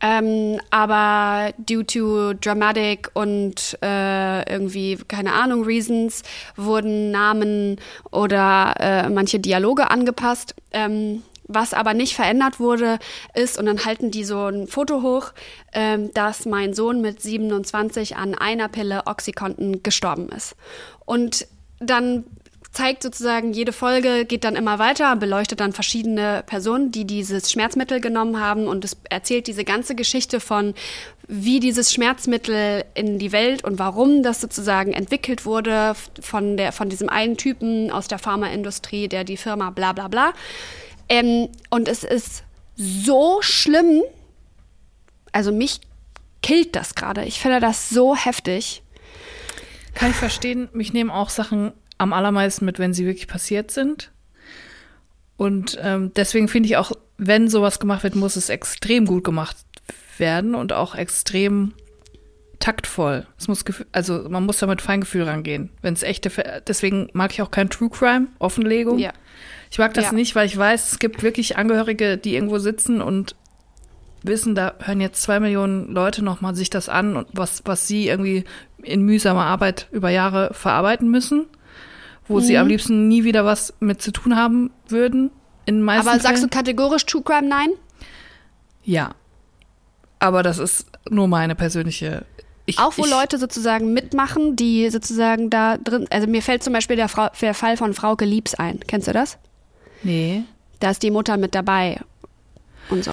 ähm, 0.00 0.58
aber 0.70 1.52
due 1.58 1.84
to 1.84 2.32
dramatic 2.34 3.10
und 3.14 3.76
äh, 3.82 4.50
irgendwie, 4.50 4.96
keine 4.96 5.32
Ahnung, 5.34 5.64
Reasons, 5.64 6.22
wurden 6.56 7.10
Namen 7.10 7.76
oder 8.10 8.74
äh, 8.78 9.08
manche 9.10 9.38
Dialoge 9.38 9.90
angepasst. 9.90 10.54
Ähm, 10.72 11.22
was 11.52 11.74
aber 11.74 11.94
nicht 11.94 12.14
verändert 12.14 12.60
wurde, 12.60 13.00
ist, 13.34 13.58
und 13.58 13.66
dann 13.66 13.84
halten 13.84 14.12
die 14.12 14.22
so 14.22 14.46
ein 14.46 14.68
Foto 14.68 15.02
hoch, 15.02 15.32
ähm, 15.72 16.14
dass 16.14 16.46
mein 16.46 16.74
Sohn 16.74 17.00
mit 17.00 17.20
27 17.20 18.16
an 18.16 18.36
einer 18.36 18.68
Pille 18.68 19.02
Oxycontin 19.06 19.82
gestorben 19.82 20.28
ist. 20.28 20.54
Und 21.06 21.48
dann 21.80 22.24
zeigt 22.72 23.02
sozusagen, 23.02 23.52
jede 23.52 23.72
Folge 23.72 24.24
geht 24.24 24.44
dann 24.44 24.54
immer 24.54 24.78
weiter, 24.78 25.16
beleuchtet 25.16 25.58
dann 25.60 25.72
verschiedene 25.72 26.44
Personen, 26.46 26.92
die 26.92 27.04
dieses 27.04 27.50
Schmerzmittel 27.50 28.00
genommen 28.00 28.38
haben 28.38 28.68
und 28.68 28.84
es 28.84 28.96
erzählt 29.08 29.48
diese 29.48 29.64
ganze 29.64 29.96
Geschichte 29.96 30.38
von, 30.38 30.74
wie 31.26 31.58
dieses 31.58 31.92
Schmerzmittel 31.92 32.84
in 32.94 33.18
die 33.18 33.32
Welt 33.32 33.64
und 33.64 33.78
warum 33.80 34.22
das 34.22 34.40
sozusagen 34.40 34.92
entwickelt 34.92 35.44
wurde 35.46 35.94
von, 36.20 36.56
der, 36.56 36.70
von 36.70 36.88
diesem 36.88 37.08
einen 37.08 37.36
Typen 37.36 37.90
aus 37.90 38.06
der 38.06 38.18
Pharmaindustrie, 38.18 39.08
der 39.08 39.24
die 39.24 39.36
Firma 39.36 39.70
bla 39.70 39.92
bla 39.92 40.06
bla. 40.06 40.32
Ähm, 41.08 41.48
und 41.70 41.88
es 41.88 42.04
ist 42.04 42.44
so 42.76 43.38
schlimm, 43.42 44.02
also 45.32 45.50
mich 45.50 45.80
killt 46.42 46.76
das 46.76 46.94
gerade. 46.94 47.24
Ich 47.24 47.40
finde 47.40 47.58
das 47.58 47.88
so 47.88 48.14
heftig. 48.14 48.82
Kann 49.94 50.10
ich 50.10 50.16
verstehen. 50.16 50.68
Mich 50.72 50.92
nehmen 50.92 51.10
auch 51.10 51.30
Sachen 51.30 51.72
am 52.00 52.12
allermeisten 52.12 52.64
mit, 52.64 52.78
wenn 52.78 52.94
sie 52.94 53.06
wirklich 53.06 53.28
passiert 53.28 53.70
sind. 53.70 54.10
Und 55.36 55.78
ähm, 55.82 56.12
deswegen 56.14 56.48
finde 56.48 56.68
ich 56.68 56.76
auch, 56.76 56.92
wenn 57.18 57.48
sowas 57.48 57.78
gemacht 57.78 58.02
wird, 58.02 58.14
muss 58.16 58.36
es 58.36 58.48
extrem 58.48 59.06
gut 59.06 59.24
gemacht 59.24 59.56
werden 60.18 60.54
und 60.54 60.72
auch 60.72 60.94
extrem 60.94 61.72
taktvoll. 62.58 63.26
Es 63.38 63.48
muss 63.48 63.64
also 63.92 64.26
man 64.28 64.44
muss 64.44 64.58
da 64.58 64.66
mit 64.66 64.82
Feingefühl 64.82 65.22
rangehen. 65.22 65.70
Wenn 65.80 65.94
es 65.94 66.02
echte, 66.02 66.28
Fä- 66.28 66.60
deswegen 66.66 67.08
mag 67.14 67.32
ich 67.32 67.40
auch 67.40 67.50
kein 67.50 67.70
True 67.70 67.88
Crime, 67.88 68.26
Offenlegung. 68.38 68.98
Ja. 68.98 69.12
Ich 69.70 69.78
mag 69.78 69.94
das 69.94 70.06
Ja. 70.06 70.12
nicht, 70.12 70.34
weil 70.34 70.46
ich 70.46 70.56
weiß, 70.56 70.92
es 70.92 70.98
gibt 70.98 71.22
wirklich 71.22 71.56
Angehörige, 71.56 72.18
die 72.18 72.34
irgendwo 72.34 72.58
sitzen 72.58 73.00
und 73.00 73.34
wissen, 74.22 74.54
da 74.54 74.74
hören 74.80 75.00
jetzt 75.00 75.22
zwei 75.22 75.40
Millionen 75.40 75.90
Leute 75.90 76.22
nochmal 76.22 76.54
sich 76.54 76.68
das 76.68 76.90
an 76.90 77.16
und 77.16 77.28
was, 77.32 77.62
was 77.64 77.86
sie 77.86 78.08
irgendwie 78.08 78.44
in 78.82 79.02
mühsamer 79.02 79.44
Arbeit 79.46 79.88
über 79.90 80.10
Jahre 80.10 80.52
verarbeiten 80.52 81.10
müssen, 81.10 81.46
wo 82.28 82.40
sie 82.40 82.52
Mhm. 82.54 82.58
am 82.60 82.66
liebsten 82.68 83.08
nie 83.08 83.24
wieder 83.24 83.44
was 83.44 83.74
mit 83.80 84.00
zu 84.02 84.12
tun 84.12 84.36
haben 84.36 84.70
würden. 84.88 85.30
In 85.66 85.82
meisten 85.82 86.08
Aber 86.08 86.18
sagst 86.18 86.42
du 86.42 86.48
Fällen. 86.48 86.50
kategorisch 86.50 87.06
True 87.06 87.22
Crime 87.22 87.48
nein? 87.48 87.68
Ja. 88.84 89.14
Aber 90.18 90.42
das 90.42 90.58
ist 90.58 90.86
nur 91.08 91.28
meine 91.28 91.54
persönliche. 91.54 92.24
Ich, 92.66 92.78
Auch 92.78 92.96
wo 92.98 93.04
ich, 93.04 93.10
Leute 93.10 93.38
sozusagen 93.38 93.92
mitmachen, 93.92 94.54
die 94.54 94.90
sozusagen 94.90 95.50
da 95.50 95.76
drin. 95.78 96.06
Also 96.10 96.26
mir 96.28 96.42
fällt 96.42 96.62
zum 96.62 96.72
Beispiel 96.72 96.96
der, 96.96 97.08
Frau, 97.08 97.28
der 97.40 97.54
Fall 97.54 97.76
von 97.76 97.94
Frauke 97.94 98.24
Liebs 98.24 98.54
ein. 98.54 98.80
Kennst 98.86 99.08
du 99.08 99.12
das? 99.12 99.38
Nee. 100.02 100.42
Da 100.78 100.90
ist 100.90 101.02
die 101.02 101.10
Mutter 101.10 101.36
mit 101.36 101.54
dabei 101.54 102.00
und 102.90 103.04
so. 103.04 103.12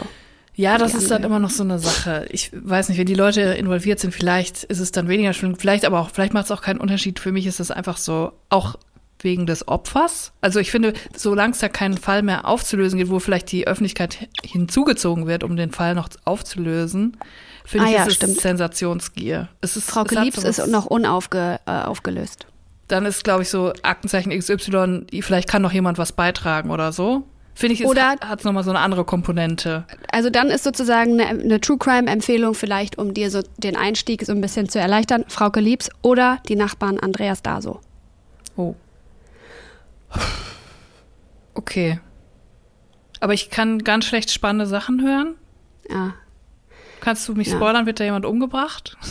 Ja, 0.56 0.78
das 0.80 0.96
ist 0.96 1.12
dann 1.12 1.24
immer 1.24 1.38
noch 1.40 1.52
so 1.52 1.64
eine 1.64 1.78
Sache. 1.80 2.26
Ich 2.32 2.52
weiß 2.54 2.90
nicht, 2.90 2.98
wenn 2.98 3.06
die 3.06 3.14
Leute 3.14 3.42
involviert 3.42 4.00
sind, 4.00 4.12
vielleicht 4.14 4.64
ist 4.64 4.80
es 4.80 4.92
dann 4.92 5.08
weniger 5.08 5.34
schlimm, 5.34 5.56
vielleicht 5.56 5.86
aber 5.86 6.00
auch, 6.00 6.10
vielleicht 6.10 6.34
macht 6.34 6.46
es 6.46 6.52
auch 6.52 6.62
keinen 6.64 6.80
Unterschied. 6.80 7.20
Für 7.20 7.32
mich 7.32 7.46
ist 7.46 7.60
es 7.60 7.70
einfach 7.70 7.98
so, 7.98 8.32
auch 8.50 8.76
wegen 9.20 9.46
des 9.46 9.68
Opfers. 9.68 10.32
Also 10.42 10.60
ich 10.60 10.72
finde, 10.72 10.94
solange 11.16 11.54
es 11.54 11.60
da 11.60 11.70
keinen 11.70 11.98
Fall 11.98 12.22
mehr 12.24 12.46
aufzulösen 12.46 13.00
geht, 13.00 13.10
wo 13.10 13.20
vielleicht 13.20 13.52
die 13.52 13.68
Öffentlichkeit 13.68 14.28
hinzugezogen 14.44 15.28
wird, 15.28 15.44
um 15.44 15.56
den 15.56 15.72
Fall 15.72 15.96
noch 15.96 16.10
aufzulösen, 16.26 17.18
finde 17.66 17.88
Ah 17.88 17.90
ich, 17.90 17.96
ja, 17.96 18.06
ist 18.06 18.24
es. 18.24 18.38
Sensationsgier. 18.38 19.50
Es 19.62 19.78
ist, 19.78 19.96
hat 19.96 20.12
Liebs 20.12 20.44
ist 20.44 20.66
noch 20.68 20.86
unaufgelöst. 20.86 21.62
Äh, 21.66 21.72
aufgelöst. 21.82 22.46
Dann 22.88 23.06
ist, 23.06 23.24
glaube 23.24 23.44
ich, 23.44 23.50
so 23.50 23.74
Aktenzeichen 23.84 24.38
XY, 24.38 25.08
vielleicht 25.22 25.50
kann 25.50 25.62
noch 25.62 25.74
jemand 25.74 25.98
was 25.98 26.14
beitragen 26.14 26.72
oder 26.72 26.94
so. 26.94 27.24
Finde 27.54 27.74
ich, 27.74 27.86
Oder- 27.86 28.18
hat 28.22 28.40
es 28.40 28.46
nochmal 28.46 28.64
so 28.64 28.70
eine 28.70 28.80
andere 28.80 29.04
Komponente. 29.04 29.86
Also 30.12 30.30
dann 30.30 30.50
ist 30.50 30.64
sozusagen 30.64 31.20
eine, 31.20 31.26
eine 31.28 31.60
True 31.60 31.80
Crime 31.80 32.08
Empfehlung 32.08 32.54
vielleicht, 32.54 33.00
um 33.00 33.16
dir 33.16 33.32
so 33.32 33.42
den 33.58 33.76
Einstieg 33.76 34.24
so 34.24 34.32
ein 34.32 34.42
bisschen 34.42 34.70
zu 34.70 34.80
erleichtern. 34.80 35.26
Frauke 35.28 35.60
Liebs 35.60 35.90
oder 36.04 36.38
die 36.48 36.56
Nachbarn 36.56 37.00
Andreas 37.00 37.42
Daso. 37.42 37.82
Okay. 41.54 42.00
Aber 43.20 43.34
ich 43.34 43.50
kann 43.50 43.80
ganz 43.84 44.06
schlecht 44.06 44.32
spannende 44.32 44.68
Sachen 44.68 45.02
hören. 45.02 45.36
Ja. 45.90 46.14
Kannst 47.00 47.28
du 47.28 47.34
mich 47.34 47.48
Ja. 47.48 47.56
spoilern? 47.56 47.86
Wird 47.86 48.00
da 48.00 48.04
jemand 48.04 48.26
umgebracht? 48.26 48.98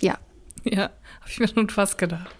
Ja. 0.00 0.18
Ja, 0.64 0.82
habe 1.20 1.30
ich 1.30 1.38
mir 1.38 1.46
schon 1.46 1.68
fast 1.70 1.96
gedacht. 1.96 2.34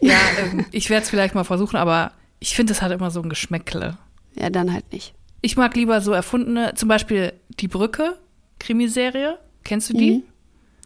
Ja, 0.00 0.18
ähm, 0.40 0.66
ich 0.72 0.90
werde 0.90 1.04
es 1.04 1.10
vielleicht 1.10 1.36
mal 1.36 1.44
versuchen, 1.44 1.76
aber 1.76 2.10
ich 2.40 2.56
finde, 2.56 2.72
es 2.72 2.82
hat 2.82 2.90
immer 2.90 3.12
so 3.12 3.22
ein 3.22 3.28
Geschmäckle. 3.28 3.96
Ja, 4.34 4.50
dann 4.50 4.72
halt 4.72 4.92
nicht. 4.92 5.14
Ich 5.40 5.56
mag 5.56 5.76
lieber 5.76 6.00
so 6.00 6.10
erfundene, 6.12 6.74
zum 6.74 6.88
Beispiel 6.88 7.32
Die 7.60 7.68
Brücke, 7.68 8.18
Krimiserie. 8.58 9.38
Kennst 9.62 9.90
du 9.90 9.94
die? 9.94 10.24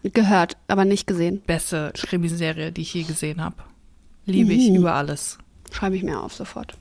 Mhm. 0.03 0.11
Gehört, 0.13 0.59
aber 0.69 0.85
nicht 0.85 1.07
gesehen. 1.07 1.41
Beste 1.47 1.91
Krimiserie, 1.97 2.71
die 2.71 2.83
ich 2.83 2.93
je 2.93 3.05
gesehen 3.05 3.43
habe. 3.43 3.57
Liebe 4.27 4.53
ich 4.53 4.69
über 4.69 4.93
alles. 4.93 5.39
Schreibe 5.71 5.97
ich 5.97 6.03
mir 6.03 6.21
auf 6.23 6.35
sofort. 6.35 6.75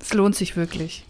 Es 0.00 0.14
lohnt 0.14 0.36
sich 0.36 0.56
wirklich. 0.56 1.04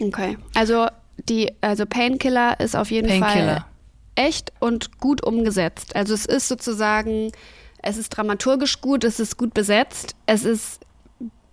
Okay. 0.00 0.38
Also 0.54 0.86
die, 1.28 1.52
also 1.60 1.86
Painkiller 1.86 2.58
ist 2.60 2.76
auf 2.76 2.90
jeden 2.90 3.08
Fall 3.08 3.20
Painkiller. 3.20 3.66
echt 4.14 4.52
und 4.58 4.98
gut 4.98 5.22
umgesetzt. 5.22 5.94
Also 5.96 6.14
es 6.14 6.26
ist 6.26 6.48
sozusagen, 6.48 7.32
es 7.82 7.96
ist 7.96 8.10
dramaturgisch 8.10 8.80
gut, 8.80 9.04
es 9.04 9.20
ist 9.20 9.36
gut 9.36 9.54
besetzt, 9.54 10.14
es 10.26 10.44
ist 10.44 10.80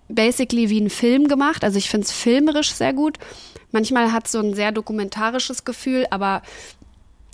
basically 0.09 0.69
wie 0.69 0.81
ein 0.81 0.89
Film 0.89 1.27
gemacht. 1.27 1.63
Also 1.63 1.77
ich 1.77 1.89
finde 1.89 2.05
es 2.05 2.11
filmerisch 2.11 2.71
sehr 2.71 2.93
gut. 2.93 3.17
Manchmal 3.71 4.13
hat 4.13 4.25
es 4.25 4.31
so 4.31 4.39
ein 4.39 4.53
sehr 4.53 4.71
dokumentarisches 4.71 5.65
Gefühl, 5.65 6.05
aber 6.09 6.41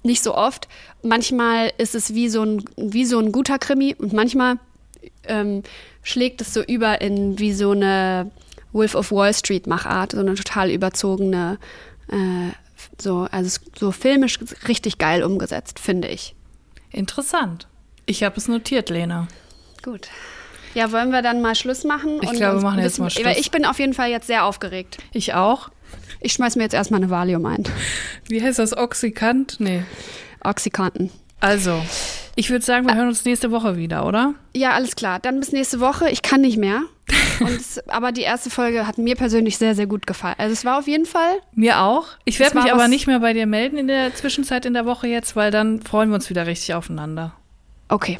nicht 0.04 0.24
so 0.24 0.36
oft. 0.36 0.68
Manchmal 1.02 1.72
ist 1.78 1.96
es 1.96 2.14
wie 2.14 2.30
so 2.30 2.44
ein, 2.44 2.66
wie 2.76 3.06
so 3.06 3.20
ein 3.20 3.32
guter 3.32 3.60
Krimi 3.60 3.96
und 3.98 4.14
manchmal 4.14 4.58
ähm, 5.28 5.64
schlägt 6.02 6.42
es 6.42 6.54
so 6.54 6.62
über 6.62 7.02
in 7.02 7.40
wie 7.40 7.54
so 7.54 7.72
eine 7.72 8.32
Wolf 8.72 8.96
of 8.96 9.12
Wall 9.12 9.34
Street 9.34 9.68
Machart, 9.68 10.14
so 10.14 10.20
eine 10.20 10.34
total 10.36 10.72
überzogene, 10.72 11.60
äh, 12.10 12.52
so, 13.00 13.28
also 13.32 13.60
so 13.78 13.92
filmisch 13.92 14.40
richtig 14.68 14.98
geil 14.98 15.24
umgesetzt, 15.24 15.80
finde 15.80 16.08
ich. 16.08 16.36
Interessant. 16.92 17.68
Ich 18.06 18.24
habe 18.24 18.38
es 18.38 18.48
notiert, 18.48 18.90
Lena. 18.90 19.28
Gut. 19.84 20.10
Ja, 20.74 20.92
wollen 20.92 21.12
wir 21.12 21.22
dann 21.22 21.42
mal 21.42 21.56
Schluss 21.56 21.84
machen? 21.84 22.20
Ich 22.22 22.32
glaube, 22.32 22.60
wir 22.60 22.64
machen 22.64 22.80
jetzt 22.80 23.00
mal 23.00 23.10
Schluss. 23.10 23.38
Ich 23.38 23.52
bin 23.52 23.66
auf 23.66 23.80
jeden 23.80 23.94
Fall 23.94 24.10
jetzt 24.10 24.28
sehr 24.28 24.46
aufgeregt. 24.46 24.98
Ich 25.12 25.34
auch. 25.34 25.70
Ich 26.20 26.34
schmeiß 26.34 26.56
mir 26.56 26.64
jetzt 26.64 26.74
erstmal 26.74 27.02
eine 27.02 27.10
Valium 27.10 27.46
ein. 27.46 27.64
Wie 28.28 28.42
heißt 28.42 28.60
das? 28.60 28.76
Oxykant? 28.76 29.60
Nee. 29.60 29.84
Oxycontin. 30.44 31.12
Also, 31.40 31.82
ich 32.36 32.50
würde 32.50 32.66
sagen, 32.66 32.88
wir 32.88 32.96
hören 32.96 33.08
uns 33.08 33.26
nächste 33.26 33.52
Woche 33.52 33.78
wieder, 33.78 34.06
oder? 34.06 34.34
Ja, 34.56 34.72
alles 34.72 34.96
klar. 34.96 35.20
Dann 35.20 35.40
bis 35.40 35.52
nächste 35.52 35.80
Woche. 35.80 36.10
Ich 36.10 36.22
kann 36.24 36.42
nicht 36.42 36.58
mehr. 36.58 36.82
Und 37.40 37.52
es, 37.52 37.88
aber 37.90 38.12
die 38.12 38.22
erste 38.22 38.50
Folge 38.50 38.88
hat 38.88 38.98
mir 38.98 39.16
persönlich 39.16 39.58
sehr, 39.58 39.76
sehr 39.76 39.86
gut 39.86 40.08
gefallen. 40.08 40.36
Also 40.38 40.54
es 40.54 40.66
war 40.66 40.80
auf 40.80 40.88
jeden 40.88 41.06
Fall. 41.06 41.36
Mir 41.54 41.82
auch. 41.82 42.06
Ich 42.26 42.40
werde 42.40 42.60
mich 42.60 42.72
aber 42.72 42.88
nicht 42.88 43.06
mehr 43.06 43.20
bei 43.20 43.34
dir 43.34 43.46
melden 43.46 43.78
in 43.78 43.88
der 43.88 44.16
Zwischenzeit 44.16 44.66
in 44.66 44.74
der 44.74 44.86
Woche 44.86 45.08
jetzt, 45.08 45.36
weil 45.36 45.52
dann 45.52 45.82
freuen 45.82 46.10
wir 46.10 46.16
uns 46.16 46.30
wieder 46.30 46.48
richtig 46.48 46.74
aufeinander. 46.74 47.34
Okay. 47.90 48.20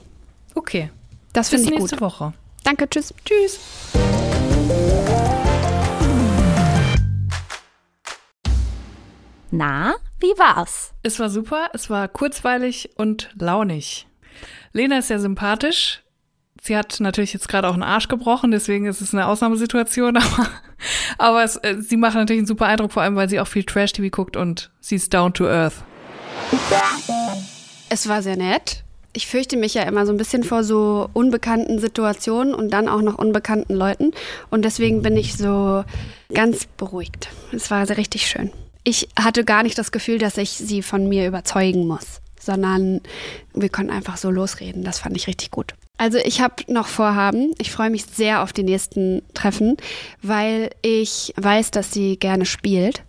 Okay. 0.54 0.92
Das 1.32 1.50
Bis 1.50 1.62
finde 1.62 1.74
ich 1.74 1.80
nächste 1.80 1.96
gut. 1.96 2.02
Woche. 2.02 2.34
Danke, 2.64 2.88
tschüss. 2.90 3.14
Tschüss. 3.26 3.60
Na, 9.50 9.96
wie 10.24 10.40
war's? 10.40 10.94
Es 11.04 11.20
war 11.20 11.30
super, 11.30 11.70
es 11.74 11.90
war 11.90 12.08
kurzweilig 12.08 12.92
und 12.96 13.30
launig. 13.38 14.08
Lena 14.72 15.00
ist 15.00 15.10
sehr 15.10 15.20
sympathisch. 15.20 16.02
Sie 16.62 16.78
hat 16.78 17.02
natürlich 17.02 17.34
jetzt 17.34 17.50
gerade 17.50 17.68
auch 17.68 17.74
einen 17.74 17.84
Arsch 17.84 18.08
gebrochen, 18.08 18.52
deswegen 18.52 18.86
ist 18.86 19.02
es 19.02 19.14
eine 19.14 19.28
Ausnahmesituation, 19.28 20.16
aber, 20.18 20.50
aber 21.18 21.44
es, 21.44 21.58
äh, 21.58 21.76
sie 21.82 21.98
macht 21.98 22.16
natürlich 22.16 22.40
einen 22.40 22.48
super 22.48 22.68
Eindruck, 22.68 22.94
vor 22.94 23.04
allem 23.04 23.18
weil 23.18 23.30
sie 23.30 23.40
auch 23.40 23.48
viel 23.48 23.66
Trash-TV 23.66 24.10
guckt 24.10 24.38
und 24.38 24.72
sie 24.80 24.96
ist 24.96 25.14
down 25.14 25.34
to 25.34 25.46
earth. 25.46 25.84
Es 27.90 28.08
war 28.08 28.22
sehr 28.22 28.38
nett. 28.38 28.84
Ich 29.12 29.28
fürchte 29.28 29.58
mich 29.58 29.74
ja 29.74 29.84
immer 29.84 30.06
so 30.06 30.14
ein 30.14 30.18
bisschen 30.18 30.44
vor 30.44 30.64
so 30.64 31.10
unbekannten 31.14 31.80
Situationen 31.80 32.56
und 32.56 32.72
dann 32.72 32.88
auch 32.88 33.02
noch 33.02 33.20
unbekannten 33.20 33.76
Leuten. 33.76 34.12
Und 34.50 34.64
deswegen 34.66 35.04
bin 35.04 35.18
ich 35.18 35.36
so 35.38 35.84
ganz 36.34 36.66
beruhigt. 36.66 37.30
Es 37.52 37.70
war 37.70 37.86
sehr 37.86 37.98
richtig 37.98 38.26
schön. 38.26 38.52
Ich 38.84 39.08
hatte 39.18 39.46
gar 39.46 39.64
nicht 39.64 39.78
das 39.78 39.92
Gefühl, 39.92 40.18
dass 40.18 40.38
ich 40.38 40.52
sie 40.52 40.82
von 40.82 41.08
mir 41.08 41.28
überzeugen 41.28 41.88
muss, 41.88 42.22
sondern 42.40 43.02
wir 43.54 43.70
konnten 43.70 43.92
einfach 43.92 44.18
so 44.18 44.30
losreden. 44.30 44.84
Das 44.84 45.00
fand 45.00 45.16
ich 45.16 45.28
richtig 45.28 45.52
gut. 45.52 45.74
Also 45.98 46.18
ich 46.18 46.42
habe 46.42 46.56
noch 46.68 46.88
Vorhaben. 46.88 47.54
Ich 47.60 47.72
freue 47.72 47.90
mich 47.90 48.06
sehr 48.06 48.44
auf 48.44 48.52
die 48.52 48.64
nächsten 48.64 49.22
Treffen, 49.34 49.78
weil 50.22 50.72
ich 50.82 51.34
weiß, 51.38 51.72
dass 51.72 51.92
sie 51.92 52.18
gerne 52.18 52.46
spielt. 52.46 53.04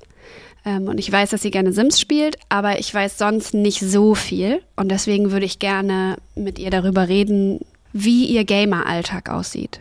Ähm, 0.64 0.88
und 0.88 0.98
ich 0.98 1.10
weiß, 1.10 1.30
dass 1.30 1.42
sie 1.42 1.50
gerne 1.50 1.72
Sims 1.72 2.00
spielt, 2.00 2.38
aber 2.48 2.78
ich 2.78 2.92
weiß 2.92 3.18
sonst 3.18 3.54
nicht 3.54 3.80
so 3.80 4.14
viel. 4.14 4.62
Und 4.76 4.90
deswegen 4.90 5.32
würde 5.32 5.46
ich 5.46 5.58
gerne 5.58 6.16
mit 6.34 6.58
ihr 6.58 6.70
darüber 6.70 7.08
reden, 7.08 7.60
wie 7.92 8.26
ihr 8.26 8.44
Gamer-Alltag 8.44 9.30
aussieht. 9.30 9.80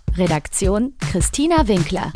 Redaktion 0.17 0.93
Christina 1.11 1.67
Winkler. 1.67 2.11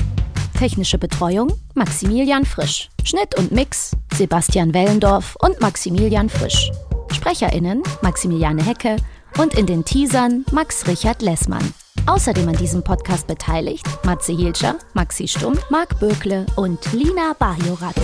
Technische 0.57 0.97
Betreuung 0.97 1.53
Maximilian 1.75 2.45
Frisch. 2.45 2.89
Schnitt 3.03 3.37
und 3.37 3.51
Mix 3.51 3.95
Sebastian 4.13 4.73
Wellendorf 4.73 5.37
und 5.39 5.59
Maximilian 5.61 6.29
Frisch. 6.29 6.71
SprecherInnen 7.13 7.83
Maximiliane 8.01 8.63
Hecke 8.63 8.97
und 9.37 9.55
in 9.55 9.65
den 9.65 9.85
Teasern 9.85 10.45
Max 10.51 10.87
Richard 10.87 11.21
Lessmann. 11.21 11.73
Außerdem 12.05 12.47
an 12.49 12.57
diesem 12.57 12.83
Podcast 12.83 13.27
beteiligt 13.27 13.85
Matze 14.03 14.33
Hilscher, 14.33 14.75
Maxi 14.93 15.27
Stumm, 15.27 15.57
Marc 15.69 15.99
Bökle 15.99 16.45
und 16.57 16.91
Lina 16.91 17.33
Bajorat. 17.39 17.95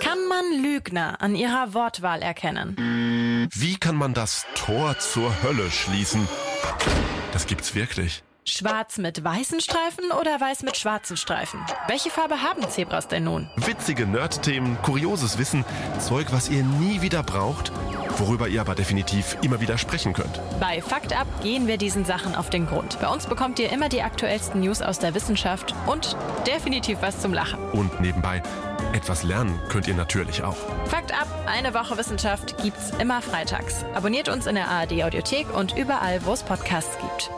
Kann 0.00 0.28
man 0.28 0.62
Lügner 0.62 1.20
an 1.20 1.34
ihrer 1.34 1.74
Wortwahl 1.74 2.22
erkennen? 2.22 3.11
Wie 3.50 3.76
kann 3.76 3.96
man 3.96 4.14
das 4.14 4.46
Tor 4.54 4.98
zur 4.98 5.42
Hölle 5.42 5.70
schließen? 5.70 6.28
Das 7.32 7.46
gibt's 7.46 7.74
wirklich. 7.74 8.22
Schwarz 8.44 8.98
mit 8.98 9.22
weißen 9.22 9.60
Streifen 9.60 10.10
oder 10.20 10.40
weiß 10.40 10.64
mit 10.64 10.76
schwarzen 10.76 11.16
Streifen? 11.16 11.60
Welche 11.86 12.10
Farbe 12.10 12.42
haben 12.42 12.68
Zebras 12.68 13.06
denn 13.06 13.24
nun? 13.24 13.48
Witzige 13.56 14.04
Nerd-Themen, 14.04 14.76
kurioses 14.82 15.38
Wissen, 15.38 15.64
Zeug, 16.00 16.26
was 16.30 16.48
ihr 16.48 16.64
nie 16.64 17.02
wieder 17.02 17.22
braucht, 17.22 17.70
worüber 18.18 18.48
ihr 18.48 18.60
aber 18.60 18.74
definitiv 18.74 19.36
immer 19.42 19.60
wieder 19.60 19.78
sprechen 19.78 20.12
könnt. 20.12 20.40
Bei 20.58 20.82
Fakt 20.82 21.16
Up 21.16 21.28
gehen 21.42 21.68
wir 21.68 21.76
diesen 21.76 22.04
Sachen 22.04 22.34
auf 22.34 22.50
den 22.50 22.66
Grund. 22.66 22.98
Bei 23.00 23.08
uns 23.08 23.26
bekommt 23.26 23.60
ihr 23.60 23.70
immer 23.70 23.88
die 23.88 24.02
aktuellsten 24.02 24.60
News 24.60 24.82
aus 24.82 24.98
der 24.98 25.14
Wissenschaft 25.14 25.72
und 25.86 26.16
definitiv 26.44 26.98
was 27.00 27.20
zum 27.20 27.32
Lachen. 27.32 27.60
Und 27.70 28.00
nebenbei, 28.00 28.42
etwas 28.94 29.22
lernen 29.22 29.60
könnt 29.68 29.88
ihr 29.88 29.94
natürlich 29.94 30.42
auch. 30.42 30.56
Fakt 30.86 31.12
Up, 31.12 31.28
eine 31.46 31.74
Woche 31.74 31.96
Wissenschaft 31.96 32.56
gibt's 32.62 32.90
immer 32.98 33.22
freitags. 33.22 33.84
Abonniert 33.94 34.28
uns 34.28 34.46
in 34.46 34.54
der 34.54 34.68
ARD 34.68 35.02
Audiothek 35.04 35.52
und 35.54 35.76
überall, 35.76 36.24
wo 36.24 36.32
es 36.32 36.42
Podcasts 36.42 36.98
gibt. 36.98 37.30